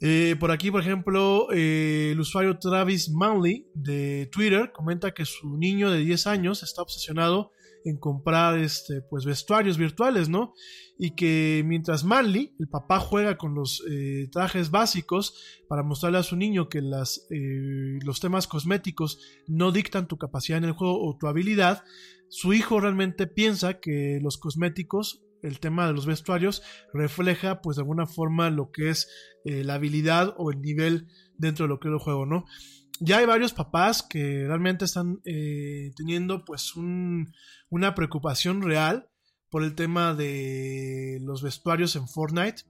Eh, 0.00 0.36
por 0.38 0.50
aquí, 0.50 0.70
por 0.70 0.80
ejemplo, 0.80 1.48
eh, 1.52 2.10
el 2.12 2.20
usuario 2.20 2.58
Travis 2.58 3.10
Manley 3.10 3.66
de 3.74 4.28
Twitter 4.30 4.70
comenta 4.72 5.12
que 5.12 5.24
su 5.24 5.56
niño 5.56 5.90
de 5.90 5.98
10 5.98 6.26
años 6.28 6.62
está 6.62 6.82
obsesionado 6.82 7.50
en 7.84 7.96
comprar 7.96 8.58
este, 8.58 9.02
pues, 9.02 9.24
vestuarios 9.24 9.78
virtuales, 9.78 10.28
¿no? 10.28 10.54
Y 10.98 11.14
que 11.14 11.62
mientras 11.64 12.04
Manley, 12.04 12.54
el 12.58 12.68
papá, 12.68 12.98
juega 13.00 13.38
con 13.38 13.54
los 13.54 13.82
eh, 13.90 14.28
trajes 14.30 14.70
básicos 14.70 15.34
para 15.68 15.82
mostrarle 15.82 16.18
a 16.18 16.22
su 16.22 16.36
niño 16.36 16.68
que 16.68 16.82
las, 16.82 17.26
eh, 17.30 17.98
los 18.04 18.20
temas 18.20 18.46
cosméticos 18.46 19.20
no 19.46 19.72
dictan 19.72 20.08
tu 20.08 20.18
capacidad 20.18 20.58
en 20.58 20.64
el 20.64 20.72
juego 20.72 21.02
o 21.02 21.16
tu 21.16 21.26
habilidad, 21.28 21.84
su 22.28 22.52
hijo 22.52 22.80
realmente 22.80 23.26
piensa 23.26 23.80
que 23.80 24.18
los 24.22 24.38
cosméticos 24.38 25.22
el 25.42 25.60
tema 25.60 25.86
de 25.86 25.92
los 25.92 26.06
vestuarios 26.06 26.62
refleja 26.92 27.60
pues 27.60 27.76
de 27.76 27.82
alguna 27.82 28.06
forma 28.06 28.50
lo 28.50 28.70
que 28.70 28.90
es 28.90 29.08
eh, 29.44 29.62
la 29.64 29.74
habilidad 29.74 30.34
o 30.36 30.50
el 30.50 30.60
nivel 30.60 31.06
dentro 31.36 31.64
de 31.64 31.68
lo 31.68 31.78
que 31.80 31.88
es 31.88 31.92
el 31.92 31.98
juego, 32.00 32.26
¿no? 32.26 32.44
Ya 33.00 33.18
hay 33.18 33.26
varios 33.26 33.52
papás 33.52 34.02
que 34.02 34.44
realmente 34.46 34.84
están 34.84 35.20
eh, 35.24 35.92
teniendo 35.96 36.44
pues 36.44 36.74
un- 36.74 37.32
una 37.70 37.94
preocupación 37.94 38.62
real 38.62 39.08
por 39.50 39.62
el 39.62 39.74
tema 39.76 40.14
de 40.14 41.18
los 41.22 41.42
vestuarios 41.42 41.94
en 41.96 42.08
Fortnite. 42.08 42.62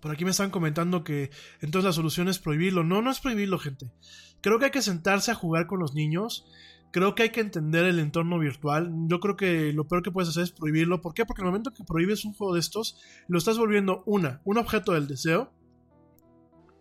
Por 0.00 0.12
aquí 0.12 0.24
me 0.24 0.30
están 0.30 0.50
comentando 0.50 1.04
que 1.04 1.30
entonces 1.60 1.86
la 1.86 1.92
solución 1.92 2.28
es 2.28 2.38
prohibirlo. 2.38 2.84
No, 2.84 3.02
no 3.02 3.10
es 3.10 3.20
prohibirlo, 3.20 3.58
gente. 3.58 3.90
Creo 4.40 4.58
que 4.58 4.66
hay 4.66 4.70
que 4.70 4.82
sentarse 4.82 5.30
a 5.30 5.34
jugar 5.36 5.66
con 5.66 5.78
los 5.80 5.94
niños. 5.94 6.44
Creo 6.92 7.14
que 7.14 7.24
hay 7.24 7.30
que 7.30 7.40
entender 7.40 7.86
el 7.86 7.98
entorno 7.98 8.38
virtual. 8.38 8.92
Yo 9.08 9.18
creo 9.18 9.34
que 9.34 9.72
lo 9.72 9.88
peor 9.88 10.02
que 10.02 10.10
puedes 10.10 10.28
hacer 10.28 10.44
es 10.44 10.52
prohibirlo. 10.52 11.00
¿Por 11.00 11.14
qué? 11.14 11.24
Porque 11.24 11.40
el 11.40 11.46
momento 11.46 11.72
que 11.72 11.84
prohíbes 11.84 12.24
un 12.26 12.34
juego 12.34 12.54
de 12.54 12.60
estos, 12.60 13.00
lo 13.28 13.38
estás 13.38 13.56
volviendo 13.56 14.02
una, 14.04 14.42
un 14.44 14.58
objeto 14.58 14.92
del 14.92 15.08
deseo. 15.08 15.50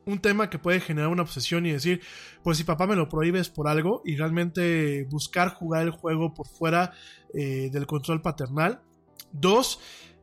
Un 0.05 0.19
tema 0.19 0.49
que 0.49 0.59
puede 0.59 0.81
generar 0.81 1.09
una 1.09 1.21
obsesión 1.21 1.65
y 1.65 1.71
decir, 1.71 2.01
pues 2.43 2.57
si 2.57 2.65
papá 2.65 2.87
me 2.87 2.95
lo 2.95 3.07
prohíbe 3.07 3.39
es 3.39 3.49
por 3.49 3.69
algo. 3.69 4.01
Y 4.03 4.17
realmente 4.17 5.07
buscar 5.09 5.53
jugar 5.53 5.83
el 5.83 5.91
juego 5.91 6.33
por 6.33 6.47
fuera 6.47 6.91
eh, 7.33 7.69
del 7.71 7.87
control 7.87 8.21
paternal. 8.21 8.81
Dos, 9.31 9.79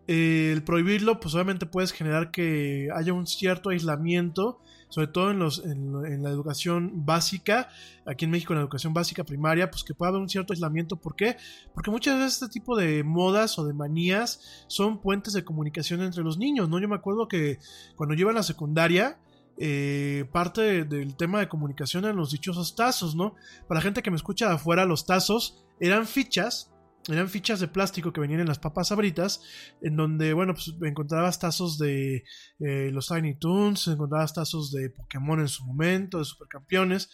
eh, 0.06 0.52
el 0.52 0.62
prohibirlo, 0.65 1.20
pues 1.20 1.35
obviamente 1.35 1.66
puedes 1.66 1.93
generar 1.93 2.31
que 2.31 2.89
haya 2.94 3.12
un 3.15 3.27
cierto 3.27 3.70
aislamiento, 3.70 4.60
sobre 4.89 5.09
todo 5.09 5.31
en, 5.31 5.39
los, 5.39 5.65
en, 5.65 5.94
en 6.06 6.23
la 6.23 6.31
educación 6.31 7.05
básica, 7.05 7.69
aquí 8.06 8.24
en 8.24 8.31
México 8.31 8.52
en 8.52 8.59
la 8.59 8.62
educación 8.62 8.94
básica 8.94 9.24
primaria, 9.24 9.70
pues 9.70 9.85
que 9.85 9.94
pueda 9.94 10.10
haber 10.10 10.23
un 10.23 10.28
cierto 10.28 10.52
aislamiento. 10.52 10.97
¿Por 10.97 11.15
qué? 11.16 11.36
Porque 11.74 11.90
muchas 11.90 12.16
veces 12.19 12.35
este 12.43 12.48
tipo 12.48 12.77
de 12.77 13.05
modas 13.05 13.59
o 13.59 13.66
de 13.66 13.74
manías 13.74 14.65
son 14.66 15.01
puentes 15.01 15.32
de 15.35 15.44
comunicación 15.44 16.02
entre 16.02 16.23
los 16.24 16.39
niños, 16.39 16.69
¿no? 16.69 16.78
Yo 16.81 16.89
me 16.89 16.97
acuerdo 16.97 17.28
que 17.28 17.59
cuando 17.97 18.15
yo 18.15 18.23
iba 18.23 18.31
a 18.31 18.35
la 18.35 18.43
secundaria, 18.43 19.19
eh, 19.60 20.24
parte 20.32 20.60
de- 20.60 20.85
del 20.85 21.16
tema 21.16 21.40
de 21.40 21.48
comunicación 21.48 22.05
eran 22.05 22.16
los 22.16 22.31
dichosos 22.31 22.77
tazos, 22.77 23.16
¿no? 23.16 23.35
Para 23.66 23.81
la 23.81 23.82
gente 23.82 24.02
que 24.02 24.10
me 24.10 24.16
escucha 24.16 24.47
de 24.48 24.55
afuera, 24.55 24.85
los 24.85 25.05
tazos 25.05 25.65
eran 25.81 26.06
fichas 26.06 26.73
eran 27.07 27.29
fichas 27.29 27.61
de 27.61 27.69
plástico 27.69 28.12
que 28.12 28.20
venían 28.20 28.41
en 28.41 28.49
las 28.49 28.59
papas 28.59 28.89
sabritas, 28.89 29.41
en 29.81 29.97
donde, 29.97 30.33
bueno, 30.35 30.53
pues 30.55 30.75
encontrabas 30.83 31.39
tazos 31.39 31.79
de 31.79 32.25
eh, 32.59 32.91
los 32.93 33.09
Tiny 33.09 33.35
Toons, 33.39 33.89
encontrabas 33.89 34.35
tazos 34.35 34.73
de 34.73 34.91
Pokémon 34.91 35.41
en 35.41 35.49
su 35.49 35.65
momento, 35.65 36.19
de 36.19 36.25
Supercampeones, 36.25 37.11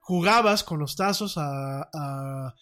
jugabas 0.00 0.64
con 0.64 0.78
los 0.80 0.96
tazos 0.96 1.34
a 1.38 2.54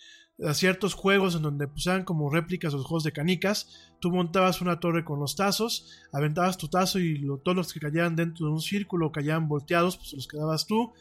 ciertos 0.53 0.93
juegos 0.95 1.35
en 1.35 1.43
donde 1.43 1.67
pues 1.67 1.87
eran 1.87 2.05
como 2.05 2.29
réplicas 2.31 2.73
de 2.73 2.77
los 2.79 2.87
juegos 2.87 3.05
de 3.05 3.13
canicas, 3.13 3.91
tú 4.01 4.11
montabas 4.11 4.61
una 4.61 4.79
torre 4.81 5.03
con 5.05 5.19
los 5.19 5.35
tazos, 5.35 5.91
aventabas 6.13 6.59
tu 6.59 6.69
tazo 6.69 6.99
y 6.99 7.17
lo- 7.19 7.39
todos 7.39 7.57
los 7.57 7.73
que 7.73 7.81
caían 7.81 8.17
dentro 8.17 8.47
de 8.47 8.53
un 8.53 8.61
círculo 8.61 9.11
caían 9.13 9.49
volteados, 9.49 9.97
pues 9.97 10.13
los 10.13 10.29
quedabas 10.29 10.67
tú, 10.67 10.93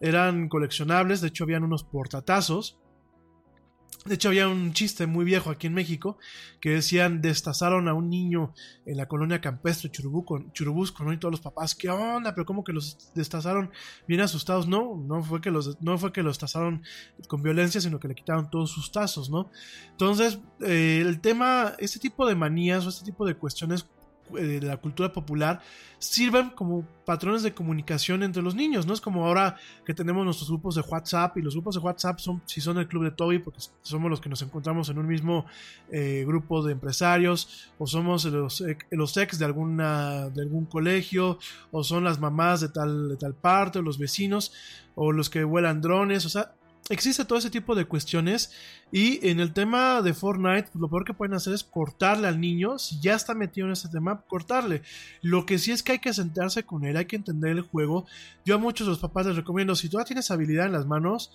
eran 0.00 0.48
coleccionables, 0.50 1.20
de 1.22 1.28
hecho 1.28 1.44
habían 1.44 1.64
unos 1.64 1.84
portatazos, 1.84 2.78
de 4.04 4.16
hecho, 4.16 4.28
había 4.28 4.48
un 4.48 4.72
chiste 4.72 5.06
muy 5.06 5.24
viejo 5.24 5.50
aquí 5.50 5.68
en 5.68 5.74
México 5.74 6.18
que 6.60 6.70
decían 6.70 7.20
destazaron 7.22 7.86
a 7.86 7.94
un 7.94 8.10
niño 8.10 8.52
en 8.84 8.96
la 8.96 9.06
colonia 9.06 9.40
campestre 9.40 9.90
Churubusco, 9.92 11.04
¿no? 11.04 11.12
Y 11.12 11.18
todos 11.18 11.30
los 11.30 11.40
papás, 11.40 11.76
¿qué 11.76 11.88
onda? 11.88 12.34
Pero 12.34 12.44
¿cómo 12.44 12.64
que 12.64 12.72
los 12.72 13.12
destazaron 13.14 13.70
bien 14.08 14.20
asustados? 14.20 14.66
No, 14.66 14.96
no 14.96 15.22
fue 15.22 15.40
que 15.40 15.52
los, 15.52 15.80
no 15.80 15.98
fue 15.98 16.12
que 16.12 16.24
los 16.24 16.36
tazaron 16.36 16.82
con 17.28 17.42
violencia, 17.42 17.80
sino 17.80 18.00
que 18.00 18.08
le 18.08 18.16
quitaron 18.16 18.50
todos 18.50 18.72
sus 18.72 18.90
tazos, 18.90 19.30
¿no? 19.30 19.50
Entonces, 19.90 20.40
eh, 20.62 21.00
el 21.00 21.20
tema, 21.20 21.74
este 21.78 22.00
tipo 22.00 22.26
de 22.26 22.34
manías 22.34 22.84
o 22.84 22.88
este 22.88 23.04
tipo 23.04 23.24
de 23.24 23.36
cuestiones 23.36 23.86
de 24.30 24.60
la 24.60 24.76
cultura 24.76 25.12
popular 25.12 25.60
sirven 25.98 26.50
como 26.50 26.86
patrones 27.04 27.42
de 27.42 27.54
comunicación 27.54 28.22
entre 28.22 28.42
los 28.42 28.54
niños, 28.54 28.86
¿no? 28.86 28.92
Es 28.92 29.00
como 29.00 29.26
ahora 29.26 29.56
que 29.84 29.94
tenemos 29.94 30.24
nuestros 30.24 30.48
grupos 30.48 30.74
de 30.74 30.80
WhatsApp 30.80 31.36
y 31.36 31.42
los 31.42 31.54
grupos 31.54 31.76
de 31.76 31.80
WhatsApp 31.80 32.18
son, 32.18 32.42
si 32.46 32.60
son 32.60 32.78
el 32.78 32.88
club 32.88 33.04
de 33.04 33.12
Toby, 33.12 33.38
porque 33.38 33.60
somos 33.82 34.10
los 34.10 34.20
que 34.20 34.28
nos 34.28 34.42
encontramos 34.42 34.88
en 34.88 34.98
un 34.98 35.06
mismo 35.06 35.46
eh, 35.90 36.24
grupo 36.26 36.62
de 36.62 36.72
empresarios, 36.72 37.70
o 37.78 37.86
somos 37.86 38.24
los, 38.24 38.64
los 38.90 39.16
ex 39.16 39.38
de, 39.38 39.44
alguna, 39.44 40.28
de 40.30 40.42
algún 40.42 40.66
colegio, 40.66 41.38
o 41.70 41.84
son 41.84 42.04
las 42.04 42.18
mamás 42.18 42.60
de 42.60 42.68
tal, 42.68 43.10
de 43.10 43.16
tal 43.16 43.34
parte, 43.34 43.78
o 43.78 43.82
los 43.82 43.98
vecinos, 43.98 44.52
o 44.94 45.12
los 45.12 45.30
que 45.30 45.44
vuelan 45.44 45.80
drones, 45.80 46.26
o 46.26 46.28
sea, 46.28 46.54
existe 46.88 47.24
todo 47.24 47.38
ese 47.38 47.50
tipo 47.50 47.74
de 47.74 47.84
cuestiones 47.84 48.52
y 48.90 49.26
en 49.28 49.40
el 49.40 49.52
tema 49.52 50.02
de 50.02 50.14
Fortnite 50.14 50.70
lo 50.74 50.88
peor 50.88 51.04
que 51.04 51.14
pueden 51.14 51.34
hacer 51.34 51.54
es 51.54 51.64
cortarle 51.64 52.28
al 52.28 52.40
niño 52.40 52.78
si 52.78 53.00
ya 53.00 53.14
está 53.14 53.34
metido 53.34 53.66
en 53.66 53.72
ese 53.72 53.88
tema 53.88 54.22
cortarle. 54.22 54.82
Lo 55.20 55.46
que 55.46 55.58
sí 55.58 55.70
es 55.70 55.82
que 55.82 55.92
hay 55.92 55.98
que 55.98 56.12
sentarse 56.12 56.64
con 56.64 56.84
él 56.84 56.96
hay 56.96 57.06
que 57.06 57.16
entender 57.16 57.52
el 57.52 57.62
juego. 57.62 58.06
Yo 58.44 58.56
a 58.56 58.58
muchos 58.58 58.86
de 58.86 58.92
los 58.92 59.00
papás 59.00 59.26
les 59.26 59.36
recomiendo 59.36 59.74
si 59.74 59.88
tú 59.88 59.98
ya 59.98 60.04
tienes 60.04 60.30
habilidad 60.30 60.66
en 60.66 60.72
las 60.72 60.86
manos 60.86 61.32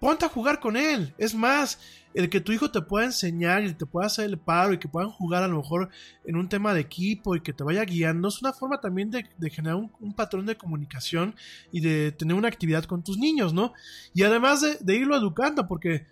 ponte 0.00 0.24
a 0.24 0.28
jugar 0.28 0.60
con 0.60 0.76
él 0.76 1.14
es 1.18 1.34
más 1.34 1.78
el 2.14 2.30
que 2.30 2.40
tu 2.40 2.52
hijo 2.52 2.70
te 2.70 2.80
pueda 2.80 3.06
enseñar 3.06 3.64
y 3.64 3.74
te 3.74 3.86
pueda 3.86 4.06
hacer 4.06 4.24
el 4.24 4.38
paro 4.38 4.72
y 4.72 4.78
que 4.78 4.88
puedan 4.88 5.10
jugar 5.10 5.42
a 5.42 5.48
lo 5.48 5.58
mejor 5.58 5.88
en 6.24 6.36
un 6.36 6.48
tema 6.48 6.74
de 6.74 6.80
equipo 6.80 7.36
y 7.36 7.40
que 7.40 7.52
te 7.52 7.64
vaya 7.64 7.84
guiando 7.84 8.28
es 8.28 8.40
una 8.40 8.52
forma 8.52 8.80
también 8.80 9.10
de, 9.10 9.24
generar 9.50 9.76
un, 9.76 10.14
patrón 10.14 10.46
de 10.46 10.56
comunicación 10.56 11.34
y 11.70 11.80
de 11.80 12.12
tener 12.12 12.34
una 12.34 12.48
actividad 12.48 12.84
con 12.84 13.04
tus 13.04 13.18
niños, 13.18 13.52
¿no? 13.52 13.72
Y 14.14 14.22
además 14.22 14.62
de, 14.80 14.96
irlo 14.96 15.16
educando, 15.16 15.68
porque 15.68 16.06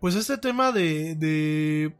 pues 0.00 0.14
este 0.14 0.38
tema 0.38 0.70
de, 0.70 1.16
de, 1.16 1.96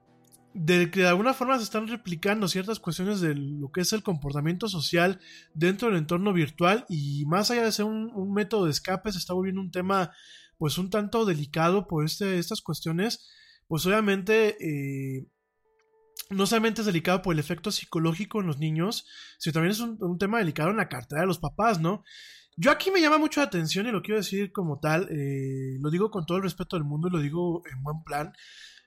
de 0.55 0.91
que 0.91 1.01
de 1.01 1.09
alguna 1.09 1.35
forma 1.35 1.57
se 1.57 1.65
están 1.65 1.89
replicando 1.89 2.47
ciertas 2.47 2.79
cuestiones 2.79 3.21
de 3.21 3.35
lo 3.35 3.73
que 3.73 3.81
es 3.81 3.93
el 3.93 4.03
comportamiento 4.03 4.69
social 4.69 5.19
dentro 5.55 5.89
del 5.89 5.99
entorno 5.99 6.33
virtual 6.33 6.85
y 6.89 7.25
más 7.27 7.51
allá 7.51 7.65
de 7.65 7.73
ser 7.73 7.87
un 7.87 8.33
método 8.33 8.67
de 8.67 8.71
escape 8.71 9.11
se 9.11 9.19
está 9.19 9.35
volviendo 9.35 9.61
un 9.61 9.73
tema 9.73 10.13
pues 10.59 10.77
un 10.77 10.91
tanto 10.91 11.25
delicado 11.25 11.87
por 11.87 12.05
este, 12.05 12.39
estas 12.39 12.61
cuestiones, 12.61 13.29
pues 13.69 13.87
obviamente 13.87 14.57
eh, 14.61 15.27
no 16.31 16.47
solamente 16.47 16.83
es 16.83 16.87
delicado 16.87 17.23
por 17.23 17.33
el 17.33 17.39
efecto 17.39 17.71
psicológico 17.71 18.41
en 18.41 18.49
los 18.49 18.59
niños, 18.59 19.07
sino 19.39 19.55
también 19.55 19.73
es 19.73 19.81
un, 19.81 20.19
tema 20.19 20.39
delicado 20.39 20.71
en 20.71 20.77
la 20.77 20.89
cartera 20.89 21.23
de 21.23 21.27
los 21.27 21.39
papás, 21.39 21.81
¿no? 21.81 22.05
Yo 22.57 22.73
aquí 22.73 22.91
me 22.91 23.01
llama 23.01 23.19
mucho 23.19 23.41
la 23.41 23.47
atención 23.47 23.87
y 23.87 23.93
lo 23.93 24.03
quiero 24.03 24.19
decir 24.19 24.51
como 24.53 24.81
tal, 24.81 25.09
eh, 25.11 25.79
lo 25.81 25.91
digo 25.91 26.11
con 26.11 26.27
todo 26.27 26.39
el 26.39 26.43
respeto 26.43 26.77
del 26.77 26.85
mundo 26.85 27.09
y 27.09 27.13
lo 27.13 27.21
digo 27.21 27.63
en 27.71 27.83
buen 27.83 28.03
plan. 28.03 28.33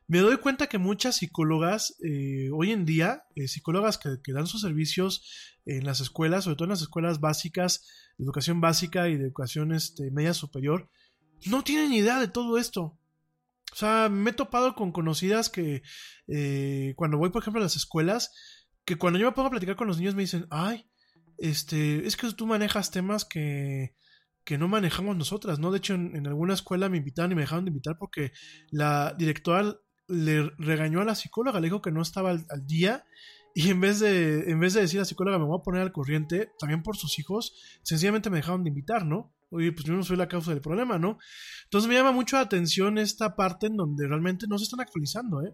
Me 0.07 0.19
doy 0.19 0.37
cuenta 0.37 0.67
que 0.67 0.77
muchas 0.77 1.15
psicólogas 1.15 1.95
eh, 2.03 2.49
hoy 2.53 2.71
en 2.71 2.83
día, 2.85 3.23
eh, 3.35 3.47
psicólogas 3.47 3.97
que, 3.97 4.17
que 4.21 4.33
dan 4.33 4.45
sus 4.45 4.59
servicios 4.59 5.23
en 5.65 5.85
las 5.85 6.01
escuelas, 6.01 6.43
sobre 6.43 6.57
todo 6.57 6.65
en 6.65 6.71
las 6.71 6.81
escuelas 6.81 7.21
básicas, 7.21 7.87
de 8.17 8.25
educación 8.25 8.59
básica 8.59 9.07
y 9.07 9.15
de 9.15 9.23
educación 9.23 9.71
este, 9.71 10.11
media 10.11 10.33
superior, 10.33 10.89
no 11.45 11.63
tienen 11.63 11.93
idea 11.93 12.19
de 12.19 12.27
todo 12.27 12.57
esto. 12.57 12.97
O 13.71 13.75
sea, 13.75 14.09
me 14.09 14.31
he 14.31 14.33
topado 14.33 14.75
con 14.75 14.91
conocidas 14.91 15.49
que 15.49 15.81
eh, 16.27 16.93
cuando 16.97 17.17
voy, 17.17 17.29
por 17.29 17.41
ejemplo, 17.41 17.61
a 17.61 17.63
las 17.63 17.77
escuelas, 17.77 18.33
que 18.83 18.97
cuando 18.97 19.17
yo 19.17 19.25
me 19.25 19.31
pongo 19.31 19.47
a 19.47 19.51
platicar 19.51 19.75
con 19.75 19.87
los 19.87 19.97
niños 19.97 20.15
me 20.15 20.23
dicen, 20.23 20.45
ay, 20.49 20.89
este, 21.37 22.05
es 22.05 22.17
que 22.17 22.31
tú 22.33 22.45
manejas 22.45 22.91
temas 22.91 23.23
que, 23.23 23.95
que 24.43 24.57
no 24.57 24.67
manejamos 24.67 25.15
nosotras, 25.15 25.59
¿no? 25.59 25.71
De 25.71 25.77
hecho, 25.77 25.93
en, 25.93 26.27
alguna 26.27 26.53
escuela 26.53 26.89
me 26.89 26.97
invitaron 26.97 27.31
y 27.31 27.35
me 27.35 27.41
dejaron 27.41 27.65
de 27.65 27.69
invitar 27.69 27.97
porque 27.97 28.33
la 28.69 29.15
directora 29.17 29.77
le 30.07 30.51
regañó 30.57 30.99
a 30.99 31.05
la 31.05 31.15
psicóloga, 31.15 31.59
le 31.59 31.67
dijo 31.67 31.81
que 31.81 31.91
no 31.91 32.01
estaba 32.01 32.31
al, 32.31 32.45
al 32.49 32.67
día 32.67 33.05
y 33.53 33.69
en 33.69 33.79
vez 33.81 33.99
de 33.99 34.51
en 34.51 34.59
vez 34.59 34.73
de 34.73 34.81
decir 34.81 34.99
a 34.99 35.01
la 35.01 35.05
psicóloga 35.05 35.39
me 35.39 35.45
voy 35.45 35.57
a 35.59 35.63
poner 35.63 35.81
al 35.81 35.91
corriente, 35.91 36.51
también 36.59 36.83
por 36.83 36.97
sus 36.97 37.17
hijos, 37.19 37.79
sencillamente 37.83 38.29
me 38.29 38.37
dejaron 38.37 38.63
de 38.63 38.69
invitar, 38.69 39.05
¿no? 39.05 39.33
Oye, 39.51 39.71
pues 39.73 39.85
yo 39.85 39.93
no 39.93 40.01
soy 40.03 40.17
la 40.17 40.27
causa 40.27 40.51
del 40.51 40.61
problema, 40.61 40.97
¿no? 40.97 41.19
Entonces 41.65 41.87
me 41.87 41.95
llama 41.95 42.11
mucho 42.13 42.37
la 42.37 42.43
atención 42.43 42.97
esta 42.97 43.35
parte 43.35 43.67
en 43.67 43.75
donde 43.75 44.07
realmente 44.07 44.47
no 44.47 44.57
se 44.57 44.63
están 44.63 44.79
actualizando, 44.79 45.43
¿eh? 45.43 45.53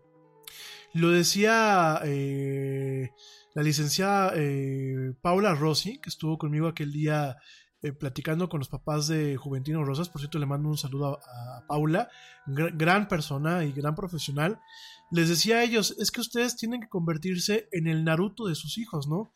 Lo 0.94 1.10
decía 1.10 2.00
eh, 2.06 3.10
la 3.56 3.64
licenciada 3.64 4.32
eh, 4.36 5.14
Paula 5.22 5.54
Rossi, 5.56 6.00
que 6.00 6.10
estuvo 6.10 6.38
conmigo 6.38 6.68
aquel 6.68 6.92
día 6.92 7.36
eh, 7.82 7.92
platicando 7.92 8.48
con 8.50 8.60
los 8.60 8.70
papás 8.70 9.08
de 9.08 9.36
Juventino 9.36 9.84
Rosas. 9.84 10.10
Por 10.10 10.22
cierto, 10.22 10.40
le 10.40 10.46
mando 10.46 10.70
un 10.70 10.78
saludo 10.78 11.20
a, 11.20 11.66
Paula, 11.68 12.10
gr- 12.48 12.72
gran 12.78 13.08
persona 13.08 13.66
y 13.66 13.74
gran 13.74 13.96
profesional. 13.96 14.60
Les 15.12 15.28
decía 15.28 15.58
a 15.58 15.64
ellos, 15.64 15.96
es 16.00 16.10
que 16.12 16.22
ustedes 16.22 16.56
tienen 16.56 16.82
que 16.82 16.88
convertirse 16.90 17.68
en 17.72 17.88
el 17.88 18.04
Naruto 18.04 18.46
de 18.48 18.56
sus 18.56 18.78
hijos, 18.78 19.08
¿no? 19.08 19.34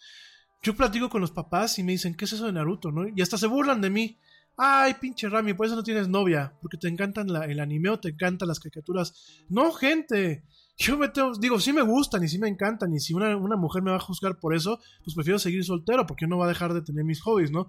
Yo 0.64 0.76
platico 0.76 1.10
con 1.10 1.22
los 1.22 1.32
papás 1.32 1.80
y 1.80 1.84
me 1.84 1.92
dicen, 1.94 2.16
¿qué 2.16 2.26
es 2.26 2.34
eso 2.34 2.46
de 2.46 2.54
Naruto, 2.54 2.92
no? 2.92 3.08
Y 3.08 3.22
hasta 3.22 3.38
se 3.38 3.48
burlan 3.48 3.82
de 3.82 3.90
mí. 3.90 4.20
Ay, 4.57 4.94
pinche 4.99 5.28
Rami, 5.28 5.53
por 5.53 5.65
eso 5.65 5.76
no 5.76 5.84
tienes 5.84 6.07
novia, 6.07 6.53
porque 6.61 6.78
te 6.78 6.88
encantan 6.88 7.28
el 7.30 7.60
anime 7.60 7.90
o 7.90 7.99
te 7.99 8.10
encantan 8.10 8.48
las 8.48 8.60
caricaturas. 8.60 9.44
No, 9.49 9.72
gente. 9.72 10.44
Yo 10.78 10.98
me 10.98 11.10
tengo- 11.10 11.34
digo, 11.40 11.60
sí 11.60 11.73
me 11.73 11.82
gustan 11.84 12.23
y 12.23 12.28
sí 12.28 12.40
me 12.40 12.48
encantan, 12.48 12.91
y 12.94 12.99
si 12.99 13.14
una, 13.14 13.36
una 13.38 13.56
mujer 13.56 13.84
me 13.84 13.91
va 13.91 13.98
a 13.98 14.02
juzgar 14.02 14.40
por 14.40 14.56
eso, 14.56 14.80
pues 15.03 15.14
prefiero 15.15 15.38
seguir 15.38 15.64
soltero, 15.64 16.07
porque 16.07 16.26
no 16.28 16.38
va 16.38 16.45
a 16.45 16.49
dejar 16.49 16.73
de 16.73 16.82
tener 16.82 17.03
mis 17.03 17.22
hobbies, 17.22 17.52
¿no? 17.52 17.68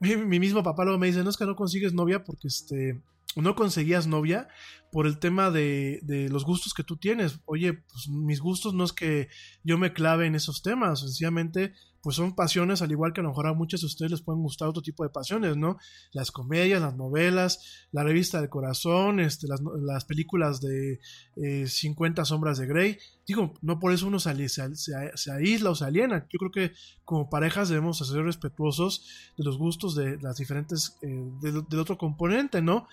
Mi, 0.00 0.16
mi 0.16 0.40
mismo 0.40 0.62
papá 0.62 0.84
luego 0.84 0.98
me 0.98 1.06
dice, 1.08 1.22
no 1.22 1.30
es 1.30 1.36
que 1.36 1.44
no 1.46 1.54
consigues 1.56 1.92
novia 1.92 2.24
porque 2.24 2.48
este, 2.48 3.00
no 3.36 3.54
conseguías 3.54 4.06
novia, 4.06 4.48
por 4.92 5.06
el 5.06 5.18
tema 5.18 5.50
de, 5.50 6.00
de 6.02 6.28
los 6.28 6.44
gustos 6.44 6.74
que 6.74 6.84
tú 6.84 6.96
tienes. 6.96 7.40
Oye, 7.44 7.72
pues 7.74 8.08
mis 8.08 8.40
gustos 8.40 8.74
no 8.74 8.84
es 8.84 8.92
que 8.92 9.28
yo 9.64 9.78
me 9.78 9.92
clave 9.92 10.26
en 10.26 10.34
esos 10.34 10.62
temas, 10.62 11.00
sencillamente 11.00 11.72
pues 12.00 12.14
son 12.14 12.36
pasiones, 12.36 12.80
al 12.80 12.92
igual 12.92 13.12
que 13.12 13.20
a 13.20 13.24
lo 13.24 13.30
mejor 13.30 13.48
a 13.48 13.52
muchos 13.54 13.80
de 13.80 13.86
ustedes 13.88 14.12
les 14.12 14.22
pueden 14.22 14.40
gustar 14.40 14.68
otro 14.68 14.82
tipo 14.82 15.02
de 15.02 15.10
pasiones, 15.10 15.56
¿no? 15.56 15.78
Las 16.12 16.30
comedias, 16.30 16.80
las 16.80 16.96
novelas, 16.96 17.86
la 17.90 18.04
revista 18.04 18.40
del 18.40 18.48
corazón, 18.48 19.18
este, 19.18 19.48
las, 19.48 19.60
las 19.80 20.04
películas 20.04 20.60
de 20.60 21.00
eh, 21.36 21.66
50 21.66 22.24
sombras 22.24 22.56
de 22.58 22.66
Grey. 22.68 22.98
Digo, 23.26 23.52
no 23.62 23.80
por 23.80 23.92
eso 23.92 24.06
uno 24.06 24.20
se, 24.20 24.48
se, 24.48 24.76
se- 24.76 25.32
aísla 25.32 25.70
o 25.70 25.74
se 25.74 25.84
aliena. 25.86 26.24
Yo 26.32 26.38
creo 26.38 26.52
que 26.52 26.72
como 27.04 27.28
parejas 27.28 27.68
debemos 27.68 27.98
ser 27.98 28.22
respetuosos 28.22 29.04
de 29.36 29.42
los 29.44 29.58
gustos 29.58 29.96
de 29.96 30.18
las 30.22 30.36
diferentes, 30.36 30.96
eh, 31.02 31.08
del 31.40 31.80
otro 31.80 31.98
componente, 31.98 32.62
¿no? 32.62 32.86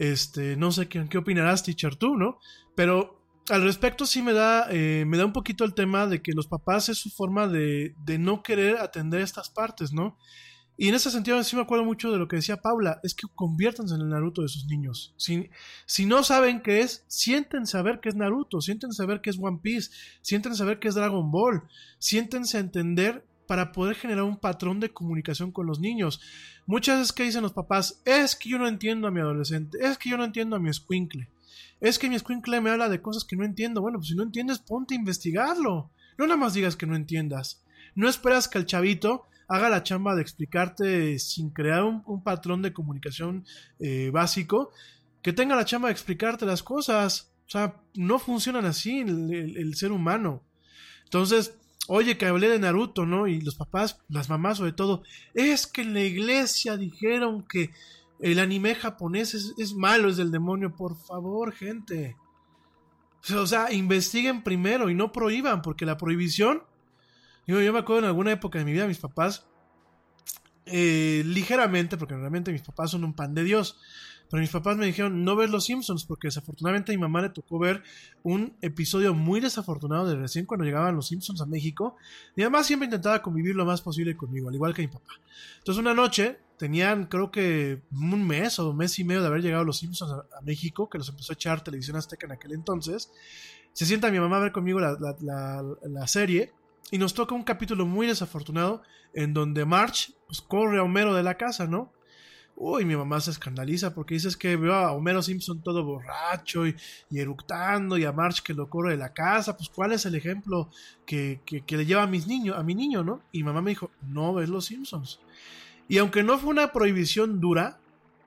Este, 0.00 0.56
no 0.56 0.72
sé 0.72 0.88
qué, 0.88 1.06
qué 1.10 1.18
opinarás, 1.18 1.62
teacher, 1.62 1.94
tú, 1.94 2.16
¿no? 2.16 2.38
Pero 2.74 3.22
al 3.50 3.62
respecto 3.62 4.06
sí 4.06 4.22
me 4.22 4.32
da, 4.32 4.66
eh, 4.70 5.04
me 5.06 5.18
da 5.18 5.26
un 5.26 5.34
poquito 5.34 5.62
el 5.62 5.74
tema 5.74 6.06
de 6.06 6.22
que 6.22 6.32
los 6.32 6.46
papás 6.46 6.88
es 6.88 6.96
su 6.96 7.10
forma 7.10 7.48
de, 7.48 7.94
de 8.06 8.18
no 8.18 8.42
querer 8.42 8.78
atender 8.78 9.20
estas 9.20 9.50
partes, 9.50 9.92
¿no? 9.92 10.16
Y 10.78 10.88
en 10.88 10.94
ese 10.94 11.10
sentido 11.10 11.44
sí 11.44 11.54
me 11.54 11.60
acuerdo 11.60 11.84
mucho 11.84 12.10
de 12.10 12.16
lo 12.16 12.28
que 12.28 12.36
decía 12.36 12.62
Paula, 12.62 12.98
es 13.02 13.14
que 13.14 13.26
conviértanse 13.34 13.94
en 13.94 14.00
el 14.00 14.08
Naruto 14.08 14.40
de 14.40 14.48
sus 14.48 14.64
niños. 14.64 15.12
Si, 15.18 15.50
si 15.84 16.06
no 16.06 16.22
saben 16.22 16.62
qué 16.62 16.80
es, 16.80 17.04
siéntense 17.06 17.76
a 17.76 17.82
ver 17.82 18.00
qué 18.00 18.08
es 18.08 18.14
Naruto, 18.14 18.62
siéntense 18.62 19.02
a 19.02 19.06
ver 19.06 19.20
qué 19.20 19.28
es 19.28 19.38
One 19.38 19.60
Piece, 19.62 19.90
siéntense 20.22 20.62
a 20.62 20.66
ver 20.66 20.78
qué 20.78 20.88
es 20.88 20.94
Dragon 20.94 21.30
Ball, 21.30 21.64
siéntense 21.98 22.56
a 22.56 22.60
entender 22.60 23.26
para 23.50 23.72
poder 23.72 23.96
generar 23.96 24.22
un 24.22 24.36
patrón 24.36 24.78
de 24.78 24.92
comunicación 24.92 25.50
con 25.50 25.66
los 25.66 25.80
niños. 25.80 26.20
Muchas 26.66 27.00
veces 27.00 27.12
que 27.12 27.24
dicen 27.24 27.42
los 27.42 27.52
papás, 27.52 28.00
es 28.04 28.36
que 28.36 28.48
yo 28.48 28.58
no 28.58 28.68
entiendo 28.68 29.08
a 29.08 29.10
mi 29.10 29.18
adolescente, 29.18 29.76
es 29.80 29.98
que 29.98 30.08
yo 30.08 30.16
no 30.16 30.22
entiendo 30.22 30.54
a 30.54 30.60
mi 30.60 30.70
escuincle, 30.70 31.28
es 31.80 31.98
que 31.98 32.08
mi 32.08 32.14
escuincle 32.14 32.60
me 32.60 32.70
habla 32.70 32.88
de 32.88 33.02
cosas 33.02 33.24
que 33.24 33.34
no 33.34 33.44
entiendo. 33.44 33.80
Bueno, 33.80 33.98
pues 33.98 34.06
si 34.06 34.14
no 34.14 34.22
entiendes, 34.22 34.60
ponte 34.60 34.94
a 34.94 34.98
investigarlo. 34.98 35.90
No 36.16 36.26
nada 36.28 36.36
más 36.36 36.54
digas 36.54 36.76
que 36.76 36.86
no 36.86 36.94
entiendas. 36.94 37.60
No 37.96 38.08
esperas 38.08 38.46
que 38.46 38.58
el 38.58 38.66
chavito 38.66 39.24
haga 39.48 39.68
la 39.68 39.82
chamba 39.82 40.14
de 40.14 40.22
explicarte 40.22 41.18
sin 41.18 41.50
crear 41.50 41.82
un, 41.82 42.22
patrón 42.22 42.62
de 42.62 42.72
comunicación 42.72 43.44
eh, 43.80 44.10
básico, 44.12 44.70
que 45.22 45.32
tenga 45.32 45.56
la 45.56 45.64
chamba 45.64 45.88
de 45.88 45.92
explicarte 45.94 46.46
las 46.46 46.62
cosas. 46.62 47.32
O 47.48 47.50
sea, 47.50 47.80
no 47.96 48.20
funcionan 48.20 48.64
así 48.64 49.00
el- 49.00 49.56
el 49.56 49.74
ser 49.74 49.90
humano. 49.90 50.44
Entonces, 51.02 51.56
oye, 51.92 52.16
que 52.16 52.26
hablé 52.26 52.48
de 52.48 52.58
Naruto, 52.58 53.04
¿no? 53.04 53.26
Y 53.26 53.40
los 53.40 53.56
papás, 53.56 54.00
las 54.08 54.28
mamás 54.28 54.58
sobre 54.58 54.72
todo, 54.72 55.02
es 55.34 55.66
que 55.66 55.82
en 55.82 55.92
la 55.94 56.02
iglesia 56.02 56.76
dijeron 56.76 57.42
que 57.42 57.70
el 58.20 58.38
anime 58.38 58.74
japonés 58.74 59.34
es, 59.34 59.74
malo, 59.74 60.08
es 60.08 60.16
del 60.16 60.30
demonio. 60.30 60.74
Por 60.76 60.96
favor, 60.96 61.52
gente. 61.52 62.16
O 63.36 63.46
sea, 63.46 63.72
investiguen 63.72 64.42
primero 64.42 64.88
y 64.88 64.94
no 64.94 65.10
prohíban, 65.10 65.62
porque 65.62 65.84
la 65.84 65.96
prohibición 65.96 66.62
yo, 67.46 67.60
yo 67.60 67.72
me 67.72 67.80
acuerdo 67.80 68.02
en 68.02 68.06
alguna 68.06 68.30
época 68.30 68.60
de 68.60 68.64
mi 68.64 68.72
vida, 68.72 68.86
mis 68.86 68.98
papás, 68.98 69.44
eh, 70.66 71.22
ligeramente, 71.26 71.96
porque 71.96 72.14
realmente 72.14 72.52
mis 72.52 72.62
papás 72.62 72.92
son 72.92 73.02
un 73.02 73.12
pan 73.12 73.34
de 73.34 73.42
Dios, 73.42 73.80
pero 74.30 74.40
mis 74.40 74.50
papás 74.50 74.76
me 74.76 74.86
dijeron 74.86 75.24
no 75.24 75.34
ver 75.36 75.50
Los 75.50 75.64
Simpsons, 75.64 76.04
porque 76.04 76.28
desafortunadamente 76.28 76.92
a 76.92 76.94
mi 76.94 77.00
mamá 77.00 77.20
le 77.22 77.30
tocó 77.30 77.58
ver 77.58 77.82
un 78.22 78.54
episodio 78.62 79.12
muy 79.12 79.40
desafortunado 79.40 80.06
de 80.06 80.14
recién 80.16 80.46
cuando 80.46 80.64
llegaban 80.64 80.94
Los 80.94 81.08
Simpsons 81.08 81.40
a 81.40 81.46
México. 81.46 81.96
Mi 82.36 82.44
mamá 82.44 82.62
siempre 82.62 82.84
intentaba 82.86 83.20
convivir 83.22 83.56
lo 83.56 83.64
más 83.64 83.82
posible 83.82 84.16
conmigo, 84.16 84.48
al 84.48 84.54
igual 84.54 84.72
que 84.72 84.82
mi 84.82 84.88
papá. 84.88 85.12
Entonces 85.58 85.80
una 85.80 85.94
noche, 85.94 86.38
tenían 86.58 87.06
creo 87.06 87.30
que 87.30 87.82
un 87.92 88.26
mes 88.26 88.58
o 88.58 88.70
un 88.70 88.76
mes 88.76 88.98
y 88.98 89.04
medio 89.04 89.20
de 89.22 89.26
haber 89.26 89.42
llegado 89.42 89.64
Los 89.64 89.78
Simpsons 89.78 90.12
a, 90.12 90.40
México, 90.42 90.88
que 90.88 90.98
los 90.98 91.08
empezó 91.08 91.32
a 91.32 91.34
echar 91.34 91.64
televisión 91.64 91.96
azteca 91.96 92.26
en 92.26 92.32
aquel 92.32 92.52
entonces. 92.52 93.10
Se 93.72 93.84
sienta 93.86 94.10
mi 94.10 94.20
mamá 94.20 94.36
a 94.36 94.40
ver 94.40 94.52
conmigo 94.52 94.78
la, 94.80 94.92
la- 95.00 95.16
la- 95.20 95.64
la 95.82 96.06
serie 96.06 96.52
y 96.90 96.98
nos 96.98 97.14
toca 97.14 97.34
un 97.34 97.44
capítulo 97.44 97.86
muy 97.86 98.06
desafortunado 98.06 98.82
en 99.14 99.32
donde 99.34 99.64
March 99.64 100.12
pues, 100.26 100.40
corre 100.40 100.78
a 100.78 100.82
Homero 100.82 101.14
de 101.14 101.22
la 101.22 101.36
casa, 101.36 101.66
¿no? 101.66 101.92
Uy, 102.62 102.84
mi 102.84 102.94
mamá 102.94 103.20
se 103.20 103.30
escandaliza 103.30 103.94
porque 103.94 104.12
dices 104.14 104.36
que 104.36 104.54
veo 104.56 104.74
a 104.74 104.92
Homero 104.92 105.22
Simpson 105.22 105.62
todo 105.62 105.82
borracho 105.82 106.66
y, 106.66 106.76
y 107.08 107.18
eructando 107.18 107.96
y 107.96 108.04
a 108.04 108.12
March 108.12 108.42
que 108.42 108.52
lo 108.52 108.68
corre 108.68 108.90
de 108.92 108.96
la 108.98 109.14
casa. 109.14 109.56
Pues, 109.56 109.70
¿cuál 109.70 109.92
es 109.92 110.04
el 110.04 110.14
ejemplo 110.14 110.68
que, 111.06 111.40
que- 111.46 111.62
que 111.62 111.76
le 111.78 111.86
lleva 111.86 112.02
a 112.02 112.06
mis 112.06 112.26
niños, 112.26 112.58
a 112.58 112.62
mi 112.62 112.74
niño, 112.74 113.02
no? 113.02 113.22
Y 113.32 113.42
mamá 113.44 113.62
me 113.62 113.70
dijo, 113.70 113.90
no 114.02 114.34
ves 114.34 114.50
los 114.50 114.66
Simpsons. 114.66 115.20
Y 115.88 115.98
aunque 115.98 116.22
no 116.22 116.38
fue 116.38 116.50
una 116.50 116.70
prohibición 116.72 117.40
dura, 117.40 117.78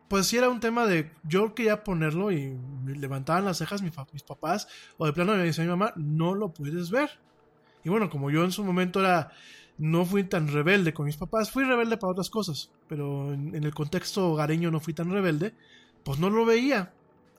pues 0.08 0.28
sí 0.28 0.38
era 0.38 0.50
un 0.50 0.60
tema 0.60 0.86
de 0.88 1.12
yo 1.24 1.54
quería 1.56 1.84
ponerlo 1.84 2.32
y 2.32 2.56
me 2.84 2.96
levantaban 2.96 3.46
las 3.46 3.60
cejas 3.60 3.82
mis, 3.84 3.94
mis 4.14 4.24
papás 4.24 4.68
o 4.98 5.06
de 5.06 5.14
plano 5.14 5.34
me 5.36 5.44
decía 5.44 5.64
mi 5.64 5.70
mamá, 5.70 5.94
no 5.96 6.34
lo 6.36 6.50
puedes 6.50 6.90
ver. 6.92 7.10
Y 7.84 7.90
bueno, 7.90 8.10
como 8.10 8.32
yo 8.32 8.44
en 8.44 8.52
su 8.52 8.64
momento 8.64 9.00
era, 9.00 9.32
no 9.78 10.06
fui 10.06 10.24
tan 10.24 10.48
rebelde 10.48 10.94
con 10.94 11.06
mis 11.06 11.18
papás, 11.18 11.52
fui 11.52 11.64
rebelde 11.64 11.98
para 11.98 12.12
otras 12.12 12.30
cosas, 12.30 12.72
pero 12.88 13.34
en, 13.34 13.56
el 13.56 13.74
contexto 13.74 14.32
hogareño 14.32 14.72
no 14.72 14.80
fui 14.80 14.94
tan 14.94 15.12
rebelde, 15.12 15.54
pues 16.04 16.20
no 16.20 16.30
lo 16.30 16.46
veía. 16.46 16.94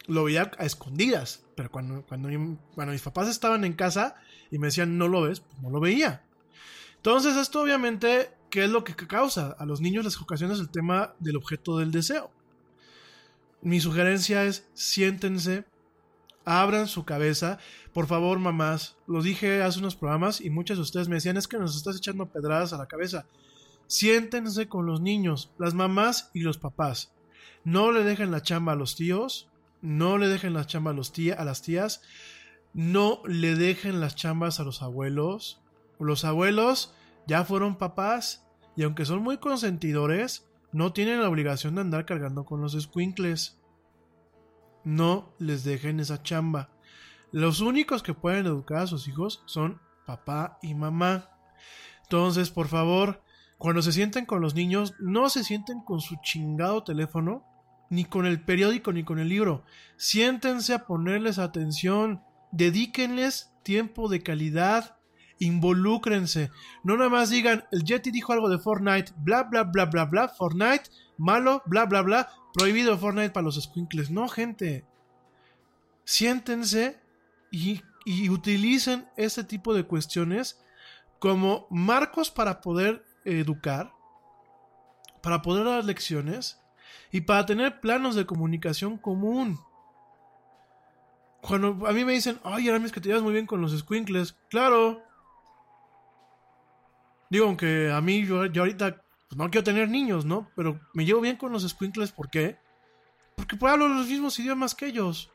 Lo 0.07 0.25
veía 0.25 0.51
a 0.59 0.67
escondidas, 0.67 1.47
pero 1.55 1.71
cuando, 1.71 2.05
cuando 2.05 2.29
mis 2.29 3.03
papás 3.03 3.29
estaban 3.29 3.65
en 3.65 3.73
casa 3.73 4.17
y 4.51 4.59
me 4.59 4.67
decían 4.67 4.99
no 4.99 5.09
lo 5.09 5.23
ves, 5.23 5.41
pues 5.41 5.59
no 5.63 5.71
lo 5.71 5.81
veía. 5.81 6.23
Entonces 6.97 7.37
esto 7.37 7.63
obviamente, 7.63 8.31
¿qué 8.51 8.65
es 8.65 8.71
lo 8.71 8.85
que 8.85 8.95
causa? 8.95 9.57
A 9.59 9.65
los 9.65 9.81
niños 9.81 10.05
les 10.05 10.21
ocasiona 10.21 10.55
el 10.55 10.71
tema 10.71 11.15
del 11.21 11.37
objeto 11.37 11.79
del 11.79 11.91
deseo. 11.91 12.31
Mi 13.63 13.81
sugerencia 13.81 14.45
es 14.45 14.69
siéntense, 14.75 15.65
abran 16.45 16.87
su 16.87 17.05
cabeza. 17.05 17.59
Por 17.93 18.07
favor, 18.07 18.39
mamás, 18.39 18.97
lo 19.07 19.23
dije 19.23 19.63
hace 19.63 19.79
unos 19.79 19.97
programas 19.97 20.41
y 20.41 20.51
muchas 20.51 20.79
de 20.79 20.83
ustedes 20.83 21.09
me 21.09 21.17
decían, 21.17 21.37
es 21.37 21.49
que 21.49 21.59
nos 21.59 21.77
estás 21.77 21.97
echando 21.97 22.27
pedradas 22.27 22.73
a 22.73 22.79
la 22.79 22.87
cabeza. 22.87 23.27
Siéntense 23.87 24.69
con 24.69 24.87
los 24.87 25.01
niños, 25.01 25.51
las 25.59 25.75
mamás 25.75 26.31
y 26.35 26.41
los 26.41 26.59
papás. 26.59 27.13
No 27.65 27.93
le 27.93 28.05
dejen 28.05 28.31
la 28.31 28.43
chamba 28.43 28.73
a 28.73 28.77
los 28.77 28.97
tíos, 28.97 29.49
no 29.81 30.19
le 30.19 30.29
dejen 30.29 30.55
la 30.55 30.67
chamba 30.67 30.93
a, 30.93 30.95
las 31.45 31.63
tías, 31.63 32.03
no 32.73 33.23
le 33.27 33.55
dejen 33.55 34.01
las 34.01 34.17
chambas 34.17 34.61
a 34.61 34.65
los 34.65 34.83
abuelos. 34.83 35.61
Los 35.99 36.25
abuelos 36.25 36.95
ya 37.27 37.45
fueron 37.45 37.77
papás 37.77 38.47
y 38.77 38.83
aunque 38.83 39.05
son 39.05 39.23
muy 39.23 39.39
consentidores, 39.39 40.47
no 40.73 40.93
tienen 40.93 41.21
la 41.21 41.29
obligación 41.29 41.75
de 41.75 41.83
andar 41.83 42.05
cargando 42.05 42.45
con 42.45 42.61
los 42.61 42.73
squinkles. 42.73 43.59
No 44.85 45.35
les 45.39 45.65
dejen 45.65 46.01
esa 46.01 46.23
chamba. 46.23 46.71
Los 47.33 47.61
únicos 47.61 48.03
que 48.03 48.15
pueden 48.15 48.47
educar 48.47 48.83
a 48.83 48.87
sus 48.87 49.09
hijos 49.09 49.43
son 49.47 49.81
papá 50.07 50.59
y 50.63 50.75
mamá. 50.75 51.31
Entonces, 52.03 52.51
por 52.51 52.69
favor, 52.69 53.23
cuando 53.59 53.83
se 53.83 53.93
sienten 53.93 54.27
con 54.27 54.41
los 54.41 54.55
niños, 54.55 54.95
no 55.01 55.31
se 55.31 55.43
sienten 55.43 55.81
con 55.81 56.01
su 56.01 56.17
chingado 56.23 56.85
teléfono, 56.85 57.45
ni 57.91 58.05
con 58.05 58.27
el 58.27 58.45
periódico, 58.45 58.93
ni 58.93 59.05
con 59.05 59.19
el 59.19 59.29
libro. 59.29 59.65
Siéntense 59.97 60.75
a 60.75 60.87
ponerles 60.87 61.39
atención, 61.39 62.23
dedíquenles 62.53 63.53
tiempo 63.63 64.09
de 64.09 64.23
calidad, 64.23 64.99
involúcrense. 65.39 66.51
No 66.83 66.97
nada 66.97 67.11
más 67.11 67.31
digan, 67.31 67.65
el 67.73 67.85
Yeti 67.85 68.11
dijo 68.11 68.33
algo 68.33 68.49
de 68.49 68.59
Fortnite, 68.59 69.13
bla, 69.17 69.45
bla, 69.45 69.65
bla, 69.65 69.87
bla, 69.87 70.05
bla, 70.05 70.29
Fortnite, 70.29 70.91
malo, 71.17 71.63
bla, 71.67 71.87
bla, 71.87 72.03
bla, 72.03 72.31
prohibido 72.53 72.99
Fortnite 72.99 73.31
para 73.31 73.45
los 73.45 73.61
squinkles. 73.61 74.11
No, 74.11 74.29
gente. 74.29 74.85
Siéntense 76.05 77.01
y, 77.51 77.83
y 78.05 78.29
utilicen 78.29 79.09
este 79.17 79.45
tipo 79.45 79.75
de 79.75 79.85
cuestiones 79.85 80.61
como 81.19 81.67
marcos 81.71 82.31
para 82.31 82.61
poder 82.61 83.05
educar, 83.25 83.93
para 85.23 85.41
poder 85.41 85.65
dar 85.65 85.85
lecciones 85.85 86.61
y 87.11 87.23
para 87.23 87.47
tener 87.47 87.81
planos 87.81 88.15
de 88.15 88.27
comunicación 88.27 88.99
común. 88.99 89.59
Cuando 91.41 91.87
a 91.87 91.93
mí 91.93 92.05
me 92.05 92.13
dicen, 92.13 92.41
ay, 92.45 92.69
Aramis, 92.69 92.93
que 92.93 93.01
te 93.01 93.09
llevas 93.09 93.23
muy 93.23 93.33
bien 93.33 93.47
con 93.47 93.61
los 93.61 93.79
squinkles, 93.79 94.33
claro. 94.49 95.03
Digo, 97.31 97.47
aunque 97.47 97.91
a 97.93 98.01
mí 98.01 98.25
yo, 98.25 98.47
yo 98.47 98.63
ahorita 98.63 99.04
pues, 99.35 99.47
no 99.47 99.51
quiero 99.51 99.65
tener 99.65 99.89
niños, 99.89 100.25
¿no? 100.25 100.51
Pero 100.57 100.81
me 100.93 101.05
llevo 101.05 101.21
bien 101.21 101.37
con 101.37 101.53
los 101.53 101.69
squinkles, 101.69 102.13
¿por 102.13 102.31
qué? 102.31 102.57
Porque 103.37 103.57
pues, 103.57 103.73
hablo 103.73 103.89
los 103.89 104.07
mismos 104.09 104.39
idiomas 104.39 104.75
que 104.75 104.87
ellos. 104.87 105.31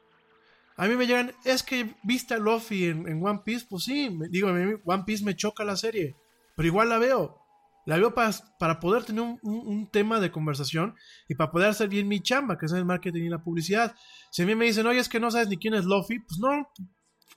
A 0.78 0.88
mí 0.88 0.96
me 0.96 1.06
llegan, 1.08 1.34
es 1.44 1.62
que 1.64 1.96
viste 2.04 2.34
a 2.34 2.38
Luffy 2.38 2.86
en, 2.86 3.08
en 3.08 3.26
One 3.26 3.42
Piece, 3.44 3.66
pues 3.70 3.84
sí, 3.84 4.10
me- 4.10 4.30
digo, 4.30 4.48
a 4.48 4.54
mí 4.54 4.76
One 4.86 5.04
Piece 5.06 5.26
me 5.26 5.36
choca 5.36 5.66
la 5.66 5.76
serie, 5.76 6.16
pero 6.56 6.68
igual 6.68 6.88
la 6.90 6.98
veo. 6.98 7.38
La 7.86 7.98
veo 7.98 8.14
para, 8.14 8.32
para 8.60 8.80
poder 8.80 9.04
tener 9.04 9.22
un, 9.22 9.40
un- 9.42 9.68
un 9.68 9.88
tema 9.92 10.20
de 10.22 10.32
conversación 10.32 10.96
y 11.28 11.36
para 11.36 11.52
poder 11.52 11.70
hacer 11.70 11.90
bien 11.90 12.08
mi 12.08 12.22
chamba, 12.22 12.58
que 12.58 12.68
es 12.68 12.72
el 12.72 12.86
marketing 12.86 13.24
y 13.24 13.30
la 13.30 13.44
publicidad. 13.44 13.96
Si 14.32 14.44
a 14.44 14.46
mí 14.46 14.56
me 14.56 14.66
dicen, 14.66 14.86
oye, 14.88 15.00
es 15.00 15.10
que 15.10 15.20
no 15.20 15.32
sabes 15.32 15.50
ni 15.50 15.58
quién 15.58 15.74
es 15.74 15.84
Luffy, 15.86 16.20
pues 16.20 16.40
no, 16.40 16.70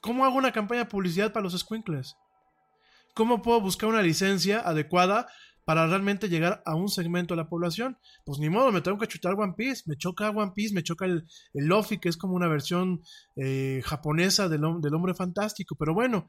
¿cómo 0.01 0.25
hago 0.25 0.37
una 0.37 0.53
campaña 0.53 0.85
de 0.85 0.91
publicidad 0.91 1.33
para 1.33 1.43
los 1.45 1.59
squinkles? 1.59 2.17
¿Cómo 3.15 3.43
puedo 3.43 3.61
buscar 3.61 3.89
una 3.89 4.03
licencia 4.03 4.61
adecuada 4.61 5.27
para 5.65 5.87
realmente 5.87 6.29
llegar 6.29 6.63
a 6.67 6.75
un 6.75 6.89
segmento 6.89 7.35
de 7.35 7.43
la 7.43 7.49
población. 7.49 7.99
Pues 8.25 8.39
ni 8.39 8.51
modo, 8.51 8.73
me 8.73 8.81
tengo 8.81 8.99
que 8.99 9.07
chutar 9.07 9.35
One 9.35 9.55
Piece, 9.57 9.85
me 9.87 9.97
choca 9.97 10.31
One 10.31 10.53
Piece, 10.55 10.75
me 10.75 10.83
choca 10.83 11.05
el, 11.05 11.27
el 11.55 11.71
que 12.01 12.09
es 12.09 12.17
como 12.17 12.35
una 12.35 12.49
versión 12.49 13.03
eh, 13.37 13.83
japonesa 13.85 14.49
del, 14.49 14.63
del 14.81 14.95
hombre 14.95 15.15
fantástico, 15.15 15.75
pero 15.79 15.95
bueno, 15.95 16.29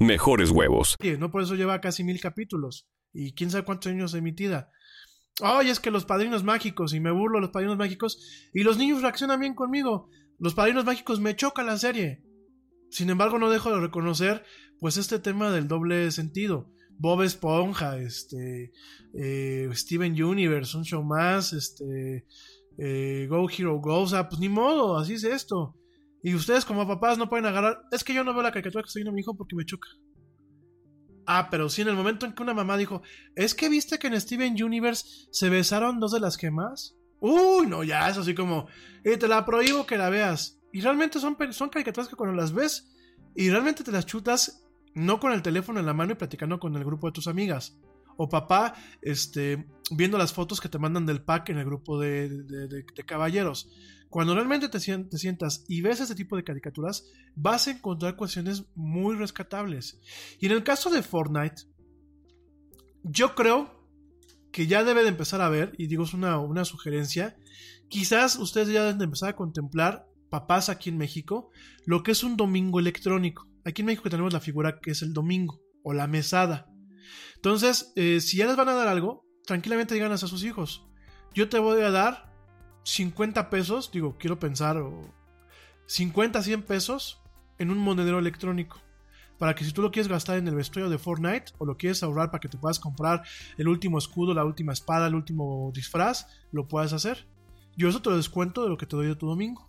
mejores 0.00 0.50
huevos. 0.50 0.96
no 1.18 1.30
por 1.30 1.42
eso 1.42 1.54
lleva 1.54 1.80
casi 1.80 2.04
mil 2.04 2.20
capítulos 2.20 2.86
y 3.12 3.34
quién 3.34 3.50
sabe 3.50 3.64
cuántos 3.64 3.92
años 3.92 4.14
emitida. 4.14 4.70
Ay, 5.42 5.68
es 5.68 5.80
que 5.80 5.90
los 5.90 6.04
padrinos 6.04 6.44
mágicos, 6.44 6.94
y 6.94 7.00
me 7.00 7.10
burlo 7.10 7.40
los 7.40 7.50
padrinos 7.50 7.76
mágicos, 7.76 8.48
y 8.54 8.62
los 8.62 8.78
niños 8.78 9.02
reaccionan 9.02 9.40
bien 9.40 9.54
conmigo. 9.54 10.08
Los 10.38 10.54
padrinos 10.54 10.84
mágicos 10.84 11.20
me 11.20 11.36
choca 11.36 11.62
la 11.62 11.76
serie. 11.76 12.22
Sin 12.90 13.10
embargo, 13.10 13.38
no 13.38 13.50
dejo 13.50 13.70
de 13.70 13.80
reconocer, 13.80 14.44
pues, 14.80 14.96
este 14.96 15.18
tema 15.18 15.50
del 15.50 15.68
doble 15.68 16.10
sentido. 16.10 16.72
Bob 16.98 17.22
Esponja, 17.22 17.98
este, 17.98 18.72
eh, 19.12 19.68
Steven 19.72 20.22
Universe, 20.22 20.76
un 20.76 20.84
show 20.84 21.04
más, 21.04 21.52
este, 21.52 22.24
eh, 22.78 23.26
Go 23.28 23.48
Hero 23.50 23.78
Go, 23.78 24.04
o 24.04 24.08
pues 24.28 24.38
ni 24.38 24.48
modo, 24.48 24.96
así 24.96 25.14
es 25.14 25.24
esto. 25.24 25.76
Y 26.26 26.34
ustedes 26.34 26.64
como 26.64 26.88
papás 26.88 27.18
no 27.18 27.28
pueden 27.28 27.46
agarrar, 27.46 27.82
es 27.92 28.02
que 28.02 28.12
yo 28.12 28.24
no 28.24 28.32
veo 28.34 28.42
la 28.42 28.50
caricatura 28.50 28.82
que 28.82 28.88
estoy 28.88 29.02
viendo 29.02 29.14
mi 29.14 29.20
hijo 29.20 29.36
porque 29.36 29.54
me 29.54 29.64
choca. 29.64 29.88
Ah, 31.24 31.46
pero 31.52 31.68
sí, 31.68 31.82
en 31.82 31.88
el 31.88 31.94
momento 31.94 32.26
en 32.26 32.32
que 32.32 32.42
una 32.42 32.52
mamá 32.52 32.76
dijo, 32.76 33.00
es 33.36 33.54
que 33.54 33.68
viste 33.68 34.00
que 34.00 34.08
en 34.08 34.20
Steven 34.20 34.60
Universe 34.60 35.28
se 35.30 35.48
besaron 35.50 36.00
dos 36.00 36.10
de 36.10 36.18
las 36.18 36.36
gemas. 36.36 36.96
Uy, 37.20 37.68
no, 37.68 37.84
ya 37.84 38.08
es 38.08 38.16
así 38.18 38.34
como, 38.34 38.66
eh, 39.04 39.16
te 39.16 39.28
la 39.28 39.44
prohíbo 39.46 39.86
que 39.86 39.96
la 39.98 40.10
veas. 40.10 40.58
Y 40.72 40.80
realmente 40.80 41.20
son, 41.20 41.36
son 41.52 41.68
caricaturas 41.68 42.08
que 42.08 42.16
cuando 42.16 42.34
las 42.34 42.52
ves 42.52 42.92
y 43.36 43.48
realmente 43.48 43.84
te 43.84 43.92
las 43.92 44.04
chutas, 44.04 44.64
no 44.94 45.20
con 45.20 45.30
el 45.32 45.42
teléfono 45.42 45.78
en 45.78 45.86
la 45.86 45.94
mano 45.94 46.10
y 46.10 46.16
platicando 46.16 46.58
con 46.58 46.74
el 46.74 46.84
grupo 46.84 47.06
de 47.06 47.12
tus 47.12 47.28
amigas. 47.28 47.78
O 48.16 48.28
papá, 48.28 48.74
este, 49.00 49.64
viendo 49.92 50.18
las 50.18 50.32
fotos 50.32 50.60
que 50.60 50.68
te 50.68 50.78
mandan 50.80 51.06
del 51.06 51.22
pack 51.22 51.50
en 51.50 51.58
el 51.58 51.66
grupo 51.66 52.00
de, 52.00 52.28
de- 52.30 52.66
de- 52.66 52.84
de 52.96 53.04
caballeros. 53.04 53.70
Cuando 54.08 54.34
realmente 54.34 54.68
te, 54.68 54.78
sien- 54.78 55.08
te 55.08 55.18
sientas 55.18 55.64
y 55.68 55.80
ves 55.82 56.00
ese 56.00 56.14
tipo 56.14 56.36
de 56.36 56.44
caricaturas, 56.44 57.04
vas 57.34 57.66
a 57.66 57.72
encontrar 57.72 58.16
cuestiones 58.16 58.64
muy 58.74 59.16
rescatables. 59.16 59.98
Y 60.40 60.46
en 60.46 60.52
el 60.52 60.62
caso 60.64 60.90
de 60.90 61.02
Fortnite, 61.02 61.62
yo 63.02 63.34
creo 63.34 63.88
que 64.52 64.66
ya 64.66 64.84
debe 64.84 65.02
de 65.02 65.08
empezar 65.10 65.40
a 65.42 65.48
ver, 65.48 65.72
y 65.76 65.86
digo 65.86 66.04
es 66.04 66.14
una, 66.14 66.38
una 66.38 66.64
sugerencia, 66.64 67.36
quizás 67.88 68.36
ustedes 68.36 68.68
ya 68.68 68.82
deben 68.84 68.98
de 68.98 69.04
empezar 69.04 69.30
a 69.30 69.36
contemplar, 69.36 70.06
papás 70.30 70.70
aquí 70.70 70.88
en 70.88 70.98
México, 70.98 71.50
lo 71.84 72.02
que 72.02 72.12
es 72.12 72.24
un 72.24 72.36
domingo 72.36 72.80
electrónico. 72.80 73.48
Aquí 73.64 73.82
en 73.82 73.86
México 73.86 74.08
tenemos 74.08 74.32
la 74.32 74.40
figura 74.40 74.80
que 74.80 74.92
es 74.92 75.02
el 75.02 75.12
domingo, 75.12 75.60
o 75.82 75.92
la 75.92 76.06
mesada. 76.06 76.68
Entonces, 77.34 77.92
eh, 77.96 78.20
si 78.20 78.38
ya 78.38 78.46
les 78.46 78.56
van 78.56 78.68
a 78.68 78.74
dar 78.74 78.88
algo, 78.88 79.24
tranquilamente 79.44 79.94
digan 79.94 80.10
a 80.10 80.18
sus 80.18 80.42
hijos, 80.42 80.86
yo 81.34 81.48
te 81.48 81.58
voy 81.58 81.82
a 81.82 81.90
dar 81.90 82.25
50 82.86 83.50
pesos, 83.50 83.90
digo, 83.90 84.16
quiero 84.16 84.38
pensar, 84.38 84.76
o 84.76 85.12
50, 85.86 86.40
100 86.40 86.62
pesos 86.62 87.20
en 87.58 87.70
un 87.70 87.78
monedero 87.78 88.20
electrónico. 88.20 88.78
Para 89.38 89.54
que 89.54 89.64
si 89.64 89.72
tú 89.72 89.82
lo 89.82 89.90
quieres 89.90 90.08
gastar 90.08 90.38
en 90.38 90.46
el 90.46 90.54
vestuario 90.54 90.88
de 90.88 90.96
Fortnite 90.96 91.52
o 91.58 91.66
lo 91.66 91.76
quieres 91.76 92.02
ahorrar 92.02 92.30
para 92.30 92.40
que 92.40 92.48
te 92.48 92.56
puedas 92.56 92.78
comprar 92.78 93.22
el 93.58 93.68
último 93.68 93.98
escudo, 93.98 94.32
la 94.32 94.44
última 94.44 94.72
espada, 94.72 95.08
el 95.08 95.16
último 95.16 95.72
disfraz, 95.74 96.26
lo 96.52 96.68
puedas 96.68 96.92
hacer. 96.92 97.26
Yo 97.76 97.88
eso 97.88 98.00
te 98.00 98.08
lo 98.08 98.16
descuento 98.16 98.62
de 98.62 98.70
lo 98.70 98.78
que 98.78 98.86
te 98.86 98.96
doy 98.96 99.08
de 99.08 99.16
tu 99.16 99.26
domingo. 99.26 99.66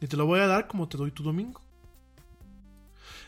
Y 0.00 0.06
te 0.06 0.16
lo 0.16 0.26
voy 0.26 0.40
a 0.40 0.46
dar 0.46 0.66
como 0.66 0.88
te 0.88 0.96
doy 0.96 1.10
tu 1.10 1.22
domingo. 1.22 1.60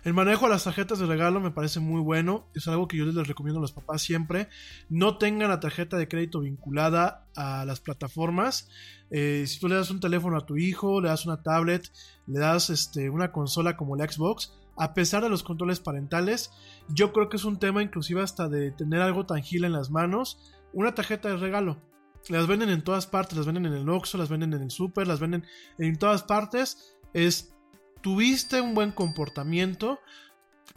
El 0.04 0.14
manejo 0.14 0.46
de 0.46 0.52
las 0.52 0.64
tarjetas 0.64 0.98
de 0.98 1.06
regalo 1.06 1.40
me 1.40 1.50
parece 1.50 1.80
muy 1.80 2.00
bueno. 2.00 2.46
Es 2.54 2.68
algo 2.68 2.88
que 2.88 2.96
yo 2.96 3.04
les 3.04 3.26
recomiendo 3.26 3.58
a 3.58 3.62
los 3.62 3.72
papás 3.72 4.02
siempre. 4.02 4.48
No 4.88 5.18
tengan 5.18 5.48
la 5.48 5.60
tarjeta 5.60 5.96
de 5.96 6.08
crédito 6.08 6.40
vinculada 6.40 7.26
a 7.34 7.64
las 7.64 7.80
plataformas. 7.80 8.68
Eh, 9.10 9.44
si 9.46 9.58
tú 9.58 9.68
le 9.68 9.74
das 9.74 9.90
un 9.90 10.00
teléfono 10.00 10.36
a 10.36 10.46
tu 10.46 10.56
hijo, 10.56 11.00
le 11.00 11.08
das 11.08 11.26
una 11.26 11.42
tablet, 11.42 11.90
le 12.26 12.38
das 12.38 12.70
este, 12.70 13.10
una 13.10 13.32
consola 13.32 13.76
como 13.76 13.96
la 13.96 14.08
Xbox, 14.08 14.52
a 14.76 14.94
pesar 14.94 15.22
de 15.22 15.28
los 15.28 15.42
controles 15.42 15.80
parentales, 15.80 16.52
yo 16.88 17.12
creo 17.12 17.28
que 17.28 17.36
es 17.36 17.44
un 17.44 17.58
tema 17.58 17.82
inclusive 17.82 18.22
hasta 18.22 18.48
de 18.48 18.70
tener 18.70 19.02
algo 19.02 19.26
tangible 19.26 19.66
en 19.66 19.72
las 19.72 19.90
manos. 19.90 20.38
Una 20.72 20.94
tarjeta 20.94 21.28
de 21.28 21.36
regalo. 21.36 21.82
Las 22.28 22.46
venden 22.46 22.70
en 22.70 22.82
todas 22.82 23.06
partes, 23.06 23.36
las 23.36 23.46
venden 23.46 23.66
en 23.66 23.72
el 23.72 23.88
Oxxo, 23.88 24.18
las 24.18 24.28
venden 24.28 24.52
en 24.52 24.62
el 24.62 24.70
Super, 24.70 25.06
las 25.06 25.18
venden 25.18 25.44
en 25.78 25.98
todas 25.98 26.22
partes. 26.22 26.94
Es 27.12 27.54
tuviste 28.00 28.60
un 28.60 28.74
buen 28.74 28.92
comportamiento, 28.92 30.00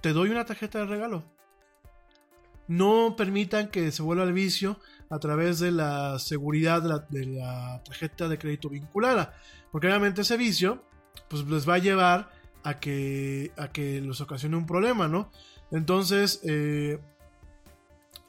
te 0.01 0.13
doy 0.13 0.29
una 0.29 0.45
tarjeta 0.45 0.79
de 0.79 0.85
regalo. 0.85 1.23
No 2.67 3.15
permitan 3.17 3.69
que 3.69 3.91
se 3.91 4.01
vuelva 4.01 4.23
el 4.23 4.33
vicio 4.33 4.79
a 5.09 5.19
través 5.19 5.59
de 5.59 5.71
la 5.71 6.19
seguridad 6.19 6.81
de 6.81 6.89
la, 6.89 6.99
de 7.09 7.25
la 7.25 7.81
tarjeta 7.83 8.27
de 8.29 8.37
crédito 8.37 8.69
vinculada. 8.69 9.33
Porque 9.71 9.87
obviamente 9.87 10.21
ese 10.21 10.37
vicio 10.37 10.83
pues 11.27 11.45
les 11.45 11.67
va 11.67 11.75
a 11.75 11.79
llevar 11.79 12.31
a 12.63 12.79
que, 12.79 13.51
a 13.57 13.69
que 13.69 14.01
les 14.01 14.21
ocasione 14.21 14.55
un 14.55 14.65
problema, 14.65 15.07
¿no? 15.07 15.31
Entonces, 15.71 16.41
eh, 16.43 16.99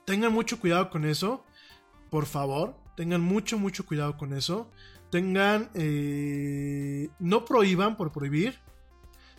tengan 0.05 0.33
mucho 0.33 0.61
cuidado 0.61 0.91
con 0.91 1.05
eso, 1.05 1.45
por 2.11 2.27
favor, 2.27 2.77
tengan 2.97 3.21
mucho, 3.21 3.59
mucho 3.59 3.87
cuidado 3.87 4.17
con 4.17 4.33
eso. 4.33 4.71
Tengan, 5.11 5.71
eh, 5.75 7.11
no 7.19 7.45
prohíban 7.45 7.97
por 7.97 8.13
prohibir, 8.13 8.59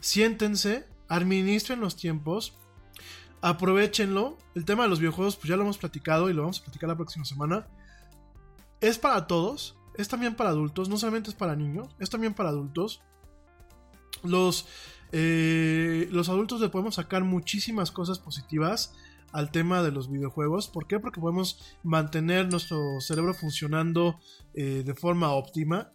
siéntense, 0.03 0.85
administren 1.07 1.79
los 1.79 1.95
tiempos, 1.95 2.53
aprovechenlo. 3.41 4.37
El 4.53 4.65
tema 4.65 4.83
de 4.83 4.89
los 4.89 4.99
videojuegos, 4.99 5.37
pues 5.37 5.47
ya 5.47 5.55
lo 5.55 5.63
hemos 5.63 5.77
platicado 5.77 6.29
y 6.29 6.33
lo 6.33 6.41
vamos 6.41 6.59
a 6.59 6.63
platicar 6.65 6.89
la 6.89 6.97
próxima 6.97 7.23
semana. 7.23 7.67
Es 8.81 8.99
para 8.99 9.27
todos, 9.27 9.77
es 9.95 10.09
también 10.09 10.35
para 10.35 10.49
adultos, 10.49 10.89
no 10.89 10.97
solamente 10.97 11.29
es 11.29 11.35
para 11.35 11.55
niños, 11.55 11.95
es 11.99 12.09
también 12.09 12.33
para 12.33 12.49
adultos. 12.49 13.01
Los, 14.23 14.67
eh, 15.13 16.09
los 16.11 16.27
adultos 16.27 16.59
le 16.59 16.67
podemos 16.67 16.95
sacar 16.95 17.23
muchísimas 17.23 17.89
cosas 17.89 18.19
positivas 18.19 18.93
al 19.31 19.51
tema 19.51 19.83
de 19.83 19.91
los 19.91 20.11
videojuegos. 20.11 20.67
¿Por 20.67 20.85
qué? 20.85 20.99
Porque 20.99 21.21
podemos 21.21 21.77
mantener 21.81 22.51
nuestro 22.51 22.99
cerebro 22.99 23.33
funcionando 23.33 24.19
eh, 24.53 24.83
de 24.85 24.95
forma 24.95 25.31
óptima. 25.31 25.93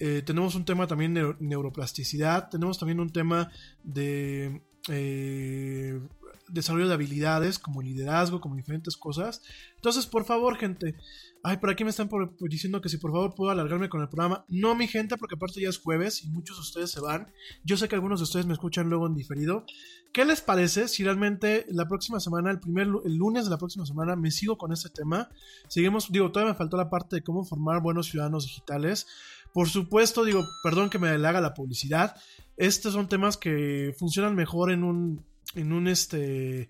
Eh, 0.00 0.22
tenemos 0.24 0.54
un 0.54 0.64
tema 0.64 0.86
también 0.86 1.14
de 1.14 1.36
neuroplasticidad. 1.38 2.48
Tenemos 2.48 2.78
también 2.78 3.00
un 3.00 3.10
tema 3.10 3.50
de 3.84 4.62
eh, 4.88 6.00
desarrollo 6.48 6.88
de 6.88 6.94
habilidades 6.94 7.58
como 7.58 7.82
liderazgo, 7.82 8.40
como 8.40 8.56
diferentes 8.56 8.96
cosas. 8.96 9.42
Entonces, 9.76 10.06
por 10.06 10.24
favor, 10.24 10.56
gente. 10.56 10.94
Ay, 11.42 11.56
por 11.56 11.70
aquí 11.70 11.84
me 11.84 11.90
están 11.90 12.10
diciendo 12.40 12.80
que 12.80 12.88
si 12.88 12.98
por 12.98 13.12
favor 13.12 13.34
puedo 13.34 13.50
alargarme 13.50 13.88
con 13.88 14.02
el 14.02 14.08
programa. 14.08 14.44
No, 14.48 14.74
mi 14.74 14.86
gente, 14.88 15.16
porque 15.16 15.36
aparte 15.36 15.60
ya 15.60 15.68
es 15.68 15.78
jueves 15.78 16.22
y 16.24 16.28
muchos 16.28 16.56
de 16.56 16.62
ustedes 16.62 16.90
se 16.90 17.00
van. 17.00 17.32
Yo 17.64 17.76
sé 17.76 17.88
que 17.88 17.94
algunos 17.94 18.20
de 18.20 18.24
ustedes 18.24 18.46
me 18.46 18.52
escuchan 18.52 18.90
luego 18.90 19.06
en 19.06 19.14
diferido. 19.14 19.64
¿Qué 20.12 20.24
les 20.24 20.40
parece 20.40 20.88
si 20.88 21.04
realmente 21.04 21.66
la 21.68 21.86
próxima 21.86 22.20
semana, 22.20 22.50
el 22.50 22.58
primer 22.58 22.88
el 23.04 23.14
lunes 23.14 23.44
de 23.44 23.50
la 23.50 23.58
próxima 23.58 23.86
semana, 23.86 24.16
me 24.16 24.30
sigo 24.30 24.58
con 24.58 24.72
este 24.72 24.90
tema? 24.90 25.30
Seguimos, 25.68 26.10
digo, 26.10 26.32
todavía 26.32 26.52
me 26.52 26.58
faltó 26.58 26.76
la 26.76 26.90
parte 26.90 27.16
de 27.16 27.22
cómo 27.22 27.44
formar 27.44 27.80
buenos 27.80 28.08
ciudadanos 28.08 28.44
digitales. 28.44 29.06
Por 29.52 29.68
supuesto, 29.68 30.24
digo, 30.24 30.46
perdón 30.62 30.90
que 30.90 30.98
me 30.98 31.08
haga 31.08 31.40
la 31.40 31.54
publicidad. 31.54 32.16
Estos 32.56 32.92
son 32.92 33.08
temas 33.08 33.36
que 33.36 33.94
funcionan 33.98 34.34
mejor 34.34 34.70
en 34.70 34.84
un, 34.84 35.24
en 35.54 35.72
un 35.72 35.88
este, 35.88 36.68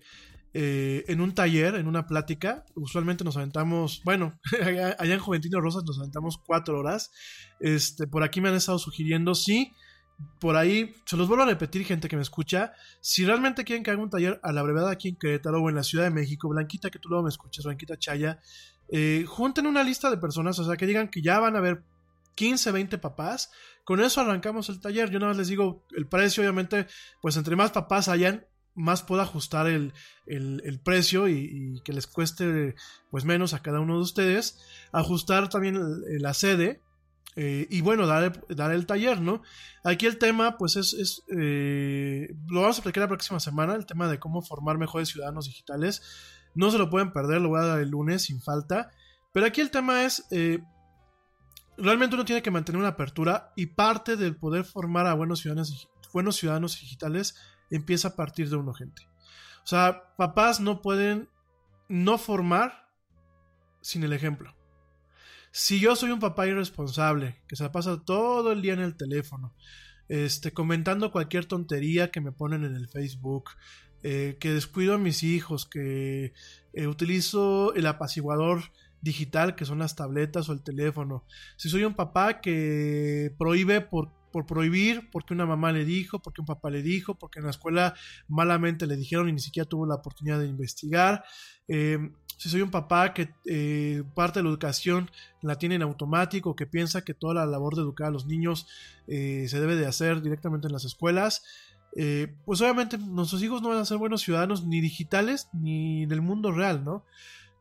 eh, 0.53 1.05
en 1.07 1.21
un 1.21 1.33
taller, 1.33 1.75
en 1.75 1.87
una 1.87 2.07
plática. 2.07 2.65
Usualmente 2.75 3.23
nos 3.23 3.37
aventamos, 3.37 4.01
bueno, 4.03 4.39
allá, 4.61 5.13
en 5.13 5.19
Juventino 5.19 5.61
Rosas 5.61 5.83
nos 5.85 5.99
aventamos 5.99 6.37
cuatro 6.37 6.79
horas. 6.79 7.11
Este, 7.59 8.07
por 8.07 8.23
aquí 8.23 8.41
me 8.41 8.49
han 8.49 8.55
estado 8.55 8.79
sugiriendo, 8.79 9.33
sí, 9.35 9.71
por 10.39 10.55
ahí, 10.55 10.93
se 11.05 11.17
los 11.17 11.27
vuelvo 11.27 11.43
a 11.43 11.47
repetir, 11.47 11.85
gente 11.85 12.09
que 12.09 12.15
me 12.15 12.21
escucha. 12.21 12.73
Si 12.99 13.25
realmente 13.25 13.63
quieren 13.63 13.83
que 13.83 13.91
haga 13.91 14.01
un 14.01 14.09
taller 14.09 14.39
a 14.43 14.51
la 14.51 14.61
brevedad 14.61 14.89
aquí 14.89 15.09
en 15.09 15.15
Querétaro 15.15 15.61
o 15.61 15.69
en 15.69 15.75
la 15.75 15.83
Ciudad 15.83 16.03
de 16.03 16.11
México, 16.11 16.49
Blanquita, 16.49 16.89
que 16.89 16.99
tú 16.99 17.09
luego 17.09 17.23
me 17.23 17.29
escuchas, 17.29 17.65
Blanquita 17.65 17.97
Chaya, 17.97 18.39
eh, 18.89 19.23
junten 19.27 19.67
una 19.67 19.83
lista 19.83 20.09
de 20.09 20.17
personas, 20.17 20.59
o 20.59 20.65
sea, 20.65 20.75
que 20.75 20.85
digan 20.85 21.09
que 21.09 21.21
ya 21.21 21.39
van 21.39 21.55
a 21.55 21.59
haber 21.59 21.83
15, 22.35 22.71
20 22.71 22.97
papás. 22.97 23.51
Con 23.83 23.99
eso 24.01 24.21
arrancamos 24.21 24.69
el 24.69 24.79
taller. 24.79 25.09
Yo 25.09 25.19
nada 25.19 25.31
más 25.31 25.37
les 25.37 25.47
digo 25.47 25.85
el 25.95 26.07
precio, 26.07 26.41
obviamente, 26.43 26.87
pues 27.21 27.35
entre 27.37 27.55
más 27.55 27.71
papás 27.71 28.07
hayan, 28.07 28.45
más 28.73 29.03
puedo 29.03 29.21
ajustar 29.21 29.67
el, 29.67 29.93
el- 30.27 30.79
precio 30.83 31.27
y, 31.27 31.49
y 31.77 31.81
que 31.83 31.91
les 31.93 32.07
cueste 32.07 32.75
pues 33.09 33.25
menos 33.25 33.53
a 33.53 33.61
cada 33.61 33.79
uno 33.79 33.95
de 33.95 34.01
ustedes. 34.01 34.59
Ajustar 34.91 35.49
también 35.49 35.77
la 36.21 36.33
sede. 36.33 36.81
eh, 37.35 37.65
y 37.69 37.81
bueno, 37.81 38.07
dar, 38.07 38.45
dar 38.49 38.71
el 38.71 38.85
taller, 38.85 39.19
¿no? 39.21 39.41
Aquí 39.83 40.05
el 40.05 40.17
tema, 40.17 40.57
pues 40.57 40.75
es, 40.75 40.93
es, 40.93 41.23
eh, 41.37 42.33
lo 42.49 42.61
vamos 42.61 42.77
a 42.77 42.79
explicar 42.79 43.01
la 43.03 43.07
próxima 43.07 43.39
semana, 43.39 43.73
el 43.75 43.85
tema 43.85 44.07
de 44.09 44.19
cómo 44.19 44.41
formar 44.41 44.77
mejores 44.77 45.09
ciudadanos 45.09 45.45
digitales. 45.45 46.01
No 46.55 46.71
se 46.71 46.77
lo 46.77 46.89
pueden 46.89 47.11
perder, 47.13 47.41
lo 47.41 47.49
voy 47.49 47.61
a 47.61 47.65
dar 47.67 47.79
el 47.79 47.89
lunes 47.89 48.23
sin 48.23 48.41
falta. 48.41 48.91
Pero 49.33 49.45
aquí 49.45 49.61
el 49.61 49.71
tema 49.71 50.03
es, 50.03 50.25
eh, 50.31 50.59
realmente 51.77 52.15
uno 52.15 52.25
tiene 52.25 52.41
que 52.41 52.51
mantener 52.51 52.79
una 52.79 52.89
apertura 52.89 53.53
y 53.55 53.67
parte 53.67 54.17
del 54.17 54.35
poder 54.35 54.65
formar 54.65 55.07
a 55.07 55.13
buenos 55.13 55.39
ciudadanos, 55.39 55.89
buenos 56.13 56.35
ciudadanos 56.35 56.79
digitales 56.79 57.35
empieza 57.69 58.09
a 58.09 58.15
partir 58.15 58.49
de 58.49 58.57
uno, 58.57 58.73
gente. 58.73 59.07
O 59.63 59.67
sea, 59.67 60.13
papás 60.17 60.59
no 60.59 60.81
pueden 60.81 61.29
no 61.87 62.17
formar 62.17 62.89
sin 63.81 64.03
el 64.03 64.13
ejemplo. 64.13 64.55
Si 65.51 65.79
yo 65.79 65.95
soy 65.95 66.11
un 66.11 66.19
papá 66.19 66.47
irresponsable, 66.47 67.41
que 67.47 67.55
se 67.55 67.69
pasa 67.69 68.01
todo 68.03 68.51
el 68.51 68.61
día 68.61 68.73
en 68.73 68.79
el 68.79 68.95
teléfono, 68.95 69.53
este, 70.07 70.53
comentando 70.53 71.11
cualquier 71.11 71.45
tontería 71.45 72.11
que 72.11 72.21
me 72.21 72.31
ponen 72.31 72.63
en 72.63 72.75
el 72.75 72.87
Facebook, 72.87 73.51
eh, 74.03 74.37
que 74.39 74.51
descuido 74.51 74.95
a 74.95 74.97
mis 74.97 75.23
hijos, 75.23 75.65
que 75.65 76.33
eh, 76.73 76.87
utilizo 76.87 77.73
el 77.75 77.85
apaciguador 77.85 78.63
digital, 79.01 79.55
que 79.55 79.65
son 79.65 79.79
las 79.79 79.95
tabletas 79.95 80.49
o 80.49 80.53
el 80.53 80.61
teléfono. 80.61 81.25
Si 81.57 81.69
soy 81.69 81.83
un 81.83 81.93
papá 81.93 82.39
que 82.41 83.33
prohíbe 83.37 83.81
por, 83.81 84.11
por 84.31 84.45
prohibir, 84.45 85.09
porque 85.11 85.33
una 85.33 85.45
mamá 85.45 85.71
le 85.71 85.85
dijo, 85.85 86.19
porque 86.19 86.41
un 86.41 86.47
papá 86.47 86.69
le 86.69 86.81
dijo, 86.81 87.15
porque 87.15 87.39
en 87.39 87.45
la 87.45 87.51
escuela 87.51 87.95
malamente 88.27 88.87
le 88.87 88.95
dijeron 88.95 89.29
y 89.29 89.33
ni 89.33 89.39
siquiera 89.39 89.67
tuvo 89.67 89.85
la 89.85 89.95
oportunidad 89.95 90.39
de 90.39 90.47
investigar. 90.47 91.23
Eh, 91.67 92.11
si 92.37 92.49
soy 92.49 92.61
un 92.61 92.71
papá 92.71 93.13
que 93.13 93.29
eh, 93.45 94.03
parte 94.15 94.39
de 94.39 94.43
la 94.43 94.49
educación 94.49 95.11
la 95.41 95.57
tiene 95.57 95.75
en 95.75 95.83
automático, 95.83 96.55
que 96.55 96.65
piensa 96.65 97.03
que 97.03 97.13
toda 97.13 97.33
la 97.33 97.45
labor 97.45 97.75
de 97.75 97.81
educar 97.81 98.07
a 98.07 98.11
los 98.11 98.25
niños 98.25 98.67
eh, 99.07 99.45
se 99.47 99.59
debe 99.59 99.75
de 99.75 99.85
hacer 99.85 100.21
directamente 100.21 100.67
en 100.67 100.73
las 100.73 100.85
escuelas, 100.85 101.43
pues 102.45 102.61
obviamente 102.61 102.97
nuestros 102.97 103.43
hijos 103.43 103.61
no 103.61 103.67
van 103.67 103.79
a 103.79 103.85
ser 103.85 103.97
buenos 103.97 104.21
ciudadanos 104.21 104.65
ni 104.65 104.79
digitales 104.79 105.49
ni 105.51 106.05
del 106.05 106.21
mundo 106.21 106.53
real, 106.53 106.85
¿no? 106.85 107.03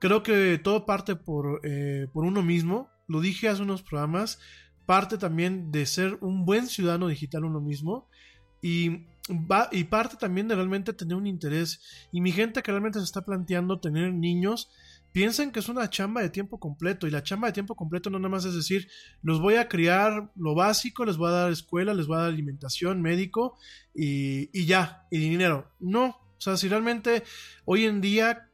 Creo 0.01 0.23
que 0.23 0.59
todo 0.59 0.87
parte 0.87 1.15
por, 1.15 1.61
eh, 1.62 2.09
por 2.12 2.25
uno 2.25 2.43
mismo, 2.43 2.89
lo 3.07 3.20
dije 3.20 3.49
hace 3.49 3.62
unos 3.62 3.83
programas, 3.83 4.41
parte 4.87 5.19
también 5.19 5.70
de 5.70 5.85
ser 5.85 6.19
un 6.23 6.45
buen 6.47 6.67
ciudadano 6.67 7.07
digital 7.09 7.45
uno 7.45 7.61
mismo 7.61 8.09
y, 8.62 9.05
va, 9.29 9.69
y 9.70 9.85
parte 9.85 10.17
también 10.17 10.49
de 10.49 10.55
realmente 10.55 10.95
tener 10.95 11.17
un 11.17 11.27
interés. 11.27 12.09
Y 12.12 12.23
mi 12.23 12.33
gente 12.33 12.62
que 12.62 12.73
realmente 12.73 12.99
se 12.99 13.05
está 13.05 13.23
planteando 13.27 13.79
tener 13.79 14.12
niños, 14.15 14.70
piensen 15.12 15.51
que 15.51 15.61
es 15.61 15.69
una 15.69 15.91
chamba 15.91 16.23
de 16.23 16.31
tiempo 16.31 16.59
completo. 16.59 17.07
Y 17.07 17.11
la 17.11 17.23
chamba 17.23 17.49
de 17.49 17.53
tiempo 17.53 17.75
completo 17.75 18.09
no 18.09 18.19
nada 18.19 18.31
más 18.31 18.47
es 18.47 18.55
decir, 18.55 18.89
los 19.23 19.39
voy 19.41 19.57
a 19.57 19.69
criar 19.69 20.33
lo 20.35 20.55
básico, 20.55 21.05
les 21.05 21.19
voy 21.19 21.29
a 21.29 21.33
dar 21.33 21.53
escuela, 21.53 21.93
les 21.93 22.07
voy 22.07 22.17
a 22.17 22.20
dar 22.20 22.29
alimentación, 22.31 23.03
médico 23.03 23.59
y, 23.95 24.49
y 24.59 24.65
ya, 24.65 25.07
y 25.11 25.19
dinero. 25.19 25.70
No, 25.79 26.07
o 26.07 26.41
sea, 26.41 26.57
si 26.57 26.69
realmente 26.69 27.23
hoy 27.67 27.85
en 27.85 28.01
día 28.01 28.50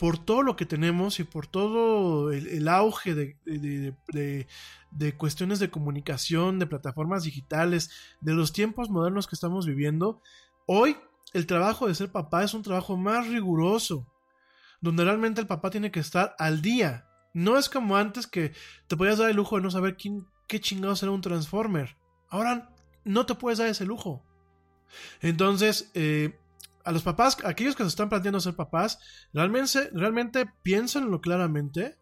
por 0.00 0.16
todo 0.16 0.42
lo 0.42 0.56
que 0.56 0.64
tenemos 0.64 1.20
y 1.20 1.24
por 1.24 1.46
todo 1.46 2.32
el, 2.32 2.66
auge 2.68 3.14
de- 3.14 3.36
de- 3.44 4.46
de 4.90 5.16
cuestiones 5.16 5.58
de 5.58 5.68
comunicación, 5.70 6.58
de 6.58 6.66
plataformas 6.66 7.22
digitales, 7.24 7.90
de 8.22 8.32
los 8.32 8.54
tiempos 8.54 8.88
modernos 8.88 9.26
que 9.26 9.34
estamos 9.34 9.66
viviendo, 9.66 10.22
hoy 10.66 10.96
el 11.34 11.46
trabajo 11.46 11.86
de 11.86 11.94
ser 11.94 12.10
papá 12.10 12.42
es 12.42 12.54
un 12.54 12.62
trabajo 12.62 12.96
más 12.96 13.28
riguroso, 13.28 14.06
donde 14.80 15.04
realmente 15.04 15.42
el 15.42 15.46
papá 15.46 15.68
tiene 15.68 15.90
que 15.90 16.00
estar 16.00 16.34
al 16.38 16.62
día. 16.62 17.06
No 17.34 17.58
es 17.58 17.68
como 17.68 17.98
antes 17.98 18.26
que 18.26 18.52
te 18.88 18.96
podías 18.96 19.18
dar 19.18 19.28
el 19.28 19.36
lujo 19.36 19.56
de 19.56 19.62
no 19.62 19.70
saber 19.70 19.98
quién, 19.98 20.26
qué 20.48 20.60
chingados 20.60 21.02
era 21.02 21.12
un 21.12 21.20
Transformer. 21.20 21.98
Ahora 22.30 22.70
no 23.04 23.26
te 23.26 23.34
puedes 23.34 23.58
dar 23.58 23.68
ese 23.68 23.84
lujo. 23.84 24.24
Entonces, 25.20 25.90
eh, 25.92 26.39
a 26.84 26.92
los 26.92 27.02
papás, 27.02 27.36
aquellos 27.44 27.76
que 27.76 27.82
se 27.82 27.88
están 27.88 28.08
planteando 28.08 28.40
ser 28.40 28.54
papás, 28.54 28.98
realmente, 29.32 29.90
realmente 29.92 30.46
piénsenlo 30.62 31.20
claramente. 31.20 31.96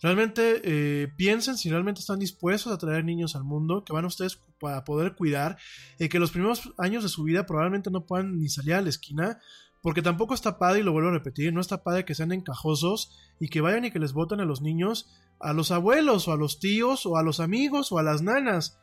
Realmente 0.00 0.60
eh, 0.64 1.12
piensen 1.16 1.56
si 1.56 1.70
realmente 1.70 2.00
están 2.00 2.18
dispuestos 2.18 2.72
a 2.72 2.78
traer 2.78 3.04
niños 3.04 3.36
al 3.36 3.44
mundo, 3.44 3.84
que 3.84 3.92
van 3.92 4.04
ustedes 4.04 4.40
para 4.58 4.84
poder 4.84 5.14
cuidar, 5.14 5.58
y 5.98 6.08
que 6.08 6.18
los 6.18 6.32
primeros 6.32 6.72
años 6.76 7.04
de 7.04 7.08
su 7.08 7.22
vida 7.22 7.46
probablemente 7.46 7.90
no 7.90 8.04
puedan 8.04 8.40
ni 8.40 8.48
salir 8.48 8.74
a 8.74 8.80
la 8.80 8.88
esquina, 8.88 9.38
porque 9.80 10.02
tampoco 10.02 10.34
está 10.34 10.58
padre, 10.58 10.80
y 10.80 10.82
lo 10.82 10.92
vuelvo 10.92 11.10
a 11.10 11.12
repetir, 11.12 11.52
no 11.52 11.60
está 11.60 11.84
padre 11.84 12.04
que 12.04 12.16
sean 12.16 12.32
encajosos 12.32 13.16
y 13.38 13.48
que 13.48 13.60
vayan 13.60 13.84
y 13.84 13.90
que 13.92 14.00
les 14.00 14.12
voten 14.12 14.40
a 14.40 14.44
los 14.44 14.60
niños, 14.60 15.08
a 15.38 15.52
los 15.52 15.70
abuelos, 15.70 16.26
o 16.26 16.32
a 16.32 16.36
los 16.36 16.58
tíos, 16.58 17.06
o 17.06 17.16
a 17.16 17.22
los 17.22 17.38
amigos, 17.38 17.92
o 17.92 17.98
a 17.98 18.02
las 18.02 18.22
nanas. 18.22 18.78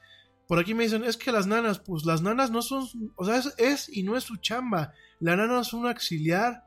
Por 0.49 0.57
aquí 0.57 0.73
me 0.73 0.83
dicen, 0.83 1.03
es 1.03 1.15
que 1.15 1.31
las 1.31 1.45
nanas, 1.45 1.77
pues 1.77 2.05
las 2.05 2.23
nanas 2.23 2.49
no 2.49 2.63
son, 2.63 2.87
o 3.15 3.23
sea, 3.23 3.39
es, 3.57 3.87
y 3.95 4.01
no 4.01 4.17
es 4.17 4.23
su 4.23 4.37
chamba. 4.37 4.93
La 5.19 5.35
nana 5.35 5.61
es 5.61 5.73
un 5.73 5.85
auxiliar, 5.85 6.65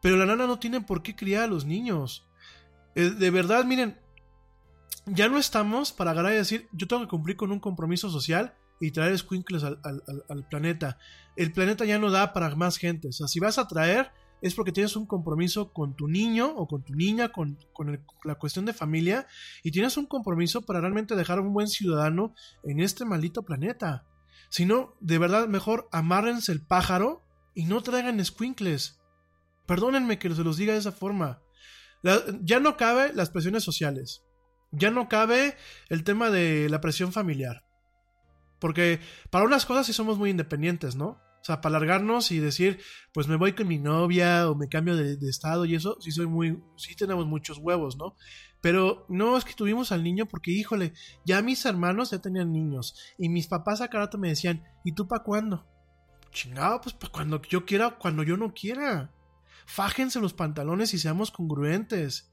pero 0.00 0.16
la 0.16 0.24
nana 0.24 0.46
no 0.46 0.58
tiene 0.58 0.80
por 0.80 1.02
qué 1.02 1.14
criar 1.14 1.42
a 1.44 1.46
los 1.46 1.66
niños. 1.66 2.26
Eh, 2.94 3.10
de 3.10 3.30
verdad, 3.30 3.66
miren, 3.66 4.00
ya 5.04 5.28
no 5.28 5.36
estamos 5.36 5.92
para 5.92 6.12
agarrar 6.12 6.32
y 6.32 6.36
decir, 6.36 6.66
yo 6.72 6.88
tengo 6.88 7.02
que 7.02 7.08
cumplir 7.08 7.36
con 7.36 7.52
un 7.52 7.60
compromiso 7.60 8.08
social 8.08 8.54
y 8.80 8.90
traer 8.90 9.18
squinkles 9.18 9.64
al, 9.64 9.78
al- 9.84 10.02
al- 10.08 10.24
al 10.30 10.48
planeta. 10.48 10.96
El 11.36 11.52
planeta 11.52 11.84
ya 11.84 11.98
no 11.98 12.10
da 12.10 12.32
para 12.32 12.56
más 12.56 12.78
gente. 12.78 13.08
O 13.08 13.12
sea, 13.12 13.28
si 13.28 13.38
vas 13.38 13.58
a 13.58 13.68
traer, 13.68 14.12
es 14.42 14.54
porque 14.54 14.72
tienes 14.72 14.96
un 14.96 15.06
compromiso 15.06 15.72
con 15.72 15.94
tu 15.94 16.08
niño 16.08 16.52
o 16.56 16.66
con 16.66 16.82
tu 16.82 16.94
niña, 16.94 17.30
con, 17.30 17.58
la 18.24 18.34
cuestión 18.36 18.64
de 18.64 18.72
familia, 18.72 19.26
y 19.62 19.70
tienes 19.70 19.96
un 19.96 20.06
compromiso 20.06 20.62
para 20.62 20.80
realmente 20.80 21.16
dejar 21.16 21.40
un 21.40 21.52
buen 21.52 21.68
ciudadano 21.68 22.34
en 22.64 22.80
este 22.80 23.04
maldito 23.04 23.42
planeta. 23.42 24.06
Si 24.48 24.66
no, 24.66 24.96
de 25.00 25.18
verdad, 25.18 25.48
mejor 25.48 25.88
amárrense 25.92 26.52
el 26.52 26.64
pájaro 26.64 27.22
y 27.54 27.64
no 27.64 27.82
traigan 27.82 28.24
squinkles. 28.24 29.00
Perdónenme 29.66 30.18
que 30.18 30.34
se 30.34 30.42
los 30.42 30.56
diga 30.56 30.72
de 30.72 30.80
esa 30.80 30.92
forma. 30.92 31.42
Ya 32.42 32.60
no 32.60 32.76
cabe 32.76 33.12
las 33.12 33.30
presiones 33.30 33.62
sociales. 33.62 34.24
Ya 34.72 34.90
no 34.90 35.08
cabe 35.08 35.56
el 35.88 36.04
tema 36.04 36.30
de 36.30 36.68
la 36.68 36.80
presión 36.80 37.12
familiar. 37.12 37.64
Porque 38.58 39.00
para 39.30 39.44
unas 39.44 39.66
cosas 39.66 39.86
sí 39.86 39.92
somos 39.92 40.18
muy 40.18 40.30
independientes, 40.30 40.96
¿no? 40.96 41.20
O 41.40 41.44
sea, 41.44 41.60
para 41.60 41.78
alargarnos 41.78 42.32
y 42.32 42.38
decir, 42.38 42.80
pues 43.14 43.26
me 43.26 43.36
voy 43.36 43.54
con 43.54 43.66
mi 43.66 43.78
novia 43.78 44.50
o 44.50 44.54
me 44.54 44.68
cambio 44.68 44.94
de, 44.94 45.16
estado 45.28 45.64
y 45.64 45.74
eso, 45.74 45.96
sí 46.00 46.12
soy 46.12 46.26
muy, 46.26 46.62
sí 46.76 46.94
tenemos 46.94 47.26
muchos 47.26 47.58
huevos, 47.58 47.96
¿no? 47.96 48.14
Pero 48.60 49.06
no 49.08 49.38
es 49.38 49.44
que 49.44 49.54
tuvimos 49.54 49.90
al 49.90 50.04
niño 50.04 50.26
porque, 50.26 50.50
híjole, 50.50 50.92
ya 51.24 51.40
mis 51.40 51.64
hermanos 51.64 52.10
ya 52.10 52.18
tenían 52.20 52.52
niños 52.52 52.94
y 53.18 53.30
mis 53.30 53.46
papás 53.46 53.80
a 53.80 53.88
cada 53.88 54.04
rato 54.04 54.18
me 54.18 54.28
decían, 54.28 54.64
¿y 54.84 54.92
tú 54.92 55.08
para 55.08 55.22
cuándo? 55.22 55.66
Chingado, 56.30 56.80
pues 56.82 56.94
para 56.94 57.12
cuando 57.12 57.40
yo 57.42 57.64
quiera, 57.64 57.96
cuando 57.98 58.22
yo 58.22 58.36
no 58.36 58.52
quiera. 58.52 59.10
Fájense 59.64 60.20
los 60.20 60.34
pantalones 60.34 60.92
y 60.92 60.98
seamos 60.98 61.30
congruentes. 61.30 62.30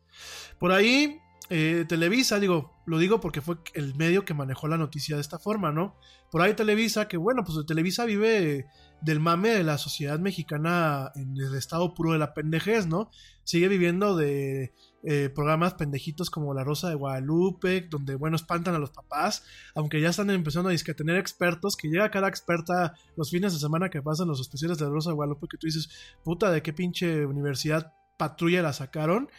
Por 0.60 0.72
ahí, 0.72 1.20
eh, 1.50 1.86
Televisa, 1.88 2.40
digo, 2.40 2.74
lo 2.86 2.98
digo 2.98 3.22
porque 3.22 3.42
fue 3.42 3.58
el 3.74 3.96
medio 3.96 4.26
que 4.26 4.34
manejó 4.34 4.68
la 4.68 4.78
noticia 4.78 5.16
de 5.16 5.22
esta 5.22 5.40
forma, 5.40 5.72
¿no? 5.72 5.96
Por 6.30 6.42
ahí 6.42 6.54
Televisa, 6.54 7.08
que 7.08 7.16
bueno, 7.16 7.44
pues 7.46 7.66
Televisa 7.66 8.04
vive 8.06 8.68
del 9.02 9.20
mame 9.20 9.50
de 9.50 9.64
la 9.64 9.78
sociedad 9.78 10.20
mexicana 10.20 11.12
en 11.16 11.38
el 11.38 11.56
estado 11.56 11.94
puro 11.94 12.12
de 12.12 12.20
la 12.20 12.34
pendejez, 12.34 12.88
¿no? 12.88 13.10
Sigue 13.44 13.70
viviendo 13.70 14.18
de 14.18 14.74
eh, 15.04 15.30
programas 15.34 15.76
pendejitos 15.76 16.30
como 16.30 16.54
La 16.54 16.66
Rosa 16.66 16.90
de 16.90 16.96
Guadalupe, 16.96 17.88
donde, 17.90 18.16
bueno, 18.16 18.36
espantan 18.36 18.76
a 18.76 18.80
los 18.80 18.90
papás, 18.90 19.46
aunque 19.74 20.02
ya 20.02 20.10
están 20.10 20.30
empezando 20.32 20.68
a 20.68 20.74
disque 20.74 20.94
tener 20.94 21.16
expertos, 21.16 21.78
que 21.78 21.88
llega 21.88 22.12
cada 22.12 22.28
experta 22.28 22.96
los 23.16 23.30
fines 23.30 23.54
de 23.54 23.60
semana 23.60 23.90
que 23.90 24.02
pasan 24.02 24.28
los 24.28 24.42
especiales 24.42 24.78
de 24.80 24.86
La 24.86 24.92
Rosa 24.92 25.12
de 25.12 25.16
Guadalupe, 25.16 25.48
que 25.50 25.58
tú 25.58 25.68
dices, 25.68 25.90
puta, 26.26 26.52
¿de 26.52 26.62
qué 26.62 26.74
pinche 26.74 27.26
universidad 27.26 27.94
patrulla 28.18 28.62
la 28.62 28.74
sacaron? 28.74 29.30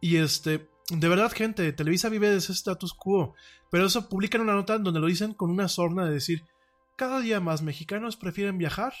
Y 0.00 0.16
este, 0.16 0.70
de 0.90 1.08
verdad, 1.08 1.32
gente, 1.32 1.72
Televisa 1.72 2.08
vive 2.08 2.30
de 2.30 2.38
ese 2.38 2.52
status 2.52 2.94
quo. 2.94 3.34
Pero 3.70 3.86
eso 3.86 4.08
publican 4.08 4.40
una 4.40 4.54
nota 4.54 4.78
donde 4.78 5.00
lo 5.00 5.06
dicen 5.06 5.34
con 5.34 5.50
una 5.50 5.68
sorna 5.68 6.04
de 6.04 6.12
decir: 6.12 6.44
cada 6.96 7.20
día 7.20 7.40
más 7.40 7.62
mexicanos 7.62 8.16
prefieren 8.16 8.58
viajar 8.58 8.92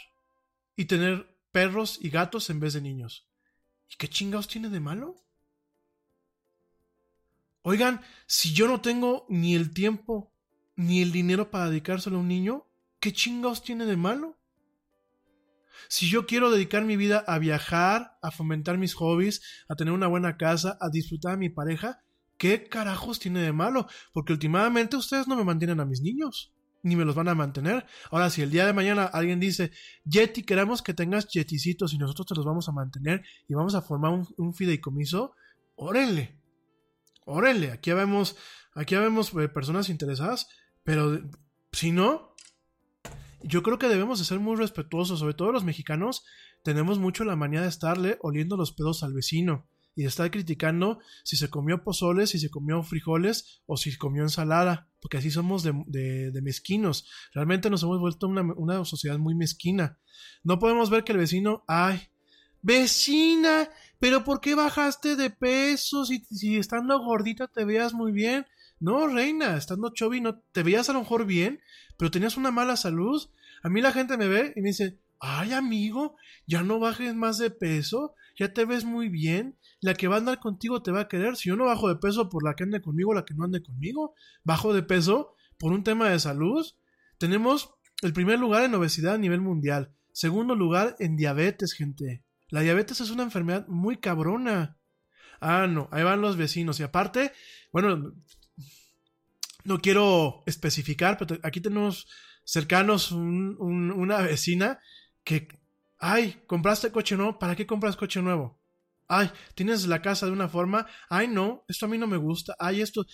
y 0.76 0.86
tener 0.86 1.36
perros 1.52 1.98
y 2.00 2.10
gatos 2.10 2.48
en 2.50 2.60
vez 2.60 2.72
de 2.74 2.80
niños. 2.80 3.26
¿Y 3.90 3.96
qué 3.96 4.08
chingados 4.08 4.48
tiene 4.48 4.68
de 4.68 4.80
malo? 4.80 5.16
Oigan, 7.62 8.00
si 8.26 8.54
yo 8.54 8.68
no 8.68 8.80
tengo 8.80 9.26
ni 9.28 9.54
el 9.54 9.74
tiempo 9.74 10.32
ni 10.76 11.02
el 11.02 11.12
dinero 11.12 11.50
para 11.50 11.68
dedicárselo 11.68 12.16
a 12.16 12.20
un 12.20 12.28
niño, 12.28 12.66
¿qué 13.00 13.12
chingados 13.12 13.62
tiene 13.62 13.84
de 13.84 13.96
malo? 13.96 14.39
Si 15.88 16.08
yo 16.08 16.26
quiero 16.26 16.50
dedicar 16.50 16.84
mi 16.84 16.96
vida 16.96 17.24
a 17.26 17.38
viajar, 17.38 18.18
a 18.22 18.30
fomentar 18.30 18.78
mis 18.78 18.94
hobbies, 18.94 19.42
a 19.68 19.76
tener 19.76 19.92
una 19.92 20.06
buena 20.06 20.36
casa, 20.36 20.78
a 20.80 20.88
disfrutar 20.90 21.34
a 21.34 21.36
mi 21.36 21.48
pareja, 21.48 22.00
¿qué 22.38 22.68
carajos 22.68 23.18
tiene 23.18 23.40
de 23.42 23.52
malo? 23.52 23.86
Porque 24.12 24.32
últimamente 24.32 24.96
ustedes 24.96 25.28
no 25.28 25.36
me 25.36 25.44
mantienen 25.44 25.80
a 25.80 25.84
mis 25.84 26.00
niños, 26.00 26.52
ni 26.82 26.96
me 26.96 27.04
los 27.04 27.14
van 27.14 27.28
a 27.28 27.34
mantener. 27.34 27.86
Ahora, 28.10 28.30
si 28.30 28.42
el 28.42 28.50
día 28.50 28.66
de 28.66 28.72
mañana 28.72 29.04
alguien 29.04 29.40
dice, 29.40 29.72
Yeti, 30.04 30.42
queremos 30.42 30.82
que 30.82 30.94
tengas 30.94 31.28
jeticitos 31.30 31.92
y 31.92 31.98
nosotros 31.98 32.26
te 32.26 32.34
los 32.34 32.44
vamos 32.44 32.68
a 32.68 32.72
mantener 32.72 33.22
y 33.48 33.54
vamos 33.54 33.74
a 33.74 33.82
formar 33.82 34.12
un, 34.12 34.28
un 34.36 34.54
fideicomiso, 34.54 35.34
órenle, 35.76 36.40
órenle, 37.24 37.72
aquí 37.72 37.92
vemos, 37.92 38.36
aquí 38.74 38.96
vemos 38.96 39.32
eh, 39.34 39.48
personas 39.48 39.88
interesadas, 39.88 40.48
pero 40.82 41.20
si 41.72 41.92
no, 41.92 42.29
yo 43.42 43.62
creo 43.62 43.78
que 43.78 43.88
debemos 43.88 44.18
de 44.18 44.24
ser 44.24 44.40
muy 44.40 44.56
respetuosos, 44.56 45.20
sobre 45.20 45.34
todo 45.34 45.52
los 45.52 45.64
mexicanos, 45.64 46.24
tenemos 46.62 46.98
mucho 46.98 47.24
la 47.24 47.36
manía 47.36 47.62
de 47.62 47.68
estarle 47.68 48.18
oliendo 48.22 48.56
los 48.56 48.72
pedos 48.72 49.02
al 49.02 49.14
vecino 49.14 49.66
y 49.94 50.02
de 50.02 50.08
estar 50.08 50.30
criticando 50.30 51.00
si 51.24 51.36
se 51.36 51.50
comió 51.50 51.82
pozoles, 51.82 52.30
si 52.30 52.38
se 52.38 52.50
comió 52.50 52.82
frijoles 52.82 53.62
o 53.66 53.76
si 53.76 53.96
comió 53.96 54.22
ensalada, 54.22 54.88
porque 55.00 55.18
así 55.18 55.30
somos 55.30 55.62
de, 55.62 56.40
mezquinos. 56.42 57.08
Realmente 57.34 57.70
nos 57.70 57.82
hemos 57.82 57.98
vuelto 57.98 58.28
una, 58.28 58.42
una 58.42 58.84
sociedad 58.84 59.18
muy 59.18 59.34
mezquina. 59.34 59.98
No 60.44 60.58
podemos 60.58 60.90
ver 60.90 61.04
que 61.04 61.12
el 61.12 61.18
vecino, 61.18 61.64
ay, 61.66 62.08
vecina, 62.62 63.68
pero 63.98 64.24
¿por 64.24 64.40
qué 64.40 64.54
bajaste 64.54 65.16
de 65.16 65.30
peso 65.30 66.04
si, 66.04 66.24
si 66.30 66.56
estando 66.56 66.98
gordita 67.00 67.48
te 67.48 67.64
veas 67.64 67.92
muy 67.92 68.12
bien? 68.12 68.46
No, 68.80 69.06
reina, 69.06 69.56
estando 69.56 69.90
chubby 69.90 70.20
no 70.20 70.40
te 70.52 70.62
veías 70.62 70.88
a 70.88 70.94
lo 70.94 71.00
mejor 71.00 71.26
bien, 71.26 71.60
pero 71.98 72.10
tenías 72.10 72.36
una 72.36 72.50
mala 72.50 72.76
salud. 72.76 73.28
A 73.62 73.68
mí 73.68 73.82
la 73.82 73.92
gente 73.92 74.16
me 74.16 74.26
ve 74.26 74.54
y 74.56 74.62
me 74.62 74.68
dice, 74.68 74.98
ay 75.20 75.52
amigo, 75.52 76.16
ya 76.46 76.62
no 76.62 76.78
bajes 76.78 77.14
más 77.14 77.36
de 77.36 77.50
peso, 77.50 78.14
ya 78.38 78.54
te 78.54 78.64
ves 78.64 78.84
muy 78.84 79.10
bien, 79.10 79.58
la 79.80 79.92
que 79.94 80.08
va 80.08 80.16
a 80.16 80.18
andar 80.18 80.40
contigo 80.40 80.82
te 80.82 80.92
va 80.92 81.00
a 81.00 81.08
querer. 81.08 81.36
Si 81.36 81.50
yo 81.50 81.56
no 81.56 81.66
bajo 81.66 81.88
de 81.88 81.96
peso 81.96 82.30
por 82.30 82.42
la 82.42 82.54
que 82.54 82.64
ande 82.64 82.80
conmigo, 82.80 83.12
la 83.12 83.26
que 83.26 83.34
no 83.34 83.44
ande 83.44 83.62
conmigo, 83.62 84.14
bajo 84.44 84.72
de 84.72 84.82
peso 84.82 85.34
por 85.58 85.72
un 85.72 85.84
tema 85.84 86.08
de 86.08 86.18
salud. 86.18 86.66
Tenemos 87.18 87.74
el 88.00 88.14
primer 88.14 88.38
lugar 88.38 88.64
en 88.64 88.74
obesidad 88.74 89.14
a 89.14 89.18
nivel 89.18 89.42
mundial, 89.42 89.92
segundo 90.12 90.54
lugar 90.54 90.96
en 90.98 91.16
diabetes, 91.16 91.74
gente. 91.74 92.24
La 92.48 92.62
diabetes 92.62 93.00
es 93.02 93.10
una 93.10 93.22
enfermedad 93.22 93.68
muy 93.68 93.98
cabrona. 93.98 94.78
Ah, 95.40 95.66
no, 95.66 95.88
ahí 95.92 96.02
van 96.02 96.22
los 96.22 96.36
vecinos. 96.36 96.80
Y 96.80 96.82
aparte, 96.82 97.32
bueno, 97.72 98.14
no 99.64 99.78
quiero 99.80 100.42
especificar, 100.46 101.18
pero 101.18 101.38
aquí 101.42 101.60
tenemos 101.60 102.06
cercanos 102.44 103.12
un- 103.12 103.56
una 103.92 104.18
vecina 104.22 104.78
que, 105.24 105.48
ay, 105.98 106.42
compraste 106.46 106.90
coche 106.92 107.16
nuevo, 107.16 107.38
¿para 107.38 107.54
qué 107.56 107.66
compras 107.66 107.96
coche 107.96 108.22
nuevo? 108.22 108.58
Ay, 109.08 109.30
tienes 109.54 109.86
la 109.86 110.02
casa 110.02 110.26
de 110.26 110.32
una 110.32 110.48
forma, 110.48 110.86
ay, 111.08 111.28
no, 111.28 111.64
esto 111.68 111.86
a 111.86 111.88
mí 111.88 111.98
no 111.98 112.06
me 112.06 112.16
gusta, 112.16 112.54
ay, 112.58 112.80
esto. 112.80 113.06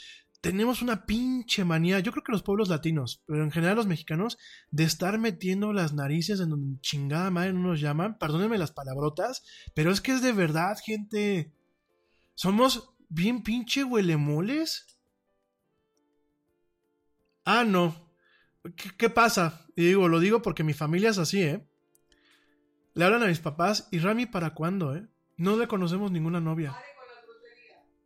Tenemos 0.42 0.82
una 0.82 1.06
pinche 1.06 1.64
manía, 1.64 1.98
yo 2.00 2.12
creo 2.12 2.22
que 2.22 2.30
los 2.32 2.42
pueblos 2.42 2.68
latinos, 2.68 3.22
pero 3.26 3.42
en 3.42 3.50
general 3.50 3.76
los 3.76 3.86
mexicanos, 3.86 4.36
de 4.70 4.84
estar 4.84 5.18
metiendo 5.18 5.72
las 5.72 5.94
narices 5.94 6.38
en 6.40 6.50
donde 6.50 6.80
chingada 6.82 7.30
madre 7.30 7.52
no 7.54 7.60
nos 7.68 7.80
llaman, 7.80 8.18
perdónenme 8.18 8.58
las 8.58 8.70
palabrotas, 8.70 9.42
pero 9.74 9.90
es 9.90 10.00
que 10.00 10.12
es 10.12 10.22
de 10.22 10.32
verdad, 10.32 10.76
gente. 10.84 11.52
Somos 12.34 12.90
bien 13.08 13.42
pinche 13.42 13.82
huelemoles. 13.82 14.95
Ah, 17.46 17.64
no. 17.64 18.10
¿Qué, 18.76 18.90
qué 18.98 19.08
pasa? 19.08 19.66
Y 19.76 19.86
digo, 19.86 20.08
lo 20.08 20.20
digo 20.20 20.42
porque 20.42 20.64
mi 20.64 20.74
familia 20.74 21.10
es 21.10 21.18
así, 21.18 21.40
¿eh? 21.42 21.66
Le 22.94 23.04
hablan 23.04 23.22
a 23.22 23.26
mis 23.28 23.38
papás 23.40 23.88
y 23.90 23.98
Rami, 24.00 24.26
¿para 24.26 24.52
cuándo, 24.54 24.94
eh? 24.96 25.06
No 25.36 25.56
le 25.56 25.66
conocemos 25.68 26.10
ninguna 26.10 26.40
novia. 26.40 26.76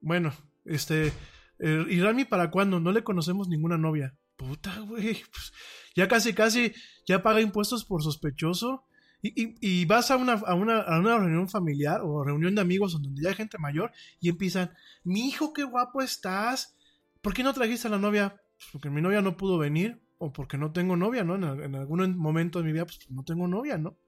Bueno, 0.00 0.32
este. 0.64 1.12
eh, 1.58 1.84
¿Y 1.88 2.00
Rami 2.00 2.24
para 2.24 2.50
cuándo? 2.50 2.80
No 2.80 2.92
le 2.92 3.04
conocemos 3.04 3.48
ninguna 3.48 3.78
novia. 3.78 4.14
Puta, 4.36 4.78
güey. 4.80 5.14
pues, 5.32 5.52
ya 5.94 6.08
casi, 6.08 6.32
casi, 6.32 6.72
ya 7.06 7.22
paga 7.22 7.40
impuestos 7.40 7.84
por 7.84 8.02
sospechoso. 8.02 8.84
Y, 9.22 9.42
y- 9.42 9.54
y 9.60 9.84
vas 9.84 10.10
a 10.10 10.16
una, 10.16 10.32
a, 10.32 10.54
una, 10.54 10.80
a 10.80 10.98
una 10.98 11.18
reunión 11.18 11.48
familiar 11.48 12.00
o 12.02 12.24
reunión 12.24 12.54
de 12.54 12.62
amigos 12.62 12.92
donde 12.94 13.22
ya 13.22 13.28
hay 13.28 13.34
gente 13.34 13.58
mayor 13.58 13.92
y 14.18 14.30
empiezan, 14.30 14.72
mi 15.04 15.28
hijo, 15.28 15.52
qué 15.52 15.62
guapo 15.64 16.00
estás. 16.02 16.76
¿Por 17.20 17.34
qué 17.34 17.42
no 17.42 17.52
trajiste 17.52 17.86
a 17.88 17.90
la 17.90 17.98
novia? 17.98 18.40
Pues 18.60 18.68
porque 18.72 18.90
mi 18.90 19.00
novia 19.02 19.22
no 19.22 19.36
pudo 19.36 19.58
venir 19.58 20.00
o 20.18 20.32
porque 20.32 20.56
no 20.58 20.70
tengo 20.72 20.94
novia, 20.96 21.24
¿no? 21.24 21.34
En, 21.36 21.44
al- 21.44 21.62
en 21.64 21.74
algún 21.74 22.16
momento 22.16 22.60
de 22.60 22.66
mi 22.66 22.72
vida, 22.72 22.84
pues 22.86 23.10
no 23.10 23.24
tengo 23.24 23.48
novia, 23.48 23.76
¿no? 23.78 23.98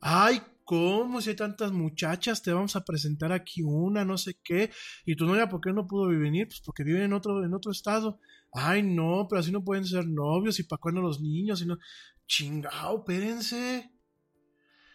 Ay, 0.00 0.42
¿cómo? 0.64 1.20
Si 1.20 1.30
hay 1.30 1.36
tantas 1.36 1.72
muchachas, 1.72 2.42
te 2.42 2.52
vamos 2.52 2.76
a 2.76 2.84
presentar 2.84 3.32
aquí 3.32 3.62
una, 3.62 4.04
no 4.04 4.18
sé 4.18 4.38
qué. 4.42 4.70
Y 5.06 5.16
tu 5.16 5.26
novia, 5.26 5.48
¿por 5.48 5.60
qué 5.60 5.72
no 5.72 5.86
pudo 5.86 6.08
venir? 6.08 6.48
Pues 6.48 6.60
porque 6.64 6.84
vive 6.84 7.04
en 7.04 7.12
otro, 7.12 7.44
en 7.44 7.54
otro 7.54 7.72
estado. 7.72 8.20
Ay, 8.52 8.82
no, 8.82 9.26
pero 9.28 9.40
así 9.40 9.52
no 9.52 9.64
pueden 9.64 9.84
ser 9.86 10.06
novios 10.08 10.58
y 10.60 10.64
para 10.64 10.80
cuándo 10.80 11.02
los 11.02 11.20
niños 11.20 11.62
y. 11.62 11.66
Chingao, 12.26 12.98
espérense. 13.00 13.90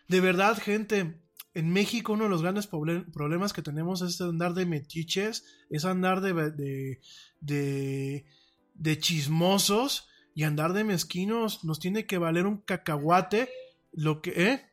De 0.08 0.22
verdad, 0.22 0.58
gente, 0.62 1.22
en 1.54 1.72
México 1.74 2.14
uno 2.14 2.26
de 2.26 2.30
los 2.30 2.42
grandes 2.42 2.70
proble- 2.70 3.12
problemas 3.12 3.54
que 3.54 3.62
tenemos 3.62 4.02
es 4.02 4.22
andar 4.22 4.54
de 4.54 4.66
metiches, 4.66 5.46
es 5.70 5.86
andar 5.86 6.22
de, 6.22 6.34
de, 7.40 8.26
de 8.76 9.00
chismosos 9.00 10.08
y 10.34 10.44
andar 10.44 10.74
de 10.74 10.84
mezquinos. 10.84 11.64
Nos 11.64 11.80
tiene 11.80 12.06
que 12.06 12.18
valer 12.18 12.46
un 12.46 12.58
cacahuate 12.58 13.50
lo 13.92 14.22
que, 14.22 14.32
¿eh? 14.36 14.72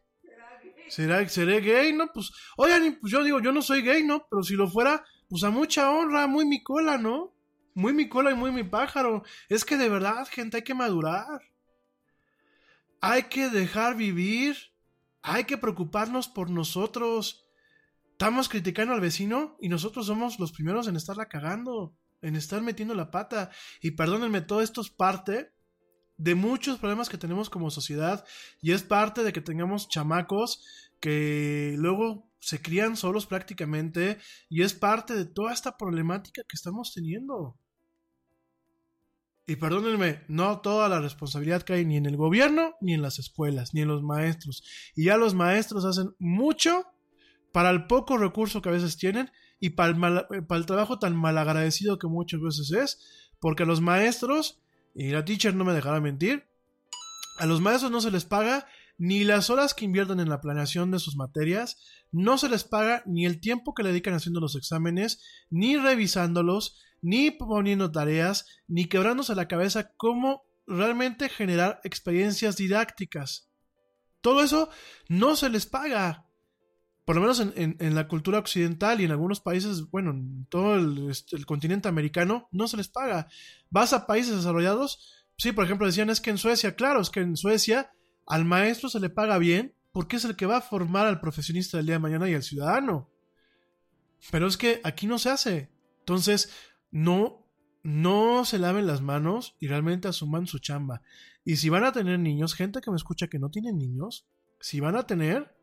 ¿Será, 0.88 1.26
¿Seré 1.28 1.60
gay? 1.60 1.92
No, 1.92 2.12
pues, 2.12 2.32
oigan, 2.56 2.98
pues 3.00 3.12
yo 3.12 3.24
digo, 3.24 3.40
yo 3.40 3.52
no 3.52 3.62
soy 3.62 3.82
gay, 3.82 4.04
¿no? 4.04 4.26
Pero 4.28 4.42
si 4.42 4.54
lo 4.54 4.68
fuera, 4.68 5.04
pues 5.28 5.42
a 5.44 5.50
mucha 5.50 5.90
honra, 5.90 6.26
muy 6.26 6.44
mi 6.44 6.62
cola, 6.62 6.98
¿no? 6.98 7.32
Muy 7.74 7.94
mi 7.94 8.08
cola 8.08 8.30
y 8.30 8.34
muy 8.34 8.50
mi 8.50 8.64
pájaro. 8.64 9.22
Es 9.48 9.64
que 9.64 9.78
de 9.78 9.88
verdad, 9.88 10.28
gente, 10.30 10.58
hay 10.58 10.62
que 10.64 10.74
madurar. 10.74 11.40
Hay 13.00 13.24
que 13.24 13.48
dejar 13.48 13.96
vivir. 13.96 14.56
Hay 15.22 15.44
que 15.44 15.56
preocuparnos 15.56 16.28
por 16.28 16.50
nosotros. 16.50 17.46
Estamos 18.10 18.48
criticando 18.48 18.92
al 18.92 19.00
vecino 19.00 19.56
y 19.60 19.68
nosotros 19.68 20.06
somos 20.06 20.38
los 20.38 20.52
primeros 20.52 20.86
en 20.88 20.96
estarla 20.96 21.28
cagando, 21.28 21.96
en 22.22 22.36
estar 22.36 22.62
metiendo 22.62 22.94
la 22.94 23.10
pata. 23.10 23.50
Y 23.80 23.92
perdónenme, 23.92 24.40
todo 24.40 24.62
esto 24.62 24.80
es 24.80 24.90
parte 24.90 25.52
de 26.16 26.34
muchos 26.34 26.78
problemas 26.78 27.08
que 27.08 27.18
tenemos 27.18 27.50
como 27.50 27.70
sociedad 27.70 28.24
y 28.60 28.72
es 28.72 28.82
parte 28.82 29.24
de 29.24 29.32
que 29.32 29.40
tengamos 29.40 29.88
chamacos 29.88 30.64
que 31.00 31.74
luego 31.78 32.30
se 32.38 32.62
crían 32.62 32.96
solos 32.96 33.26
prácticamente 33.26 34.18
y 34.48 34.62
es 34.62 34.72
parte 34.72 35.14
de 35.14 35.24
toda 35.24 35.52
esta 35.52 35.76
problemática 35.76 36.42
que 36.48 36.54
estamos 36.54 36.92
teniendo. 36.94 37.58
Y 39.46 39.56
perdónenme, 39.56 40.22
no 40.28 40.60
toda 40.60 40.88
la 40.88 41.00
responsabilidad 41.00 41.64
cae 41.66 41.84
ni 41.84 41.96
en 41.96 42.06
el 42.06 42.16
gobierno, 42.16 42.76
ni 42.80 42.94
en 42.94 43.02
las 43.02 43.18
escuelas, 43.18 43.74
ni 43.74 43.80
en 43.80 43.88
los 43.88 44.02
maestros. 44.02 44.62
Y 44.94 45.06
ya 45.06 45.16
los 45.16 45.34
maestros 45.34 45.84
hacen 45.84 46.14
mucho 46.20 46.86
para 47.52 47.70
el 47.70 47.86
poco 47.86 48.16
recurso 48.16 48.62
que 48.62 48.68
a 48.68 48.72
veces 48.72 48.96
tienen 48.96 49.30
y 49.62 49.70
para 49.70 50.26
el, 50.28 50.66
trabajo 50.66 50.98
tan 50.98 51.14
malagradecido 51.14 51.96
que 51.96 52.08
muchas 52.08 52.40
veces 52.40 52.72
es, 52.72 52.98
porque 53.38 53.62
a 53.62 53.66
los 53.66 53.80
maestros, 53.80 54.60
y 54.92 55.10
la 55.10 55.24
teacher 55.24 55.54
no 55.54 55.64
me 55.64 55.72
dejará 55.72 56.00
mentir, 56.00 56.48
a 57.38 57.46
los 57.46 57.60
maestros 57.60 57.92
no 57.92 58.00
se 58.00 58.10
les 58.10 58.24
paga 58.24 58.66
ni 58.98 59.22
las 59.22 59.50
horas 59.50 59.72
que 59.72 59.84
invierten 59.84 60.18
en 60.18 60.28
la 60.28 60.40
planeación 60.40 60.90
de 60.90 60.98
sus 60.98 61.14
materias, 61.14 61.80
no 62.10 62.38
se 62.38 62.48
les 62.48 62.64
paga 62.64 63.04
ni 63.06 63.24
el 63.24 63.38
tiempo 63.38 63.72
que 63.72 63.84
le 63.84 63.90
dedican 63.90 64.14
haciendo 64.14 64.40
los 64.40 64.56
exámenes, 64.56 65.22
ni 65.48 65.76
revisándolos, 65.76 66.82
ni 67.00 67.30
poniendo 67.30 67.92
tareas, 67.92 68.46
ni 68.66 68.86
quebrándose 68.86 69.36
la 69.36 69.46
cabeza 69.46 69.92
cómo 69.96 70.42
realmente 70.66 71.28
generar 71.28 71.80
experiencias 71.84 72.56
didácticas. 72.56 73.48
Todo 74.22 74.42
eso 74.42 74.70
no 75.08 75.36
se 75.36 75.50
les 75.50 75.66
paga. 75.66 76.26
Por 77.04 77.16
lo 77.16 77.20
menos 77.22 77.40
en, 77.40 77.52
en- 77.56 77.94
la 77.94 78.06
cultura 78.06 78.38
occidental 78.38 79.00
y 79.00 79.04
en 79.04 79.10
algunos 79.10 79.40
países, 79.40 79.90
bueno, 79.90 80.12
en 80.12 80.46
todo 80.46 80.76
el, 80.76 81.10
este, 81.10 81.36
el 81.36 81.46
continente 81.46 81.88
americano, 81.88 82.48
no 82.52 82.68
se 82.68 82.76
les 82.76 82.88
paga. 82.88 83.28
Vas 83.70 83.92
a 83.92 84.06
países 84.06 84.36
desarrollados, 84.36 85.24
sí, 85.36 85.50
por 85.52 85.64
ejemplo, 85.64 85.86
decían 85.86 86.10
es 86.10 86.20
que 86.20 86.30
en 86.30 86.38
Suecia, 86.38 86.76
claro, 86.76 87.00
es 87.00 87.10
que 87.10 87.20
en 87.20 87.36
Suecia 87.36 87.92
al 88.26 88.44
maestro 88.44 88.88
se 88.88 89.00
le 89.00 89.10
paga 89.10 89.38
bien 89.38 89.74
porque 89.90 90.16
es 90.16 90.24
el 90.24 90.36
que 90.36 90.46
va 90.46 90.58
a 90.58 90.62
formar 90.62 91.06
al 91.06 91.20
profesionista 91.20 91.76
del 91.76 91.86
día 91.86 91.96
de 91.96 91.98
mañana 92.00 92.30
y 92.30 92.34
al 92.34 92.42
ciudadano. 92.44 93.10
Pero 94.30 94.46
es 94.46 94.56
que 94.56 94.80
aquí 94.84 95.06
no 95.06 95.18
se 95.18 95.30
hace. 95.30 95.70
Entonces, 96.00 96.50
no, 96.90 97.44
no 97.82 98.44
se 98.44 98.58
laven 98.58 98.86
las 98.86 99.00
manos 99.02 99.56
y 99.58 99.66
realmente 99.66 100.08
asuman 100.08 100.46
su 100.46 100.60
chamba. 100.60 101.02
Y 101.44 101.56
si 101.56 101.68
van 101.68 101.84
a 101.84 101.92
tener 101.92 102.18
niños, 102.20 102.54
gente 102.54 102.80
que 102.80 102.90
me 102.90 102.96
escucha 102.96 103.26
que 103.26 103.40
no 103.40 103.50
tiene 103.50 103.72
niños, 103.72 104.26
si 104.60 104.78
van 104.80 104.94
a 104.96 105.06
tener, 105.06 105.54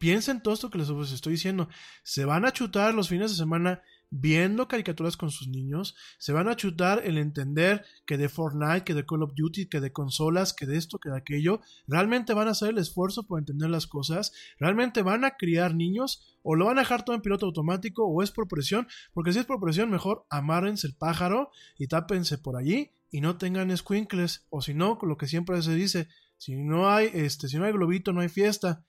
Piensen 0.00 0.42
todo 0.42 0.54
esto 0.54 0.70
que 0.70 0.78
les 0.78 0.88
les 0.88 1.12
estoy 1.12 1.34
diciendo. 1.34 1.68
Se 2.02 2.24
van 2.24 2.46
a 2.46 2.52
chutar 2.52 2.94
los 2.94 3.10
fines 3.10 3.32
de 3.32 3.36
semana 3.36 3.82
viendo 4.08 4.66
caricaturas 4.66 5.18
con 5.18 5.30
sus 5.30 5.46
niños. 5.48 5.94
Se 6.16 6.32
van 6.32 6.48
a 6.48 6.56
chutar 6.56 7.02
el 7.04 7.18
entender 7.18 7.84
que 8.06 8.16
de 8.16 8.30
Fortnite, 8.30 8.84
que 8.84 8.94
de 8.94 9.04
Call 9.04 9.24
of 9.24 9.34
Duty, 9.36 9.66
que 9.66 9.78
de 9.78 9.92
consolas, 9.92 10.54
que 10.54 10.64
de 10.64 10.78
esto, 10.78 10.98
que 10.98 11.10
de 11.10 11.18
aquello. 11.18 11.60
Realmente 11.86 12.32
van 12.32 12.48
a 12.48 12.52
hacer 12.52 12.70
el 12.70 12.78
esfuerzo 12.78 13.26
por 13.26 13.38
entender 13.38 13.68
las 13.68 13.86
cosas. 13.86 14.32
Realmente 14.58 15.02
van 15.02 15.26
a 15.26 15.32
criar 15.32 15.74
niños 15.74 16.38
o 16.42 16.54
lo 16.54 16.64
van 16.64 16.78
a 16.78 16.80
dejar 16.80 17.04
todo 17.04 17.14
en 17.14 17.20
piloto 17.20 17.44
automático 17.44 18.06
o 18.06 18.22
es 18.22 18.30
por 18.30 18.48
presión. 18.48 18.88
Porque 19.12 19.34
si 19.34 19.40
es 19.40 19.44
por 19.44 19.60
presión, 19.60 19.90
mejor 19.90 20.24
amárrense 20.30 20.86
el 20.86 20.94
pájaro 20.94 21.50
y 21.76 21.88
tápense 21.88 22.38
por 22.38 22.56
allí 22.56 22.92
y 23.10 23.20
no 23.20 23.36
tengan 23.36 23.76
squinkles. 23.76 24.46
O 24.48 24.62
si 24.62 24.72
no, 24.72 24.98
lo 25.02 25.18
que 25.18 25.26
siempre 25.26 25.60
se 25.60 25.74
dice, 25.74 26.08
si 26.38 26.56
no 26.56 26.88
hay, 26.88 27.10
este, 27.12 27.48
si 27.48 27.58
no 27.58 27.66
hay 27.66 27.72
globito, 27.72 28.14
no 28.14 28.22
hay 28.22 28.30
fiesta. 28.30 28.82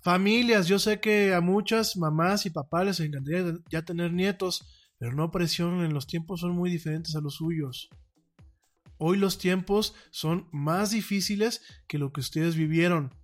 Familias, 0.00 0.66
yo 0.66 0.78
sé 0.78 1.00
que 1.00 1.32
a 1.34 1.40
muchas 1.40 1.96
mamás 1.96 2.44
y 2.46 2.50
papás 2.50 2.84
les 2.86 3.00
encantaría 3.00 3.54
ya 3.70 3.82
tener 3.82 4.12
nietos, 4.12 4.66
pero 4.98 5.12
no 5.12 5.30
presionen, 5.30 5.94
los 5.94 6.06
tiempos 6.06 6.40
son 6.40 6.52
muy 6.52 6.70
diferentes 6.70 7.14
a 7.14 7.20
los 7.20 7.34
suyos. 7.36 7.88
Hoy 8.98 9.16
los 9.16 9.38
tiempos 9.38 9.94
son 10.10 10.48
más 10.52 10.90
difíciles 10.90 11.62
que 11.86 11.98
lo 11.98 12.12
que 12.12 12.20
ustedes 12.20 12.56
vivieron. 12.56 13.14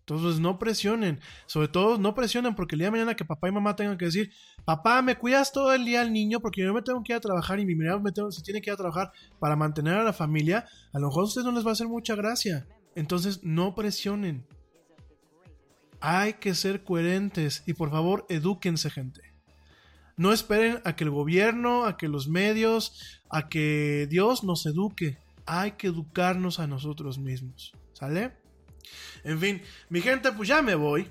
Entonces 0.00 0.40
no 0.40 0.58
presionen, 0.58 1.20
sobre 1.46 1.68
todo 1.68 1.96
no 1.96 2.16
presionen 2.16 2.56
porque 2.56 2.74
el 2.74 2.80
día 2.80 2.88
de 2.88 2.92
mañana 2.92 3.14
que 3.14 3.24
papá 3.24 3.48
y 3.48 3.52
mamá 3.52 3.76
tengan 3.76 3.96
que 3.96 4.06
decir, 4.06 4.32
papá, 4.64 5.02
me 5.02 5.16
cuidas 5.16 5.52
todo 5.52 5.72
el 5.72 5.84
día 5.84 6.00
al 6.00 6.12
niño 6.12 6.40
porque 6.40 6.62
yo 6.62 6.74
me 6.74 6.82
tengo 6.82 7.00
que 7.04 7.12
ir 7.12 7.16
a 7.18 7.20
trabajar 7.20 7.60
y 7.60 7.66
mi 7.66 7.76
mirada 7.76 8.00
me 8.00 8.10
tengo- 8.10 8.32
se 8.32 8.42
tiene 8.42 8.60
que 8.60 8.70
ir 8.70 8.74
a 8.74 8.76
trabajar 8.76 9.12
para 9.38 9.54
mantener 9.54 9.94
a 9.94 10.02
la 10.02 10.12
familia, 10.12 10.66
a 10.92 10.98
lo 10.98 11.08
mejor 11.08 11.22
a 11.22 11.26
ustedes 11.26 11.44
no 11.44 11.52
les 11.52 11.64
va 11.64 11.70
a 11.70 11.72
hacer 11.74 11.86
mucha 11.86 12.16
gracia. 12.16 12.66
Entonces 12.96 13.40
no 13.44 13.76
presionen. 13.76 14.46
Hay 16.00 16.34
que 16.34 16.54
ser 16.54 16.82
coherentes 16.84 17.62
y 17.66 17.74
por 17.74 17.90
favor 17.90 18.26
edúquense 18.28 18.90
gente. 18.90 19.20
No 20.16 20.32
esperen 20.32 20.80
a 20.84 20.96
que 20.96 21.04
el 21.04 21.10
gobierno, 21.10 21.86
a 21.86 21.96
que 21.96 22.08
los 22.08 22.28
medios, 22.28 23.20
a 23.30 23.48
que 23.48 24.06
Dios 24.10 24.44
nos 24.44 24.66
eduque. 24.66 25.18
Hay 25.46 25.72
que 25.72 25.86
educarnos 25.86 26.60
a 26.60 26.66
nosotros 26.66 27.18
mismos. 27.18 27.72
¿Sale? 27.92 28.32
En 29.24 29.38
fin, 29.38 29.62
mi 29.88 30.00
gente, 30.00 30.32
pues 30.32 30.48
ya 30.48 30.62
me 30.62 30.74
voy. 30.74 31.08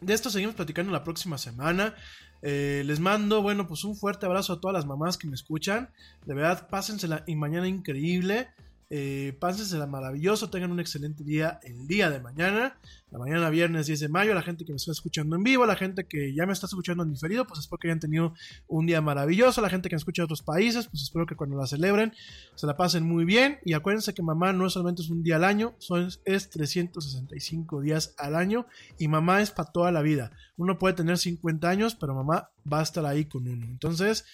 De 0.00 0.14
esto 0.14 0.30
seguimos 0.30 0.54
platicando 0.54 0.92
la 0.92 1.04
próxima 1.04 1.38
semana. 1.38 1.94
Eh, 2.42 2.82
les 2.84 2.98
mando, 2.98 3.40
bueno, 3.40 3.68
pues 3.68 3.84
un 3.84 3.96
fuerte 3.96 4.26
abrazo 4.26 4.54
a 4.54 4.60
todas 4.60 4.74
las 4.74 4.86
mamás 4.86 5.16
que 5.16 5.28
me 5.28 5.34
escuchan. 5.34 5.90
De 6.26 6.34
verdad, 6.34 6.68
pásensela 6.68 7.22
y 7.26 7.36
mañana 7.36 7.68
increíble. 7.68 8.48
Eh, 8.94 9.32
pásensela 9.40 9.86
maravilloso. 9.86 10.50
Tengan 10.50 10.70
un 10.70 10.78
excelente 10.78 11.24
día 11.24 11.58
el 11.62 11.86
día 11.86 12.10
de 12.10 12.20
mañana. 12.20 12.76
La 13.10 13.18
mañana 13.18 13.48
viernes 13.48 13.86
10 13.86 14.00
de 14.00 14.08
mayo. 14.10 14.34
La 14.34 14.42
gente 14.42 14.66
que 14.66 14.72
me 14.72 14.76
está 14.76 14.92
escuchando 14.92 15.34
en 15.34 15.42
vivo. 15.42 15.64
La 15.64 15.76
gente 15.76 16.04
que 16.04 16.34
ya 16.34 16.44
me 16.44 16.52
está 16.52 16.66
escuchando 16.66 17.02
en 17.02 17.10
diferido. 17.10 17.46
Pues 17.46 17.60
espero 17.60 17.78
que 17.78 17.88
hayan 17.88 18.00
tenido 18.00 18.34
un 18.68 18.84
día 18.84 19.00
maravilloso. 19.00 19.62
La 19.62 19.70
gente 19.70 19.88
que 19.88 19.94
me 19.94 19.98
escucha 19.98 20.20
de 20.20 20.24
otros 20.24 20.42
países. 20.42 20.88
Pues 20.88 21.04
espero 21.04 21.24
que 21.24 21.36
cuando 21.36 21.56
la 21.56 21.66
celebren 21.66 22.12
se 22.54 22.66
la 22.66 22.76
pasen 22.76 23.02
muy 23.04 23.24
bien. 23.24 23.60
Y 23.64 23.72
acuérdense 23.72 24.12
que 24.12 24.22
mamá 24.22 24.52
no 24.52 24.68
solamente 24.68 25.00
es 25.00 25.08
un 25.08 25.22
día 25.22 25.36
al 25.36 25.44
año. 25.44 25.74
Son, 25.78 26.10
es 26.26 26.50
365 26.50 27.80
días 27.80 28.14
al 28.18 28.36
año. 28.36 28.66
Y 28.98 29.08
mamá 29.08 29.40
es 29.40 29.52
para 29.52 29.72
toda 29.72 29.90
la 29.90 30.02
vida. 30.02 30.32
Uno 30.58 30.78
puede 30.78 30.92
tener 30.92 31.16
50 31.16 31.66
años. 31.66 31.94
Pero 31.94 32.14
mamá 32.14 32.50
va 32.70 32.80
a 32.80 32.82
estar 32.82 33.06
ahí 33.06 33.24
con 33.24 33.48
uno. 33.48 33.64
Entonces 33.64 34.26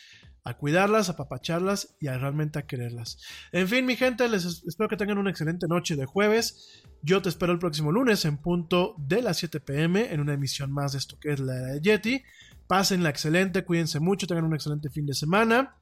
a 0.49 0.57
cuidarlas, 0.57 1.09
a 1.09 1.17
papacharlas 1.17 1.95
y 2.01 2.09
a 2.09 2.17
realmente 2.19 2.59
a 2.59 2.67
quererlas. 2.67 3.19
En 3.53 3.69
fin, 3.69 3.85
mi 3.87 3.97
gente, 3.97 4.29
les 4.29 4.45
es- 4.45 4.65
espero 4.67 4.89
que 4.89 4.97
tengan 4.97 5.19
una 5.19 5.31
excelente 5.31 5.67
noche 5.69 5.95
de 5.97 6.07
jueves. 6.07 6.83
Yo 7.03 7.21
te 7.23 7.29
espero 7.29 7.53
el 7.53 7.59
próximo 7.59 7.93
lunes 7.93 8.25
en 8.25 8.39
punto 8.39 8.95
de 8.99 9.23
las 9.23 9.37
7 9.39 9.61
pm 9.61 10.13
en 10.13 10.21
una 10.21 10.35
emisión 10.35 10.73
más 10.73 10.93
de 10.93 10.99
esto 10.99 11.19
que 11.21 11.33
es 11.33 11.41
la 11.41 11.55
era 11.57 11.67
de 11.75 11.81
Yeti. 11.81 12.23
Pásenla 12.67 13.09
excelente, 13.11 13.65
cuídense 13.65 14.01
mucho, 14.01 14.27
tengan 14.27 14.45
un 14.45 14.55
excelente 14.55 14.91
fin 14.91 15.07
de 15.07 15.15
semana. 15.15 15.75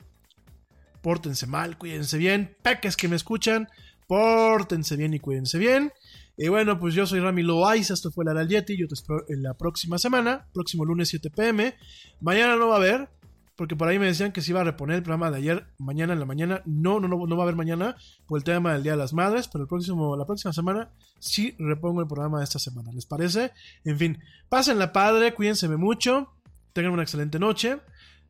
Pórtense 1.03 1.47
mal, 1.47 1.79
cuídense 1.79 2.19
bien. 2.19 2.57
Peques 2.63 2.97
que 2.97 3.09
me 3.09 3.17
escuchan, 3.17 3.69
pórtense 4.07 4.97
bien 4.97 5.15
y 5.15 5.21
cuídense 5.21 5.59
bien. 5.59 5.93
Y 6.37 6.49
bueno, 6.49 6.79
pues 6.79 6.95
yo 6.95 7.07
soy 7.07 7.21
Rami 7.21 7.43
Loaiza, 7.43 7.95
esto 7.95 8.11
fue 8.11 8.25
la 8.25 8.45
Yeti. 8.45 8.77
Yo 8.77 8.87
te 8.89 8.95
espero 8.95 9.25
en 9.29 9.43
la 9.43 9.55
próxima 9.55 9.99
semana, 9.99 10.47
próximo 10.53 10.85
lunes 10.85 11.09
7 11.09 11.31
pm. 11.31 11.75
Mañana 12.21 12.57
no 12.57 12.69
va 12.69 12.75
a 12.75 12.79
haber, 12.79 13.09
porque 13.57 13.75
por 13.75 13.89
ahí 13.89 13.99
me 13.99 14.07
decían 14.07 14.33
que 14.33 14.43
se 14.43 14.51
iba 14.51 14.61
a 14.61 14.65
reponer 14.65 14.97
el 14.97 15.03
programa 15.03 15.31
de 15.31 15.39
ayer, 15.39 15.67
mañana 15.79 16.13
en 16.13 16.21
la 16.21 16.27
mañana. 16.27 16.63
No, 16.67 17.01
no, 17.01 17.09
no, 17.09 17.37
va 17.37 17.43
a 17.43 17.45
haber 17.45 17.57
mañana 17.57 17.97
por 18.27 18.39
el 18.39 18.45
tema 18.45 18.75
del 18.75 18.83
Día 18.83 18.93
de 18.93 18.99
las 18.99 19.15
Madres, 19.15 19.49
pero 19.49 19.63
el 19.63 19.69
próximo, 19.69 20.17
la 20.17 20.27
próxima 20.27 20.53
semana 20.53 20.91
sí 21.19 21.55
repongo 21.59 22.03
el 22.03 22.07
programa 22.07 22.39
de 22.39 22.45
esta 22.45 22.59
semana. 22.59 22.93
¿Les 22.93 23.07
parece? 23.07 23.53
En 23.85 23.99
fin, 23.99 24.19
pásenla 24.49 24.93
padre, 24.93 25.35
cuídense 25.35 25.69
mucho, 25.69 26.33
tengan 26.75 26.93
una 26.93 27.03
excelente 27.03 27.39
noche. 27.39 27.79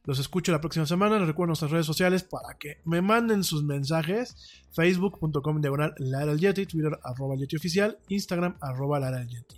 Los 0.05 0.21
escucho 0.21 0.53
la 0.53 0.61
próxima 0.61 0.87
semana. 0.87 1.19
Les 1.19 1.27
recuerdo 1.27 1.49
nuestras 1.49 1.73
redes 1.73 1.87
sociales 1.87 2.23
para 2.23 2.57
que 2.57 2.81
me 2.85 3.03
manden 3.03 3.43
sus 3.43 3.65
mensajes. 3.65 4.63
Facebook.com 4.73 5.61
diagonal 5.61 5.95
Lara 5.99 6.37
Yeti, 6.37 6.67
Twitter 6.67 6.97
arroba 7.03 7.35
Yeti 7.35 7.57
oficial, 7.57 7.99
Instagram 8.09 8.57
arroba 8.61 9.01
Lara 9.01 9.25
Yeti. 9.25 9.57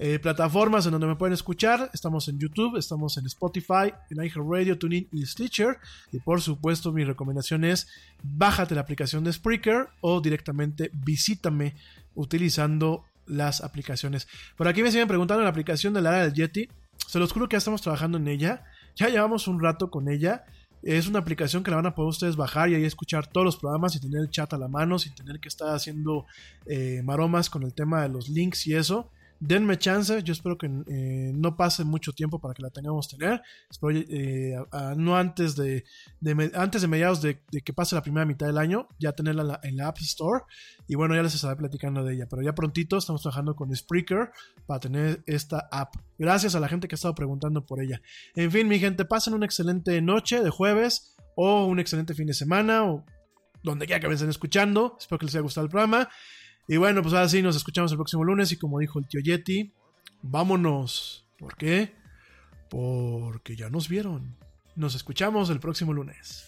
Eh, 0.00 0.20
plataformas 0.20 0.86
en 0.86 0.92
donde 0.92 1.08
me 1.08 1.16
pueden 1.16 1.34
escuchar. 1.34 1.90
Estamos 1.92 2.28
en 2.28 2.38
YouTube, 2.38 2.76
estamos 2.76 3.16
en 3.16 3.26
Spotify, 3.26 3.92
en 4.10 4.24
iHeartRadio, 4.24 4.78
TuneIn 4.78 5.08
y 5.10 5.26
Stitcher. 5.26 5.78
Y 6.12 6.20
por 6.20 6.40
supuesto, 6.40 6.92
mi 6.92 7.02
recomendación 7.02 7.64
es 7.64 7.88
bájate 8.22 8.76
la 8.76 8.82
aplicación 8.82 9.24
de 9.24 9.32
Spreaker 9.32 9.88
o 10.00 10.20
directamente 10.20 10.92
visítame 10.94 11.74
utilizando 12.14 13.06
las 13.26 13.60
aplicaciones. 13.60 14.28
Por 14.56 14.68
aquí 14.68 14.84
me 14.84 14.92
siguen 14.92 15.08
preguntando 15.08 15.42
la 15.42 15.50
aplicación 15.50 15.92
de 15.94 16.00
la 16.00 16.10
área 16.10 16.22
del 16.22 16.34
Yeti. 16.34 16.68
Se 17.08 17.18
los 17.18 17.32
juro 17.32 17.48
que 17.48 17.54
ya 17.54 17.58
estamos 17.58 17.82
trabajando 17.82 18.18
en 18.18 18.28
ella. 18.28 18.62
Ya 18.94 19.08
llevamos 19.08 19.48
un 19.48 19.60
rato 19.60 19.90
con 19.90 20.08
ella. 20.08 20.44
Es 20.80 21.08
una 21.08 21.18
aplicación 21.18 21.64
que 21.64 21.72
la 21.72 21.76
van 21.78 21.86
a 21.86 21.96
poder 21.96 22.10
ustedes 22.10 22.36
bajar 22.36 22.70
y 22.70 22.76
ahí 22.76 22.84
escuchar 22.84 23.26
todos 23.26 23.44
los 23.44 23.56
programas 23.56 23.96
y 23.96 24.00
tener 24.00 24.20
el 24.20 24.30
chat 24.30 24.52
a 24.52 24.58
la 24.58 24.68
mano 24.68 25.00
sin 25.00 25.12
tener 25.16 25.40
que 25.40 25.48
estar 25.48 25.74
haciendo 25.74 26.24
eh, 26.66 27.02
maromas 27.02 27.50
con 27.50 27.64
el 27.64 27.74
tema 27.74 28.02
de 28.02 28.10
los 28.10 28.28
links 28.28 28.64
y 28.68 28.76
eso. 28.76 29.10
Denme 29.40 29.78
chance, 29.78 30.22
yo 30.24 30.32
espero 30.32 30.58
que 30.58 30.66
eh, 30.66 31.32
no 31.32 31.56
pase 31.56 31.84
mucho 31.84 32.12
tiempo 32.12 32.40
para 32.40 32.54
que 32.54 32.62
la 32.62 32.70
tengamos 32.70 33.08
tener. 33.08 33.40
Espero 33.70 33.96
eh, 33.96 34.56
no 34.96 35.16
antes 35.16 35.54
de, 35.54 35.84
antes 36.54 36.82
de 36.82 36.88
mediados 36.88 37.22
de, 37.22 37.40
de 37.52 37.60
que 37.60 37.72
pase 37.72 37.94
la 37.94 38.02
primera 38.02 38.26
mitad 38.26 38.46
del 38.46 38.58
año, 38.58 38.88
ya 38.98 39.12
tenerla 39.12 39.42
en 39.42 39.48
la, 39.48 39.60
en 39.62 39.76
la 39.76 39.88
App 39.88 39.98
Store. 39.98 40.44
Y 40.88 40.96
bueno, 40.96 41.14
ya 41.14 41.22
les 41.22 41.34
estaré 41.34 41.54
platicando 41.54 42.02
de 42.02 42.14
ella. 42.14 42.26
Pero 42.28 42.42
ya 42.42 42.54
prontito 42.54 42.96
estamos 42.96 43.22
trabajando 43.22 43.54
con 43.54 43.74
Spreaker 43.74 44.30
para 44.66 44.80
tener 44.80 45.22
esta 45.26 45.68
app. 45.70 45.94
Gracias 46.18 46.56
a 46.56 46.60
la 46.60 46.68
gente 46.68 46.88
que 46.88 46.94
ha 46.94 46.96
estado 46.96 47.14
preguntando 47.14 47.64
por 47.64 47.80
ella. 47.80 48.00
En 48.34 48.50
fin, 48.50 48.66
mi 48.66 48.80
gente, 48.80 49.04
pasen 49.04 49.34
una 49.34 49.46
excelente 49.46 50.02
noche 50.02 50.42
de 50.42 50.50
jueves 50.50 51.14
o 51.36 51.66
un 51.66 51.78
excelente 51.78 52.14
fin 52.14 52.26
de 52.26 52.34
semana 52.34 52.84
o 52.84 53.04
donde 53.62 53.86
quiera 53.86 54.00
que 54.00 54.08
me 54.08 54.14
estén 54.14 54.30
escuchando. 54.30 54.96
Espero 54.98 55.18
que 55.20 55.26
les 55.26 55.34
haya 55.34 55.42
gustado 55.42 55.64
el 55.66 55.70
programa. 55.70 56.08
Y 56.68 56.76
bueno, 56.76 57.02
pues 57.02 57.14
ahora 57.14 57.28
sí, 57.28 57.42
nos 57.42 57.56
escuchamos 57.56 57.90
el 57.92 57.96
próximo 57.96 58.22
lunes. 58.24 58.52
Y 58.52 58.58
como 58.58 58.78
dijo 58.78 58.98
el 58.98 59.08
tío 59.08 59.20
Yeti, 59.20 59.72
vámonos. 60.22 61.26
¿Por 61.38 61.56
qué? 61.56 61.94
Porque 62.68 63.56
ya 63.56 63.70
nos 63.70 63.88
vieron. 63.88 64.36
Nos 64.76 64.94
escuchamos 64.94 65.48
el 65.48 65.60
próximo 65.60 65.94
lunes. 65.94 66.47